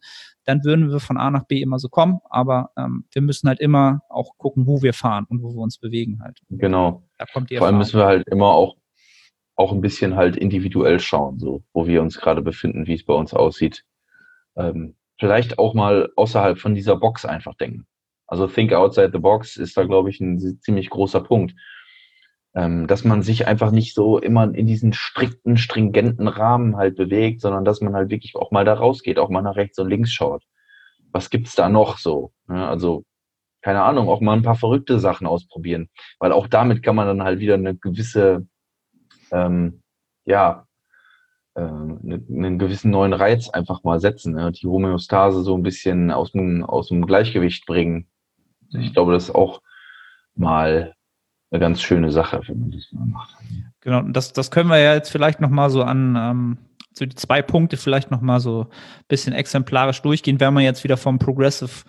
dann 0.50 0.64
würden 0.64 0.90
wir 0.90 1.00
von 1.00 1.18
A 1.18 1.30
nach 1.30 1.44
B 1.44 1.62
immer 1.62 1.78
so 1.78 1.90
kommen. 1.90 2.20
Aber 2.30 2.72
ähm, 2.76 3.06
wir 3.12 3.22
müssen 3.22 3.48
halt 3.48 3.60
immer 3.60 4.02
auch 4.10 4.36
gucken, 4.38 4.66
wo 4.66 4.82
wir 4.82 4.94
fahren 4.94 5.26
und 5.30 5.44
wo 5.44 5.54
wir 5.54 5.62
uns 5.62 5.78
bewegen 5.78 6.22
halt. 6.24 6.40
Genau. 6.50 7.04
Da 7.20 7.26
kommt 7.32 7.52
die 7.52 7.58
Vor 7.58 7.68
allem 7.68 7.76
Erfahrung. 7.76 7.78
müssen 7.78 8.00
wir 8.00 8.06
halt 8.06 8.28
immer 8.28 8.48
auch, 8.48 8.76
auch 9.56 9.72
ein 9.72 9.82
bisschen 9.82 10.16
halt 10.16 10.36
individuell 10.36 11.00
schauen, 11.00 11.38
so, 11.38 11.64
wo 11.72 11.86
wir 11.86 12.02
uns 12.02 12.18
gerade 12.18 12.42
befinden, 12.42 12.88
wie 12.88 12.96
es 12.96 13.06
bei 13.06 13.14
uns 13.14 13.34
aussieht. 13.36 13.84
Ähm, 14.56 14.96
vielleicht 15.20 15.60
auch 15.60 15.76
mal 15.76 16.10
außerhalb 16.16 16.58
von 16.58 16.74
dieser 16.74 16.96
Box 16.96 17.26
einfach 17.26 17.54
denken. 17.56 17.86
Also 18.26 18.48
think 18.48 18.74
outside 18.74 19.12
the 19.14 19.20
box 19.20 19.56
ist 19.56 19.78
da, 19.78 19.84
glaube 19.84 20.10
ich, 20.10 20.20
ein 20.20 20.60
ziemlich 20.62 20.90
großer 20.90 21.22
Punkt. 21.22 21.54
Ähm, 22.56 22.88
dass 22.88 23.04
man 23.04 23.22
sich 23.22 23.48
einfach 23.48 23.72
nicht 23.72 23.94
so 23.94 24.18
immer 24.18 24.44
in 24.56 24.66
diesen 24.66 24.94
strikten, 24.94 25.58
stringenten 25.58 26.28
Rahmen 26.28 26.78
halt 26.78 26.96
bewegt, 26.96 27.42
sondern 27.42 27.64
dass 27.64 27.80
man 27.80 27.94
halt 27.94 28.10
wirklich 28.10 28.36
auch 28.36 28.50
mal 28.52 28.66
da 28.66 28.74
rausgeht, 28.74 29.20
auch 29.20 29.30
mal 29.30 29.44
nach 29.44 29.56
rechts 29.56 29.78
und 29.78 29.90
links 29.90 30.12
schaut. 30.12 30.44
Was 31.12 31.30
gibt's 31.30 31.56
da 31.56 31.70
noch 31.70 32.00
so? 32.00 32.32
Ja, 32.48 32.70
also, 32.70 33.04
keine 33.62 33.84
Ahnung, 33.84 34.10
auch 34.10 34.22
mal 34.22 34.34
ein 34.34 34.44
paar 34.44 34.56
verrückte 34.56 35.00
Sachen 35.00 35.28
ausprobieren. 35.28 35.90
Weil 36.20 36.32
auch 36.32 36.48
damit 36.48 36.82
kann 36.82 36.96
man 36.96 37.08
dann 37.08 37.24
halt 37.24 37.40
wieder 37.40 37.56
eine 37.56 37.76
gewisse, 37.76 38.48
ähm, 39.32 39.84
ja, 40.26 40.66
äh, 41.56 41.62
eine, 41.62 42.24
einen 42.30 42.60
gewissen 42.60 42.92
neuen 42.92 43.14
Reiz 43.14 43.50
einfach 43.50 43.84
mal 43.84 44.00
setzen, 44.00 44.34
ne? 44.34 44.52
die 44.52 44.68
Homöostase 44.68 45.44
so 45.44 45.56
ein 45.56 45.64
bisschen 45.64 46.12
aus 46.12 46.32
dem, 46.32 46.64
aus 46.64 46.88
dem 46.88 47.06
Gleichgewicht 47.06 47.66
bringen. 47.66 48.08
Ich 48.72 48.94
glaube, 48.94 49.14
das 49.14 49.26
ist 49.26 49.36
auch 49.36 49.62
mal 50.36 50.96
eine 51.52 51.60
ganz 51.60 51.82
schöne 51.82 52.12
Sache, 52.12 52.42
wenn 52.48 52.60
man 52.60 52.72
das 52.72 52.88
mal 52.92 53.06
macht. 53.06 53.36
Genau, 53.82 54.02
das, 54.02 54.34
das 54.34 54.52
können 54.52 54.70
wir 54.70 54.78
ja 54.78 54.94
jetzt 54.94 55.10
vielleicht 55.10 55.42
noch 55.42 55.50
mal 55.50 55.70
so 55.70 55.84
an 55.84 56.16
ähm, 56.16 56.58
so 56.94 57.06
die 57.06 57.16
zwei 57.16 57.42
Punkte 57.42 57.78
vielleicht 57.78 58.12
noch 58.12 58.22
mal 58.22 58.40
so 58.40 58.64
ein 58.64 59.06
bisschen 59.08 59.34
exemplarisch 59.34 60.02
durchgehen, 60.02 60.40
wenn 60.40 60.54
man 60.54 60.64
jetzt 60.64 60.84
wieder 60.84 60.98
vom 60.98 61.18
Progressive 61.18 61.84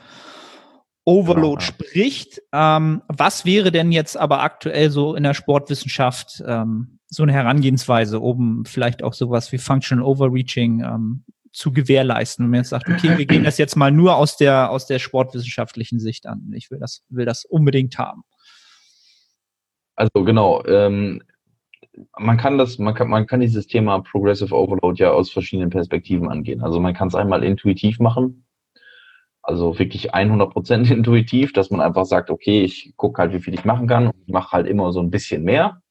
Overload 1.05 1.41
Genau, 1.41 1.55
ja. 1.55 1.61
spricht. 1.61 2.43
Ähm, 2.53 3.03
was 3.09 3.45
wäre 3.45 3.73
denn 3.73 3.93
jetzt 3.93 4.17
aber 4.17 4.43
aktuell 4.43 4.91
so 4.91 5.15
in 5.15 5.23
der 5.23 5.35
Sportwissenschaft 5.35 6.43
ähm, 6.47 6.99
so 7.09 7.23
eine 7.23 7.33
Herangehensweise, 7.33 8.21
um 8.21 8.65
vielleicht 8.65 9.03
auch 9.03 9.15
sowas 9.15 9.51
wie 9.53 9.59
Functional 9.59 10.05
Overreaching 10.05 10.85
ähm, 10.85 11.25
zu 11.53 11.73
gewährleisten? 11.73 12.45
Wenn 12.45 12.51
man 12.51 12.61
jetzt 12.61 12.69
sagt, 12.69 12.89
okay, 12.89 13.17
wir 13.19 13.27
gehen 13.27 13.45
das 13.45 13.59
jetzt 13.59 13.77
mal 13.77 13.91
nur 13.91 14.17
aus 14.17 14.37
der, 14.37 14.71
aus 14.71 14.87
der 14.87 14.99
sportwissenschaftlichen 14.99 15.99
Sicht 15.99 16.27
an. 16.27 16.53
Ich 16.55 16.71
will 16.71 16.79
das, 16.79 17.03
will 17.09 17.25
das 17.25 17.45
unbedingt 17.45 17.99
haben. 17.99 18.23
Also 20.01 20.25
genau, 20.25 20.65
ähm, 20.65 21.21
man 22.19 22.39
kann 22.39 22.57
das, 22.57 22.79
man 22.79 22.95
kann, 22.95 23.11
man 23.11 23.27
kann 23.27 23.41
dieses 23.41 23.67
Thema 23.67 24.01
Progressive 24.01 24.55
Overload 24.55 24.99
ja 24.99 25.11
aus 25.11 25.31
verschiedenen 25.31 25.69
Perspektiven 25.69 26.27
angehen. 26.31 26.63
Also 26.63 26.81
man 26.81 26.95
kann 26.95 27.09
es 27.09 27.15
einmal 27.15 27.45
intuitiv 27.45 27.99
machen, 27.99 28.47
also 29.43 29.79
wirklich 29.79 30.15
100% 30.15 30.91
intuitiv, 30.91 31.53
dass 31.53 31.71
man 31.71 31.83
einfach 31.83 32.07
sagt, 32.07 32.31
okay, 32.31 32.63
ich 32.63 32.95
gucke 32.97 33.21
halt, 33.21 33.35
wie 33.35 33.41
viel 33.41 33.53
ich 33.53 33.67
machen 33.67 33.87
kann 33.89 34.07
und 34.07 34.15
ich 34.27 34.33
mache 34.33 34.53
halt 34.53 34.67
immer 34.67 34.91
so 34.91 35.01
ein 35.01 35.11
bisschen 35.11 35.45
mehr. 35.45 35.83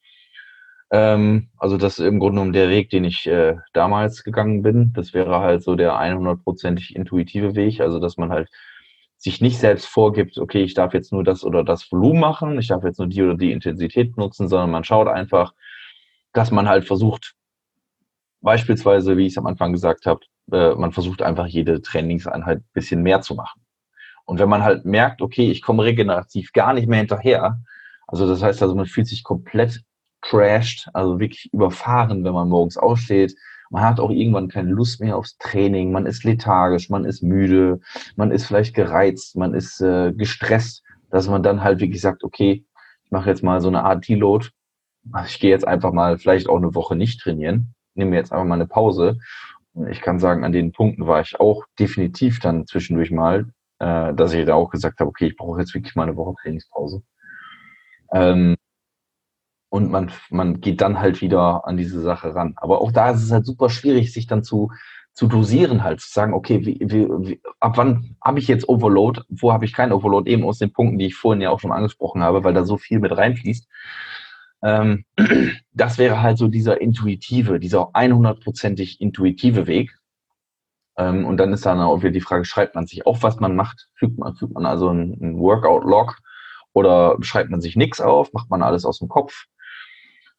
Ähm, 0.90 1.50
also 1.60 1.78
das 1.78 2.00
ist 2.00 2.06
im 2.08 2.18
Grunde 2.18 2.38
genommen 2.38 2.54
der 2.54 2.70
Weg, 2.70 2.90
den 2.90 3.04
ich 3.04 3.28
äh, 3.28 3.58
damals 3.74 4.24
gegangen 4.24 4.64
bin. 4.64 4.92
Das 4.94 5.14
wäre 5.14 5.40
halt 5.40 5.62
so 5.62 5.76
der 5.76 5.94
100%ig 5.94 6.96
intuitive 6.96 7.54
Weg, 7.54 7.80
also 7.80 8.00
dass 8.00 8.18
man 8.18 8.32
halt 8.32 8.50
sich 9.20 9.42
nicht 9.42 9.60
selbst 9.60 9.86
vorgibt, 9.86 10.38
okay, 10.38 10.64
ich 10.64 10.74
darf 10.74 10.94
jetzt 10.94 11.12
nur 11.12 11.26
das 11.26 11.44
oder 11.44 11.64
das 11.64 11.92
Volumen 11.92 12.22
machen, 12.22 12.58
ich 12.58 12.68
darf 12.70 12.84
jetzt 12.86 13.00
nur 13.00 13.08
die 13.08 13.22
oder 13.22 13.36
die 13.36 13.52
Intensität 13.52 14.18
nutzen, 14.18 14.48
sondern 14.48 14.72
man 14.72 14.86
schaut 14.86 15.10
einfach, 15.10 15.54
dass 16.32 16.52
man 16.52 16.70
halt 16.70 16.86
versucht, 16.86 17.36
beispielsweise, 18.42 19.18
wie 19.18 19.26
ich 19.26 19.34
es 19.34 19.38
am 19.38 19.46
Anfang 19.46 19.74
gesagt 19.74 20.06
habe, 20.06 20.22
äh, 20.54 20.74
man 20.76 20.94
versucht 20.94 21.22
einfach 21.22 21.48
jede 21.48 21.82
Trainingseinheit 21.82 22.60
ein 22.60 22.70
bisschen 22.74 23.04
mehr 23.04 23.20
zu 23.20 23.36
machen. 23.36 23.62
Und 24.24 24.40
wenn 24.40 24.48
man 24.48 24.64
halt 24.64 24.86
merkt, 24.86 25.22
okay, 25.22 25.52
ich 25.52 25.62
komme 25.62 25.84
regenerativ 25.84 26.54
gar 26.54 26.74
nicht 26.74 26.88
mehr 26.88 27.00
hinterher, 27.00 27.60
also 28.08 28.26
das 28.26 28.42
heißt 28.42 28.62
also, 28.62 28.74
man 28.74 28.86
fühlt 28.86 29.08
sich 29.08 29.24
komplett 29.24 29.84
crashed, 30.22 30.88
also 30.94 31.20
wirklich 31.20 31.50
überfahren, 31.52 32.24
wenn 32.24 32.34
man 32.34 32.48
morgens 32.48 32.78
aufsteht. 32.78 33.36
Man 33.70 33.84
hat 33.84 34.00
auch 34.00 34.10
irgendwann 34.10 34.48
keine 34.48 34.72
Lust 34.72 35.00
mehr 35.00 35.16
aufs 35.18 35.38
Training, 35.38 35.92
man 35.92 36.06
ist 36.06 36.24
lethargisch, 36.24 36.90
man 36.90 37.06
ist 37.06 37.22
müde, 37.22 37.80
man 38.16 38.32
ist 38.32 38.46
vielleicht 38.46 38.74
gereizt, 38.74 39.36
man 39.36 39.54
ist 39.54 39.80
äh, 39.82 40.12
gestresst, 40.14 40.84
dass 41.12 41.28
man 41.28 41.44
dann 41.44 41.64
halt 41.64 41.80
wirklich 41.80 42.02
sagt, 42.02 42.24
okay, 42.24 42.66
ich 43.04 43.12
mache 43.12 43.30
jetzt 43.30 43.44
mal 43.44 43.62
so 43.62 43.68
eine 43.68 43.84
Art 43.84 44.08
Deload. 44.08 44.50
Also 45.12 45.28
ich 45.28 45.40
gehe 45.40 45.52
jetzt 45.52 45.68
einfach 45.68 45.94
mal 45.94 46.18
vielleicht 46.18 46.50
auch 46.50 46.58
eine 46.58 46.74
Woche 46.76 46.96
nicht 46.96 47.22
trainieren, 47.22 47.74
nehme 47.94 48.16
jetzt 48.16 48.32
einfach 48.32 48.46
mal 48.46 48.56
eine 48.56 48.68
Pause. 48.68 49.20
Ich 49.90 50.02
kann 50.02 50.20
sagen, 50.20 50.44
an 50.44 50.52
den 50.52 50.72
Punkten 50.72 51.08
war 51.08 51.22
ich 51.22 51.40
auch 51.40 51.64
definitiv 51.80 52.40
dann 52.40 52.66
zwischendurch 52.66 53.12
mal, 53.12 53.50
äh, 53.80 54.14
dass 54.14 54.34
ich 54.34 54.46
da 54.46 54.56
auch 54.56 54.72
gesagt 54.72 55.00
habe, 55.00 55.10
okay, 55.10 55.28
ich 55.28 55.38
brauche 55.38 55.60
jetzt 55.60 55.74
wirklich 55.74 55.96
mal 55.96 56.04
eine 56.04 56.16
Woche 56.16 56.34
Trainingspause. 56.42 57.02
Ähm, 58.12 58.56
und 59.70 59.92
man, 59.92 60.12
man 60.30 60.62
geht 60.62 60.82
dann 60.82 61.00
halt 61.00 61.22
wieder 61.22 61.68
an 61.68 61.78
diese 61.78 62.02
Sache 62.02 62.34
ran. 62.36 62.54
Aber 62.58 62.82
auch 62.82 62.92
da 62.92 63.12
ist 63.12 63.24
es 63.24 63.32
halt 63.32 63.46
super 63.46 63.70
schwierig, 63.70 64.12
sich 64.12 64.28
dann 64.28 64.44
zu, 64.44 64.72
zu 65.14 65.28
dosieren, 65.28 65.84
halt 65.84 66.02
zu 66.02 66.12
sagen, 66.12 66.34
okay, 66.34 66.66
wie, 66.66 66.80
wie, 66.82 67.42
ab 67.60 67.78
wann 67.78 68.16
habe 68.24 68.40
ich 68.40 68.48
jetzt 68.48 68.68
Overload, 68.68 69.22
wo 69.30 69.54
habe 69.54 69.66
ich 69.66 69.74
kein 69.74 69.92
Overload, 69.92 70.30
eben 70.32 70.44
aus 70.44 70.58
den 70.58 70.74
Punkten, 70.74 70.98
die 70.98 71.08
ich 71.08 71.16
vorhin 71.16 71.42
ja 71.42 71.50
auch 71.52 71.60
schon 71.60 71.72
angesprochen 71.72 72.24
habe, 72.24 72.44
weil 72.44 72.54
da 72.54 72.64
so 72.64 72.78
viel 72.78 73.00
mit 73.00 73.16
reinfließt. 73.16 73.68
Ähm, 74.64 75.06
das 75.74 75.98
wäre 75.98 76.22
halt 76.22 76.38
so 76.38 76.48
dieser 76.48 76.82
intuitive, 76.82 77.60
dieser 77.60 77.92
100%ig 77.92 79.00
intuitive 79.00 79.68
Weg. 79.68 79.96
Ähm, 80.98 81.26
und 81.26 81.38
dann 81.38 81.54
ist 81.54 81.66
dann 81.66 81.80
auch 81.80 82.00
wieder 82.00 82.12
die 82.12 82.22
Frage, 82.22 82.46
schreibt 82.46 82.76
man 82.76 82.88
sich 82.88 83.06
auf, 83.06 83.22
was 83.22 83.40
man 83.40 83.56
macht? 83.56 83.90
Fügt 83.94 84.18
man, 84.18 84.36
fügt 84.36 84.54
man 84.54 84.66
also 84.66 84.90
einen 84.90 85.38
Workout-Log 85.38 86.18
oder 86.74 87.18
schreibt 87.22 87.50
man 87.50 87.62
sich 87.62 87.76
nichts 87.76 88.02
auf? 88.02 88.34
Macht 88.34 88.50
man 88.50 88.64
alles 88.64 88.86
aus 88.86 89.00
dem 89.00 89.10
Kopf? 89.10 89.46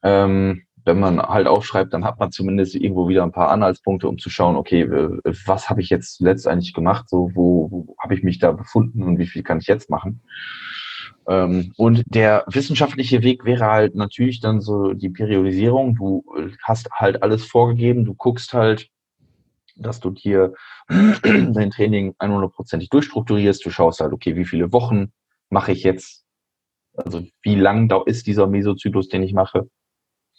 Ähm, 0.03 0.63
wenn 0.83 0.99
man 0.99 1.21
halt 1.21 1.47
aufschreibt, 1.47 1.93
dann 1.93 2.05
hat 2.05 2.19
man 2.19 2.31
zumindest 2.31 2.75
irgendwo 2.75 3.07
wieder 3.07 3.23
ein 3.23 3.31
paar 3.31 3.49
Anhaltspunkte, 3.49 4.07
um 4.07 4.17
zu 4.17 4.29
schauen, 4.29 4.55
okay, 4.55 4.87
was 4.89 5.69
habe 5.69 5.81
ich 5.81 5.89
jetzt 5.89 6.15
zuletzt 6.15 6.47
eigentlich 6.47 6.73
gemacht? 6.73 7.07
So, 7.09 7.31
wo, 7.35 7.69
wo 7.71 7.95
habe 7.99 8.15
ich 8.15 8.23
mich 8.23 8.39
da 8.39 8.51
befunden 8.51 9.03
und 9.03 9.19
wie 9.19 9.27
viel 9.27 9.43
kann 9.43 9.59
ich 9.59 9.67
jetzt 9.67 9.89
machen? 9.89 10.21
Ähm, 11.27 11.73
und 11.77 12.03
der 12.07 12.45
wissenschaftliche 12.47 13.21
Weg 13.21 13.45
wäre 13.45 13.65
halt 13.65 13.95
natürlich 13.95 14.39
dann 14.39 14.61
so 14.61 14.93
die 14.93 15.09
Periodisierung. 15.09 15.95
Du 15.95 16.23
äh, 16.35 16.49
hast 16.63 16.89
halt 16.91 17.21
alles 17.21 17.45
vorgegeben, 17.45 18.05
du 18.05 18.15
guckst 18.15 18.53
halt, 18.53 18.89
dass 19.75 19.99
du 19.99 20.09
dir 20.09 20.53
dein 20.89 21.71
Training 21.71 22.15
100%ig 22.19 22.89
durchstrukturierst. 22.89 23.63
Du 23.65 23.69
schaust 23.69 23.99
halt, 23.99 24.13
okay, 24.13 24.35
wie 24.35 24.45
viele 24.45 24.73
Wochen 24.73 25.11
mache 25.49 25.71
ich 25.71 25.83
jetzt? 25.83 26.25
Also 26.93 27.23
wie 27.43 27.55
lang 27.55 27.89
ist 28.05 28.27
dieser 28.27 28.47
Mesozyklus, 28.47 29.07
den 29.07 29.23
ich 29.23 29.33
mache? 29.33 29.69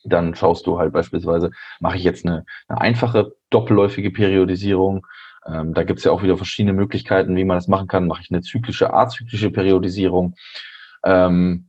Dann 0.04 0.34
schaust 0.34 0.66
du 0.66 0.78
halt 0.78 0.92
beispielsweise, 0.92 1.50
mache 1.80 1.96
ich 1.96 2.04
jetzt 2.04 2.26
eine, 2.26 2.44
eine 2.68 2.80
einfache 2.80 3.34
doppelläufige 3.50 4.10
Periodisierung. 4.10 5.06
Ähm, 5.46 5.74
da 5.74 5.82
gibt 5.84 5.98
es 5.98 6.04
ja 6.04 6.12
auch 6.12 6.22
wieder 6.22 6.36
verschiedene 6.36 6.72
Möglichkeiten, 6.72 7.36
wie 7.36 7.44
man 7.44 7.56
das 7.56 7.68
machen 7.68 7.88
kann. 7.88 8.06
Mache 8.06 8.22
ich 8.22 8.30
eine 8.30 8.42
zyklische, 8.42 8.92
azyklische 8.92 9.50
Periodisierung. 9.50 10.34
Ähm, 11.04 11.68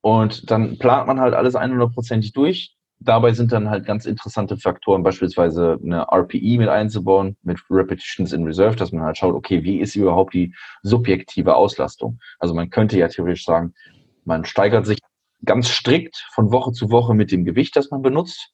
und 0.00 0.50
dann 0.50 0.78
plant 0.78 1.06
man 1.06 1.20
halt 1.20 1.34
alles 1.34 1.54
100%ig 1.54 2.32
durch. 2.32 2.76
Dabei 3.04 3.32
sind 3.32 3.50
dann 3.50 3.68
halt 3.68 3.84
ganz 3.84 4.06
interessante 4.06 4.56
Faktoren, 4.56 5.02
beispielsweise 5.02 5.78
eine 5.82 6.06
RPE 6.12 6.58
mit 6.58 6.68
einzubauen, 6.68 7.36
mit 7.42 7.58
Repetitions 7.68 8.32
in 8.32 8.44
Reserve, 8.44 8.76
dass 8.76 8.92
man 8.92 9.02
halt 9.02 9.18
schaut, 9.18 9.34
okay, 9.34 9.64
wie 9.64 9.80
ist 9.80 9.96
überhaupt 9.96 10.34
die 10.34 10.54
subjektive 10.82 11.56
Auslastung? 11.56 12.20
Also 12.38 12.54
man 12.54 12.70
könnte 12.70 12.98
ja 12.98 13.08
theoretisch 13.08 13.44
sagen, 13.44 13.74
man 14.24 14.44
steigert 14.44 14.86
sich 14.86 15.00
ganz 15.44 15.68
strikt 15.68 16.26
von 16.32 16.52
Woche 16.52 16.72
zu 16.72 16.90
Woche 16.90 17.14
mit 17.14 17.32
dem 17.32 17.44
Gewicht, 17.44 17.76
das 17.76 17.90
man 17.90 18.02
benutzt. 18.02 18.50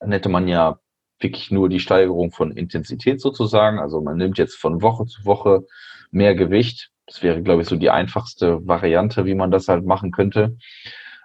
Dann 0.00 0.12
hätte 0.12 0.28
man 0.28 0.48
ja 0.48 0.78
wirklich 1.20 1.50
nur 1.50 1.68
die 1.68 1.80
Steigerung 1.80 2.30
von 2.30 2.52
Intensität 2.52 3.20
sozusagen. 3.20 3.78
Also 3.78 4.00
man 4.00 4.16
nimmt 4.16 4.38
jetzt 4.38 4.54
von 4.54 4.82
Woche 4.82 5.06
zu 5.06 5.24
Woche 5.24 5.66
mehr 6.10 6.34
Gewicht. 6.34 6.90
Das 7.06 7.22
wäre, 7.22 7.42
glaube 7.42 7.62
ich, 7.62 7.68
so 7.68 7.76
die 7.76 7.90
einfachste 7.90 8.66
Variante, 8.66 9.24
wie 9.26 9.34
man 9.34 9.50
das 9.50 9.68
halt 9.68 9.84
machen 9.84 10.12
könnte. 10.12 10.56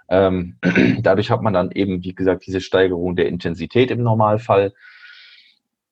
Ähm, 0.10 0.58
dadurch 1.02 1.30
hat 1.30 1.42
man 1.42 1.54
dann 1.54 1.72
eben, 1.72 2.04
wie 2.04 2.16
gesagt, 2.16 2.46
diese 2.46 2.62
Steigerung 2.62 3.16
der 3.16 3.28
Intensität 3.28 3.92
im 3.92 4.02
Normalfall. 4.02 4.74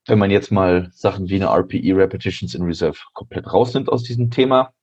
Wenn 0.07 0.17
man 0.19 0.31
jetzt 0.31 0.51
mal 0.51 0.89
Sachen 0.93 1.29
wie 1.29 1.35
eine 1.35 1.51
RPE 1.51 1.95
Repetitions 1.95 2.55
in 2.55 2.63
Reserve 2.63 2.97
komplett 3.13 3.53
rausnimmt 3.53 3.89
aus 3.89 4.03
diesem 4.03 4.31
Thema 4.31 4.73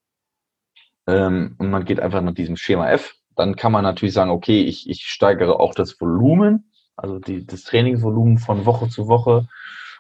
ähm, 1.09 1.57
und 1.59 1.71
man 1.71 1.85
geht 1.85 1.99
einfach 1.99 2.23
nach 2.23 2.35
diesem 2.35 2.57
Schema 2.57 2.89
F, 2.91 3.18
dann 3.39 3.55
kann 3.55 3.73
man 3.73 3.85
natürlich 3.85 4.15
sagen, 4.15 4.31
okay, 4.31 4.63
ich, 4.63 4.89
ich 4.91 5.07
steigere 5.07 5.61
auch 5.61 5.73
das 5.73 6.01
Volumen, 6.01 6.73
also 6.97 7.21
die, 7.21 7.47
das 7.47 7.63
Trainingsvolumen 7.63 8.39
von 8.39 8.67
Woche 8.67 8.89
zu 8.89 9.07
Woche 9.07 9.47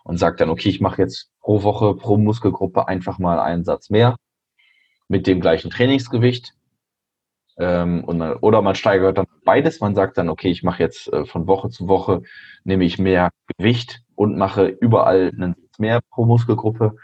und 0.03 0.19
sage 0.19 0.37
dann, 0.37 0.51
okay, 0.51 0.69
ich 0.69 0.81
mache 0.81 1.03
jetzt 1.03 1.31
pro 1.41 1.63
Woche, 1.63 1.95
pro 1.95 2.17
Muskelgruppe 2.17 2.89
einfach 2.89 3.19
mal 3.19 3.39
einen 3.39 3.65
Satz 3.65 3.91
mehr 3.91 4.17
mit 5.07 5.27
dem 5.29 5.41
gleichen 5.41 5.71
Trainingsgewicht. 5.71 6.55
Ähm, 7.59 8.05
und 8.05 8.21
oder 8.23 8.61
man 8.61 8.75
steigert 8.75 9.19
dann 9.19 9.27
beides. 9.45 9.81
Man 9.81 9.95
sagt 9.95 10.19
dann, 10.19 10.29
okay, 10.29 10.51
ich 10.51 10.63
mache 10.63 10.83
jetzt 10.83 11.13
äh, 11.13 11.25
von 11.25 11.47
Woche 11.47 11.71
zu 11.71 11.89
Woche, 11.89 12.23
nehme 12.65 12.85
ich 12.85 12.99
mehr 12.99 13.31
Gewicht 13.57 14.03
und 14.17 14.37
mache 14.37 14.67
überall 14.67 15.31
einen 15.33 15.55
mehr 15.79 16.01
pro 16.11 16.25
Muskelgruppe. 16.25 16.97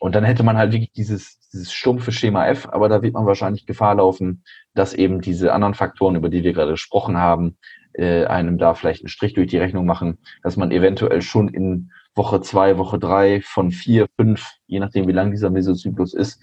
Und 0.00 0.14
dann 0.14 0.24
hätte 0.24 0.42
man 0.42 0.56
halt 0.56 0.72
wirklich 0.72 0.92
dieses, 0.92 1.39
dieses 1.52 1.72
stumpfe 1.72 2.12
Schema 2.12 2.46
F, 2.46 2.68
aber 2.70 2.88
da 2.88 3.02
wird 3.02 3.14
man 3.14 3.26
wahrscheinlich 3.26 3.66
Gefahr 3.66 3.96
laufen, 3.96 4.44
dass 4.74 4.94
eben 4.94 5.20
diese 5.20 5.52
anderen 5.52 5.74
Faktoren, 5.74 6.16
über 6.16 6.28
die 6.28 6.44
wir 6.44 6.52
gerade 6.52 6.72
gesprochen 6.72 7.16
haben, 7.16 7.58
äh, 7.94 8.24
einem 8.26 8.58
da 8.58 8.74
vielleicht 8.74 9.02
einen 9.02 9.08
Strich 9.08 9.34
durch 9.34 9.48
die 9.48 9.58
Rechnung 9.58 9.86
machen, 9.86 10.18
dass 10.42 10.56
man 10.56 10.70
eventuell 10.70 11.22
schon 11.22 11.48
in 11.48 11.90
Woche 12.14 12.40
zwei, 12.40 12.78
Woche 12.78 12.98
drei 12.98 13.40
von 13.42 13.70
vier, 13.70 14.06
fünf, 14.16 14.50
je 14.66 14.80
nachdem 14.80 15.08
wie 15.08 15.12
lang 15.12 15.30
dieser 15.30 15.50
Mesozyklus 15.50 16.14
ist, 16.14 16.40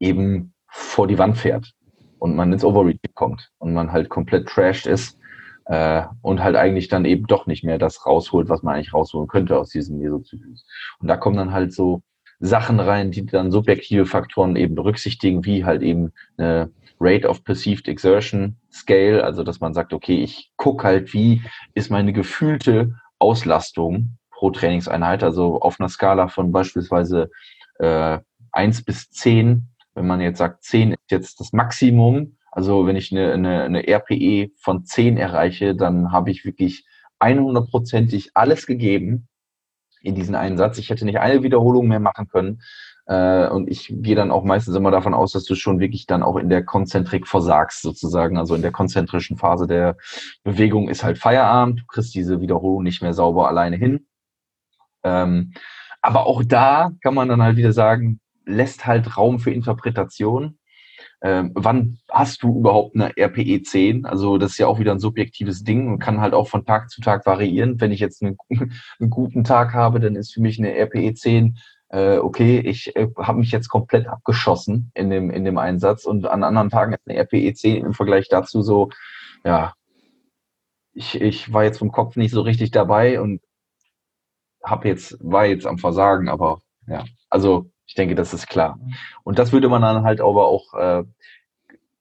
eben 0.00 0.54
vor 0.68 1.06
die 1.06 1.18
Wand 1.18 1.36
fährt 1.36 1.72
und 2.18 2.34
man 2.34 2.52
ins 2.52 2.64
Overreach 2.64 2.98
kommt 3.14 3.50
und 3.58 3.72
man 3.72 3.92
halt 3.92 4.08
komplett 4.08 4.48
trashed 4.48 4.86
ist 4.86 5.18
äh, 5.66 6.04
und 6.22 6.42
halt 6.42 6.56
eigentlich 6.56 6.88
dann 6.88 7.04
eben 7.04 7.26
doch 7.26 7.46
nicht 7.46 7.64
mehr 7.64 7.78
das 7.78 8.06
rausholt, 8.06 8.48
was 8.48 8.62
man 8.62 8.74
eigentlich 8.74 8.94
rausholen 8.94 9.28
könnte 9.28 9.58
aus 9.58 9.70
diesem 9.70 9.98
Mesozyklus. 9.98 10.64
Und 10.98 11.08
da 11.08 11.16
kommen 11.16 11.36
dann 11.36 11.52
halt 11.52 11.72
so 11.72 12.02
Sachen 12.44 12.80
rein, 12.80 13.12
die 13.12 13.24
dann 13.24 13.52
subjektive 13.52 14.04
Faktoren 14.04 14.56
eben 14.56 14.74
berücksichtigen, 14.74 15.44
wie 15.44 15.64
halt 15.64 15.80
eben 15.82 16.12
eine 16.36 16.72
Rate 16.98 17.28
of 17.28 17.44
Perceived 17.44 17.86
Exertion 17.86 18.56
Scale, 18.72 19.22
also 19.22 19.44
dass 19.44 19.60
man 19.60 19.74
sagt, 19.74 19.92
okay, 19.92 20.22
ich 20.22 20.50
gucke 20.56 20.84
halt, 20.84 21.14
wie 21.14 21.42
ist 21.74 21.90
meine 21.90 22.12
gefühlte 22.12 22.96
Auslastung 23.20 24.18
pro 24.32 24.50
Trainingseinheit, 24.50 25.22
also 25.22 25.60
auf 25.60 25.78
einer 25.78 25.88
Skala 25.88 26.26
von 26.26 26.50
beispielsweise 26.50 27.30
äh, 27.78 28.18
1 28.50 28.84
bis 28.84 29.08
10, 29.10 29.68
wenn 29.94 30.06
man 30.08 30.20
jetzt 30.20 30.38
sagt, 30.38 30.64
10 30.64 30.92
ist 30.92 31.10
jetzt 31.10 31.38
das 31.38 31.52
Maximum, 31.52 32.36
also 32.50 32.86
wenn 32.86 32.96
ich 32.96 33.12
eine, 33.12 33.32
eine, 33.32 33.62
eine 33.62 33.86
RPE 33.86 34.50
von 34.56 34.84
10 34.84 35.16
erreiche, 35.16 35.76
dann 35.76 36.10
habe 36.10 36.32
ich 36.32 36.44
wirklich 36.44 36.84
100%ig 37.20 38.30
alles 38.34 38.66
gegeben 38.66 39.28
in 40.02 40.14
diesen 40.14 40.34
einen 40.34 40.56
Satz. 40.56 40.78
Ich 40.78 40.90
hätte 40.90 41.04
nicht 41.04 41.18
eine 41.18 41.42
Wiederholung 41.42 41.88
mehr 41.88 42.00
machen 42.00 42.28
können. 42.28 42.62
Äh, 43.06 43.48
und 43.48 43.68
ich 43.68 43.88
gehe 43.88 44.14
dann 44.14 44.30
auch 44.30 44.44
meistens 44.44 44.74
immer 44.76 44.90
davon 44.90 45.14
aus, 45.14 45.32
dass 45.32 45.44
du 45.44 45.54
schon 45.54 45.80
wirklich 45.80 46.06
dann 46.06 46.22
auch 46.22 46.36
in 46.36 46.48
der 46.48 46.64
Konzentrik 46.64 47.26
versagst, 47.26 47.82
sozusagen. 47.82 48.38
Also 48.38 48.54
in 48.54 48.62
der 48.62 48.72
konzentrischen 48.72 49.36
Phase 49.36 49.66
der 49.66 49.96
Bewegung 50.44 50.88
ist 50.88 51.04
halt 51.04 51.18
Feierabend. 51.18 51.80
Du 51.80 51.84
kriegst 51.86 52.14
diese 52.14 52.40
Wiederholung 52.40 52.82
nicht 52.82 53.02
mehr 53.02 53.14
sauber 53.14 53.48
alleine 53.48 53.76
hin. 53.76 54.06
Ähm, 55.04 55.52
aber 56.00 56.26
auch 56.26 56.42
da 56.44 56.92
kann 57.02 57.14
man 57.14 57.28
dann 57.28 57.42
halt 57.42 57.56
wieder 57.56 57.72
sagen, 57.72 58.20
lässt 58.44 58.86
halt 58.86 59.16
Raum 59.16 59.38
für 59.38 59.50
Interpretation 59.52 60.58
ähm, 61.22 61.52
wann 61.54 61.98
hast 62.10 62.42
du 62.42 62.58
überhaupt 62.58 62.96
eine 62.96 63.12
RPE 63.16 63.62
10? 63.62 64.06
Also 64.06 64.38
das 64.38 64.52
ist 64.52 64.58
ja 64.58 64.66
auch 64.66 64.80
wieder 64.80 64.92
ein 64.92 64.98
subjektives 64.98 65.62
Ding 65.62 65.88
und 65.88 66.00
kann 66.00 66.20
halt 66.20 66.34
auch 66.34 66.48
von 66.48 66.64
Tag 66.64 66.90
zu 66.90 67.00
Tag 67.00 67.26
variieren. 67.26 67.80
Wenn 67.80 67.92
ich 67.92 68.00
jetzt 68.00 68.22
einen, 68.22 68.36
einen 68.98 69.10
guten 69.10 69.44
Tag 69.44 69.72
habe, 69.72 70.00
dann 70.00 70.16
ist 70.16 70.34
für 70.34 70.40
mich 70.40 70.58
eine 70.58 70.74
RPE 70.76 71.14
10 71.14 71.58
äh, 71.92 72.16
okay, 72.16 72.58
ich 72.58 72.96
äh, 72.96 73.08
habe 73.18 73.38
mich 73.38 73.52
jetzt 73.52 73.68
komplett 73.68 74.08
abgeschossen 74.08 74.90
in 74.94 75.10
dem, 75.10 75.30
in 75.30 75.44
dem 75.44 75.58
Einsatz 75.58 76.06
und 76.06 76.26
an 76.26 76.42
anderen 76.42 76.70
Tagen 76.70 76.96
eine 77.06 77.18
RPE 77.20 77.52
10 77.52 77.84
im 77.84 77.92
Vergleich 77.92 78.28
dazu 78.28 78.62
so, 78.62 78.88
ja, 79.44 79.74
ich, 80.94 81.20
ich 81.20 81.52
war 81.52 81.64
jetzt 81.64 81.78
vom 81.78 81.92
Kopf 81.92 82.16
nicht 82.16 82.32
so 82.32 82.40
richtig 82.40 82.70
dabei 82.70 83.20
und 83.20 83.42
habe 84.64 84.88
jetzt, 84.88 85.18
war 85.20 85.46
jetzt 85.46 85.66
am 85.66 85.78
Versagen, 85.78 86.28
aber 86.28 86.60
ja, 86.86 87.04
also 87.28 87.70
ich 87.92 87.96
denke, 87.96 88.14
das 88.14 88.32
ist 88.32 88.46
klar. 88.46 88.80
Und 89.22 89.38
das 89.38 89.52
würde 89.52 89.68
man 89.68 89.82
dann 89.82 90.02
halt 90.02 90.22
aber 90.22 90.46
auch 90.46 90.72
äh, 90.72 91.04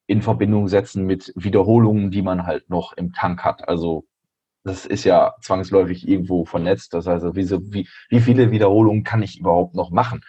in 0.07 0.21
Verbindung 0.21 0.69
setzen 0.69 1.05
mit 1.05 1.33
Wiederholungen, 1.35 2.11
die 2.11 2.21
man 2.21 2.45
halt 2.45 2.69
noch 2.69 2.93
im 2.93 3.11
Tank 3.11 3.43
hat. 3.43 3.67
Also 3.67 4.05
das 4.63 4.85
ist 4.85 5.03
ja 5.03 5.33
zwangsläufig 5.41 6.07
irgendwo 6.07 6.45
vernetzt. 6.45 6.93
Das 6.93 7.07
heißt, 7.07 7.25
wie, 7.35 7.49
wie, 7.73 7.89
wie 8.07 8.19
viele 8.21 8.51
Wiederholungen 8.51 9.03
kann 9.03 9.21
ich 9.21 9.37
überhaupt 9.37 9.75
noch 9.75 9.91
machen? 9.91 10.21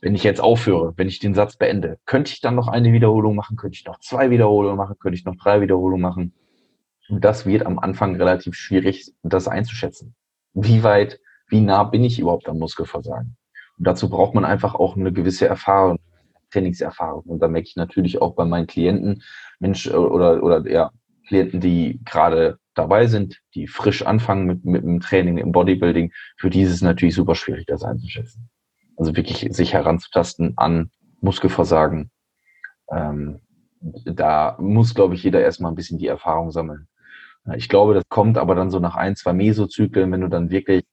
Wenn 0.00 0.14
ich 0.14 0.22
jetzt 0.22 0.40
aufhöre, 0.40 0.94
wenn 0.96 1.08
ich 1.08 1.18
den 1.18 1.34
Satz 1.34 1.56
beende, 1.56 1.98
könnte 2.06 2.30
ich 2.30 2.40
dann 2.40 2.54
noch 2.54 2.68
eine 2.68 2.92
Wiederholung 2.92 3.34
machen? 3.34 3.56
Könnte 3.56 3.76
ich 3.76 3.84
noch 3.84 3.98
zwei 3.98 4.30
Wiederholungen 4.30 4.76
machen? 4.76 4.94
Könnte 5.00 5.18
ich 5.18 5.24
noch 5.24 5.34
drei 5.34 5.60
Wiederholungen 5.60 6.02
machen? 6.02 6.34
Und 7.08 7.24
das 7.24 7.46
wird 7.46 7.66
am 7.66 7.80
Anfang 7.80 8.14
relativ 8.14 8.54
schwierig, 8.54 9.12
das 9.24 9.48
einzuschätzen. 9.48 10.14
Wie 10.52 10.84
weit, 10.84 11.18
wie 11.48 11.62
nah 11.62 11.82
bin 11.82 12.04
ich 12.04 12.20
überhaupt 12.20 12.48
am 12.48 12.60
Muskelversagen? 12.60 13.36
Und 13.78 13.86
dazu 13.86 14.08
braucht 14.08 14.34
man 14.34 14.44
einfach 14.44 14.74
auch 14.74 14.96
eine 14.96 15.12
gewisse 15.12 15.46
Erfahrung, 15.46 15.98
Trainingserfahrung. 16.50 17.24
Und 17.24 17.40
da 17.40 17.48
merke 17.48 17.68
ich 17.68 17.76
natürlich 17.76 18.22
auch 18.22 18.34
bei 18.34 18.44
meinen 18.44 18.66
Klienten, 18.66 19.22
Mensch, 19.58 19.86
äh, 19.86 19.94
oder, 19.94 20.42
oder 20.42 20.68
ja, 20.70 20.90
Klienten, 21.26 21.60
die 21.60 22.00
gerade 22.04 22.58
dabei 22.74 23.06
sind, 23.06 23.40
die 23.54 23.66
frisch 23.66 24.04
anfangen 24.04 24.46
mit, 24.46 24.64
mit 24.64 24.82
dem 24.82 25.00
Training 25.00 25.38
im 25.38 25.52
Bodybuilding, 25.52 26.12
für 26.36 26.50
die 26.50 26.62
ist 26.62 26.72
es 26.72 26.82
natürlich 26.82 27.14
super 27.14 27.34
schwierig, 27.34 27.66
das 27.66 27.84
einzuschätzen. 27.84 28.48
Also 28.96 29.16
wirklich 29.16 29.48
sich 29.50 29.72
heranzutasten 29.72 30.54
an 30.56 30.90
Muskelversagen. 31.20 32.10
Ähm, 32.90 33.40
da 33.80 34.56
muss, 34.58 34.94
glaube 34.94 35.14
ich, 35.14 35.22
jeder 35.22 35.40
erstmal 35.40 35.72
ein 35.72 35.76
bisschen 35.76 35.98
die 35.98 36.06
Erfahrung 36.06 36.50
sammeln. 36.50 36.88
Ich 37.56 37.68
glaube, 37.68 37.94
das 37.94 38.04
kommt 38.08 38.38
aber 38.38 38.54
dann 38.54 38.70
so 38.70 38.78
nach 38.78 38.96
ein, 38.96 39.16
zwei 39.16 39.34
Mesozyklen, 39.34 40.10
wenn 40.10 40.22
du 40.22 40.28
dann 40.28 40.50
wirklich 40.50 40.84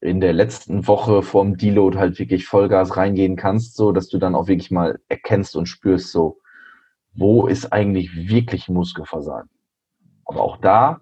in 0.00 0.20
der 0.20 0.32
letzten 0.32 0.86
Woche 0.86 1.22
vorm 1.22 1.56
Deload 1.56 1.98
halt 1.98 2.18
wirklich 2.18 2.46
Vollgas 2.46 2.96
reingehen 2.96 3.36
kannst, 3.36 3.76
so 3.76 3.92
dass 3.92 4.08
du 4.08 4.18
dann 4.18 4.34
auch 4.34 4.48
wirklich 4.48 4.70
mal 4.70 4.98
erkennst 5.08 5.56
und 5.56 5.66
spürst, 5.66 6.10
so, 6.10 6.38
wo 7.14 7.46
ist 7.46 7.72
eigentlich 7.72 8.28
wirklich 8.28 8.68
Muskelversagen? 8.68 9.50
Aber 10.24 10.42
auch 10.42 10.56
da 10.58 11.00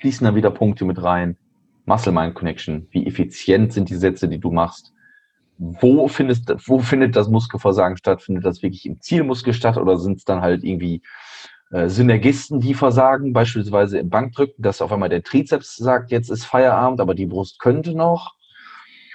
fließen 0.00 0.24
dann 0.24 0.34
wieder 0.34 0.50
Punkte 0.50 0.84
mit 0.84 1.02
rein. 1.02 1.38
Muscle-Mind-Connection, 1.86 2.88
wie 2.90 3.06
effizient 3.06 3.72
sind 3.72 3.88
die 3.88 3.94
Sätze, 3.94 4.28
die 4.28 4.40
du 4.40 4.50
machst? 4.50 4.92
Wo, 5.56 6.08
findest, 6.08 6.52
wo 6.68 6.80
findet 6.80 7.16
das 7.16 7.28
Muskelversagen 7.28 7.96
statt? 7.96 8.22
Findet 8.22 8.44
das 8.44 8.62
wirklich 8.62 8.84
im 8.84 9.00
Zielmuskel 9.00 9.54
statt 9.54 9.78
oder 9.78 9.96
sind 9.96 10.18
es 10.18 10.24
dann 10.24 10.42
halt 10.42 10.64
irgendwie 10.64 11.00
Synergisten, 11.70 12.60
die 12.60 12.74
versagen, 12.74 13.32
beispielsweise 13.32 13.98
im 13.98 14.08
Bankdrücken, 14.08 14.62
dass 14.62 14.80
auf 14.80 14.92
einmal 14.92 15.08
der 15.08 15.22
Trizeps 15.22 15.76
sagt, 15.76 16.12
jetzt 16.12 16.30
ist 16.30 16.44
Feierabend, 16.44 17.00
aber 17.00 17.14
die 17.14 17.26
Brust 17.26 17.58
könnte 17.58 17.92
noch. 17.92 18.34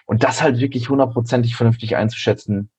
Und 0.05 0.23
das 0.23 0.41
halt 0.41 0.59
wirklich 0.59 0.89
hundertprozentig 0.89 1.55
vernünftig 1.55 1.95
einzuschätzen, 1.95 2.69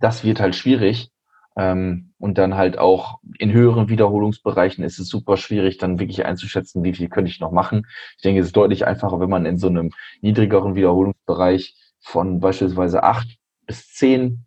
das 0.00 0.24
wird 0.24 0.40
halt 0.40 0.54
schwierig. 0.54 1.10
Ähm, 1.56 2.12
und 2.18 2.38
dann 2.38 2.54
halt 2.54 2.78
auch 2.78 3.18
in 3.38 3.52
höheren 3.52 3.88
Wiederholungsbereichen 3.88 4.84
ist 4.84 4.98
es 4.98 5.08
super 5.08 5.36
schwierig, 5.36 5.78
dann 5.78 5.98
wirklich 5.98 6.24
einzuschätzen, 6.24 6.84
wie 6.84 6.94
viel 6.94 7.08
könnte 7.08 7.30
ich 7.30 7.40
noch 7.40 7.50
machen. 7.50 7.86
Ich 8.16 8.22
denke, 8.22 8.40
es 8.40 8.48
ist 8.48 8.56
deutlich 8.56 8.86
einfacher, 8.86 9.18
wenn 9.18 9.30
man 9.30 9.46
in 9.46 9.58
so 9.58 9.68
einem 9.68 9.90
niedrigeren 10.20 10.74
Wiederholungsbereich 10.74 11.74
von 12.00 12.40
beispielsweise 12.40 13.02
acht 13.02 13.38
bis 13.66 13.92
zehn 13.92 14.44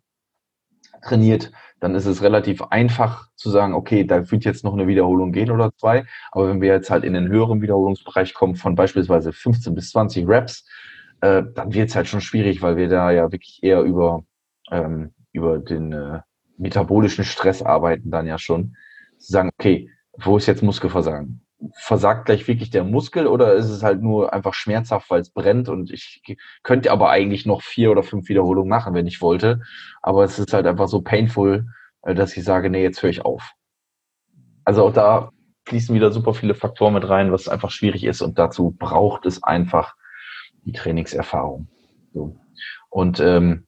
trainiert, 1.02 1.52
dann 1.82 1.96
ist 1.96 2.06
es 2.06 2.22
relativ 2.22 2.62
einfach 2.62 3.26
zu 3.34 3.50
sagen, 3.50 3.74
okay, 3.74 4.04
da 4.04 4.30
wird 4.30 4.44
jetzt 4.44 4.62
noch 4.62 4.72
eine 4.72 4.86
Wiederholung 4.86 5.32
gehen 5.32 5.50
oder 5.50 5.72
zwei. 5.76 6.04
Aber 6.30 6.48
wenn 6.48 6.60
wir 6.60 6.68
jetzt 6.68 6.90
halt 6.90 7.02
in 7.02 7.12
den 7.12 7.26
höheren 7.26 7.60
Wiederholungsbereich 7.60 8.34
kommen 8.34 8.54
von 8.54 8.76
beispielsweise 8.76 9.32
15 9.32 9.74
bis 9.74 9.90
20 9.90 10.28
Reps, 10.28 10.64
äh, 11.22 11.42
dann 11.56 11.74
wird 11.74 11.88
es 11.88 11.96
halt 11.96 12.06
schon 12.06 12.20
schwierig, 12.20 12.62
weil 12.62 12.76
wir 12.76 12.88
da 12.88 13.10
ja 13.10 13.32
wirklich 13.32 13.58
eher 13.64 13.82
über, 13.82 14.22
ähm, 14.70 15.12
über 15.32 15.58
den 15.58 15.92
äh, 15.92 16.20
metabolischen 16.56 17.24
Stress 17.24 17.62
arbeiten 17.62 18.12
dann 18.12 18.28
ja 18.28 18.38
schon. 18.38 18.76
Zu 19.18 19.32
sagen, 19.32 19.50
okay, 19.58 19.90
wo 20.18 20.36
ist 20.36 20.46
jetzt 20.46 20.62
Muskelversagen? 20.62 21.44
Versagt 21.74 22.26
gleich 22.26 22.46
wirklich 22.48 22.70
der 22.70 22.84
Muskel 22.84 23.26
oder 23.26 23.54
ist 23.54 23.68
es 23.68 23.82
halt 23.82 24.02
nur 24.02 24.32
einfach 24.32 24.54
schmerzhaft, 24.54 25.10
weil 25.10 25.20
es 25.20 25.30
brennt 25.30 25.68
und 25.68 25.90
ich 25.90 26.22
könnte 26.62 26.90
aber 26.90 27.10
eigentlich 27.10 27.46
noch 27.46 27.62
vier 27.62 27.90
oder 27.90 28.02
fünf 28.02 28.28
Wiederholungen 28.28 28.68
machen, 28.68 28.94
wenn 28.94 29.06
ich 29.06 29.20
wollte. 29.20 29.60
Aber 30.02 30.24
es 30.24 30.38
ist 30.38 30.52
halt 30.52 30.66
einfach 30.66 30.88
so 30.88 31.02
painful, 31.02 31.66
äh, 32.02 32.14
dass 32.14 32.36
ich 32.36 32.44
sage, 32.44 32.70
nee, 32.70 32.82
jetzt 32.82 33.02
höre 33.02 33.10
ich 33.10 33.24
auf. 33.24 33.52
Also 34.64 34.84
auch 34.84 34.92
da 34.92 35.30
fließen 35.66 35.94
wieder 35.94 36.10
super 36.10 36.34
viele 36.34 36.54
Faktoren 36.54 36.94
mit 36.94 37.08
rein, 37.08 37.32
was 37.32 37.48
einfach 37.48 37.70
schwierig 37.70 38.04
ist 38.04 38.22
und 38.22 38.38
dazu 38.38 38.74
braucht 38.76 39.26
es 39.26 39.42
einfach 39.42 39.94
die 40.64 40.72
Trainingserfahrung. 40.72 41.68
So. 42.12 42.36
Und 42.90 43.20
ähm, 43.20 43.66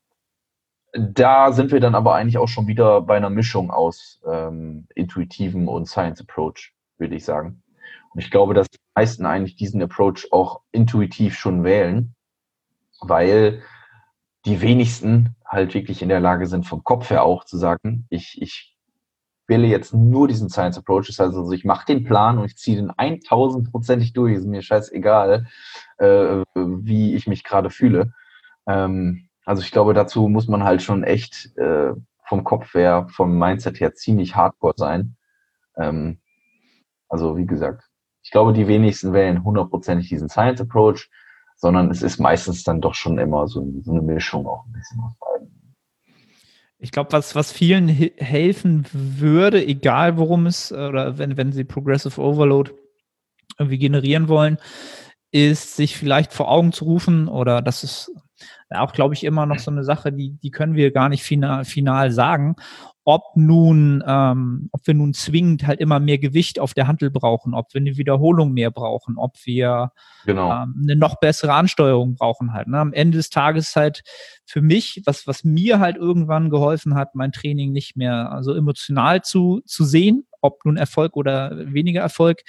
da 0.92 1.52
sind 1.52 1.72
wir 1.72 1.80
dann 1.80 1.94
aber 1.94 2.14
eigentlich 2.14 2.38
auch 2.38 2.48
schon 2.48 2.68
wieder 2.68 3.00
bei 3.00 3.16
einer 3.16 3.30
Mischung 3.30 3.70
aus 3.70 4.20
ähm, 4.26 4.86
intuitivem 4.94 5.68
und 5.68 5.86
Science 5.86 6.20
Approach, 6.20 6.72
würde 6.98 7.16
ich 7.16 7.24
sagen. 7.24 7.63
Ich 8.16 8.30
glaube, 8.30 8.54
dass 8.54 8.68
die 8.68 8.78
meisten 8.94 9.26
eigentlich 9.26 9.56
diesen 9.56 9.82
Approach 9.82 10.28
auch 10.30 10.62
intuitiv 10.72 11.36
schon 11.36 11.64
wählen, 11.64 12.14
weil 13.00 13.62
die 14.44 14.60
wenigsten 14.60 15.36
halt 15.46 15.74
wirklich 15.74 16.02
in 16.02 16.08
der 16.08 16.20
Lage 16.20 16.46
sind, 16.46 16.66
vom 16.66 16.84
Kopf 16.84 17.10
her 17.10 17.24
auch 17.24 17.44
zu 17.44 17.56
sagen, 17.56 18.06
ich, 18.10 18.40
ich 18.40 18.76
wähle 19.46 19.66
jetzt 19.66 19.94
nur 19.94 20.28
diesen 20.28 20.48
Science 20.48 20.78
Approach. 20.78 21.06
Das 21.06 21.18
heißt 21.18 21.36
also, 21.36 21.52
ich 21.52 21.64
mache 21.64 21.86
den 21.86 22.04
Plan 22.04 22.38
und 22.38 22.46
ich 22.46 22.56
ziehe 22.56 22.76
den 22.76 22.90
1000%ig 22.90 24.12
durch. 24.12 24.34
Ist 24.34 24.46
mir 24.46 24.62
scheißegal, 24.62 25.46
äh, 25.98 26.42
wie 26.54 27.14
ich 27.14 27.26
mich 27.26 27.44
gerade 27.44 27.70
fühle. 27.70 28.12
Ähm, 28.66 29.28
also 29.44 29.62
ich 29.62 29.70
glaube, 29.70 29.94
dazu 29.94 30.28
muss 30.28 30.48
man 30.48 30.64
halt 30.64 30.82
schon 30.82 31.04
echt 31.04 31.56
äh, 31.56 31.92
vom 32.24 32.44
Kopf 32.44 32.74
her, 32.74 33.06
vom 33.10 33.38
Mindset 33.38 33.80
her 33.80 33.94
ziemlich 33.94 34.34
hardcore 34.34 34.74
sein. 34.76 35.16
Ähm, 35.76 36.18
also 37.08 37.36
wie 37.36 37.46
gesagt, 37.46 37.83
ich 38.24 38.30
glaube, 38.30 38.54
die 38.54 38.66
wenigsten 38.66 39.12
wählen 39.12 39.44
hundertprozentig 39.44 40.08
diesen 40.08 40.30
Science 40.30 40.60
Approach, 40.60 41.10
sondern 41.56 41.90
es 41.90 42.02
ist 42.02 42.18
meistens 42.18 42.64
dann 42.64 42.80
doch 42.80 42.94
schon 42.94 43.18
immer 43.18 43.46
so, 43.46 43.70
so 43.82 43.92
eine 43.92 44.00
Mischung 44.00 44.46
auch 44.46 44.64
ein 44.66 44.72
bisschen 44.72 44.98
aus 45.00 45.12
beiden. 45.20 45.76
Ich 46.78 46.90
glaube, 46.90 47.12
was, 47.12 47.34
was 47.34 47.52
vielen 47.52 47.88
helfen 47.88 48.86
würde, 48.92 49.64
egal 49.64 50.16
worum 50.16 50.46
es, 50.46 50.72
oder 50.72 51.18
wenn, 51.18 51.36
wenn 51.36 51.52
sie 51.52 51.64
Progressive 51.64 52.20
Overload 52.20 52.72
irgendwie 53.58 53.78
generieren 53.78 54.28
wollen, 54.28 54.58
ist, 55.30 55.76
sich 55.76 55.96
vielleicht 55.96 56.32
vor 56.32 56.50
Augen 56.50 56.72
zu 56.72 56.84
rufen, 56.86 57.28
oder 57.28 57.60
das 57.60 57.84
ist 57.84 58.10
auch, 58.70 58.92
glaube 58.92 59.14
ich, 59.14 59.24
immer 59.24 59.46
noch 59.46 59.58
so 59.58 59.70
eine 59.70 59.84
Sache, 59.84 60.12
die, 60.12 60.30
die 60.42 60.50
können 60.50 60.74
wir 60.74 60.92
gar 60.92 61.08
nicht 61.08 61.22
final, 61.22 61.64
final 61.64 62.10
sagen, 62.10 62.56
ob 63.04 63.36
nun, 63.36 64.02
ähm, 64.06 64.68
ob 64.72 64.86
wir 64.86 64.94
nun 64.94 65.12
zwingend 65.12 65.66
halt 65.66 65.80
immer 65.80 66.00
mehr 66.00 66.18
Gewicht 66.18 66.58
auf 66.58 66.72
der 66.72 66.86
Handel 66.86 67.10
brauchen, 67.10 67.54
ob 67.54 67.74
wir 67.74 67.80
eine 67.80 67.96
Wiederholung 67.96 68.52
mehr 68.52 68.70
brauchen, 68.70 69.18
ob 69.18 69.36
wir 69.44 69.92
genau. 70.24 70.50
ähm, 70.50 70.80
eine 70.82 70.96
noch 70.96 71.16
bessere 71.20 71.52
Ansteuerung 71.52 72.14
brauchen 72.14 72.54
halt. 72.54 72.68
Ne? 72.68 72.78
Am 72.78 72.92
Ende 72.94 73.18
des 73.18 73.28
Tages 73.28 73.76
halt 73.76 74.02
für 74.46 74.62
mich, 74.62 75.02
was, 75.04 75.26
was 75.26 75.44
mir 75.44 75.80
halt 75.80 75.96
irgendwann 75.96 76.48
geholfen 76.48 76.94
hat, 76.94 77.14
mein 77.14 77.32
Training 77.32 77.72
nicht 77.72 77.96
mehr 77.96 78.32
also 78.32 78.54
emotional 78.54 79.22
zu, 79.22 79.60
zu 79.66 79.84
sehen, 79.84 80.26
ob 80.40 80.64
nun 80.64 80.76
Erfolg 80.76 81.16
oder 81.16 81.52
weniger 81.72 82.00
Erfolg, 82.00 82.42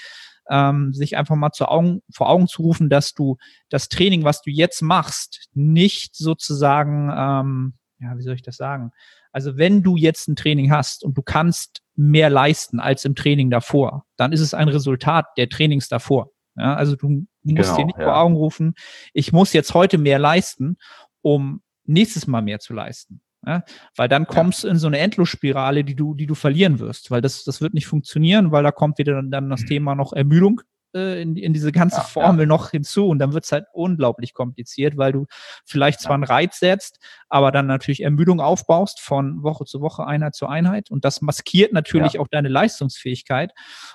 ähm, 0.50 0.94
sich 0.94 1.18
einfach 1.18 1.36
mal 1.36 1.52
zu 1.52 1.68
Augen, 1.68 2.02
vor 2.14 2.30
Augen 2.30 2.48
zu 2.48 2.62
rufen, 2.62 2.90
dass 2.90 3.14
du 3.14 3.38
das 3.70 3.90
Training, 3.90 4.24
was 4.24 4.42
du 4.42 4.52
jetzt 4.52 4.82
machst, 4.82 5.50
nicht 5.54 6.16
sozusagen, 6.16 7.12
ähm, 7.14 7.74
ja, 8.00 8.18
wie 8.18 8.22
soll 8.22 8.36
ich 8.36 8.42
das 8.44 8.58
sagen? 8.58 8.92
Also 9.36 9.58
wenn 9.58 9.84
du 9.84 9.98
jetzt 9.98 10.30
ein 10.30 10.38
Training 10.38 10.72
hast 10.72 11.04
und 11.04 11.18
du 11.18 11.22
kannst 11.22 11.82
mehr 11.98 12.30
leisten 12.30 12.80
als 12.80 13.04
im 13.04 13.16
Training 13.16 13.50
davor, 13.50 14.06
dann 14.16 14.32
ist 14.32 14.40
es 14.40 14.54
ein 14.54 14.70
Resultat 14.70 15.26
der 15.36 15.50
Trainings 15.50 15.90
davor. 15.90 16.30
Ja, 16.56 16.74
also 16.76 16.96
du 16.96 17.10
musst 17.10 17.28
genau, 17.44 17.76
dir 17.76 17.86
nicht 17.86 17.98
ja. 17.98 18.06
vor 18.06 18.18
Augen 18.18 18.36
rufen, 18.36 18.76
ich 19.12 19.34
muss 19.34 19.52
jetzt 19.52 19.74
heute 19.74 19.98
mehr 19.98 20.20
leisten, 20.20 20.78
um 21.22 21.62
nächstes 21.84 22.28
Mal 22.28 22.44
mehr 22.44 22.60
zu 22.60 22.74
leisten. 22.74 23.20
Ja, 23.46 23.66
weil 23.98 24.08
dann 24.08 24.26
kommst 24.26 24.64
du 24.64 24.70
in 24.70 24.78
so 24.78 24.88
eine 24.88 25.00
Endlosspirale, 25.00 25.84
die 25.84 25.96
du, 25.96 26.14
die 26.16 26.28
du 26.28 26.34
verlieren 26.34 26.80
wirst, 26.80 27.12
weil 27.12 27.20
das, 27.20 27.44
das 27.44 27.60
wird 27.60 27.74
nicht 27.74 27.88
funktionieren, 27.88 28.54
weil 28.54 28.64
da 28.64 28.72
kommt 28.72 29.00
wieder 29.00 29.16
dann, 29.16 29.32
dann 29.32 29.50
das 29.50 29.64
mhm. 29.64 29.68
Thema 29.68 29.96
noch 29.96 30.14
Ermüdung 30.14 30.62
äh, 30.96 31.22
in, 31.22 31.36
in 31.36 31.54
diese 31.54 31.72
ganze 31.72 31.98
ja, 31.98 32.04
Formel 32.04 32.42
ja. 32.42 32.46
noch 32.48 32.72
hinzu 32.72 33.08
und 33.08 33.20
dann 33.20 33.34
wird 33.34 33.44
es 33.44 33.52
halt 33.52 33.66
unglaublich 33.74 34.34
kompliziert, 34.34 34.98
weil 34.98 35.12
du 35.12 35.26
vielleicht 35.66 36.00
zwar 36.00 36.16
einen 36.16 36.24
Reiz 36.24 36.60
setzt, 36.60 37.00
aber 37.30 37.52
dann 37.52 37.68
natürlich 37.68 38.02
Ermüdung 38.02 38.40
aufbaust 38.40 39.02
von 39.02 39.44
Woche 39.44 39.66
zu 39.66 39.82
Woche, 39.82 40.08
Einheit 40.08 40.36
zu 40.36 40.48
Einheit 40.48 40.90
und 40.90 41.06
das 41.06 41.22
maskiert 41.22 41.74
natürlich 41.74 42.18
auch 42.18 42.28
deine 42.28 42.50
Leistungsfähigkeit 42.50 43.52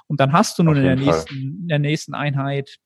und 0.07 0.21
dann 0.21 0.33
hast 0.33 0.59
du 0.59 0.63
nun 0.63 0.77
in 0.77 0.85
der, 0.85 0.97
nächsten, 0.97 1.35
in 1.63 1.69
der 1.69 1.79
nächsten 1.79 2.15
Einheit 2.15 2.79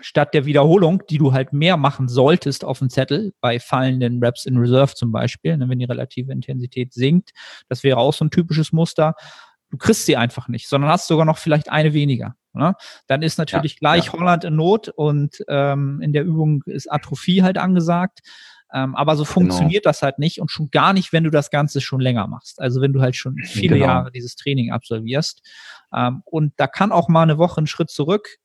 statt 0.00 0.34
der 0.34 0.44
Wiederholung, 0.44 1.02
die 1.08 1.18
du 1.18 1.32
halt 1.32 1.52
mehr 1.52 1.76
machen 1.76 2.08
solltest 2.08 2.64
auf 2.64 2.80
dem 2.80 2.90
Zettel, 2.90 3.32
bei 3.40 3.58
fallenden 3.60 4.22
Reps 4.22 4.44
in 4.44 4.58
Reserve 4.58 4.94
zum 4.94 5.12
Beispiel, 5.12 5.56
ne, 5.56 5.68
wenn 5.68 5.78
die 5.78 5.84
relative 5.84 6.32
Intensität 6.32 6.92
sinkt, 6.92 7.30
das 7.68 7.82
wäre 7.82 7.98
auch 7.98 8.12
so 8.12 8.24
ein 8.24 8.30
typisches 8.30 8.72
Muster, 8.72 9.14
du 9.70 9.78
kriegst 9.78 10.06
sie 10.06 10.16
einfach 10.16 10.48
nicht, 10.48 10.68
sondern 10.68 10.90
hast 10.90 11.06
sogar 11.06 11.24
noch 11.24 11.38
vielleicht 11.38 11.70
eine 11.70 11.92
weniger. 11.92 12.36
Ne? 12.56 12.74
Dann 13.06 13.22
ist 13.22 13.38
natürlich 13.38 13.74
ja, 13.74 13.78
gleich 13.78 14.06
ja. 14.06 14.12
Holland 14.12 14.44
in 14.44 14.56
Not 14.56 14.88
und 14.88 15.44
ähm, 15.48 16.00
in 16.02 16.12
der 16.12 16.24
Übung 16.24 16.62
ist 16.66 16.90
Atrophie 16.90 17.42
halt 17.42 17.58
angesagt. 17.58 18.20
Ähm, 18.72 18.96
aber 18.96 19.16
so 19.16 19.22
genau. 19.22 19.32
funktioniert 19.32 19.84
genau. 19.84 19.90
das 19.90 20.02
halt 20.02 20.18
nicht 20.18 20.40
und 20.40 20.50
schon 20.50 20.70
gar 20.70 20.92
nicht, 20.92 21.12
wenn 21.12 21.24
du 21.24 21.30
das 21.30 21.50
Ganze 21.50 21.80
schon 21.80 22.00
länger 22.00 22.26
machst. 22.26 22.60
Also 22.60 22.80
wenn 22.80 22.92
du 22.92 23.00
halt 23.00 23.14
schon 23.14 23.36
viele 23.44 23.76
genau. 23.76 23.86
Jahre 23.86 24.10
dieses 24.10 24.34
Training 24.34 24.72
absolvierst. 24.72 25.42
Ähm, 25.94 26.22
und 26.24 26.52
da 26.56 26.66
kann 26.66 26.90
auch 26.90 27.08
mal 27.08 27.22
eine 27.22 27.38
Woche 27.38 27.58
einen 27.58 27.68
Schritt 27.68 27.90
zurück 27.90 28.38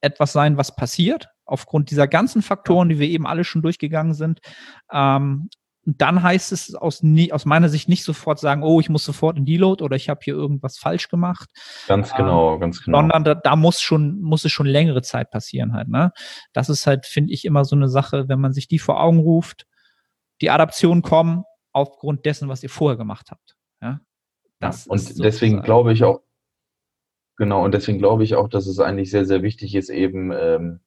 etwas 0.00 0.32
sein, 0.32 0.56
was 0.56 0.76
passiert, 0.76 1.28
aufgrund 1.44 1.90
dieser 1.90 2.06
ganzen 2.06 2.42
Faktoren, 2.42 2.88
die 2.88 2.98
wir 2.98 3.08
eben 3.08 3.26
alle 3.26 3.44
schon 3.44 3.62
durchgegangen 3.62 4.14
sind. 4.14 4.40
Ähm, 4.92 5.48
dann 5.96 6.22
heißt 6.22 6.52
es 6.52 6.74
aus, 6.74 7.02
aus 7.30 7.44
meiner 7.46 7.68
Sicht 7.68 7.88
nicht 7.88 8.04
sofort 8.04 8.38
sagen, 8.38 8.62
oh, 8.62 8.78
ich 8.80 8.90
muss 8.90 9.04
sofort 9.04 9.38
in 9.38 9.46
Deload 9.46 9.82
oder 9.82 9.96
ich 9.96 10.08
habe 10.08 10.20
hier 10.22 10.34
irgendwas 10.34 10.76
falsch 10.76 11.08
gemacht. 11.08 11.48
Ganz 11.86 12.12
genau, 12.14 12.54
ähm, 12.54 12.60
ganz 12.60 12.84
genau. 12.84 12.98
Sondern 12.98 13.24
da, 13.24 13.34
da, 13.34 13.56
muss 13.56 13.80
schon, 13.80 14.20
muss 14.20 14.44
es 14.44 14.52
schon 14.52 14.66
längere 14.66 15.00
Zeit 15.00 15.30
passieren 15.30 15.72
halt. 15.72 15.88
Ne? 15.88 16.12
Das 16.52 16.68
ist 16.68 16.86
halt, 16.86 17.06
finde 17.06 17.32
ich, 17.32 17.44
immer 17.44 17.64
so 17.64 17.74
eine 17.74 17.88
Sache, 17.88 18.28
wenn 18.28 18.40
man 18.40 18.52
sich 18.52 18.68
die 18.68 18.78
vor 18.78 19.00
Augen 19.00 19.20
ruft, 19.20 19.66
die 20.42 20.50
Adaptionen 20.50 21.02
kommen 21.02 21.44
aufgrund 21.72 22.26
dessen, 22.26 22.48
was 22.48 22.62
ihr 22.62 22.70
vorher 22.70 22.98
gemacht 22.98 23.30
habt. 23.30 23.56
Ja? 23.80 24.00
Das 24.60 24.84
ja, 24.84 24.92
und 24.92 25.24
deswegen 25.24 25.62
glaube 25.62 25.92
ich 25.92 26.04
auch, 26.04 26.20
Genau, 27.38 27.64
und 27.64 27.72
deswegen 27.72 27.98
glaube 27.98 28.24
ich 28.24 28.34
auch, 28.34 28.48
dass 28.48 28.66
es 28.66 28.80
eigentlich 28.80 29.12
sehr, 29.12 29.24
sehr 29.24 29.42
wichtig 29.42 29.76
ist, 29.76 29.90
eben 29.90 30.32
ähm, 30.32 30.80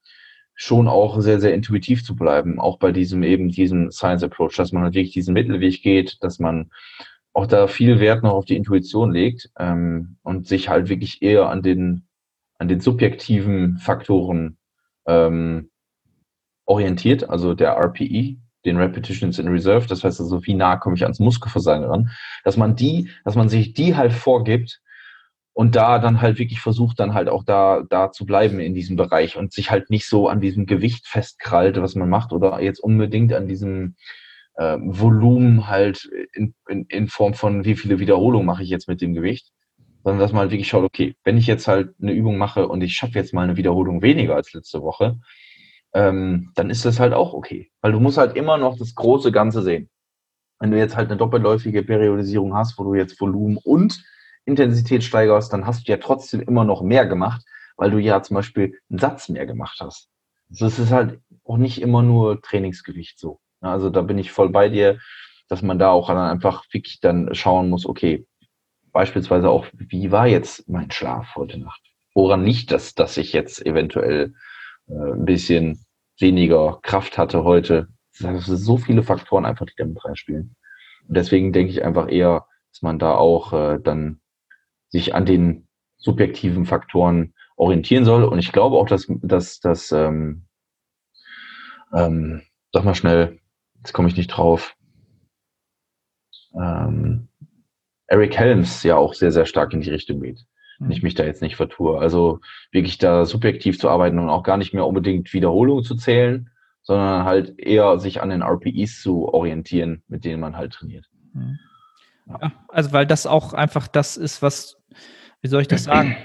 schon 0.56 0.88
auch 0.88 1.20
sehr, 1.22 1.40
sehr 1.40 1.54
intuitiv 1.54 2.04
zu 2.04 2.16
bleiben, 2.16 2.60
auch 2.60 2.78
bei 2.78 2.92
diesem 2.92 3.24
eben 3.24 3.50
diesem 3.50 3.92
Science 3.92 4.24
Approach, 4.24 4.56
dass 4.56 4.72
man 4.72 4.84
halt 4.84 4.94
wirklich 4.94 5.14
diesen 5.14 5.34
Mittelweg 5.34 5.82
geht, 5.82 6.18
dass 6.22 6.40
man 6.40 6.70
auch 7.34 7.48
da 7.48 7.68
viel 7.68 8.00
Wert 8.00 8.24
noch 8.24 8.34
auf 8.34 8.46
die 8.46 8.58
Intuition 8.58 9.12
legt 9.12 9.50
ähm, 9.58 10.18
und 10.24 10.48
sich 10.48 10.70
halt 10.70 10.90
wirklich 10.90 11.22
eher 11.22 11.50
an 11.50 11.62
den 11.62 12.04
an 12.60 12.68
den 12.68 12.80
subjektiven 12.80 13.78
Faktoren 13.78 14.58
ähm, 15.08 15.72
orientiert, 16.66 17.28
also 17.28 17.56
der 17.56 17.76
RPE, 17.76 18.38
den 18.66 18.78
Repetitions 18.78 19.40
in 19.40 19.48
Reserve, 19.48 19.88
das 19.88 20.04
heißt 20.04 20.22
also, 20.22 20.46
wie 20.46 20.54
nah 20.54 20.78
komme 20.78 20.96
ich 20.96 21.04
ans 21.04 21.20
Muskelversagen 21.20 21.86
ran, 21.86 22.12
dass 22.44 22.58
man 22.58 22.76
die, 22.76 23.10
dass 23.26 23.36
man 23.36 23.50
sich 23.50 23.74
die 23.74 23.96
halt 23.96 24.14
vorgibt 24.14 24.80
und 25.54 25.76
da 25.76 26.00
dann 26.00 26.22
halt 26.22 26.40
wirklich 26.40 26.62
versucht, 26.62 27.00
dann 27.00 27.14
halt 27.14 27.30
auch 27.30 27.44
da, 27.44 27.84
da 27.90 28.12
zu 28.12 28.26
bleiben 28.26 28.60
in 28.60 28.74
diesem 28.74 28.96
Bereich 28.96 29.38
und 29.38 29.52
sich 29.52 29.70
halt 29.70 29.90
nicht 29.90 30.08
so 30.08 30.30
an 30.30 30.40
diesem 30.40 30.66
Gewicht 30.66 31.08
festkrallt, 31.08 31.82
was 31.82 31.96
man 31.96 32.10
macht, 32.10 32.32
oder 32.32 32.62
jetzt 32.62 32.80
unbedingt 32.80 33.34
an 33.34 33.48
diesem 33.48 33.96
äh, 34.56 34.78
Volumen 34.80 35.68
halt 35.68 36.10
in, 36.34 36.54
in, 36.68 36.86
in 36.86 37.08
Form 37.08 37.34
von 37.34 37.66
wie 37.66 37.76
viele 37.76 38.00
Wiederholungen 38.00 38.46
mache 38.46 38.64
ich 38.64 38.70
jetzt 38.70 38.88
mit 38.88 39.02
dem 39.02 39.14
Gewicht, 39.14 39.52
sondern 40.04 40.20
dass 40.20 40.32
man 40.32 40.42
halt 40.42 40.52
wirklich 40.52 40.70
schaut, 40.70 40.84
okay, 40.84 41.16
wenn 41.24 41.38
ich 41.38 41.48
jetzt 41.48 41.68
halt 41.68 41.94
eine 42.02 42.14
Übung 42.14 42.38
mache 42.38 42.68
und 42.68 42.82
ich 42.82 42.94
schaffe 42.96 43.14
jetzt 43.16 43.34
mal 43.34 43.44
eine 43.44 43.58
Wiederholung 43.58 44.02
weniger 44.02 44.36
als 44.36 44.54
letzte 44.54 44.82
Woche, 44.82 45.20
ähm, 45.94 46.52
dann 46.56 46.70
ist 46.70 46.86
das 46.86 47.00
halt 47.00 47.14
auch 47.14 47.34
okay. 47.34 47.72
Weil 47.82 47.92
du 47.92 48.00
musst 48.00 48.18
halt 48.18 48.38
immer 48.38 48.58
noch 48.58 48.78
das 48.78 48.96
große 48.96 49.32
Ganze 49.32 49.62
sehen. 49.62 49.90
Wenn 50.60 50.72
du 50.72 50.78
jetzt 50.78 50.96
halt 50.96 51.10
eine 51.10 51.18
doppelläufige 51.18 51.84
Periodisierung 51.84 52.56
hast, 52.56 52.78
wo 52.78 52.84
du 52.84 52.96
jetzt 52.96 53.20
Volumen 53.20 53.58
und 53.58 54.04
Intensität 54.46 55.04
steigerst, 55.04 55.54
dann 55.54 55.66
hast 55.66 55.88
du 55.88 55.92
ja 55.92 55.98
trotzdem 55.98 56.42
immer 56.42 56.64
noch 56.64 56.82
mehr 56.82 57.06
gemacht, 57.06 57.44
weil 57.78 57.92
du 57.92 58.00
ja 58.00 58.22
zum 58.22 58.36
Beispiel 58.36 58.80
einen 58.90 59.00
Satz 59.00 59.30
mehr 59.30 59.46
gemacht 59.46 59.80
hast. 59.80 60.10
Also 60.50 60.66
es 60.66 60.80
ist 60.80 60.92
halt 60.92 61.20
auch 61.46 61.58
nicht 61.58 61.82
immer 61.82 62.02
nur 62.02 62.42
Trainingsgewicht 62.42 63.20
so. 63.20 63.40
Also 63.62 63.90
da 63.90 64.02
bin 64.02 64.18
ich 64.18 64.32
voll 64.32 64.50
bei 64.50 64.70
dir, 64.70 65.00
dass 65.48 65.62
man 65.62 65.80
da 65.80 65.92
auch 65.92 66.08
dann 66.08 66.18
einfach 66.18 66.64
wirklich 66.72 67.00
dann 67.00 67.34
schauen 67.34 67.70
muss, 67.70 67.86
okay, 67.86 68.26
beispielsweise 68.92 69.50
auch, 69.50 69.66
wie 69.74 70.12
war 70.12 70.28
jetzt 70.28 70.68
mein 70.68 70.92
Schlaf 70.92 71.36
heute 71.36 71.60
Nacht? 71.60 71.82
Woran 72.14 72.44
liegt 72.44 72.72
das, 72.72 72.94
dass 72.94 73.18
ich 73.18 73.34
jetzt 73.34 73.66
eventuell 73.66 74.34
äh, 74.88 74.94
ein 74.94 75.26
bisschen 75.26 75.86
weniger 76.20 76.80
Kraft 76.82 77.18
hatte 77.18 77.44
heute? 77.44 77.88
Das 78.20 78.46
sind 78.46 78.58
so 78.58 78.78
viele 78.78 79.04
Faktoren 79.04 79.46
einfach, 79.46 79.66
die 79.66 79.74
da 79.78 79.86
mit 79.86 80.04
reinspielen. 80.04 80.56
Und 81.08 81.18
deswegen 81.18 81.54
denke 81.54 81.72
ich 81.72 81.84
einfach 81.84 82.10
eher, 82.10 82.46
dass 82.72 82.82
man 82.82 83.00
da 83.00 83.16
auch 83.16 83.54
äh, 83.54 83.80
dann 83.82 84.20
sich 84.92 85.16
an 85.16 85.26
den 85.26 85.68
subjektiven 85.98 86.66
Faktoren 86.66 87.34
orientieren 87.56 88.06
soll. 88.06 88.24
Und 88.24 88.40
ich 88.40 88.52
glaube 88.52 88.78
auch, 88.78 88.88
dass, 88.88 89.08
dass, 89.22 89.60
dass 89.60 89.92
ähm, 89.92 90.46
ähm, 91.94 92.42
sag 92.74 92.86
mal 92.86 92.96
schnell, 92.96 93.40
jetzt 93.80 93.94
komme 93.94 94.08
ich 94.08 94.18
nicht 94.18 94.28
drauf, 94.28 94.76
ähm, 96.54 97.28
Eric 98.08 98.38
Helms 98.38 98.84
ja 98.84 98.98
auch 98.98 99.14
sehr, 99.14 99.32
sehr 99.32 99.46
stark 99.46 99.74
in 99.74 99.82
die 99.82 99.90
Richtung 99.90 100.22
geht. 100.22 100.46
Wenn 100.80 100.88
mhm. 100.88 100.94
ich 100.94 101.04
mich 101.04 101.16
da 101.16 101.24
jetzt 101.24 101.42
nicht 101.42 101.56
vertue. 101.56 101.98
Also 101.98 102.40
wirklich 102.72 102.98
da 102.98 103.26
subjektiv 103.26 103.80
zu 103.80 103.90
arbeiten 103.90 104.20
und 104.20 104.30
auch 104.30 104.44
gar 104.44 104.58
nicht 104.58 104.74
mehr 104.74 104.86
unbedingt 104.86 105.32
Wiederholungen 105.34 105.84
zu 105.84 105.96
zählen, 105.96 106.50
sondern 106.82 107.26
halt 107.26 107.58
eher 107.60 108.00
sich 108.00 108.22
an 108.22 108.30
den 108.30 108.42
RPEs 108.42 109.02
zu 109.02 109.28
orientieren, 109.28 110.04
mit 110.08 110.26
denen 110.26 110.42
man 110.42 110.58
halt 110.58 110.74
trainiert. 110.74 111.06
Mhm. 111.34 111.60
Ja, 112.42 112.52
also 112.68 112.92
weil 112.92 113.06
das 113.06 113.26
auch 113.26 113.54
einfach 113.54 113.88
das 113.88 114.18
ist, 114.18 114.42
was 114.42 114.78
wie 115.42 115.48
soll 115.48 115.62
ich 115.62 115.68
das 115.68 115.84
sagen, 115.84 116.16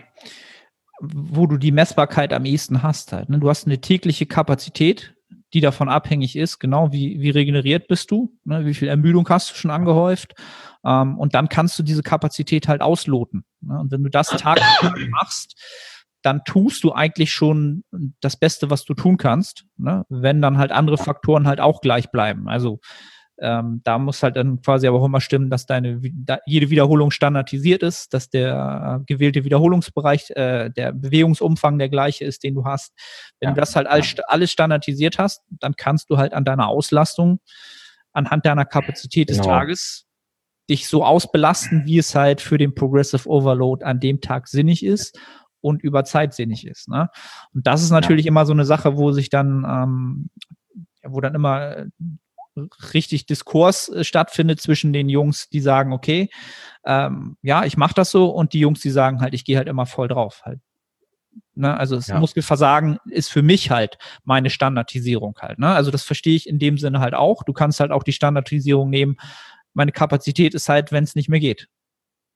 wo 1.01 1.47
du 1.47 1.57
die 1.57 1.73
Messbarkeit 1.73 2.33
am 2.33 2.45
ehesten 2.45 2.83
hast 2.83 3.13
halt. 3.13 3.29
Ne? 3.29 3.39
Du 3.39 3.49
hast 3.49 3.67
eine 3.67 3.81
tägliche 3.81 4.27
Kapazität, 4.27 5.15
die 5.53 5.61
davon 5.61 5.89
abhängig 5.89 6.37
ist, 6.37 6.59
genau 6.59 6.93
wie, 6.93 7.21
wie 7.21 7.31
regeneriert 7.31 7.89
bist 7.89 8.11
du, 8.11 8.35
ne? 8.45 8.67
wie 8.67 8.75
viel 8.75 8.89
Ermüdung 8.89 9.29
hast 9.29 9.51
du 9.51 9.55
schon 9.55 9.71
angehäuft. 9.71 10.35
Ähm, 10.85 11.19
und 11.19 11.35
dann 11.35 11.49
kannst 11.49 11.79
du 11.79 11.83
diese 11.83 12.03
Kapazität 12.03 12.69
halt 12.69 12.83
ausloten. 12.83 13.45
Ne? 13.61 13.79
Und 13.79 13.91
wenn 13.91 14.03
du 14.03 14.11
das 14.11 14.29
Tag 14.29 14.61
machst, 15.11 15.61
dann 16.23 16.43
tust 16.45 16.83
du 16.83 16.93
eigentlich 16.93 17.33
schon 17.33 17.85
das 18.21 18.37
Beste, 18.37 18.71
was 18.71 18.85
du 18.85 18.95
tun 18.95 19.17
kannst, 19.17 19.65
ne? 19.77 20.05
wenn 20.09 20.43
dann 20.43 20.59
halt 20.59 20.73
andere 20.73 20.99
Faktoren 20.99 21.47
halt 21.47 21.61
auch 21.61 21.81
gleich 21.81 22.11
bleiben. 22.11 22.49
Also 22.49 22.81
Ähm, 23.39 23.83
da 23.85 23.99
muss 23.99 24.23
halt 24.23 24.37
dann 24.37 24.63
quasi 24.63 24.87
aber 24.87 25.01
auch 25.01 25.05
immer 25.05 25.21
stimmen, 25.21 25.51
dass 25.51 25.67
deine 25.67 26.01
da, 26.13 26.39
jede 26.47 26.71
Wiederholung 26.71 27.11
standardisiert 27.11 27.83
ist, 27.83 28.15
dass 28.15 28.31
der 28.31 29.01
äh, 29.01 29.05
gewählte 29.07 29.45
Wiederholungsbereich, 29.45 30.31
äh, 30.31 30.71
der 30.71 30.93
Bewegungsumfang 30.93 31.79
der 31.79 31.91
gleiche 31.91 32.25
ist, 32.25 32.45
den 32.45 32.55
du 32.55 32.65
hast. 32.65 32.93
Wenn 33.41 33.51
ja. 33.51 33.55
du 33.55 33.61
das 33.61 33.77
halt 33.77 33.87
alles, 33.87 34.17
alles 34.27 34.51
standardisiert 34.53 35.19
hast, 35.19 35.43
dann 35.51 35.75
kannst 35.77 36.09
du 36.09 36.17
halt 36.17 36.33
an 36.33 36.45
deiner 36.45 36.69
Auslastung, 36.69 37.41
anhand 38.13 38.47
deiner 38.47 38.65
Kapazität 38.65 39.29
genau. 39.29 39.43
des 39.43 39.47
Tages 39.47 40.07
dich 40.69 40.89
so 40.89 41.05
ausbelasten, 41.05 41.87
wie 41.87 41.99
es 41.99 42.15
halt 42.15 42.41
für 42.41 42.59
den 42.59 42.75
Progressive 42.75 43.29
Overload 43.29 43.85
an 43.85 44.01
dem 44.01 44.21
Tag 44.21 44.49
sinnig 44.49 44.85
ist 44.85 45.19
und 45.61 45.83
über 45.83 46.05
Zeit 46.05 46.35
sinnig 46.35 46.67
ist. 46.67 46.89
Ne? 46.89 47.09
Und 47.55 47.67
das 47.67 47.83
ist 47.83 47.91
natürlich 47.91 48.25
ja. 48.27 48.31
immer 48.31 48.47
so 48.47 48.53
eine 48.53 48.65
Sache, 48.65 48.97
wo 48.97 49.13
sich 49.13 49.31
dann, 49.31 49.65
ähm, 49.69 50.31
wo 51.05 51.21
dann 51.21 51.35
immer 51.35 51.87
richtig 52.93 53.27
Diskurs 53.27 53.89
äh, 53.89 54.05
stattfindet 54.05 54.61
zwischen 54.61 54.93
den 54.93 55.09
Jungs, 55.09 55.49
die 55.49 55.61
sagen, 55.61 55.93
okay, 55.93 56.31
ähm, 56.85 57.37
ja, 57.43 57.65
ich 57.65 57.77
mache 57.77 57.95
das 57.95 58.11
so, 58.11 58.27
und 58.31 58.53
die 58.53 58.61
Jungs, 58.61 58.81
die 58.81 58.91
sagen 58.91 59.21
halt, 59.21 59.35
ich 59.35 59.45
gehe 59.45 59.57
halt 59.57 59.69
immer 59.69 59.87
voll 59.87 60.09
drauf. 60.09 60.43
Halt. 60.45 60.61
Ne? 61.55 61.77
Also 61.77 61.97
das 61.97 62.09
ja. 62.09 62.19
Muskelversagen 62.19 62.99
ist 63.07 63.31
für 63.31 63.43
mich 63.43 63.71
halt 63.71 63.99
meine 64.25 64.51
Standardisierung 64.51 65.37
halt. 65.41 65.59
Ne? 65.59 65.69
Also 65.69 65.91
das 65.91 66.05
verstehe 66.05 66.37
ich 66.37 66.49
in 66.49 66.59
dem 66.59 66.79
Sinne 66.79 67.01
halt 67.01 67.15
auch. 67.15 67.43
Du 67.43 67.53
kannst 67.53 67.81
halt 67.81 67.91
auch 67.91 68.03
die 68.03 68.13
Standardisierung 68.13 68.91
nehmen. 68.91 69.17
Meine 69.75 69.93
Kapazität 69.93 70.55
ist 70.55 70.69
halt, 70.69 70.93
wenn 70.93 71.05
es 71.05 71.15
nicht 71.15 71.29
mehr 71.29 71.41
geht. 71.41 71.69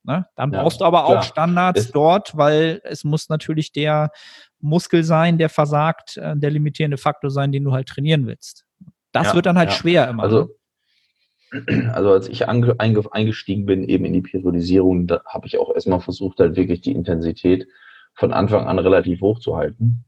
Ne? 0.03 0.25
Dann 0.35 0.51
ja, 0.51 0.61
brauchst 0.61 0.81
du 0.81 0.85
aber 0.85 1.05
auch 1.05 1.11
klar. 1.11 1.23
Standards 1.23 1.79
es 1.79 1.91
dort, 1.91 2.35
weil 2.35 2.81
es 2.83 3.03
muss 3.03 3.29
natürlich 3.29 3.71
der 3.71 4.11
Muskel 4.59 5.03
sein, 5.03 5.37
der 5.37 5.49
versagt, 5.49 6.17
äh, 6.17 6.35
der 6.35 6.51
limitierende 6.51 6.97
Faktor 6.97 7.29
sein, 7.29 7.51
den 7.51 7.63
du 7.63 7.71
halt 7.71 7.87
trainieren 7.87 8.25
willst. 8.25 8.65
Das 9.11 9.27
ja, 9.27 9.35
wird 9.35 9.45
dann 9.45 9.57
halt 9.57 9.69
ja. 9.69 9.75
schwer 9.75 10.09
immer. 10.09 10.23
Also, 10.23 10.49
ne? 11.51 11.91
also 11.93 12.11
als 12.11 12.29
ich 12.29 12.47
eingestiegen 12.47 13.65
bin 13.65 13.83
eben 13.83 14.05
in 14.05 14.13
die 14.13 14.21
Periodisierung, 14.21 15.07
da 15.07 15.21
habe 15.25 15.47
ich 15.47 15.57
auch 15.57 15.73
erstmal 15.73 15.99
versucht, 15.99 16.39
halt 16.39 16.55
wirklich 16.55 16.81
die 16.81 16.93
Intensität 16.93 17.67
von 18.13 18.33
Anfang 18.33 18.67
an 18.67 18.79
relativ 18.79 19.21
hoch 19.21 19.39
zu 19.39 19.55
halten 19.55 20.05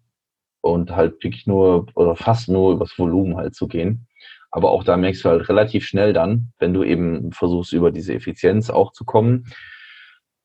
und 0.61 0.91
halt 0.91 1.23
wirklich 1.23 1.47
nur 1.47 1.87
oder 1.95 2.15
fast 2.15 2.49
nur 2.49 2.73
übers 2.73 2.97
Volumen 2.97 3.35
halt 3.35 3.55
zu 3.55 3.67
gehen. 3.67 4.07
Aber 4.51 4.71
auch 4.71 4.83
da 4.83 4.97
merkst 4.97 5.25
du 5.25 5.29
halt 5.29 5.49
relativ 5.49 5.85
schnell 5.85 6.13
dann, 6.13 6.53
wenn 6.59 6.73
du 6.73 6.83
eben 6.83 7.31
versuchst, 7.31 7.73
über 7.73 7.91
diese 7.91 8.13
Effizienz 8.13 8.69
auch 8.69 8.93
zu 8.93 9.03
kommen, 9.03 9.47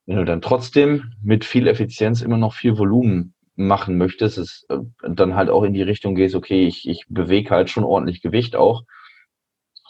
wenn 0.07 0.17
du 0.17 0.25
dann 0.25 0.41
trotzdem 0.41 1.13
mit 1.23 1.45
viel 1.45 1.69
Effizienz 1.69 2.23
immer 2.23 2.39
noch 2.39 2.55
viel 2.55 2.79
Volumen 2.79 3.35
machen 3.59 3.99
möchtest, 3.99 4.39
ist, 4.39 4.67
äh, 4.71 4.79
dann 5.03 5.35
halt 5.35 5.51
auch 5.51 5.65
in 5.65 5.75
die 5.75 5.83
Richtung 5.83 6.15
gehst, 6.15 6.35
okay, 6.35 6.67
ich, 6.67 6.89
ich 6.89 7.05
bewege 7.09 7.51
halt 7.51 7.71
schon 7.71 7.85
ordentlich 7.85 8.23
Gewicht 8.23 8.57
auch, 8.57 8.85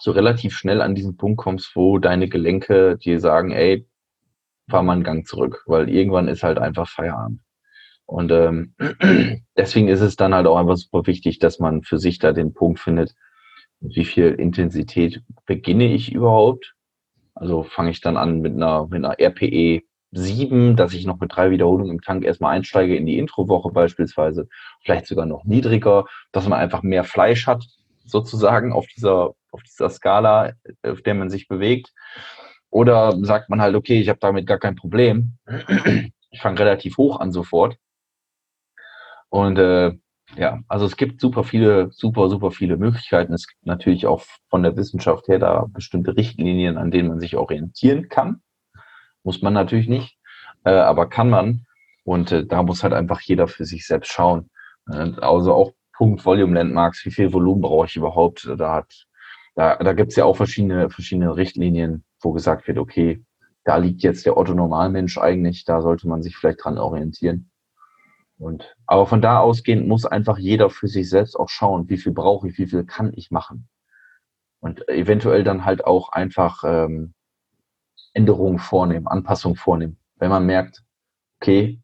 so 0.01 0.11
relativ 0.13 0.57
schnell 0.57 0.81
an 0.81 0.95
diesen 0.95 1.17
Punkt 1.17 1.39
kommst, 1.39 1.75
wo 1.77 1.99
deine 1.99 2.29
Gelenke 2.29 2.97
dir 2.97 3.21
sagen, 3.21 3.51
ey, 3.51 3.87
fahr 4.71 4.83
mal 4.83 4.95
einen 4.95 5.05
Gang 5.05 5.27
zurück, 5.27 5.65
weil 5.67 5.89
irgendwann 5.89 6.29
ist 6.29 6.43
halt 6.43 6.59
einfach 6.59 6.89
Feierabend. 6.89 7.41
Und 8.07 8.31
ähm, 8.31 8.75
deswegen 9.57 9.89
ist 9.89 10.01
es 10.01 10.17
dann 10.17 10.35
halt 10.35 10.47
auch 10.47 10.57
einfach 10.57 10.77
super 10.77 11.07
wichtig, 11.07 11.39
dass 11.41 11.59
man 11.59 11.83
für 11.83 11.99
sich 11.99 12.19
da 12.19 12.33
den 12.33 12.55
Punkt 12.55 12.81
findet, 12.81 13.15
wie 13.81 14.05
viel 14.05 14.29
Intensität 14.29 15.23
beginne 15.47 15.93
ich 15.93 16.13
überhaupt? 16.13 16.75
Also 17.35 17.63
fange 17.63 17.91
ich 17.91 18.01
dann 18.01 18.17
an 18.17 18.41
mit 18.41 18.55
einer, 18.55 18.87
mit 18.89 19.05
einer 19.05 19.21
RPE 19.21 19.83
sieben, 20.11 20.77
dass 20.77 20.95
ich 20.95 21.07
noch 21.07 21.21
mit 21.21 21.35
drei 21.35 21.51
Wiederholungen 21.51 21.93
im 21.93 22.01
Tank 22.01 22.25
erstmal 22.25 22.57
einsteige 22.57 22.97
in 22.97 23.07
die 23.07 23.19
Introwoche 23.19 23.71
beispielsweise, 23.71 24.49
vielleicht 24.83 25.07
sogar 25.07 25.27
noch 25.27 25.45
niedriger, 25.45 26.07
dass 26.33 26.49
man 26.49 26.59
einfach 26.59 26.83
mehr 26.83 27.05
Fleisch 27.05 27.47
hat, 27.47 27.65
sozusagen 28.05 28.73
auf 28.73 28.87
dieser, 28.87 29.35
auf 29.51 29.63
dieser 29.63 29.91
Skala, 29.91 30.53
auf 30.83 31.03
der 31.03 31.15
man 31.15 31.31
sich 31.31 31.49
bewegt. 31.49 31.93
Oder 32.71 33.17
sagt 33.23 33.49
man 33.51 33.61
halt, 33.61 33.75
okay, 33.75 34.01
ich 34.01 34.09
habe 34.09 34.19
damit 34.21 34.47
gar 34.47 34.59
kein 34.59 34.77
Problem. 34.77 35.39
Ich 36.31 36.43
fange 36.43 36.59
relativ 36.59 36.99
hoch 36.99 37.21
an 37.21 37.33
sofort. 37.33 37.79
Und 39.31 39.59
äh, 39.59 39.95
ja, 40.37 40.61
also 40.69 40.85
es 40.85 40.97
gibt 40.97 41.21
super 41.21 41.45
viele, 41.45 41.91
super, 41.91 42.29
super 42.29 42.51
viele 42.51 42.77
Möglichkeiten. 42.77 43.33
Es 43.33 43.47
gibt 43.47 43.65
natürlich 43.65 44.07
auch 44.07 44.23
von 44.51 44.63
der 44.63 44.77
Wissenschaft 44.77 45.29
her 45.29 45.39
da 45.39 45.67
bestimmte 45.69 46.17
Richtlinien, 46.17 46.77
an 46.77 46.91
denen 46.91 47.09
man 47.09 47.21
sich 47.21 47.37
orientieren 47.37 48.09
kann. 48.09 48.43
Muss 49.25 49.43
man 49.43 49.53
natürlich 49.53 49.89
nicht, 49.89 50.19
äh, 50.65 50.71
aber 50.71 51.09
kann 51.09 51.31
man. 51.31 51.67
Und 52.05 52.33
äh, 52.33 52.47
da 52.47 52.63
muss 52.63 52.83
halt 52.83 52.93
einfach 52.93 53.21
jeder 53.21 53.49
für 53.49 53.65
sich 53.65 53.87
selbst 53.87 54.11
schauen. 54.13 54.51
Äh, 54.91 55.13
also 55.21 55.55
auch 55.55 55.73
Punkt 55.93 56.25
Volume 56.25 56.55
Landmarks, 56.55 57.05
wie 57.05 57.11
viel 57.11 57.33
Volumen 57.33 57.61
brauche 57.61 57.87
ich 57.87 57.97
überhaupt? 57.97 58.49
Da 58.57 58.73
hat, 58.73 59.07
da, 59.57 59.77
da 59.77 59.93
gibt 59.93 60.11
es 60.11 60.17
ja 60.17 60.25
auch 60.25 60.37
verschiedene, 60.37 60.91
verschiedene 60.91 61.37
Richtlinien, 61.37 62.05
wo 62.21 62.33
gesagt 62.33 62.69
wird, 62.69 62.79
okay, 62.79 63.25
da 63.65 63.77
liegt 63.77 64.03
jetzt 64.03 64.25
der 64.25 64.37
Otto 64.37 64.55
Normalmensch 64.55 65.19
eigentlich, 65.19 65.65
da 65.65 65.83
sollte 65.83 66.09
man 66.09 66.23
sich 66.23 66.37
vielleicht 66.37 66.65
dran 66.65 66.79
orientieren. 66.79 67.51
Und, 68.39 68.75
aber 68.87 69.07
von 69.07 69.21
da 69.21 69.41
ausgehend 69.41 69.89
muss 69.89 70.07
einfach 70.07 70.39
jeder 70.39 70.71
für 70.71 70.87
sich 70.87 71.11
selbst 71.11 71.35
auch 71.35 71.49
schauen, 71.49 71.89
wie 71.89 71.99
viel 71.99 72.13
brauche 72.13 72.49
ich, 72.49 72.57
wie 72.59 72.69
viel 72.69 72.85
kann 72.85 73.13
ich 73.15 73.31
machen. 73.31 73.69
Und 74.61 74.89
eventuell 74.89 75.45
dann 75.45 75.65
halt 75.65 75.85
auch 75.85 76.11
einfach 76.11 76.63
ähm, 76.65 77.15
Änderungen 78.19 78.59
vornehmen, 78.59 79.07
Anpassungen 79.07 79.57
vornehmen. 79.57 79.97
Wenn 80.17 80.31
man 80.31 80.45
merkt, 80.45 80.83
okay, 81.41 81.81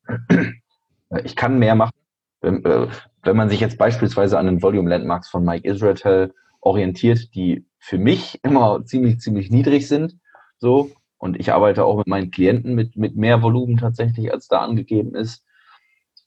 ich 1.24 1.37
kann 1.37 1.61
mehr 1.61 1.76
machen. 1.76 1.93
Wenn, 2.41 2.64
äh, 2.64 2.89
wenn 3.22 3.37
man 3.37 3.49
sich 3.49 3.61
jetzt 3.61 3.78
beispielsweise 3.78 4.37
an 4.37 4.47
den 4.47 4.62
Volume 4.62 4.91
Landmarks 4.91 5.28
von 5.28 5.45
Mike 5.45 5.68
Israel 5.68 6.35
orientiert, 6.61 7.35
die 7.37 7.64
für 7.78 7.99
mich 7.99 8.41
immer 8.43 8.85
ziemlich, 8.85 9.20
ziemlich 9.20 9.51
niedrig 9.51 9.87
sind, 9.87 10.18
so, 10.59 10.91
und 11.18 11.39
ich 11.39 11.53
arbeite 11.53 11.85
auch 11.85 11.99
mit 11.99 12.09
meinen 12.09 12.32
Klienten 12.32 12.74
mit, 12.74 12.97
mit 12.97 13.16
mehr 13.16 13.41
Volumen 13.41 13.76
tatsächlich, 13.76 14.32
als 14.32 14.49
da 14.49 14.61
angegeben 14.61 15.14
ist. 15.14 15.47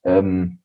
Ähm, 0.04 0.60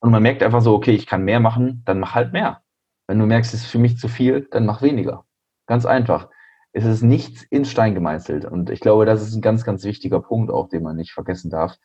und 0.00 0.10
man 0.10 0.22
merkt 0.22 0.42
einfach 0.42 0.60
so, 0.60 0.74
okay, 0.74 0.92
ich 0.92 1.06
kann 1.06 1.24
mehr 1.24 1.38
machen, 1.38 1.82
dann 1.84 2.00
mach 2.00 2.14
halt 2.14 2.32
mehr. 2.32 2.62
Wenn 3.06 3.20
du 3.20 3.26
merkst, 3.26 3.54
es 3.54 3.62
ist 3.62 3.70
für 3.70 3.78
mich 3.78 3.96
zu 3.96 4.08
viel, 4.08 4.48
dann 4.50 4.66
mach 4.66 4.82
weniger. 4.82 5.24
Ganz 5.66 5.86
einfach 5.86 6.28
es 6.72 6.84
ist 6.84 7.02
nichts 7.02 7.42
in 7.44 7.64
Stein 7.64 7.94
gemeißelt. 7.94 8.44
Und 8.44 8.70
ich 8.70 8.80
glaube, 8.80 9.04
das 9.04 9.22
ist 9.22 9.34
ein 9.34 9.42
ganz, 9.42 9.64
ganz 9.64 9.84
wichtiger 9.84 10.20
Punkt, 10.20 10.50
auch 10.50 10.68
den 10.68 10.82
man 10.82 10.96
nicht 10.96 11.12
vergessen 11.12 11.50
darf. 11.50 11.76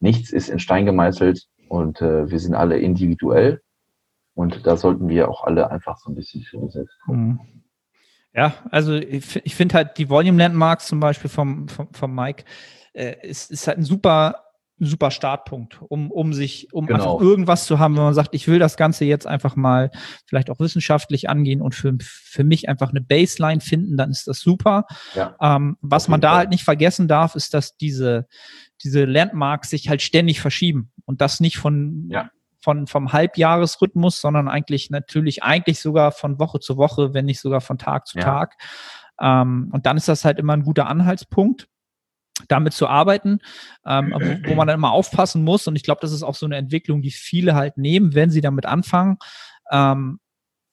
Nichts 0.00 0.30
ist 0.30 0.48
in 0.48 0.58
Stein 0.58 0.84
gemeißelt 0.84 1.46
und 1.68 2.00
äh, 2.00 2.30
wir 2.30 2.38
sind 2.38 2.54
alle 2.54 2.78
individuell. 2.78 3.62
Und 4.34 4.66
da 4.66 4.76
sollten 4.76 5.08
wir 5.08 5.30
auch 5.30 5.44
alle 5.44 5.70
einfach 5.70 5.96
so 5.98 6.10
ein 6.10 6.14
bisschen 6.14 6.42
für 6.42 6.58
uns 6.58 6.74
selbst 6.74 6.98
gucken. 7.00 7.26
Mhm. 7.28 7.62
Ja, 8.34 8.52
also 8.70 8.94
ich, 8.94 9.36
ich 9.46 9.54
finde 9.54 9.76
halt 9.76 9.96
die 9.96 10.10
Volume 10.10 10.36
Landmarks 10.38 10.88
zum 10.88 11.00
Beispiel 11.00 11.30
vom, 11.30 11.68
vom, 11.68 11.88
vom 11.94 12.14
Mike 12.14 12.44
äh, 12.92 13.16
ist, 13.26 13.50
ist 13.50 13.66
halt 13.66 13.78
ein 13.78 13.84
super 13.84 14.45
super 14.78 15.10
Startpunkt, 15.10 15.80
um, 15.88 16.10
um 16.10 16.32
sich, 16.34 16.68
um 16.72 16.86
genau. 16.86 17.16
einfach 17.16 17.26
irgendwas 17.26 17.64
zu 17.64 17.78
haben, 17.78 17.96
wenn 17.96 18.04
man 18.04 18.14
sagt, 18.14 18.34
ich 18.34 18.46
will 18.46 18.58
das 18.58 18.76
Ganze 18.76 19.04
jetzt 19.04 19.26
einfach 19.26 19.56
mal 19.56 19.90
vielleicht 20.26 20.50
auch 20.50 20.60
wissenschaftlich 20.60 21.30
angehen 21.30 21.62
und 21.62 21.74
für, 21.74 21.96
für 22.00 22.44
mich 22.44 22.68
einfach 22.68 22.90
eine 22.90 23.00
Baseline 23.00 23.60
finden, 23.60 23.96
dann 23.96 24.10
ist 24.10 24.28
das 24.28 24.40
super. 24.40 24.86
Ja. 25.14 25.34
Ähm, 25.40 25.78
was 25.80 26.08
man 26.08 26.20
da 26.20 26.30
Fall. 26.30 26.38
halt 26.38 26.50
nicht 26.50 26.64
vergessen 26.64 27.08
darf, 27.08 27.34
ist, 27.34 27.54
dass 27.54 27.76
diese, 27.76 28.26
diese 28.82 29.04
Landmarks 29.06 29.70
sich 29.70 29.88
halt 29.88 30.02
ständig 30.02 30.40
verschieben 30.40 30.92
und 31.06 31.22
das 31.22 31.40
nicht 31.40 31.56
von, 31.56 32.08
ja. 32.10 32.30
von, 32.60 32.86
vom 32.86 33.12
Halbjahresrhythmus, 33.14 34.20
sondern 34.20 34.48
eigentlich 34.48 34.90
natürlich, 34.90 35.42
eigentlich 35.42 35.80
sogar 35.80 36.12
von 36.12 36.38
Woche 36.38 36.60
zu 36.60 36.76
Woche, 36.76 37.14
wenn 37.14 37.24
nicht 37.24 37.40
sogar 37.40 37.62
von 37.62 37.78
Tag 37.78 38.06
zu 38.06 38.18
ja. 38.18 38.24
Tag. 38.24 38.56
Ähm, 39.18 39.70
und 39.72 39.86
dann 39.86 39.96
ist 39.96 40.08
das 40.08 40.26
halt 40.26 40.38
immer 40.38 40.52
ein 40.52 40.64
guter 40.64 40.86
Anhaltspunkt 40.86 41.66
damit 42.48 42.74
zu 42.74 42.86
arbeiten, 42.86 43.38
ähm, 43.86 44.12
wo, 44.46 44.54
man 44.54 44.66
dann 44.68 44.76
immer 44.76 44.92
aufpassen 44.92 45.42
muss. 45.42 45.66
Und 45.66 45.76
ich 45.76 45.82
glaube, 45.82 46.00
das 46.00 46.12
ist 46.12 46.22
auch 46.22 46.34
so 46.34 46.46
eine 46.46 46.56
Entwicklung, 46.56 47.02
die 47.02 47.10
viele 47.10 47.54
halt 47.54 47.76
nehmen, 47.78 48.14
wenn 48.14 48.30
sie 48.30 48.40
damit 48.40 48.66
anfangen, 48.66 49.18
ähm, 49.70 50.20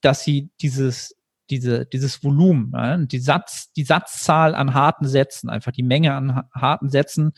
dass 0.02 0.24
sie 0.24 0.50
dieses, 0.62 1.16
diese, 1.50 1.86
dieses 1.86 2.24
Volumen, 2.24 2.74
äh, 2.74 3.06
die, 3.08 3.20
Satz, 3.20 3.72
die 3.74 3.84
Satzzahl 3.84 4.56
an 4.56 4.74
harten 4.74 5.08
Sätzen, 5.08 5.50
einfach 5.50 5.72
die 5.72 5.84
Menge 5.84 6.14
an 6.14 6.44
harten 6.54 6.90
Sätzen 6.90 7.34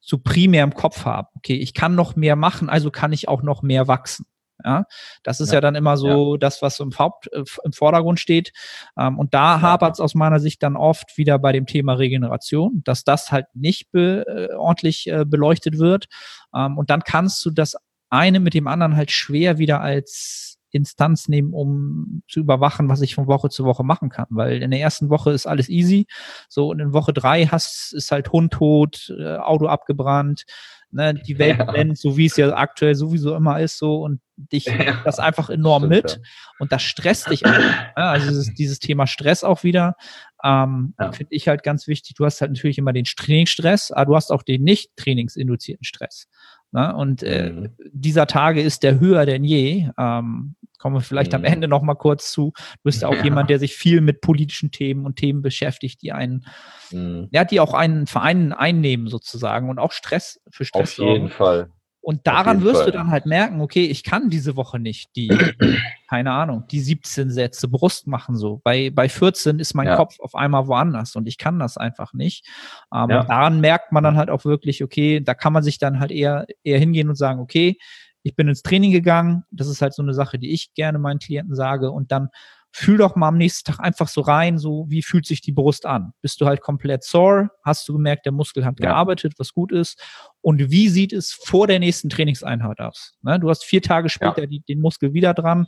zu 0.00 0.18
primär 0.18 0.64
im 0.64 0.74
Kopf 0.74 1.04
haben. 1.04 1.28
Okay, 1.36 1.54
ich 1.54 1.74
kann 1.74 1.94
noch 1.94 2.16
mehr 2.16 2.36
machen, 2.36 2.68
also 2.68 2.90
kann 2.90 3.12
ich 3.12 3.28
auch 3.28 3.42
noch 3.42 3.62
mehr 3.62 3.86
wachsen. 3.86 4.26
Ja, 4.64 4.84
das 5.22 5.40
ist 5.40 5.48
ja, 5.48 5.54
ja 5.54 5.60
dann 5.60 5.74
immer 5.74 5.96
so 5.96 6.34
ja. 6.34 6.38
das, 6.38 6.62
was 6.62 6.80
im, 6.80 6.96
Haupt, 6.98 7.32
äh, 7.32 7.44
im 7.64 7.72
Vordergrund 7.72 8.20
steht. 8.20 8.52
Ähm, 8.98 9.18
und 9.18 9.34
da 9.34 9.56
ja. 9.56 9.60
hapert 9.62 9.94
es 9.94 10.00
aus 10.00 10.14
meiner 10.14 10.40
Sicht 10.40 10.62
dann 10.62 10.76
oft 10.76 11.16
wieder 11.16 11.38
bei 11.38 11.52
dem 11.52 11.66
Thema 11.66 11.94
Regeneration, 11.94 12.82
dass 12.84 13.04
das 13.04 13.32
halt 13.32 13.46
nicht 13.54 13.90
be, 13.92 14.24
äh, 14.26 14.54
ordentlich 14.54 15.06
äh, 15.06 15.24
beleuchtet 15.24 15.78
wird. 15.78 16.06
Ähm, 16.54 16.78
und 16.78 16.90
dann 16.90 17.02
kannst 17.02 17.44
du 17.44 17.50
das 17.50 17.76
eine 18.10 18.40
mit 18.40 18.54
dem 18.54 18.66
anderen 18.66 18.96
halt 18.96 19.10
schwer 19.10 19.58
wieder 19.58 19.80
als 19.80 20.58
Instanz 20.72 21.28
nehmen, 21.28 21.52
um 21.52 22.22
zu 22.28 22.40
überwachen, 22.40 22.88
was 22.88 23.00
ich 23.00 23.14
von 23.14 23.26
Woche 23.26 23.48
zu 23.48 23.64
Woche 23.64 23.82
machen 23.84 24.08
kann. 24.08 24.26
Weil 24.30 24.62
in 24.62 24.70
der 24.70 24.80
ersten 24.80 25.10
Woche 25.10 25.32
ist 25.32 25.46
alles 25.46 25.68
easy. 25.68 26.06
So, 26.48 26.68
und 26.68 26.80
in 26.80 26.92
Woche 26.92 27.12
drei 27.12 27.46
hast, 27.46 27.92
ist 27.92 28.12
halt 28.12 28.30
Hund 28.32 28.52
tot, 28.52 29.12
Auto 29.40 29.66
abgebrannt, 29.66 30.44
ne, 30.92 31.14
die 31.14 31.38
Welt 31.38 31.58
brennt, 31.58 31.98
so 31.98 32.16
wie 32.16 32.26
es 32.26 32.36
ja 32.36 32.54
aktuell 32.54 32.94
sowieso 32.94 33.34
immer 33.34 33.60
ist, 33.60 33.78
so. 33.78 34.02
Und 34.02 34.20
dich 34.36 34.64
das 35.04 35.18
einfach 35.18 35.50
enorm 35.50 35.84
Stimmt, 35.84 36.04
mit 36.04 36.20
und 36.58 36.72
das 36.72 36.82
stresst 36.82 37.30
dich 37.30 37.44
auch. 37.44 37.50
Ja, 37.50 37.92
also 38.12 38.28
dieses, 38.28 38.54
dieses 38.54 38.78
Thema 38.78 39.06
Stress 39.06 39.44
auch 39.44 39.64
wieder, 39.64 39.96
ähm, 40.42 40.94
Ja. 40.98 41.12
finde 41.12 41.34
ich 41.34 41.46
halt 41.48 41.62
ganz 41.62 41.86
wichtig. 41.86 42.14
Du 42.16 42.24
hast 42.24 42.40
halt 42.40 42.52
natürlich 42.52 42.78
immer 42.78 42.94
den 42.94 43.04
Trainingsstress, 43.04 43.90
aber 43.90 44.06
du 44.06 44.16
hast 44.16 44.30
auch 44.32 44.42
den 44.42 44.62
nicht 44.64 44.96
trainingsinduzierten 44.96 45.84
Stress. 45.84 46.26
Ne? 46.72 46.94
Und 46.94 47.22
äh, 47.22 47.50
Mhm. 47.52 47.68
dieser 47.92 48.26
Tage 48.26 48.62
ist 48.62 48.82
der 48.82 49.00
höher 49.00 49.26
denn 49.26 49.44
je. 49.44 49.88
Ähm, 49.98 50.54
kommen 50.78 50.96
wir 50.96 51.00
vielleicht 51.02 51.34
am 51.34 51.42
Mhm. 51.42 51.46
Ende 51.46 51.68
noch 51.68 51.82
mal 51.82 51.94
kurz 51.94 52.32
zu. 52.32 52.52
Du 52.56 52.78
bist 52.84 53.02
ja 53.02 53.08
auch 53.08 53.22
jemand, 53.22 53.50
der 53.50 53.58
sich 53.58 53.74
viel 53.74 54.00
mit 54.00 54.20
politischen 54.22 54.70
Themen 54.70 55.04
und 55.04 55.16
Themen 55.16 55.42
beschäftigt, 55.42 56.00
die 56.02 56.12
einen, 56.12 56.46
Mhm. 56.92 57.28
ja, 57.32 57.44
die 57.44 57.60
auch 57.60 57.74
einen 57.74 58.06
Verein 58.06 58.52
einnehmen 58.52 59.08
sozusagen 59.08 59.68
und 59.68 59.78
auch 59.78 59.92
Stress 59.92 60.40
für 60.50 60.64
Stress 60.64 60.98
Auf 60.98 61.06
jeden. 61.06 61.28
Fall. 61.28 61.70
Und 62.02 62.26
daran 62.26 62.62
wirst 62.62 62.76
Fall. 62.82 62.86
du 62.86 62.92
dann 62.92 63.10
halt 63.10 63.26
merken, 63.26 63.60
okay, 63.60 63.84
ich 63.84 64.02
kann 64.04 64.30
diese 64.30 64.56
Woche 64.56 64.78
nicht 64.78 65.14
die, 65.16 65.28
keine 66.08 66.32
Ahnung, 66.32 66.64
die 66.70 66.80
17 66.80 67.30
Sätze 67.30 67.68
Brust 67.68 68.06
machen 68.06 68.36
so. 68.36 68.60
Bei, 68.64 68.90
bei 68.90 69.08
14 69.08 69.58
ist 69.58 69.74
mein 69.74 69.86
Ja. 69.86 69.96
Kopf 69.96 70.18
auf 70.20 70.34
einmal 70.34 70.66
woanders 70.66 71.14
und 71.14 71.26
ich 71.28 71.36
kann 71.36 71.58
das 71.58 71.76
einfach 71.76 72.14
nicht. 72.14 72.46
Ähm, 72.94 73.10
Ja. 73.10 73.24
daran 73.24 73.60
merkt 73.60 73.92
man 73.92 74.02
dann 74.02 74.16
halt 74.16 74.30
auch 74.30 74.44
wirklich, 74.46 74.82
okay, 74.82 75.20
da 75.20 75.34
kann 75.34 75.52
man 75.52 75.62
sich 75.62 75.78
dann 75.78 76.00
halt 76.00 76.10
eher, 76.10 76.46
eher 76.64 76.78
hingehen 76.78 77.08
und 77.10 77.16
sagen, 77.16 77.40
okay, 77.40 77.76
ich 78.22 78.34
bin 78.34 78.48
ins 78.48 78.62
Training 78.62 78.92
gegangen. 78.92 79.44
Das 79.50 79.68
ist 79.68 79.80
halt 79.82 79.94
so 79.94 80.02
eine 80.02 80.12
Sache, 80.14 80.38
die 80.38 80.52
ich 80.52 80.74
gerne 80.74 80.98
meinen 80.98 81.18
Klienten 81.20 81.54
sage. 81.54 81.90
Und 81.90 82.12
dann 82.12 82.28
fühl 82.72 82.98
doch 82.98 83.16
mal 83.16 83.28
am 83.28 83.36
nächsten 83.36 83.70
Tag 83.70 83.80
einfach 83.80 84.08
so 84.08 84.20
rein, 84.20 84.58
so 84.58 84.86
wie 84.88 85.02
fühlt 85.02 85.26
sich 85.26 85.40
die 85.40 85.52
Brust 85.52 85.86
an? 85.86 86.12
Bist 86.22 86.40
du 86.40 86.46
halt 86.46 86.60
komplett 86.60 87.02
sore? 87.02 87.50
Hast 87.64 87.88
du 87.88 87.94
gemerkt, 87.94 88.26
der 88.26 88.32
Muskel 88.32 88.64
hat 88.64 88.78
Ja. 88.80 88.90
gearbeitet, 88.90 89.34
was 89.38 89.52
gut 89.52 89.72
ist? 89.72 90.00
Und 90.40 90.70
wie 90.70 90.88
sieht 90.88 91.12
es 91.12 91.32
vor 91.32 91.66
der 91.66 91.78
nächsten 91.80 92.08
Trainingseinheit 92.08 92.80
aus? 92.80 93.14
Ne? 93.22 93.40
Du 93.40 93.50
hast 93.50 93.64
vier 93.64 93.82
Tage 93.82 94.08
später 94.08 94.46
die, 94.46 94.60
den 94.60 94.80
Muskel 94.80 95.12
wieder 95.12 95.34
dran. 95.34 95.66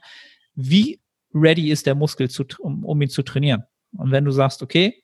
Wie 0.55 1.01
ready 1.35 1.71
ist 1.71 1.87
der 1.87 1.95
Muskel, 1.95 2.31
zu, 2.31 2.45
um, 2.61 2.85
um 2.85 3.03
ihn 3.03 3.09
zu 3.09 3.23
trainieren? 3.23 3.65
Und 3.97 4.11
wenn 4.11 4.25
du 4.25 4.31
sagst, 4.31 4.63
okay, 4.63 5.03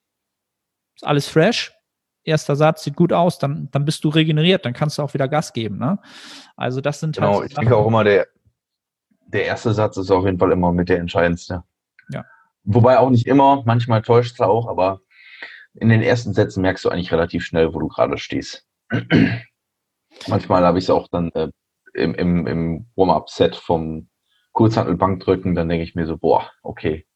ist 0.95 1.05
alles 1.07 1.27
fresh, 1.29 1.73
erster 2.25 2.55
Satz 2.57 2.85
sieht 2.85 2.97
gut 2.97 3.13
aus, 3.13 3.39
dann, 3.39 3.69
dann 3.73 3.85
bist 3.85 4.05
du 4.05 4.09
regeneriert, 4.09 4.65
dann 4.65 4.73
kannst 4.73 4.99
du 4.99 5.03
auch 5.03 5.15
wieder 5.15 5.29
Gas 5.29 5.53
geben. 5.53 5.79
Ne? 5.79 5.99
Also 6.57 6.81
das 6.81 7.01
sind 7.01 7.17
Genau, 7.17 7.39
so 7.39 7.45
ich 7.45 7.55
denke 7.55 7.77
auch 7.77 7.87
immer, 7.87 8.05
der, 8.05 8.29
der 9.27 9.45
erste 9.47 9.75
Satz 9.75 9.97
ist 9.97 10.11
auf 10.11 10.25
jeden 10.25 10.39
Fall 10.39 10.53
immer 10.53 10.73
mit 10.73 10.89
der 10.89 10.99
entscheidendste. 10.99 11.65
Ja. 12.11 12.25
Wobei 12.65 12.99
auch 12.99 13.11
nicht 13.11 13.27
immer, 13.27 13.63
manchmal 13.65 14.03
täuscht 14.03 14.35
es 14.35 14.41
auch, 14.41 14.69
aber 14.69 15.01
in 15.75 15.89
den 15.89 16.03
ersten 16.03 16.33
Sätzen 16.35 16.63
merkst 16.63 16.85
du 16.85 16.89
eigentlich 16.89 17.13
relativ 17.13 17.45
schnell, 17.45 17.73
wo 17.75 17.79
du 17.79 17.89
gerade 17.89 18.19
stehst. 18.19 18.67
manchmal 20.27 20.65
habe 20.65 20.79
ich 20.79 20.85
es 20.85 20.91
auch 20.91 21.09
dann 21.09 21.31
äh, 21.33 21.49
im, 21.95 22.15
im, 22.15 22.47
im 22.47 22.87
Warm-up-Set 22.97 23.57
vom 23.57 24.09
Kurzhantelbankdrücken, 24.53 25.55
dann 25.55 25.69
denke 25.69 25.85
ich 25.85 25.95
mir 25.95 26.07
so, 26.07 26.17
boah, 26.17 26.51
okay, 26.63 27.07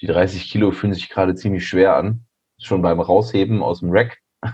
die 0.00 0.06
30 0.06 0.50
Kilo 0.50 0.72
fühlen 0.72 0.94
sich 0.94 1.08
gerade 1.08 1.34
ziemlich 1.34 1.66
schwer 1.66 1.96
an. 1.96 2.26
Schon 2.58 2.82
beim 2.82 3.00
Rausheben 3.00 3.62
aus 3.62 3.80
dem 3.80 3.90
Rack. 3.90 4.18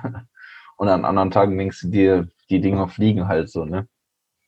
Und 0.76 0.88
an 0.88 1.04
anderen 1.04 1.30
Tagen 1.30 1.56
denkst 1.56 1.80
du 1.82 1.88
dir, 1.88 2.28
die 2.50 2.60
Dinger 2.60 2.88
fliegen 2.88 3.28
halt 3.28 3.50
so, 3.50 3.64
ne? 3.64 3.88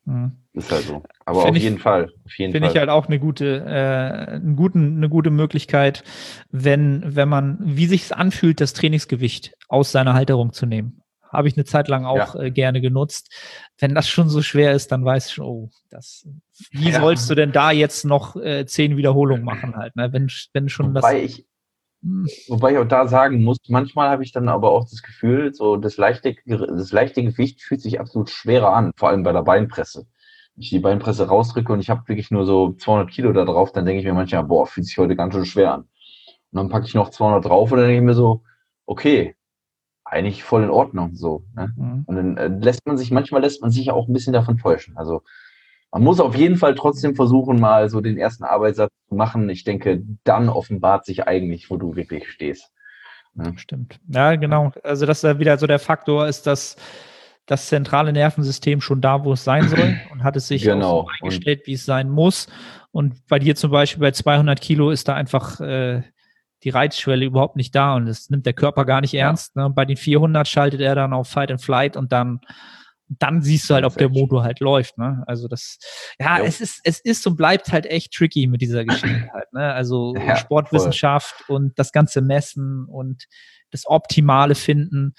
Mhm. 0.07 0.33
Ist 0.53 0.71
halt 0.71 0.85
so. 0.85 1.03
Aber 1.25 1.41
Find 1.41 1.51
auf 1.51 1.57
ich- 1.57 1.63
jeden 1.65 1.79
Fall. 1.79 2.11
Finde 2.27 2.59
ich 2.69 2.77
halt 2.77 2.89
auch 2.89 3.07
eine 3.07 3.19
gute, 3.19 3.65
äh, 3.67 4.35
einen 4.35 4.55
guten, 4.57 4.99
eine 4.99 5.09
gute 5.09 5.31
Möglichkeit, 5.31 6.05
wenn, 6.51 7.03
wenn 7.17 7.29
man, 7.29 7.59
wie 7.61 7.87
sich 7.87 8.03
es 8.05 8.13
anfühlt, 8.13 8.61
das 8.61 8.73
Trainingsgewicht 8.73 9.55
aus 9.69 9.91
seiner 9.93 10.15
Halterung 10.15 10.53
zu 10.53 10.67
nehmen. 10.67 11.01
Habe 11.33 11.49
ich 11.49 11.57
eine 11.57 11.65
Zeit 11.65 11.89
lang 11.89 12.05
auch 12.05 12.37
äh, 12.37 12.53
gerne 12.53 12.81
genutzt. 12.81 13.35
Wenn 13.79 13.95
das 13.97 14.09
schon 14.09 14.29
so 14.29 14.41
schwer 14.43 14.71
ist, 14.73 14.93
dann 14.93 15.05
weiß 15.05 15.27
ich 15.27 15.33
schon, 15.33 15.47
oh, 15.47 15.71
das, 15.91 16.29
wie 16.71 16.91
Ja. 16.91 17.01
sollst 17.01 17.29
du 17.29 17.35
denn 17.35 17.51
da 17.51 17.73
jetzt 17.73 18.05
noch 18.05 18.37
äh, 18.37 18.67
zehn 18.67 18.97
Wiederholungen 18.97 19.43
machen 19.45 19.75
halt, 19.75 19.97
ne? 19.97 20.13
Wenn, 20.13 20.31
wenn 20.53 20.69
schon 20.69 20.95
das. 20.95 21.03
Wobei 21.03 21.23
ich, 21.25 21.39
Hm, 21.39 21.45
wobei 22.49 22.73
ich 22.73 22.79
auch 22.79 22.89
da 22.89 23.09
sagen 23.09 23.43
muss, 23.43 23.57
manchmal 23.69 24.11
habe 24.11 24.23
ich 24.23 24.33
dann 24.33 24.49
aber 24.49 24.71
auch 24.71 24.85
das 24.89 25.03
Gefühl, 25.03 25.55
so 25.55 25.77
das 25.77 25.97
leichte, 25.97 26.37
das 26.45 26.93
leichte 26.93 27.23
Gewicht 27.23 27.63
fühlt 27.63 27.81
sich 27.81 27.99
absolut 27.99 28.31
schwerer 28.31 28.75
an, 28.75 28.93
vor 28.97 29.09
allem 29.09 29.23
bei 29.23 29.33
der 29.33 29.43
Beinpresse. 29.43 30.07
Wenn 30.55 30.63
ich 30.63 30.71
die 30.71 30.81
Beinpresse 30.81 31.27
rausdrücke 31.27 31.73
und 31.73 31.81
ich 31.81 31.91
habe 31.91 32.07
wirklich 32.07 32.31
nur 32.31 32.45
so 32.45 32.75
200 32.75 33.11
Kilo 33.11 33.33
da 33.33 33.45
drauf, 33.45 33.73
dann 33.73 33.87
denke 33.87 34.01
ich 34.01 34.07
mir 34.07 34.15
manchmal, 34.15 34.45
boah, 34.45 34.67
fühlt 34.67 34.87
sich 34.87 34.99
heute 34.99 35.17
ganz 35.17 35.35
schön 35.35 35.47
schwer 35.47 35.75
an. 35.75 35.81
Und 35.81 35.89
dann 36.53 36.69
packe 36.69 36.87
ich 36.87 36.95
noch 36.95 37.09
200 37.09 37.45
drauf 37.45 37.73
und 37.73 37.79
dann 37.79 37.87
denke 37.87 38.01
ich 38.01 38.07
mir 38.07 38.15
so, 38.15 38.43
okay, 38.87 39.35
eigentlich 40.05 40.45
voll 40.45 40.63
in 40.63 40.71
Ordnung, 40.71 41.15
so. 41.15 41.45
Ne? 41.57 41.73
hm. 41.77 42.05
Und 42.07 42.17
dann 42.17 42.37
äh, 42.37 42.49
lässt 42.49 42.87
man 42.87 42.99
sich, 42.99 43.11
manchmal 43.11 43.41
lässt 43.41 43.63
man 43.63 43.71
sich 43.71 43.87
ja 43.87 43.95
auch 43.95 44.07
ein 44.07 44.13
bisschen 44.13 44.33
davon 44.33 44.59
täuschen. 44.59 44.97
Also 44.97 45.23
man 45.95 46.03
muss 46.03 46.19
auf 46.19 46.35
jeden 46.35 46.57
Fall 46.57 46.75
trotzdem 46.75 47.15
versuchen, 47.15 47.61
mal 47.61 47.89
so 47.89 48.01
den 48.01 48.19
ersten 48.19 48.43
Arbeitssatz 48.43 48.91
zu 49.09 49.15
machen. 49.15 49.49
Ich 49.49 49.63
denke, 49.63 50.03
dann 50.25 50.49
offenbart 50.49 51.05
sich 51.05 51.29
eigentlich, 51.29 51.71
wo 51.71 51.77
du 51.77 51.95
wirklich 51.95 52.29
stehst. 52.29 52.73
Ne? 53.35 53.53
Stimmt. 53.57 54.01
Ja, 54.09 54.35
genau. 54.35 54.73
Also, 54.83 55.07
dass 55.07 55.21
da 55.21 55.39
wieder 55.39 55.57
so 55.57 55.69
der 55.69 55.79
Faktor 55.79 56.27
ist, 56.27 56.49
dass 56.49 56.75
das 57.47 57.69
zentrale 57.69 58.13
Nervensystem 58.13 58.81
schon 58.81 59.01
da, 59.01 59.25
wo 59.25 59.35
es 59.35 59.45
sein 59.45 59.69
soll 59.69 59.95
und 60.11 60.25
hat 60.25 60.35
es 60.35 60.49
sich 60.49 60.63
Genau. 60.65 61.03
so 61.03 61.09
eingestellt, 61.23 61.63
wie 61.67 61.75
es 61.75 61.85
sein 61.85 62.11
muss. 62.11 62.49
Und 62.91 63.25
bei 63.29 63.39
dir 63.39 63.55
zum 63.55 63.71
Beispiel 63.71 64.01
bei 64.01 64.11
200 64.11 64.61
Kilo 64.61 64.91
ist 64.91 65.07
da 65.07 65.15
einfach 65.15 65.61
äh, 65.61 66.03
die 66.65 66.71
Reizschwelle 66.71 67.25
überhaupt 67.25 67.55
nicht 67.55 67.73
da 67.73 67.95
und 67.95 68.07
das 68.07 68.31
nimmt 68.31 68.47
der 68.47 68.53
Körper 68.53 68.85
gar 68.85 69.01
nicht 69.01 69.13
Ja. 69.13 69.27
ernst. 69.27 69.55
Ne? 69.55 69.71
Bei 69.71 69.85
den 69.85 69.97
400 69.97 70.49
schaltet 70.49 70.81
er 70.81 70.97
dann 70.97 71.13
auf 71.13 71.29
Fight 71.29 71.53
and 71.53 71.63
Flight 71.63 71.97
und 71.97 72.11
dann 72.11 72.41
dann 73.09 73.43
siehst 73.43 73.69
du 73.69 73.75
halt, 73.75 73.85
ob 73.85 73.97
der. 73.97 74.09
Motor 74.09 74.43
halt 74.45 74.61
läuft. 74.61 74.97
Ne? 74.99 75.23
Also 75.27 75.47
das, 75.49 75.79
ja, 76.19 76.39
Jo. 76.39 76.45
es 76.45 76.61
ist, 76.61 76.81
es 76.85 77.01
ist 77.01 77.27
und 77.27 77.37
bleibt 77.37 77.71
halt 77.73 77.87
echt 77.87 78.13
tricky 78.13 78.47
mit 78.47 78.61
dieser 78.61 78.85
Geschichte 78.85 79.29
halt. 79.33 79.53
Ne? 79.53 79.73
Also 79.73 80.15
Ja, 80.17 80.37
Sportwissenschaft 80.37 81.49
und 81.49 81.79
das 81.79 81.93
ganze 81.93 82.21
Messen 82.23 82.87
und 82.87 83.25
das 83.71 83.87
Optimale 83.87 84.55
finden, 84.55 85.15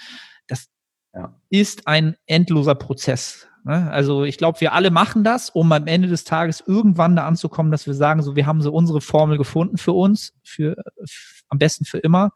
das 0.48 0.68
Ja. 1.14 1.40
ist 1.50 1.88
ein 1.88 2.16
endloser 2.26 2.76
Prozess. 2.76 3.48
Ne? 3.64 3.90
Also 3.92 4.24
ich 4.24 4.38
glaube, 4.38 4.62
wir 4.62 4.74
alle 4.74 4.92
machen 4.92 5.24
das, 5.24 5.50
um 5.50 5.72
am 5.72 5.88
Ende 5.88 6.08
des 6.08 6.24
Tages 6.24 6.64
irgendwann 6.66 7.16
da 7.16 7.26
anzukommen, 7.28 7.72
dass 7.72 7.88
wir 7.88 7.94
sagen, 7.96 8.22
so 8.22 8.36
wir 8.36 8.46
haben 8.46 8.62
so 8.62 8.72
unsere 8.72 9.02
Formel 9.02 9.38
gefunden 9.38 9.78
für 9.78 9.94
uns, 9.94 10.34
für 10.44 10.76
f- 11.02 11.44
am 11.50 11.58
besten 11.58 11.86
für 11.86 11.98
immer. 12.00 12.32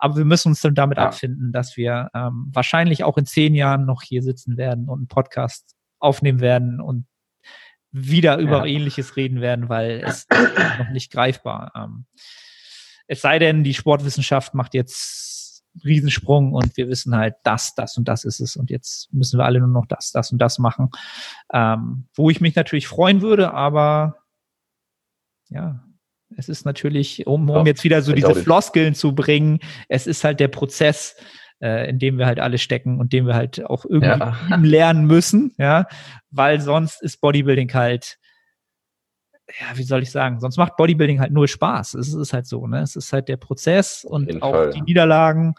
Aber 0.00 0.16
wir 0.16 0.24
müssen 0.24 0.48
uns 0.48 0.60
dann 0.60 0.74
damit 0.74 0.98
Ja. 0.98 1.04
abfinden, 1.06 1.52
dass 1.52 1.76
wir 1.76 2.10
ähm, 2.14 2.48
wahrscheinlich 2.52 3.04
auch 3.04 3.18
in 3.18 3.26
zehn 3.26 3.54
Jahren 3.54 3.84
noch 3.86 4.02
hier 4.02 4.22
sitzen 4.22 4.56
werden 4.56 4.88
und 4.88 4.98
einen 5.00 5.08
Podcast 5.08 5.74
aufnehmen 5.98 6.40
werden 6.40 6.80
und 6.80 7.06
wieder 7.92 8.38
über 8.38 8.58
Ja. 8.58 8.64
Ähnliches 8.66 9.16
reden 9.16 9.40
werden, 9.40 9.68
weil 9.68 10.02
es 10.04 10.26
noch 10.78 10.88
nicht 10.90 11.12
greifbar. 11.12 11.72
Ähm, 11.74 12.06
es 13.06 13.20
sei 13.20 13.38
denn, 13.38 13.64
die 13.64 13.74
Sportwissenschaft 13.74 14.54
macht 14.54 14.72
jetzt 14.74 15.64
Riesensprung 15.84 16.52
und 16.52 16.76
wir 16.76 16.88
wissen 16.88 17.14
halt, 17.16 17.34
das, 17.44 17.74
das 17.74 17.96
und 17.96 18.08
das 18.08 18.24
ist 18.24 18.40
es 18.40 18.56
und 18.56 18.70
jetzt 18.70 19.12
müssen 19.12 19.38
wir 19.38 19.44
alle 19.44 19.58
nur 19.60 19.68
noch 19.68 19.86
das, 19.86 20.10
das 20.12 20.32
und 20.32 20.38
das 20.38 20.58
machen. 20.58 20.90
Ähm, 21.52 22.06
wo 22.14 22.30
ich 22.30 22.40
mich 22.40 22.54
natürlich 22.56 22.88
freuen 22.88 23.20
würde, 23.22 23.52
aber 23.52 24.16
ja, 25.48 25.84
es 26.36 26.48
ist 26.48 26.64
natürlich, 26.64 27.26
um, 27.26 27.48
um 27.50 27.66
jetzt 27.66 27.84
wieder 27.84 28.02
so 28.02 28.12
diese 28.12 28.34
Floskeln 28.34 28.94
zu 28.94 29.14
bringen, 29.14 29.60
es 29.88 30.06
ist 30.06 30.24
halt 30.24 30.40
der 30.40 30.48
Prozess, 30.48 31.16
äh, 31.60 31.88
in 31.90 31.98
dem 31.98 32.18
wir 32.18 32.26
halt 32.26 32.40
alle 32.40 32.58
stecken 32.58 32.98
und 33.00 33.12
den 33.12 33.26
wir 33.26 33.34
halt 33.34 33.64
auch 33.66 33.84
irgendwie 33.84 34.18
Ja. 34.18 34.56
lernen 34.62 35.06
müssen, 35.06 35.54
ja, 35.58 35.86
weil 36.30 36.60
sonst 36.60 37.02
ist 37.02 37.20
Bodybuilding 37.20 37.72
halt, 37.74 38.18
ja, 39.60 39.76
wie 39.76 39.82
soll 39.82 40.02
ich 40.02 40.10
sagen, 40.10 40.40
sonst 40.40 40.56
macht 40.56 40.76
Bodybuilding 40.76 41.20
halt 41.20 41.32
nur 41.32 41.48
Spaß. 41.48 41.94
Es 41.94 42.14
ist 42.14 42.32
halt 42.32 42.46
so, 42.46 42.66
ne? 42.66 42.80
Es 42.82 42.94
ist 42.94 43.12
halt 43.12 43.28
der 43.28 43.36
Prozess 43.36 44.04
und 44.04 44.42
auch 44.42 44.52
Fall, 44.52 44.70
die 44.70 44.78
ja. 44.78 44.84
Niederlagen, 44.84 45.54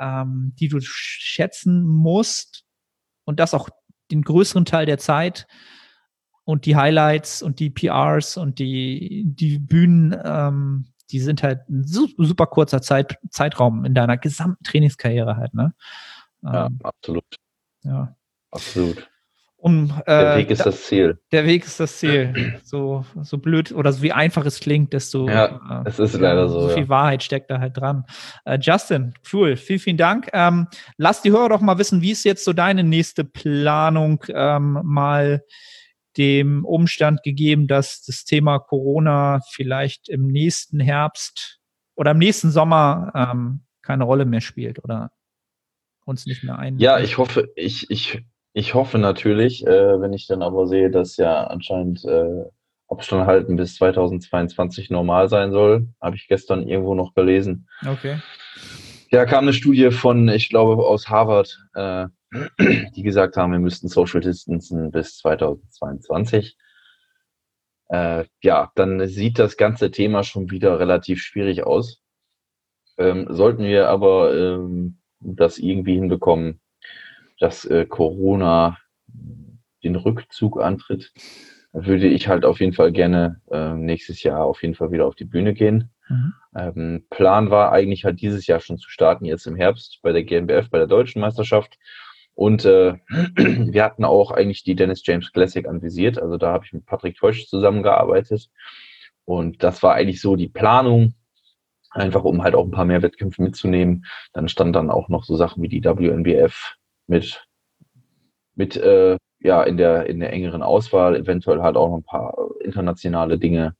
ähm, 0.00 0.54
die 0.58 0.68
du 0.68 0.78
schätzen 0.80 1.82
musst 1.84 2.64
und 3.24 3.38
das 3.38 3.52
auch 3.52 3.68
den 4.10 4.22
größeren 4.22 4.64
Teil 4.64 4.86
der 4.86 4.98
Zeit 4.98 5.46
und 6.48 6.64
die 6.64 6.76
Highlights 6.76 7.42
und 7.42 7.60
die 7.60 7.68
PRs 7.68 8.38
und 8.38 8.58
die, 8.58 9.22
die 9.26 9.58
Bühnen, 9.58 10.16
ähm, 10.24 10.86
die 11.10 11.20
sind 11.20 11.42
halt 11.42 11.68
ein 11.68 11.84
su- 11.86 12.08
super 12.16 12.46
kurzer 12.46 12.80
Zeit, 12.80 13.18
Zeitraum 13.28 13.84
in 13.84 13.92
deiner 13.92 14.16
gesamten 14.16 14.64
Trainingskarriere 14.64 15.36
halt, 15.36 15.52
ne? 15.52 15.74
Ja, 16.42 16.66
Ähm, 16.66 16.78
absolut. 16.82 17.24
ja. 17.82 18.16
Absolut. 18.50 19.10
Um, 19.58 19.92
Der 20.06 20.36
äh, 20.36 20.38
Weg 20.38 20.50
ist 20.50 20.60
da- 20.60 20.64
das 20.64 20.84
Ziel. 20.84 21.18
der 21.32 21.44
Weg 21.44 21.66
ist 21.66 21.80
das 21.80 21.98
Ziel. 21.98 22.58
So, 22.64 23.04
so 23.22 23.36
blöd 23.36 23.72
oder 23.72 23.92
so 23.92 24.00
wie 24.00 24.12
einfach 24.12 24.46
es 24.46 24.58
klingt, 24.60 24.94
desto 24.94 25.28
Ja, 25.28 25.82
äh, 25.84 25.88
es 25.88 25.98
ist 25.98 26.14
leider 26.14 26.48
so, 26.48 26.60
so 26.62 26.68
ja. 26.68 26.74
viel 26.76 26.88
Wahrheit 26.88 27.22
steckt 27.24 27.50
da 27.50 27.58
halt 27.60 27.76
dran. 27.76 28.06
Äh, 28.46 28.58
Justin, 28.58 29.12
cool, 29.34 29.56
vielen, 29.56 29.80
vielen 29.80 29.96
Dank. 29.98 30.28
Ähm, 30.32 30.66
lass 30.96 31.20
die 31.20 31.30
Hörer 31.30 31.50
doch 31.50 31.60
mal 31.60 31.76
wissen, 31.76 32.00
wie 32.00 32.12
ist 32.12 32.24
jetzt 32.24 32.44
so 32.46 32.54
deine 32.54 32.84
nächste 32.84 33.24
Planung 33.24 34.24
ähm, 34.32 34.80
mal 34.82 35.42
dem 36.18 36.64
Umstand 36.64 37.22
gegeben, 37.22 37.68
dass 37.68 38.02
das 38.02 38.24
Thema 38.24 38.58
Corona 38.58 39.40
vielleicht 39.50 40.08
im 40.08 40.26
nächsten 40.26 40.80
Herbst 40.80 41.60
oder 41.94 42.10
im 42.10 42.18
nächsten 42.18 42.50
Sommer 42.50 43.12
ähm, 43.14 43.60
keine 43.82 44.04
Rolle 44.04 44.24
mehr 44.24 44.40
spielt 44.40 44.82
oder 44.84 45.10
uns 46.04 46.26
nicht 46.26 46.42
mehr 46.42 46.58
ein. 46.58 46.78
Ja, 46.78 46.98
ich 46.98 47.18
hoffe, 47.18 47.48
ich, 47.54 47.90
ich, 47.90 48.22
Ich 48.52 48.74
hoffe 48.74 48.98
natürlich, 48.98 49.64
äh, 49.66 50.00
wenn 50.00 50.12
ich 50.12 50.26
dann 50.26 50.42
aber 50.42 50.66
sehe, 50.66 50.90
dass 50.90 51.16
ja 51.16 51.44
anscheinend 51.44 52.04
äh, 52.04 52.44
Abstand 52.88 53.26
halten 53.26 53.56
bis 53.56 53.76
2022 53.76 54.90
normal 54.90 55.28
sein 55.28 55.52
soll, 55.52 55.88
habe 56.00 56.16
ich 56.16 56.26
gestern 56.26 56.66
irgendwo 56.66 56.94
noch 56.94 57.14
gelesen. 57.14 57.68
Okay. 57.86 58.18
Ja, 59.10 59.26
kam 59.26 59.44
eine 59.44 59.52
Studie 59.52 59.90
von, 59.90 60.28
ich 60.28 60.48
glaube, 60.48 60.82
aus 60.84 61.08
Harvard, 61.08 61.56
äh, 61.74 62.06
die 62.94 63.02
gesagt 63.02 63.36
haben, 63.36 63.52
wir 63.52 63.58
müssten 63.58 63.88
Social 63.88 64.20
Distancen 64.20 64.90
bis 64.90 65.18
2022. 65.18 66.56
Äh, 67.88 68.24
ja, 68.42 68.70
dann 68.74 69.06
sieht 69.08 69.38
das 69.38 69.56
ganze 69.56 69.90
Thema 69.90 70.22
schon 70.22 70.50
wieder 70.50 70.78
relativ 70.78 71.22
schwierig 71.22 71.64
aus. 71.64 72.02
Ähm, 72.98 73.26
sollten 73.30 73.64
wir 73.64 73.88
aber 73.88 74.36
ähm, 74.36 74.98
das 75.20 75.58
irgendwie 75.58 75.94
hinbekommen, 75.94 76.60
dass 77.38 77.64
äh, 77.64 77.86
Corona 77.86 78.78
den 79.84 79.96
Rückzug 79.96 80.60
antritt, 80.60 81.12
würde 81.72 82.08
ich 82.08 82.28
halt 82.28 82.44
auf 82.44 82.60
jeden 82.60 82.72
Fall 82.72 82.92
gerne 82.92 83.40
äh, 83.50 83.74
nächstes 83.74 84.22
Jahr 84.22 84.44
auf 84.44 84.62
jeden 84.62 84.74
Fall 84.74 84.90
wieder 84.90 85.06
auf 85.06 85.14
die 85.14 85.24
Bühne 85.24 85.54
gehen. 85.54 85.90
Mhm. 86.08 86.34
Ähm, 86.56 87.06
Plan 87.10 87.50
war 87.50 87.72
eigentlich 87.72 88.04
halt 88.04 88.20
dieses 88.20 88.46
Jahr 88.46 88.60
schon 88.60 88.78
zu 88.78 88.90
starten, 88.90 89.24
jetzt 89.24 89.46
im 89.46 89.56
Herbst 89.56 90.00
bei 90.02 90.12
der 90.12 90.24
GmbF, 90.24 90.70
bei 90.70 90.78
der 90.78 90.86
deutschen 90.86 91.20
Meisterschaft. 91.20 91.78
Und 92.38 92.64
äh, 92.64 92.94
wir 93.36 93.82
hatten 93.82 94.04
auch 94.04 94.30
eigentlich 94.30 94.62
die 94.62 94.76
Dennis 94.76 95.04
James 95.04 95.32
Classic 95.32 95.66
anvisiert. 95.66 96.22
Also 96.22 96.36
da 96.36 96.52
habe 96.52 96.64
ich 96.64 96.72
mit 96.72 96.86
Patrick 96.86 97.16
Teusch 97.16 97.48
zusammengearbeitet. 97.48 98.48
Und 99.24 99.64
das 99.64 99.82
war 99.82 99.94
eigentlich 99.94 100.20
so 100.20 100.36
die 100.36 100.46
Planung, 100.46 101.14
einfach 101.90 102.22
um 102.22 102.44
halt 102.44 102.54
auch 102.54 102.64
ein 102.64 102.70
paar 102.70 102.84
mehr 102.84 103.02
Wettkämpfe 103.02 103.42
mitzunehmen. 103.42 104.04
Dann 104.32 104.48
stand 104.48 104.76
dann 104.76 104.88
auch 104.88 105.08
noch 105.08 105.24
so 105.24 105.34
Sachen 105.34 105.64
wie 105.64 105.68
die 105.68 105.82
WNBF 105.82 106.76
mit, 107.08 107.44
mit 108.54 108.76
äh, 108.76 109.16
ja, 109.40 109.64
in 109.64 109.76
der, 109.76 110.06
in 110.06 110.20
der 110.20 110.32
engeren 110.32 110.62
Auswahl, 110.62 111.16
eventuell 111.16 111.60
halt 111.60 111.76
auch 111.76 111.88
noch 111.88 111.96
ein 111.96 112.04
paar 112.04 112.36
internationale 112.60 113.40
Dinge. 113.40 113.74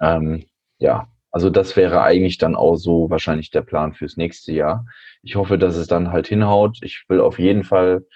Ähm, 0.00 0.46
ja, 0.78 1.08
also 1.34 1.50
das 1.50 1.74
wäre 1.74 2.00
eigentlich 2.00 2.38
dann 2.38 2.54
auch 2.54 2.76
so 2.76 3.10
wahrscheinlich 3.10 3.50
der 3.50 3.62
Plan 3.62 3.92
fürs 3.92 4.16
nächste 4.16 4.52
Jahr. 4.52 4.86
Ich 5.20 5.34
hoffe, 5.34 5.58
dass 5.58 5.74
es 5.74 5.88
dann 5.88 6.12
halt 6.12 6.28
hinhaut. 6.28 6.78
Ich 6.82 7.06
will 7.08 7.20
auf 7.20 7.40
jeden 7.40 7.64
Fall 7.64 8.06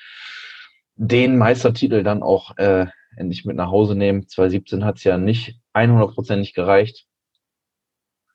den 0.94 1.36
Meistertitel 1.36 2.04
dann 2.04 2.22
auch 2.22 2.56
äh, 2.58 2.86
endlich 3.16 3.44
mit 3.44 3.56
nach 3.56 3.72
Hause 3.72 3.96
nehmen. 3.96 4.28
2017 4.28 4.84
hat 4.84 4.98
es 4.98 5.04
ja 5.04 5.18
nicht 5.18 5.58
100%ig 5.74 6.54
gereicht. 6.54 7.08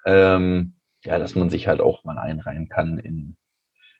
Ähm, 0.05 0.73
ja, 1.05 1.17
dass 1.17 1.35
man 1.35 1.49
sich 1.49 1.69
halt 1.69 1.79
auch 1.79 2.03
mal 2.03 2.17
einreihen 2.17 2.67
kann 2.67 2.99
in, 2.99 3.37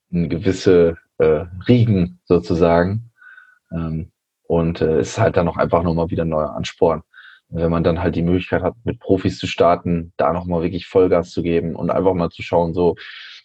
in 0.09 0.27
gewisse 0.27 0.97
äh, 1.17 1.45
Riegen 1.65 2.19
sozusagen. 2.25 3.13
Ähm, 3.71 4.11
und 4.49 4.81
äh, 4.81 4.99
ist 4.99 5.17
halt 5.17 5.37
dann 5.37 5.47
auch 5.47 5.55
einfach 5.55 5.81
nochmal 5.81 6.09
wieder 6.09 6.25
ein 6.25 6.29
neuer 6.29 6.53
Ansporn 6.53 7.03
wenn 7.53 7.69
man 7.69 7.83
dann 7.83 8.01
halt 8.01 8.15
die 8.15 8.23
Möglichkeit 8.23 8.63
hat, 8.63 8.73
mit 8.83 8.99
Profis 8.99 9.37
zu 9.37 9.45
starten, 9.45 10.11
da 10.17 10.33
nochmal 10.33 10.63
wirklich 10.63 10.87
Vollgas 10.87 11.29
zu 11.29 11.43
geben 11.43 11.75
und 11.75 11.91
einfach 11.91 12.15
mal 12.15 12.31
zu 12.31 12.41
schauen, 12.41 12.73
so, 12.73 12.95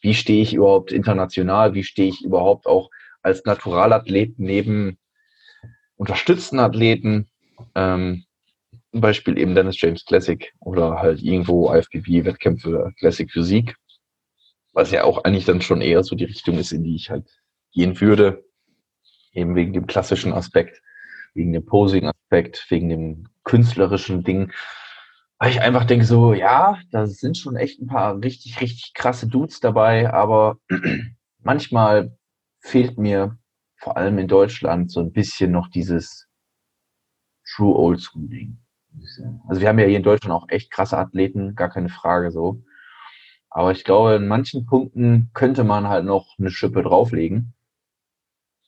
wie 0.00 0.14
stehe 0.14 0.42
ich 0.42 0.54
überhaupt 0.54 0.92
international, 0.92 1.74
wie 1.74 1.84
stehe 1.84 2.08
ich 2.08 2.24
überhaupt 2.24 2.66
auch 2.66 2.90
als 3.22 3.44
Naturalathlet 3.44 4.38
neben 4.38 4.98
unterstützten 5.96 6.58
Athleten, 6.58 7.28
ähm, 7.74 8.24
zum 8.92 9.02
Beispiel 9.02 9.38
eben 9.38 9.54
Dennis 9.54 9.80
James 9.80 10.04
Classic 10.06 10.54
oder 10.60 11.02
halt 11.02 11.22
irgendwo 11.22 11.70
IFBB-Wettkämpfe 11.70 12.92
Classic 12.98 13.30
Physik, 13.30 13.76
was 14.72 14.90
ja 14.90 15.04
auch 15.04 15.24
eigentlich 15.24 15.44
dann 15.44 15.60
schon 15.60 15.82
eher 15.82 16.02
so 16.02 16.16
die 16.16 16.24
Richtung 16.24 16.56
ist, 16.56 16.72
in 16.72 16.82
die 16.82 16.96
ich 16.96 17.10
halt 17.10 17.28
gehen 17.72 18.00
würde, 18.00 18.42
eben 19.32 19.54
wegen 19.54 19.74
dem 19.74 19.86
klassischen 19.86 20.32
Aspekt, 20.32 20.80
wegen 21.34 21.52
dem 21.52 21.66
Posing-Aspekt, 21.66 22.64
wegen 22.70 22.88
dem 22.88 23.28
künstlerischen 23.48 24.22
Ding, 24.22 24.52
weil 25.38 25.50
ich 25.50 25.60
einfach 25.60 25.84
denke 25.84 26.04
so, 26.04 26.34
ja, 26.34 26.78
da 26.90 27.06
sind 27.06 27.36
schon 27.36 27.56
echt 27.56 27.80
ein 27.80 27.86
paar 27.86 28.20
richtig, 28.22 28.60
richtig 28.60 28.92
krasse 28.94 29.26
Dudes 29.26 29.60
dabei, 29.60 30.12
aber 30.12 30.58
manchmal 31.42 32.16
fehlt 32.60 32.98
mir 32.98 33.36
vor 33.76 33.96
allem 33.96 34.18
in 34.18 34.28
Deutschland 34.28 34.90
so 34.90 35.00
ein 35.00 35.12
bisschen 35.12 35.52
noch 35.52 35.68
dieses 35.68 36.28
True 37.48 37.74
Old 37.74 38.00
School 38.00 38.28
Ding. 38.28 38.58
Also 39.48 39.60
wir 39.60 39.68
haben 39.68 39.78
ja 39.78 39.86
hier 39.86 39.96
in 39.96 40.02
Deutschland 40.02 40.34
auch 40.34 40.48
echt 40.48 40.70
krasse 40.70 40.98
Athleten, 40.98 41.54
gar 41.54 41.70
keine 41.70 41.88
Frage 41.88 42.30
so. 42.30 42.62
Aber 43.48 43.72
ich 43.72 43.84
glaube, 43.84 44.16
in 44.16 44.28
manchen 44.28 44.66
Punkten 44.66 45.30
könnte 45.32 45.64
man 45.64 45.88
halt 45.88 46.04
noch 46.04 46.36
eine 46.38 46.50
Schippe 46.50 46.82
drauflegen. 46.82 47.54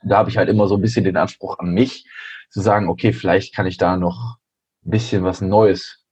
Da 0.02 0.16
habe 0.16 0.30
ich 0.30 0.38
halt 0.38 0.48
immer 0.48 0.68
so 0.68 0.76
ein 0.76 0.80
bisschen 0.80 1.04
den 1.04 1.16
Anspruch 1.16 1.58
an 1.58 1.74
mich, 1.74 2.06
zu 2.48 2.60
sagen, 2.60 2.88
okay, 2.88 3.12
vielleicht 3.12 3.54
kann 3.54 3.66
ich 3.66 3.76
da 3.76 3.96
noch 3.96 4.39
ein 4.84 4.90
bisschen 4.90 5.24
was 5.24 5.40
Neues 5.40 6.04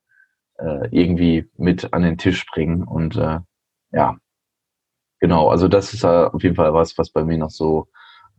äh, 0.59 0.89
irgendwie 0.91 1.51
mit 1.57 1.93
an 1.93 2.03
den 2.03 2.19
Tisch 2.19 2.47
bringen. 2.47 2.83
Und 2.83 3.17
äh, 3.17 3.41
ja, 3.93 4.17
genau, 5.21 5.49
also 5.49 5.69
das 5.69 5.95
ist 5.95 6.05
äh, 6.05 6.07
auf 6.07 6.43
jeden 6.43 6.57
Fall 6.57 6.75
was, 6.75 6.97
was 6.99 7.11
bei 7.11 7.25
mir 7.25 7.39
noch 7.39 7.51
so 7.51 7.89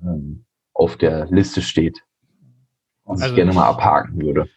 ähm, 0.02 0.46
auf 0.74 0.98
der 0.98 1.26
Liste 1.28 1.62
steht, 1.62 2.04
was 3.04 3.22
also 3.22 3.34
ich 3.34 3.36
gerne 3.36 3.54
mal 3.54 3.68
abhaken 3.68 4.22
würde. 4.22 4.50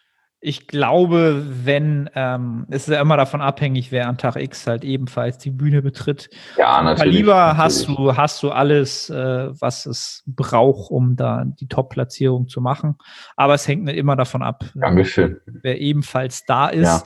Ich 0.44 0.66
glaube, 0.66 1.46
wenn, 1.64 2.10
ähm, 2.16 2.66
es 2.68 2.88
ist 2.88 2.92
ja 2.92 3.00
immer 3.00 3.16
davon 3.16 3.40
abhängig, 3.40 3.92
wer 3.92 4.08
an 4.08 4.18
Tag 4.18 4.34
X 4.34 4.66
halt 4.66 4.82
ebenfalls 4.82 5.38
die 5.38 5.52
Bühne 5.52 5.82
betritt. 5.82 6.30
Ja, 6.58 6.82
natürlich. 6.82 7.14
Lieber 7.14 7.56
hast 7.56 7.86
du, 7.86 8.16
hast 8.16 8.42
du 8.42 8.50
alles, 8.50 9.08
äh, 9.08 9.50
was 9.60 9.86
es 9.86 10.24
braucht, 10.26 10.90
um 10.90 11.14
da 11.14 11.44
die 11.46 11.68
Top-Platzierung 11.68 12.48
zu 12.48 12.60
machen. 12.60 12.96
Aber 13.36 13.54
es 13.54 13.68
hängt 13.68 13.84
nicht 13.84 13.96
immer 13.96 14.16
davon 14.16 14.42
ab, 14.42 14.64
Dankeschön. 14.74 15.38
wer 15.46 15.80
ebenfalls 15.80 16.44
da 16.44 16.66
ist. 16.66 16.86
Ja. 16.86 17.02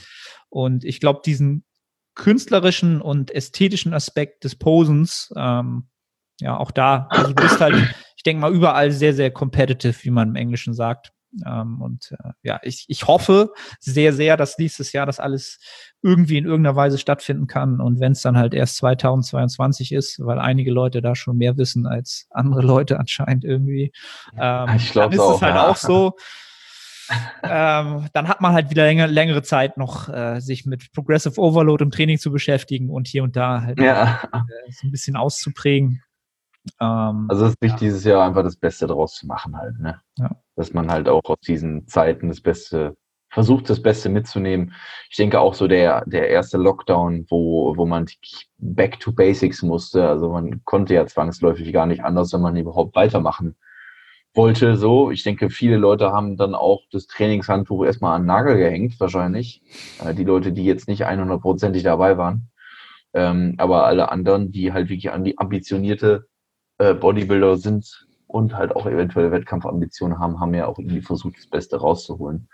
Und 0.49 0.83
ich 0.85 0.99
glaube, 0.99 1.21
diesen 1.23 1.67
künstlerischen 2.15 3.03
und 3.03 3.31
ästhetischen 3.31 3.93
Aspekt 3.93 4.45
des 4.45 4.57
Posens, 4.57 5.31
ähm, 5.37 5.89
ja, 6.41 6.57
auch 6.57 6.71
da, 6.71 7.07
also 7.11 7.35
du 7.35 7.43
bist 7.43 7.61
halt, 7.61 7.75
ich 8.17 8.23
denke 8.23 8.41
mal, 8.41 8.55
überall 8.55 8.93
sehr, 8.93 9.13
sehr 9.13 9.31
competitive, 9.31 10.05
wie 10.05 10.11
man 10.11 10.31
im 10.31 10.37
Englischen 10.37 10.73
sagt. 10.73 11.13
Ähm, 11.45 11.81
und 11.81 12.13
äh, 12.13 12.31
ja, 12.43 12.61
ich, 12.63 12.85
ich 12.89 13.07
hoffe 13.07 13.53
sehr, 13.81 14.13
sehr, 14.13 14.37
dass 14.37 14.59
nächstes 14.59 14.93
Jahr 14.93 15.07
das 15.07 15.21
alles 15.21 15.59
irgendwie 16.03 16.39
in 16.39 16.45
irgendeiner 16.45 16.77
Weise 16.77 16.99
stattfinden 16.99 17.47
kann. 17.47 17.81
Und 17.81 18.01
wenn 18.01 18.13
es 18.13 18.23
dann 18.23 18.37
halt 18.37 18.55
erst 18.55 18.77
2022 18.77 19.93
ist, 19.93 20.21
weil 20.25 20.39
einige 20.39 20.71
Leute 20.71 21.03
da 21.03 21.15
schon 21.15 21.37
mehr 21.37 21.57
wissen 21.57 21.87
als 21.87 22.27
andere 22.31 22.63
Leute 22.63 22.99
anscheinend 22.99 23.45
irgendwie, 23.45 23.93
ähm, 24.39 24.69
ich 24.77 24.93
dann 24.93 25.13
ist 25.13 25.19
auch, 25.19 25.37
es 25.37 25.43
halt 25.43 25.55
ja. 25.55 25.69
auch 25.69 25.77
so. 25.77 26.17
ähm, 27.43 28.09
dann 28.13 28.29
hat 28.29 28.41
man 28.41 28.53
halt 28.53 28.71
wieder 28.71 28.85
länger, 28.85 29.07
längere 29.07 29.43
Zeit 29.43 29.77
noch, 29.77 30.09
äh, 30.09 30.41
sich 30.41 30.67
mit 30.67 30.93
Progressive 30.93 31.41
Overload 31.41 31.85
im 31.85 31.91
Training 31.91 32.19
zu 32.19 32.33
beschäftigen 32.33 32.91
und 32.91 33.07
hier 33.07 33.23
und 33.23 33.37
da 33.37 33.63
halt 33.63 33.81
ja. 33.81 34.23
äh, 34.33 34.73
so 34.73 34.87
ein 34.87 34.91
bisschen 34.91 35.17
auszuprägen. 35.17 36.03
Ähm, 36.81 37.27
also 37.29 37.47
es 37.47 37.53
ist 37.53 37.63
wichtig, 37.63 37.83
ja. 37.83 37.87
dieses 37.87 38.05
Jahr 38.05 38.27
einfach 38.27 38.43
das 38.43 38.57
Beste 38.57 38.87
draus 38.87 39.15
zu 39.15 39.27
machen 39.27 39.57
halt, 39.57 39.79
ne? 39.79 40.01
Ja. 40.19 40.31
Dass 40.57 40.73
man 40.73 40.91
halt 40.91 41.09
auch 41.09 41.23
aus 41.25 41.41
diesen 41.47 41.87
Zeiten 41.87 42.29
das 42.29 42.41
Beste, 42.41 42.97
versucht 43.31 43.69
das 43.69 43.83
Beste 43.83 44.09
mitzunehmen. 44.09 44.73
Ich 45.11 45.17
denke 45.17 45.41
auch 45.41 45.55
so 45.55 45.69
der, 45.69 46.05
der 46.07 46.31
erste 46.31 46.59
Lockdown, 46.59 47.27
wo, 47.29 47.77
wo 47.77 47.87
man 47.87 48.07
back 48.59 48.99
to 49.01 49.13
basics 49.13 49.63
musste. 49.63 50.09
Also 50.09 50.31
man 50.31 50.65
konnte 50.65 50.95
ja 50.95 51.07
zwangsläufig 51.07 51.73
gar 51.73 51.87
nicht 51.87 52.05
anders, 52.05 52.33
wenn 52.33 52.41
man 52.41 52.57
überhaupt 52.57 52.95
weitermachen 52.95 53.57
wollte. 54.35 54.77
So, 54.77 55.11
ich 55.11 55.23
denke, 55.23 55.51
viele 55.51 55.77
Leute 55.77 56.13
haben 56.13 56.37
dann 56.37 56.55
auch 56.55 56.83
das 56.91 57.07
Trainingshandtuch 57.07 57.85
erstmal 57.85 58.17
an 58.17 58.23
den 58.23 58.27
Nagel 58.27 58.57
gehängt, 58.57 58.99
wahrscheinlich. 59.01 59.63
Äh, 60.05 60.15
die 60.15 60.25
Leute, 60.25 60.53
die 60.53 60.65
jetzt 60.65 60.89
nicht 60.89 61.07
100%ig 61.07 61.83
dabei 61.83 62.19
waren. 62.19 62.51
Ähm, 63.15 63.55
aber 63.59 63.87
alle 63.87 64.11
anderen, 64.11 64.53
die 64.53 64.73
halt 64.73 64.89
wirklich 64.89 65.11
ambitionierte 65.13 66.27
äh, 66.79 66.95
Bodybuilder 66.95 67.57
sind 67.57 68.07
und 68.27 68.57
halt 68.57 68.75
auch 68.75 68.87
eventuell 68.87 69.31
Wettkampfambitionen 69.31 70.19
haben, 70.19 70.41
haben 70.41 70.55
ja 70.55 70.67
auch 70.67 70.79
irgendwie 70.79 71.03
versucht, 71.03 71.39
das 71.39 71.47
Beste 71.47 71.79
rauszuholen. 71.79 72.49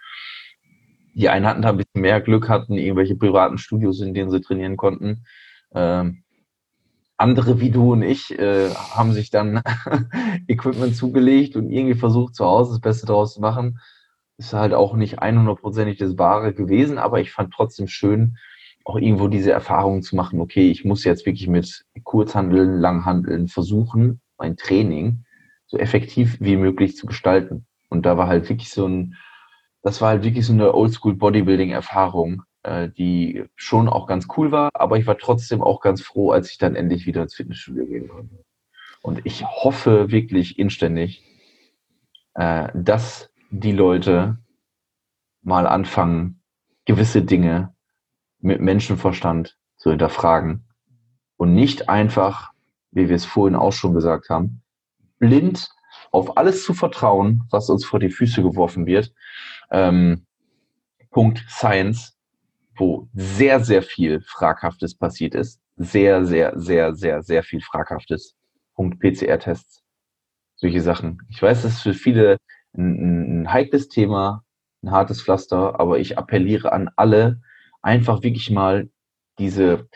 Die 1.15 1.29
einen 1.29 1.47
hatten 1.47 1.63
da 1.63 1.71
ein 1.71 1.77
bisschen 1.77 2.01
mehr 2.01 2.21
Glück, 2.21 2.49
hatten 2.49 2.75
irgendwelche 2.75 3.17
privaten 3.17 3.59
Studios, 3.59 4.01
in 4.01 4.15
denen 4.15 4.31
sie 4.31 4.41
trainieren 4.41 4.77
konnten. 4.77 5.25
Ähm, 5.75 6.23
andere 7.17 7.61
wie 7.61 7.71
du 7.71 7.93
und 7.93 8.03
ich 8.03 8.37
äh, 8.39 8.71
haben 8.71 9.13
sich 9.13 9.31
dann 9.31 9.63
Equipment 10.49 10.97
zugelegt 10.97 11.57
und 11.57 11.71
irgendwie 11.71 11.99
versucht, 11.99 12.35
zu 12.35 12.45
Hause 12.45 12.73
das 12.73 12.81
Beste 12.81 13.07
daraus 13.07 13.35
zu 13.35 13.41
machen. 13.41 13.79
Ist 14.39 14.55
halt 14.55 14.75
auch 14.75 14.95
nicht 14.95 15.23
100%ig 15.23 15.99
das 15.99 16.19
Wahre 16.19 16.53
gewesen, 16.53 16.99
aber 16.99 17.21
ich 17.21 17.31
fand 17.31 17.53
trotzdem 17.53 17.87
schön, 17.87 18.39
auch 18.85 18.97
irgendwo 18.97 19.29
diese 19.29 19.53
Erfahrung 19.53 20.03
zu 20.03 20.17
machen, 20.17 20.41
okay, 20.41 20.71
ich 20.71 20.85
muss 20.85 21.05
jetzt 21.05 21.27
wirklich 21.27 21.49
mit 21.49 21.85
Kurzhandeln, 22.05 22.81
Langhandeln 22.81 23.49
versuchen, 23.49 24.21
mein 24.39 24.57
Training 24.57 25.25
so 25.67 25.79
effektiv 25.79 26.39
wie 26.41 26.57
möglich 26.57 26.97
zu 26.97 27.07
gestalten. 27.07 27.67
Und 27.89 28.07
da 28.07 28.17
war 28.17 28.27
halt 28.27 28.49
wirklich 28.49 28.71
so 28.71 28.87
ein, 28.87 29.17
das 29.83 30.01
war 30.01 30.11
halt 30.11 30.25
wirklich 30.25 30.47
so 30.47 30.53
eine 30.53 30.75
Oldschool 30.75 31.15
Bodybuilding-Erfahrung, 31.15 32.43
äh, 32.63 32.89
die 32.89 33.45
schon 33.57 33.89
auch 33.89 34.07
ganz 34.07 34.29
cool 34.37 34.53
war, 34.53 34.71
aber 34.75 34.99
ich 34.99 35.07
war 35.07 35.19
trotzdem 35.19 35.63
auch 35.63 35.81
ganz 35.81 36.03
froh, 36.03 36.31
als 36.31 36.51
ich 36.51 36.59
dann 36.59 36.75
endlich 36.75 37.07
wieder 37.07 37.23
ins 37.23 37.35
Fitnessstudio 37.35 37.87
gehen 37.87 38.09
konnte. 38.09 38.45
Und 39.03 39.21
ich 39.25 39.45
hoffe 39.45 40.11
wirklich 40.11 40.59
inständig, 40.59 41.25
äh, 42.35 42.69
dass 42.75 43.31
die 43.51 43.73
Leute 43.73 44.39
mal 45.43 45.67
anfangen, 45.67 46.41
gewisse 46.85 47.23
Dinge 47.23 47.75
mit 48.43 48.61
Menschenverstand 48.61 49.57
zu 49.77 49.91
hinterfragen 49.91 50.65
und 51.37 51.55
nicht 51.55 51.89
einfach, 51.89 52.51
wie 52.91 53.09
wir 53.09 53.17
es 53.17 53.25
vorhin 53.25 53.57
auch 53.57 53.73
schon 53.73 53.95
gesagt 53.95 54.29
haben, 54.29 54.63
blind 55.19 55.71
auf 56.11 56.37
alles 56.37 56.65
zu 56.65 56.75
vertrauen, 56.75 57.45
was 57.51 57.71
uns 57.71 57.85
vor 57.85 58.01
die 58.01 58.11
Füße 58.11 58.43
geworfen 58.43 58.87
wird. 58.87 59.13
Ähm, 59.71 60.27
Punkt 61.11 61.45
Science, 61.49 62.17
wo 62.77 63.09
sehr, 63.15 63.61
sehr 63.61 63.83
viel 63.83 64.21
Fraghaftes 64.23 64.97
passiert 64.97 65.35
ist. 65.35 65.61
Sehr, 65.77 66.25
sehr, 66.25 66.59
sehr, 66.59 66.95
sehr, 66.95 67.23
sehr 67.23 67.43
viel 67.43 67.61
Fraghaftes. 67.61 68.35
Punkt 68.75 69.01
PCR-Tests. 69.01 69.83
Solche 70.57 70.81
Sachen. 70.81 71.19
Ich 71.29 71.43
weiß, 71.43 71.63
das 71.63 71.75
ist 71.75 71.83
für 71.83 71.95
viele 71.95 72.37
ein, 72.75 73.43
ein 73.43 73.53
heikles 73.53 73.89
Thema, 73.89 74.45
ein 74.83 74.91
hartes 74.91 75.23
Pflaster, 75.23 75.79
aber 75.81 75.99
ich 75.99 76.19
appelliere 76.19 76.73
an 76.73 76.91
alle, 76.97 77.41
einfach 77.83 78.23
wirklich 78.23 78.51
mal 78.51 78.89
diese 79.39 79.89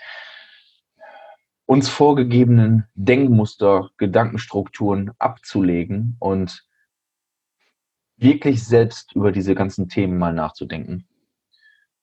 uns 1.67 1.89
vorgegebenen 1.89 2.87
Denkmuster, 2.95 3.91
Gedankenstrukturen 3.97 5.13
abzulegen 5.19 6.17
und 6.21 6.65
wirklich 8.17 8.65
selbst 8.65 9.15
über 9.15 9.33
diese 9.33 9.55
ganzen 9.55 9.89
Themen 9.89 10.17
mal 10.19 10.33
nachzudenken. 10.33 11.09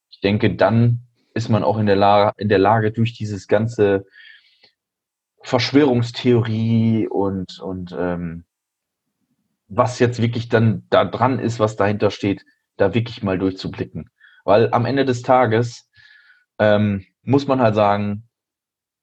Ich 0.09 0.19
denke, 0.19 0.55
dann 0.55 0.99
ist 1.33 1.49
man 1.49 1.63
auch 1.63 1.77
in 1.77 1.85
der 1.85 1.95
Lage, 1.95 2.33
in 2.37 2.49
der 2.49 2.59
Lage 2.59 2.91
durch 2.91 3.13
dieses 3.13 3.47
ganze 3.47 4.05
Verschwörungstheorie 5.41 7.07
und, 7.07 7.59
und 7.59 7.95
ähm, 7.97 8.45
was 9.67 9.99
jetzt 9.99 10.21
wirklich 10.21 10.49
dann 10.49 10.85
da 10.89 11.03
dran 11.05 11.39
ist, 11.39 11.59
was 11.59 11.75
dahinter 11.75 12.11
steht, 12.11 12.45
da 12.77 12.93
wirklich 12.93 13.23
mal 13.23 13.39
durchzublicken. 13.39 14.09
Weil 14.43 14.71
am 14.73 14.85
Ende 14.85 15.05
des 15.05 15.21
Tages 15.21 15.89
ähm, 16.59 17.05
muss 17.21 17.47
man 17.47 17.61
halt 17.61 17.75
sagen, 17.75 18.27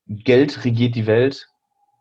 Geld 0.06 0.64
regiert 0.64 0.94
die 0.94 1.06
Welt 1.06 1.48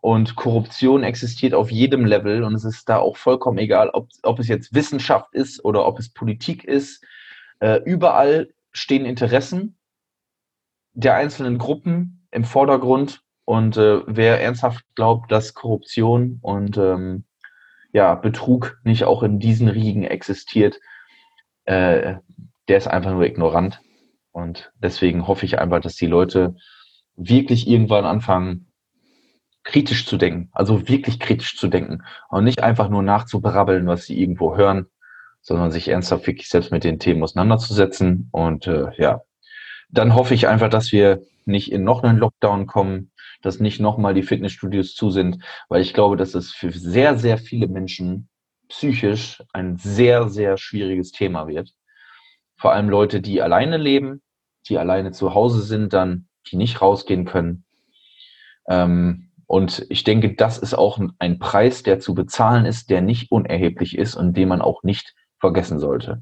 und 0.01 0.35
Korruption 0.35 1.03
existiert 1.03 1.53
auf 1.53 1.71
jedem 1.71 2.05
Level 2.05 2.43
und 2.43 2.55
es 2.55 2.63
ist 2.63 2.87
da 2.89 2.97
auch 2.97 3.17
vollkommen 3.17 3.57
egal, 3.57 3.89
ob, 3.89 4.09
ob 4.23 4.39
es 4.39 4.47
jetzt 4.47 4.73
Wissenschaft 4.73 5.33
ist 5.33 5.63
oder 5.63 5.85
ob 5.85 5.99
es 5.99 6.13
Politik 6.13 6.63
ist. 6.63 7.03
Äh, 7.59 7.81
überall 7.83 8.49
stehen 8.71 9.05
Interessen 9.05 9.77
der 10.93 11.15
einzelnen 11.15 11.57
Gruppen 11.57 12.27
im 12.31 12.43
Vordergrund 12.43 13.21
und 13.45 13.77
äh, 13.77 14.01
wer 14.05 14.41
ernsthaft 14.41 14.83
glaubt, 14.95 15.31
dass 15.31 15.53
Korruption 15.53 16.39
und 16.41 16.77
ähm, 16.77 17.25
ja, 17.91 18.15
Betrug 18.15 18.79
nicht 18.83 19.03
auch 19.03 19.23
in 19.23 19.39
diesen 19.39 19.67
Riegen 19.67 20.03
existiert, 20.03 20.79
äh, 21.65 22.15
der 22.69 22.77
ist 22.77 22.87
einfach 22.87 23.11
nur 23.11 23.25
ignorant. 23.25 23.81
Und 24.31 24.71
deswegen 24.75 25.27
hoffe 25.27 25.45
ich 25.45 25.59
einfach, 25.59 25.81
dass 25.81 25.95
die 25.95 26.07
Leute 26.07 26.55
wirklich 27.15 27.67
irgendwann 27.67 28.05
anfangen, 28.05 28.71
kritisch 29.63 30.05
zu 30.05 30.17
denken, 30.17 30.49
also 30.53 30.87
wirklich 30.87 31.19
kritisch 31.19 31.57
zu 31.57 31.67
denken 31.67 32.03
und 32.29 32.43
nicht 32.43 32.63
einfach 32.63 32.89
nur 32.89 33.03
nachzubrabbeln, 33.03 33.85
was 33.87 34.05
sie 34.05 34.19
irgendwo 34.19 34.55
hören, 34.55 34.87
sondern 35.41 35.71
sich 35.71 35.89
ernsthaft 35.89 36.27
wirklich 36.27 36.49
selbst 36.49 36.71
mit 36.71 36.83
den 36.83 36.99
Themen 36.99 37.21
auseinanderzusetzen. 37.23 38.29
Und 38.31 38.67
äh, 38.67 38.91
ja, 38.97 39.21
dann 39.89 40.15
hoffe 40.15 40.33
ich 40.33 40.47
einfach, 40.47 40.69
dass 40.69 40.91
wir 40.91 41.21
nicht 41.45 41.71
in 41.71 41.83
noch 41.83 42.03
einen 42.03 42.17
Lockdown 42.17 42.67
kommen, 42.67 43.11
dass 43.41 43.59
nicht 43.59 43.79
nochmal 43.79 44.13
die 44.13 44.23
Fitnessstudios 44.23 44.93
zu 44.95 45.09
sind, 45.09 45.43
weil 45.67 45.81
ich 45.81 45.93
glaube, 45.93 46.17
dass 46.17 46.35
es 46.35 46.51
für 46.51 46.71
sehr, 46.71 47.17
sehr 47.17 47.37
viele 47.37 47.67
Menschen 47.67 48.29
psychisch 48.69 49.43
ein 49.53 49.77
sehr, 49.77 50.29
sehr 50.29 50.57
schwieriges 50.57 51.11
Thema 51.11 51.47
wird. 51.47 51.73
Vor 52.59 52.73
allem 52.73 52.89
Leute, 52.89 53.21
die 53.21 53.41
alleine 53.41 53.77
leben, 53.77 54.21
die 54.67 54.77
alleine 54.77 55.11
zu 55.11 55.33
Hause 55.33 55.61
sind, 55.61 55.93
dann 55.93 56.27
die 56.47 56.57
nicht 56.57 56.81
rausgehen 56.81 57.25
können. 57.25 57.63
Ähm, 58.67 59.31
und 59.47 59.85
ich 59.89 60.03
denke, 60.03 60.35
das 60.35 60.57
ist 60.57 60.75
auch 60.75 60.99
ein 61.17 61.39
Preis, 61.39 61.83
der 61.83 61.99
zu 61.99 62.13
bezahlen 62.13 62.65
ist, 62.65 62.89
der 62.89 63.01
nicht 63.01 63.31
unerheblich 63.31 63.97
ist 63.97 64.15
und 64.15 64.35
den 64.37 64.49
man 64.49 64.61
auch 64.61 64.83
nicht 64.83 65.15
vergessen 65.39 65.79
sollte. 65.79 66.21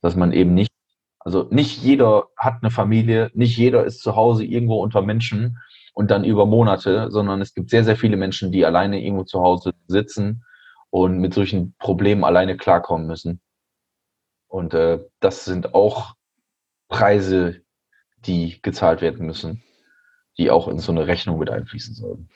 Dass 0.00 0.16
man 0.16 0.32
eben 0.32 0.54
nicht, 0.54 0.72
also 1.18 1.48
nicht 1.50 1.82
jeder 1.82 2.28
hat 2.36 2.62
eine 2.62 2.70
Familie, 2.70 3.30
nicht 3.34 3.58
jeder 3.58 3.84
ist 3.84 4.00
zu 4.00 4.16
Hause 4.16 4.44
irgendwo 4.44 4.82
unter 4.82 5.02
Menschen 5.02 5.58
und 5.92 6.10
dann 6.10 6.24
über 6.24 6.46
Monate, 6.46 7.10
sondern 7.10 7.42
es 7.42 7.54
gibt 7.54 7.70
sehr, 7.70 7.84
sehr 7.84 7.96
viele 7.96 8.16
Menschen, 8.16 8.52
die 8.52 8.64
alleine 8.64 9.02
irgendwo 9.02 9.24
zu 9.24 9.42
Hause 9.42 9.72
sitzen 9.86 10.44
und 10.90 11.18
mit 11.18 11.34
solchen 11.34 11.74
Problemen 11.78 12.24
alleine 12.24 12.56
klarkommen 12.56 13.06
müssen. 13.06 13.40
Und 14.52 14.74
äh, 14.74 14.98
das 15.20 15.46
sind 15.46 15.74
auch 15.74 16.14
Preise, 16.88 17.62
die 18.26 18.60
gezahlt 18.60 19.00
werden 19.00 19.24
müssen, 19.24 19.62
die 20.36 20.50
auch 20.50 20.68
in 20.68 20.78
so 20.78 20.92
eine 20.92 21.06
Rechnung 21.06 21.38
mit 21.38 21.48
einfließen 21.48 21.94
sollen. 21.94 22.28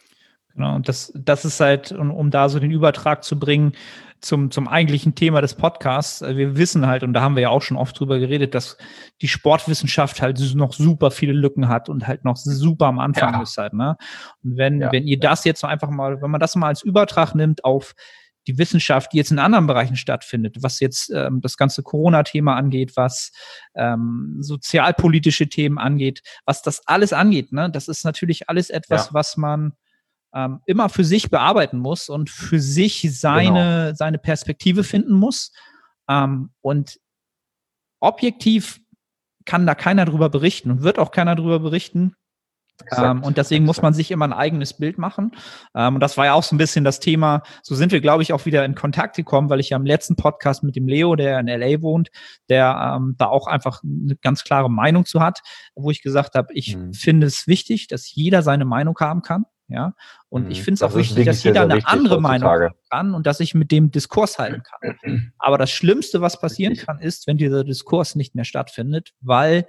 Genau, 0.54 0.76
und 0.76 0.88
das, 0.88 1.12
das 1.14 1.44
ist 1.44 1.60
halt, 1.60 1.92
um, 1.92 2.10
um 2.10 2.30
da 2.30 2.48
so 2.48 2.58
den 2.58 2.70
Übertrag 2.70 3.22
zu 3.22 3.38
bringen 3.38 3.74
zum, 4.22 4.50
zum 4.50 4.66
eigentlichen 4.66 5.14
Thema 5.14 5.42
des 5.42 5.56
Podcasts. 5.56 6.22
Äh, 6.22 6.38
wir 6.38 6.56
wissen 6.56 6.86
halt, 6.86 7.02
und 7.02 7.12
da 7.12 7.20
haben 7.20 7.36
wir 7.36 7.42
ja 7.42 7.48
auch 7.50 7.60
schon 7.60 7.76
oft 7.76 8.00
drüber 8.00 8.18
geredet, 8.18 8.54
dass 8.54 8.78
die 9.20 9.28
Sportwissenschaft 9.28 10.22
halt 10.22 10.40
noch 10.54 10.72
super 10.72 11.10
viele 11.10 11.34
Lücken 11.34 11.68
hat 11.68 11.90
und 11.90 12.06
halt 12.08 12.24
noch 12.24 12.38
super 12.38 12.86
am 12.86 12.98
Anfang 12.98 13.34
ja. 13.34 13.42
ist 13.42 13.58
halt, 13.58 13.74
ne? 13.74 13.98
Und 14.42 14.56
wenn, 14.56 14.80
ja. 14.80 14.90
wenn 14.90 15.06
ihr 15.06 15.20
das 15.20 15.44
jetzt 15.44 15.62
einfach 15.66 15.90
mal, 15.90 16.22
wenn 16.22 16.30
man 16.30 16.40
das 16.40 16.56
mal 16.56 16.68
als 16.68 16.80
Übertrag 16.80 17.34
nimmt 17.34 17.62
auf 17.62 17.94
die 18.46 18.58
Wissenschaft, 18.58 19.12
die 19.12 19.16
jetzt 19.16 19.30
in 19.30 19.38
anderen 19.38 19.66
Bereichen 19.66 19.96
stattfindet, 19.96 20.56
was 20.60 20.80
jetzt 20.80 21.10
ähm, 21.10 21.40
das 21.40 21.56
ganze 21.56 21.82
Corona-Thema 21.82 22.54
angeht, 22.54 22.96
was 22.96 23.32
ähm, 23.74 24.36
sozialpolitische 24.40 25.48
Themen 25.48 25.78
angeht, 25.78 26.22
was 26.44 26.62
das 26.62 26.86
alles 26.86 27.12
angeht, 27.12 27.52
ne, 27.52 27.70
das 27.70 27.88
ist 27.88 28.04
natürlich 28.04 28.48
alles 28.48 28.70
etwas, 28.70 29.06
ja. 29.06 29.14
was 29.14 29.36
man 29.36 29.72
ähm, 30.34 30.60
immer 30.66 30.88
für 30.88 31.04
sich 31.04 31.30
bearbeiten 31.30 31.78
muss 31.78 32.08
und 32.08 32.30
für 32.30 32.60
sich 32.60 33.08
seine, 33.18 33.86
genau. 33.86 33.94
seine 33.94 34.18
Perspektive 34.18 34.84
finden 34.84 35.14
muss. 35.14 35.52
Ähm, 36.08 36.50
und 36.60 37.00
objektiv 38.00 38.80
kann 39.44 39.66
da 39.66 39.74
keiner 39.74 40.04
drüber 40.04 40.28
berichten 40.28 40.70
und 40.70 40.82
wird 40.82 40.98
auch 40.98 41.10
keiner 41.10 41.36
drüber 41.36 41.60
berichten, 41.60 42.14
ähm, 42.96 43.22
und 43.22 43.38
deswegen 43.38 43.64
muss 43.64 43.82
man 43.82 43.94
sich 43.94 44.10
immer 44.10 44.26
ein 44.26 44.32
eigenes 44.32 44.74
Bild 44.74 44.98
machen. 44.98 45.32
Ähm, 45.74 45.94
und 45.94 46.00
das 46.00 46.16
war 46.16 46.26
ja 46.26 46.34
auch 46.34 46.42
so 46.42 46.54
ein 46.54 46.58
bisschen 46.58 46.84
das 46.84 47.00
Thema. 47.00 47.42
So 47.62 47.74
sind 47.74 47.92
wir, 47.92 48.00
glaube 48.00 48.22
ich, 48.22 48.32
auch 48.32 48.46
wieder 48.46 48.64
in 48.64 48.74
Kontakt 48.74 49.16
gekommen, 49.16 49.50
weil 49.50 49.60
ich 49.60 49.70
ja 49.70 49.76
im 49.76 49.86
letzten 49.86 50.16
Podcast 50.16 50.62
mit 50.62 50.76
dem 50.76 50.86
Leo, 50.86 51.16
der 51.16 51.40
in 51.40 51.46
LA 51.46 51.82
wohnt, 51.82 52.10
der 52.48 52.96
ähm, 52.96 53.14
da 53.18 53.26
auch 53.26 53.46
einfach 53.46 53.82
eine 53.82 54.16
ganz 54.16 54.44
klare 54.44 54.70
Meinung 54.70 55.06
zu 55.06 55.20
hat, 55.20 55.40
wo 55.74 55.90
ich 55.90 56.02
gesagt 56.02 56.34
habe, 56.34 56.52
ich 56.52 56.76
mhm. 56.76 56.92
finde 56.92 57.26
es 57.26 57.46
wichtig, 57.46 57.88
dass 57.88 58.14
jeder 58.14 58.42
seine 58.42 58.64
Meinung 58.64 58.96
haben 59.00 59.22
kann. 59.22 59.44
Ja, 59.68 59.94
und 60.28 60.44
mhm. 60.44 60.50
ich 60.52 60.62
finde 60.62 60.74
es 60.74 60.82
auch 60.84 60.94
wichtig, 60.94 61.26
dass 61.26 61.42
jeder 61.42 61.62
eine 61.62 61.84
andere 61.88 62.20
Meinung 62.20 62.48
haben 62.48 62.74
kann 62.88 63.14
und 63.14 63.26
dass 63.26 63.40
ich 63.40 63.52
mit 63.52 63.72
dem 63.72 63.90
Diskurs 63.90 64.38
halten 64.38 64.62
kann. 64.62 65.32
Aber 65.38 65.58
das 65.58 65.72
Schlimmste, 65.72 66.20
was 66.20 66.40
passieren 66.40 66.76
kann, 66.76 67.00
ist, 67.00 67.26
wenn 67.26 67.36
dieser 67.36 67.64
Diskurs 67.64 68.14
nicht 68.14 68.36
mehr 68.36 68.44
stattfindet, 68.44 69.12
weil 69.20 69.66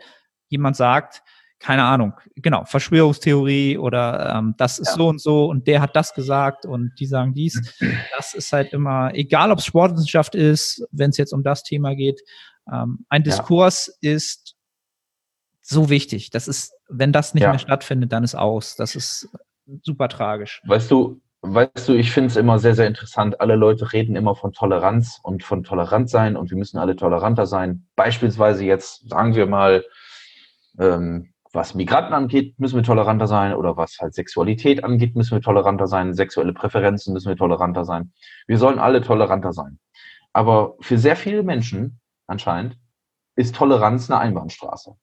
jemand 0.50 0.76
sagt, 0.76 1.24
keine 1.60 1.84
Ahnung, 1.84 2.14
genau, 2.36 2.66
Verschwörungstheorie 2.66 3.78
oder 3.78 4.36
ähm, 4.36 4.54
das 4.58 4.80
ist 4.80 4.90
ja. 4.90 4.94
so 4.96 5.08
und 5.08 5.22
so 5.22 5.46
und 5.46 5.68
der 5.68 5.82
hat 5.82 5.96
das 5.96 6.14
gesagt 6.14 6.66
und 6.66 6.92
die 7.00 7.08
sagen 7.08 7.34
dies. 7.34 7.78
Das 8.16 8.34
ist 8.34 8.52
halt 8.52 8.74
immer, 8.74 9.14
egal 9.14 9.52
ob 9.52 9.60
es 9.60 9.66
Sportwissenschaft 9.66 10.36
ist, 10.36 10.86
wenn 10.92 11.12
es 11.12 11.18
jetzt 11.18 11.34
um 11.34 11.44
das 11.44 11.64
Thema 11.64 11.96
geht, 11.96 12.22
ähm, 12.72 13.06
ein 13.10 13.24
Diskurs 13.24 13.98
ja. 14.02 14.14
ist 14.14 14.56
so 15.62 15.90
wichtig. 15.90 16.30
Das 16.30 16.48
ist, 16.48 16.74
wenn 16.90 17.12
das 17.12 17.34
nicht 17.34 17.44
ja. 17.44 17.50
mehr 17.50 17.60
stattfindet, 17.60 18.12
dann 18.12 18.24
ist 18.24 18.36
aus. 18.36 18.76
Das 18.76 18.96
ist 18.96 19.30
super 19.84 20.08
tragisch. 20.10 20.62
Weißt 20.66 20.90
du, 20.90 21.22
weißt 21.42 21.90
du, 21.90 21.94
ich 21.94 22.12
finde 22.12 22.28
es 22.28 22.36
immer 22.36 22.60
sehr, 22.60 22.76
sehr 22.76 22.88
interessant. 22.88 23.42
Alle 23.42 23.56
Leute 23.56 23.94
reden 23.94 24.16
immer 24.16 24.36
von 24.36 24.54
Toleranz 24.54 25.20
und 25.24 25.44
von 25.44 25.64
tolerant 25.64 26.10
sein 26.10 26.36
und 26.36 26.50
wir 26.50 26.58
müssen 26.58 26.78
alle 26.78 26.96
toleranter 26.96 27.46
sein. 27.46 27.88
Beispielsweise 27.96 28.64
jetzt, 28.64 29.10
sagen 29.10 29.36
wir 29.36 29.46
mal, 29.46 29.84
ähm, 30.80 31.34
was 31.54 31.74
Migranten 31.74 32.14
angeht, 32.14 32.60
müssen 32.60 32.76
wir 32.76 32.84
toleranter 32.84 33.28
sein 33.28 33.54
oder 33.54 33.78
was 33.78 33.98
halt 34.00 34.14
Sexualität 34.14 34.84
angeht, 34.84 35.16
müssen 35.16 35.32
wir 35.32 35.42
toleranter 35.42 35.88
sein, 35.88 36.14
sexuelle 36.14 36.54
Präferenzen 36.54 37.14
müssen 37.14 37.30
wir 37.30 37.38
toleranter 37.38 37.86
sein. 37.86 38.14
Wir 38.48 38.58
sollen 38.58 38.80
alle 38.80 39.02
toleranter 39.02 39.54
sein. 39.54 39.80
Aber 40.34 40.76
für 40.82 40.98
sehr 40.98 41.16
viele 41.16 41.44
Menschen 41.44 42.00
anscheinend 42.28 42.78
ist 43.36 43.56
Toleranz 43.56 44.10
eine 44.10 44.20
Einbahnstraße. 44.20 44.96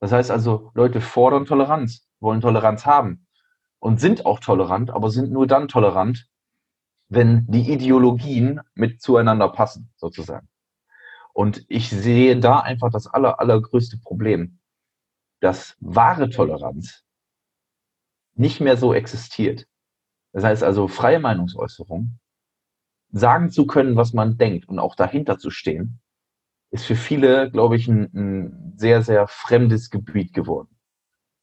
Das 0.00 0.12
heißt 0.12 0.30
also, 0.30 0.70
Leute 0.74 1.00
fordern 1.00 1.46
Toleranz, 1.46 2.08
wollen 2.20 2.40
Toleranz 2.40 2.84
haben 2.84 3.26
und 3.78 4.00
sind 4.00 4.26
auch 4.26 4.40
tolerant, 4.40 4.90
aber 4.90 5.10
sind 5.10 5.30
nur 5.30 5.46
dann 5.46 5.68
tolerant, 5.68 6.26
wenn 7.08 7.46
die 7.48 7.72
Ideologien 7.72 8.60
mit 8.74 9.00
zueinander 9.00 9.48
passen, 9.48 9.92
sozusagen. 9.96 10.48
Und 11.32 11.64
ich 11.68 11.90
sehe 11.90 12.38
da 12.38 12.60
einfach 12.60 12.90
das 12.90 13.06
aller, 13.06 13.40
allergrößte 13.40 13.98
Problem 13.98 14.58
dass 15.46 15.76
wahre 15.78 16.28
Toleranz 16.28 17.04
nicht 18.34 18.60
mehr 18.60 18.76
so 18.76 18.92
existiert. 18.92 19.68
Das 20.32 20.42
heißt 20.42 20.64
also, 20.64 20.88
freie 20.88 21.20
Meinungsäußerung 21.20 22.18
sagen 23.12 23.50
zu 23.52 23.68
können, 23.68 23.94
was 23.94 24.12
man 24.12 24.38
denkt 24.38 24.68
und 24.68 24.80
auch 24.80 24.96
dahinter 24.96 25.38
zu 25.38 25.50
stehen, 25.50 26.00
ist 26.72 26.84
für 26.84 26.96
viele, 26.96 27.48
glaube 27.52 27.76
ich, 27.76 27.86
ein, 27.86 28.10
ein 28.12 28.72
sehr, 28.76 29.02
sehr 29.02 29.28
fremdes 29.28 29.90
Gebiet 29.90 30.34
geworden. 30.34 30.76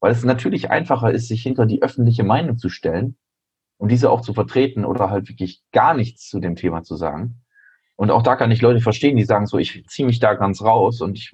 Weil 0.02 0.12
es 0.12 0.26
natürlich 0.26 0.70
einfacher 0.70 1.14
ist, 1.14 1.30
sich 1.30 1.42
hinter 1.42 1.66
die 1.66 1.82
öffentliche 1.82 2.26
Meinung 2.26 2.58
zu 2.58 2.68
stellen 2.68 3.16
und 3.78 3.90
diese 3.90 4.12
auch 4.12 4.20
zu 4.20 4.34
vertreten 4.34 4.84
oder 4.84 5.12
halt 5.12 5.30
wirklich 5.30 5.64
gar 5.72 5.94
nichts 5.94 6.28
zu 6.28 6.42
dem 6.42 6.58
Thema 6.58 6.84
zu 6.84 6.98
sagen. 6.98 7.42
Und 7.96 8.12
auch 8.12 8.22
da 8.22 8.36
kann 8.36 8.52
ich 8.52 8.62
Leute 8.62 8.82
verstehen, 8.82 9.16
die 9.16 9.24
sagen 9.24 9.48
so, 9.48 9.58
ich 9.60 9.88
ziehe 9.88 10.06
mich 10.06 10.20
da 10.20 10.34
ganz 10.34 10.62
raus 10.62 11.00
und 11.00 11.18
ich 11.18 11.32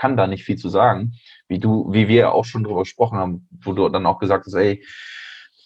kann 0.00 0.16
da 0.16 0.26
nicht 0.26 0.44
viel 0.44 0.56
zu 0.56 0.70
sagen, 0.70 1.12
wie 1.50 1.58
du, 1.58 1.92
wie 1.92 2.06
wir 2.06 2.32
auch 2.32 2.44
schon 2.44 2.62
drüber 2.62 2.84
gesprochen 2.84 3.18
haben, 3.18 3.48
wo 3.50 3.72
du 3.72 3.88
dann 3.88 4.06
auch 4.06 4.20
gesagt 4.20 4.46
hast, 4.46 4.54
ey, 4.54 4.86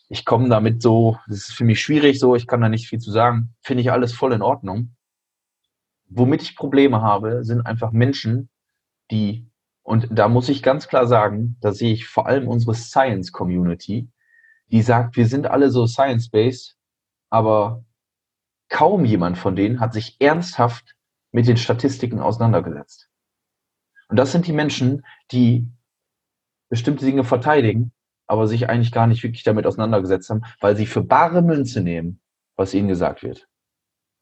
ich 0.09 0.25
komme 0.25 0.49
damit 0.49 0.81
so, 0.81 1.19
das 1.29 1.49
ist 1.49 1.53
für 1.53 1.65
mich 1.65 1.81
schwierig 1.81 2.19
so, 2.19 2.35
ich 2.35 2.47
kann 2.47 2.63
da 2.63 2.69
nicht 2.71 2.89
viel 2.89 2.99
zu 2.99 3.11
sagen, 3.11 3.55
finde 3.61 3.83
ich 3.83 3.93
alles 3.93 4.15
voll 4.15 4.33
in 4.33 4.43
Ordnung. 4.43 4.97
Womit 6.09 6.43
ich 6.43 6.57
Probleme 6.57 7.03
habe, 7.03 7.45
sind 7.45 7.67
einfach 7.67 7.93
Menschen, 7.93 8.49
die, 9.11 9.47
und 9.83 10.09
da 10.11 10.29
muss 10.29 10.49
ich 10.49 10.63
ganz 10.63 10.89
klar 10.89 11.07
sagen, 11.07 11.57
da 11.61 11.73
sehe 11.73 11.93
ich 11.93 12.07
vor 12.07 12.27
allem 12.27 12.49
unsere 12.49 12.75
Science 12.75 13.31
Community, 13.31 14.09
die 14.69 14.81
sagt, 14.81 15.17
wir 15.17 15.27
sind 15.27 15.47
alle 15.47 15.71
so 15.71 15.87
science-based, 15.87 16.79
aber 17.29 17.85
kaum 18.71 19.05
jemand 19.05 19.37
von 19.37 19.55
denen 19.55 19.81
hat 19.81 19.93
sich 19.93 20.17
ernsthaft 20.19 20.97
mit 21.31 21.47
den 21.47 21.59
Statistiken 21.59 22.21
auseinandergesetzt. 22.21 23.11
Und 24.09 24.17
das 24.17 24.33
sind 24.33 24.47
die 24.47 24.53
Menschen, 24.53 25.05
die 25.33 25.69
bestimmte 26.75 27.05
Dinge 27.05 27.23
verteidigen, 27.23 27.93
aber 28.27 28.49
sich 28.49 28.69
eigentlich 28.69 28.91
gar 28.91 29.07
nicht 29.07 29.23
wirklich 29.23 29.45
damit 29.45 29.65
auseinandergesetzt 29.65 30.29
haben, 30.29 30.43
weil 30.61 30.77
sie 30.77 30.87
für 30.87 31.05
bare 31.05 31.41
Münze 31.41 31.83
nehmen, 31.83 32.21
was 32.57 32.75
ihnen 32.75 32.89
gesagt 32.89 33.23
wird. 33.23 33.47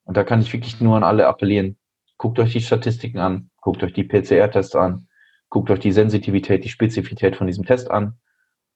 Und 0.04 0.18
da 0.18 0.22
kann 0.22 0.42
ich 0.42 0.52
wirklich 0.52 0.78
nur 0.78 0.94
an 0.94 1.02
alle 1.02 1.26
appellieren. 1.26 1.78
Guckt 2.18 2.38
euch 2.38 2.52
die 2.52 2.60
Statistiken 2.60 3.20
an, 3.20 3.48
guckt 3.62 3.82
euch 3.82 3.94
die 3.94 4.04
PCR-Tests 4.04 4.76
an, 4.76 5.08
guckt 5.48 5.70
euch 5.70 5.80
die 5.80 5.92
Sensitivität, 5.92 6.62
die 6.62 6.68
Spezifität 6.68 7.36
von 7.36 7.46
diesem 7.46 7.64
Test 7.64 7.90
an, 7.90 8.18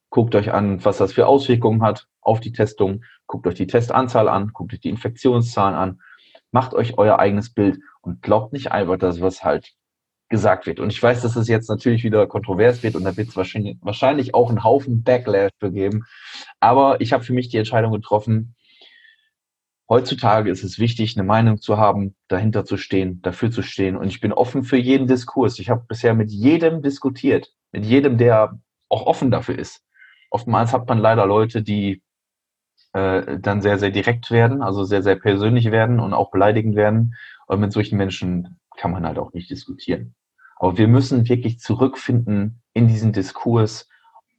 guckt 0.08 0.34
euch 0.36 0.54
an, 0.54 0.82
was 0.82 0.96
das 0.96 1.12
für 1.12 1.26
Auswirkungen 1.26 1.82
hat 1.82 2.08
auf 2.22 2.40
die 2.40 2.52
Testung, 2.52 3.04
guckt 3.26 3.46
euch 3.46 3.56
die 3.56 3.66
Testanzahl 3.66 4.30
an, 4.30 4.54
guckt 4.54 4.72
euch 4.72 4.80
die 4.80 4.88
Infektionszahlen 4.88 5.74
an, 5.74 6.00
macht 6.50 6.72
euch 6.72 6.96
euer 6.96 7.18
eigenes 7.18 7.52
Bild 7.52 7.78
und 8.00 8.22
glaubt 8.22 8.54
nicht 8.54 8.72
einfach, 8.72 8.96
dass 8.96 9.20
was 9.20 9.44
halt 9.44 9.74
gesagt 10.28 10.66
wird. 10.66 10.80
Und 10.80 10.92
ich 10.92 11.02
weiß, 11.02 11.22
dass 11.22 11.36
es 11.36 11.48
jetzt 11.48 11.68
natürlich 11.68 12.02
wieder 12.02 12.26
kontrovers 12.26 12.82
wird 12.82 12.96
und 12.96 13.04
da 13.04 13.16
wird 13.16 13.28
es 13.28 13.36
wahrscheinlich, 13.36 13.76
wahrscheinlich 13.80 14.34
auch 14.34 14.48
einen 14.48 14.64
Haufen 14.64 15.02
Backlash 15.02 15.52
begeben. 15.58 16.04
Aber 16.60 17.00
ich 17.00 17.12
habe 17.12 17.22
für 17.22 17.32
mich 17.32 17.48
die 17.48 17.58
Entscheidung 17.58 17.92
getroffen, 17.92 18.56
heutzutage 19.88 20.50
ist 20.50 20.64
es 20.64 20.78
wichtig, 20.78 21.16
eine 21.16 21.26
Meinung 21.26 21.60
zu 21.60 21.78
haben, 21.78 22.16
dahinter 22.28 22.64
zu 22.64 22.76
stehen, 22.76 23.22
dafür 23.22 23.50
zu 23.50 23.62
stehen. 23.62 23.96
Und 23.96 24.08
ich 24.08 24.20
bin 24.20 24.32
offen 24.32 24.64
für 24.64 24.76
jeden 24.76 25.06
Diskurs. 25.06 25.58
Ich 25.58 25.70
habe 25.70 25.84
bisher 25.86 26.14
mit 26.14 26.30
jedem 26.30 26.82
diskutiert, 26.82 27.52
mit 27.72 27.84
jedem, 27.84 28.18
der 28.18 28.58
auch 28.88 29.06
offen 29.06 29.30
dafür 29.30 29.58
ist. 29.58 29.82
Oftmals 30.30 30.72
hat 30.72 30.88
man 30.88 30.98
leider 30.98 31.24
Leute, 31.26 31.62
die 31.62 32.02
äh, 32.92 33.38
dann 33.38 33.62
sehr, 33.62 33.78
sehr 33.78 33.90
direkt 33.90 34.30
werden, 34.30 34.62
also 34.62 34.84
sehr, 34.84 35.02
sehr 35.02 35.16
persönlich 35.16 35.70
werden 35.70 36.00
und 36.00 36.14
auch 36.14 36.30
beleidigend 36.30 36.74
werden. 36.74 37.14
Und 37.46 37.60
mit 37.60 37.72
solchen 37.72 37.96
Menschen 37.96 38.58
kann 38.76 38.92
man 38.92 39.06
halt 39.06 39.18
auch 39.18 39.32
nicht 39.32 39.50
diskutieren. 39.50 40.14
Aber 40.56 40.78
wir 40.78 40.88
müssen 40.88 41.28
wirklich 41.28 41.58
zurückfinden 41.60 42.62
in 42.72 42.88
diesen 42.88 43.12
Diskurs, 43.12 43.88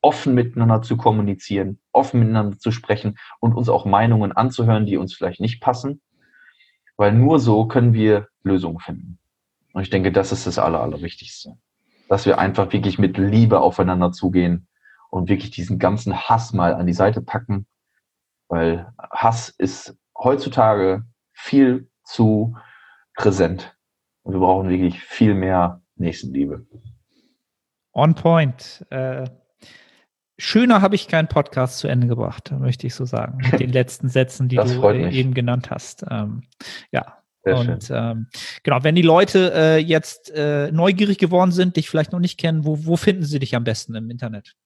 offen 0.01 0.33
miteinander 0.33 0.81
zu 0.81 0.97
kommunizieren, 0.97 1.79
offen 1.91 2.19
miteinander 2.19 2.57
zu 2.57 2.71
sprechen 2.71 3.17
und 3.39 3.53
uns 3.53 3.69
auch 3.69 3.85
Meinungen 3.85 4.31
anzuhören, 4.31 4.85
die 4.85 4.97
uns 4.97 5.13
vielleicht 5.13 5.39
nicht 5.39 5.61
passen, 5.61 6.01
weil 6.97 7.13
nur 7.13 7.39
so 7.39 7.65
können 7.67 7.93
wir 7.93 8.27
Lösungen 8.43 8.79
finden. 8.79 9.19
Und 9.73 9.83
ich 9.83 9.89
denke, 9.89 10.11
das 10.11 10.31
ist 10.31 10.47
das 10.47 10.59
Aller, 10.59 10.81
Allerwichtigste. 10.81 11.57
Dass 12.09 12.25
wir 12.25 12.39
einfach 12.39 12.71
wirklich 12.71 12.97
mit 12.99 13.17
Liebe 13.17 13.59
aufeinander 13.59 14.11
zugehen 14.11 14.67
und 15.09 15.29
wirklich 15.29 15.51
diesen 15.51 15.77
ganzen 15.77 16.15
Hass 16.15 16.53
mal 16.53 16.73
an 16.73 16.87
die 16.87 16.93
Seite 16.93 17.21
packen, 17.21 17.67
weil 18.47 18.91
Hass 19.11 19.49
ist 19.49 19.97
heutzutage 20.17 21.03
viel 21.33 21.89
zu 22.03 22.55
präsent. 23.15 23.76
Und 24.27 24.33
wir 24.33 24.41
brauchen 24.41 24.67
wirklich 24.67 25.01
viel 25.01 25.33
mehr 25.33 25.81
Nächstenliebe. 25.95 26.65
On 27.93 28.13
point. 28.13 28.85
Äh, 28.89 29.23
schöner 30.37 30.81
habe 30.81 30.95
ich 30.95 31.07
keinen 31.07 31.29
Podcast 31.29 31.79
zu 31.79 31.87
Ende 31.87 32.07
gebracht, 32.07 32.51
möchte 32.51 32.87
ich 32.87 32.93
so 32.93 33.05
sagen. 33.05 33.37
Mit 33.37 33.59
den 33.61 33.71
letzten 33.71 34.09
Sätzen, 34.09 34.49
die 34.49 34.57
du 34.57 34.85
äh, 34.89 35.11
eben 35.11 35.33
genannt 35.33 35.71
hast. 35.71 36.05
Ähm, 36.11 36.43
ja. 36.91 37.19
Sehr 37.45 37.57
und 37.57 37.89
ähm, 37.89 38.27
genau, 38.63 38.83
wenn 38.83 38.95
die 38.95 39.01
Leute 39.01 39.53
äh, 39.55 39.77
jetzt 39.77 40.29
äh, 40.35 40.73
neugierig 40.73 41.19
geworden 41.19 41.51
sind, 41.51 41.77
dich 41.77 41.89
vielleicht 41.89 42.11
noch 42.11 42.19
nicht 42.19 42.37
kennen, 42.37 42.65
wo, 42.65 42.85
wo 42.85 42.97
finden 42.97 43.23
sie 43.23 43.39
dich 43.39 43.55
am 43.55 43.63
besten 43.63 43.95
im 43.95 44.09
Internet? 44.09 44.57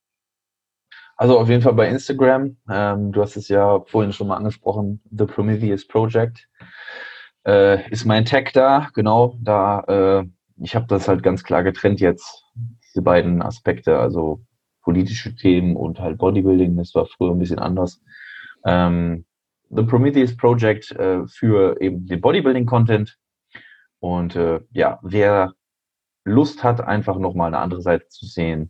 Also 1.18 1.38
auf 1.38 1.50
jeden 1.50 1.62
Fall 1.62 1.74
bei 1.74 1.88
Instagram. 1.88 2.58
Ähm, 2.68 3.12
du 3.12 3.22
hast 3.22 3.38
es 3.38 3.48
ja 3.48 3.82
vorhin 3.86 4.12
schon 4.12 4.26
mal 4.26 4.38
angesprochen, 4.38 5.04
The 5.12 5.26
Prometheus 5.26 5.88
Project 5.88 6.50
äh, 7.46 7.90
ist 7.90 8.06
mein 8.06 8.26
Tag 8.26 8.54
da, 8.54 8.90
genau, 8.94 9.38
da, 9.42 9.82
äh, 10.22 10.26
ich 10.64 10.76
habe 10.76 10.88
das 10.88 11.08
halt 11.08 11.24
ganz 11.24 11.44
klar 11.44 11.64
getrennt 11.64 12.00
jetzt, 12.00 12.44
diese 12.90 13.02
beiden 13.02 13.42
Aspekte, 13.42 13.98
also 13.98 14.42
politische 14.84 15.36
Themen 15.36 15.76
und 15.76 16.00
halt 16.00 16.18
Bodybuilding, 16.18 16.76
das 16.78 16.94
war 16.96 17.06
früher 17.06 17.32
ein 17.32 17.40
bisschen 17.40 17.60
anders. 17.60 18.02
Ähm, 18.66 19.26
The 19.70 19.84
Prometheus 19.84 20.36
Project 20.36 20.92
äh, 20.92 21.26
für 21.28 21.80
eben 21.80 22.06
den 22.06 22.20
Bodybuilding-Content. 22.20 23.18
Und 24.00 24.36
äh, 24.36 24.60
ja, 24.72 25.00
wer 25.02 25.54
Lust 26.26 26.64
hat, 26.64 26.82
einfach 26.82 27.18
nochmal 27.18 27.48
eine 27.48 27.60
andere 27.60 27.82
Seite 27.82 28.08
zu 28.10 28.26
sehen 28.26 28.70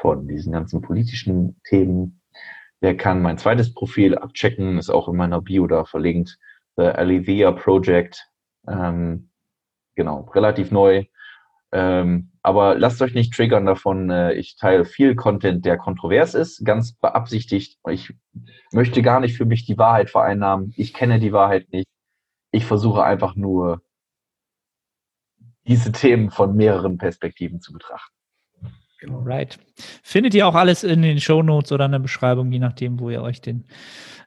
von 0.00 0.26
diesen 0.26 0.52
ganzen 0.52 0.80
politischen 0.80 1.60
Themen, 1.64 2.22
der 2.80 2.96
kann 2.96 3.20
mein 3.20 3.36
zweites 3.36 3.74
Profil 3.74 4.16
abchecken, 4.16 4.78
ist 4.78 4.88
auch 4.88 5.08
in 5.08 5.16
meiner 5.16 5.42
Bio 5.42 5.66
da 5.66 5.84
verlinkt. 5.84 6.38
The 6.76 6.84
Alivia 6.84 7.52
Project. 7.52 8.26
Ähm, 8.66 9.30
genau, 9.96 10.30
relativ 10.34 10.70
neu. 10.70 11.04
Ähm, 11.72 12.32
aber 12.42 12.76
lasst 12.76 13.00
euch 13.02 13.14
nicht 13.14 13.32
triggern 13.32 13.66
davon, 13.66 14.10
äh, 14.10 14.32
ich 14.32 14.56
teile 14.56 14.84
viel 14.84 15.14
Content, 15.14 15.64
der 15.64 15.76
kontrovers 15.76 16.34
ist, 16.34 16.64
ganz 16.64 16.94
beabsichtigt. 16.94 17.78
Ich 17.88 18.12
möchte 18.72 19.02
gar 19.02 19.20
nicht 19.20 19.36
für 19.36 19.44
mich 19.44 19.66
die 19.66 19.78
Wahrheit 19.78 20.10
vereinnahmen. 20.10 20.72
Ich 20.76 20.94
kenne 20.94 21.20
die 21.20 21.32
Wahrheit 21.32 21.70
nicht. 21.72 21.86
Ich 22.50 22.64
versuche 22.64 23.04
einfach 23.04 23.36
nur, 23.36 23.82
diese 25.66 25.92
Themen 25.92 26.30
von 26.30 26.56
mehreren 26.56 26.98
Perspektiven 26.98 27.60
zu 27.60 27.72
betrachten. 27.72 28.19
Genau. 29.00 29.22
Right. 29.24 29.58
Findet 30.02 30.34
ihr 30.34 30.46
auch 30.46 30.54
alles 30.54 30.84
in 30.84 31.02
den 31.02 31.20
Show 31.20 31.42
Notes 31.42 31.72
oder 31.72 31.86
in 31.86 31.92
der 31.92 31.98
Beschreibung, 31.98 32.52
je 32.52 32.58
nachdem, 32.58 33.00
wo 33.00 33.10
ihr 33.10 33.22
euch 33.22 33.40
den 33.40 33.64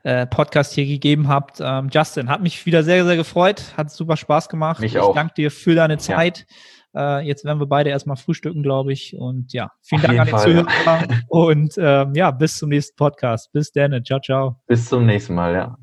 äh, 0.03 0.25
Podcast 0.25 0.73
hier 0.73 0.85
gegeben 0.85 1.27
habt. 1.27 1.59
Ähm, 1.61 1.89
Justin, 1.91 2.29
hat 2.29 2.41
mich 2.41 2.65
wieder 2.65 2.83
sehr, 2.83 3.05
sehr 3.05 3.15
gefreut. 3.15 3.73
Hat 3.77 3.91
super 3.91 4.17
Spaß 4.17 4.49
gemacht. 4.49 4.81
Mich 4.81 4.95
ich 4.95 4.99
auch. 4.99 5.13
danke 5.15 5.33
dir 5.35 5.51
für 5.51 5.75
deine 5.75 5.97
Zeit. 5.97 6.45
Ja. 6.93 7.19
Äh, 7.19 7.27
jetzt 7.27 7.45
werden 7.45 7.59
wir 7.59 7.67
beide 7.67 7.89
erstmal 7.89 8.17
frühstücken, 8.17 8.63
glaube 8.63 8.93
ich. 8.93 9.15
Und 9.17 9.53
ja, 9.53 9.71
vielen 9.81 10.01
Auf 10.01 10.07
Dank 10.07 10.19
an 10.19 10.27
die 10.27 10.43
Zuhörer. 10.43 10.67
Ja. 10.85 11.03
Und 11.27 11.73
ähm, 11.77 12.13
ja, 12.15 12.31
bis 12.31 12.57
zum 12.57 12.69
nächsten 12.69 12.95
Podcast. 12.95 13.51
Bis 13.51 13.71
dann. 13.71 14.03
Ciao, 14.03 14.19
ciao. 14.19 14.57
Bis 14.67 14.89
zum 14.89 15.05
nächsten 15.05 15.35
Mal, 15.35 15.53
ja. 15.53 15.77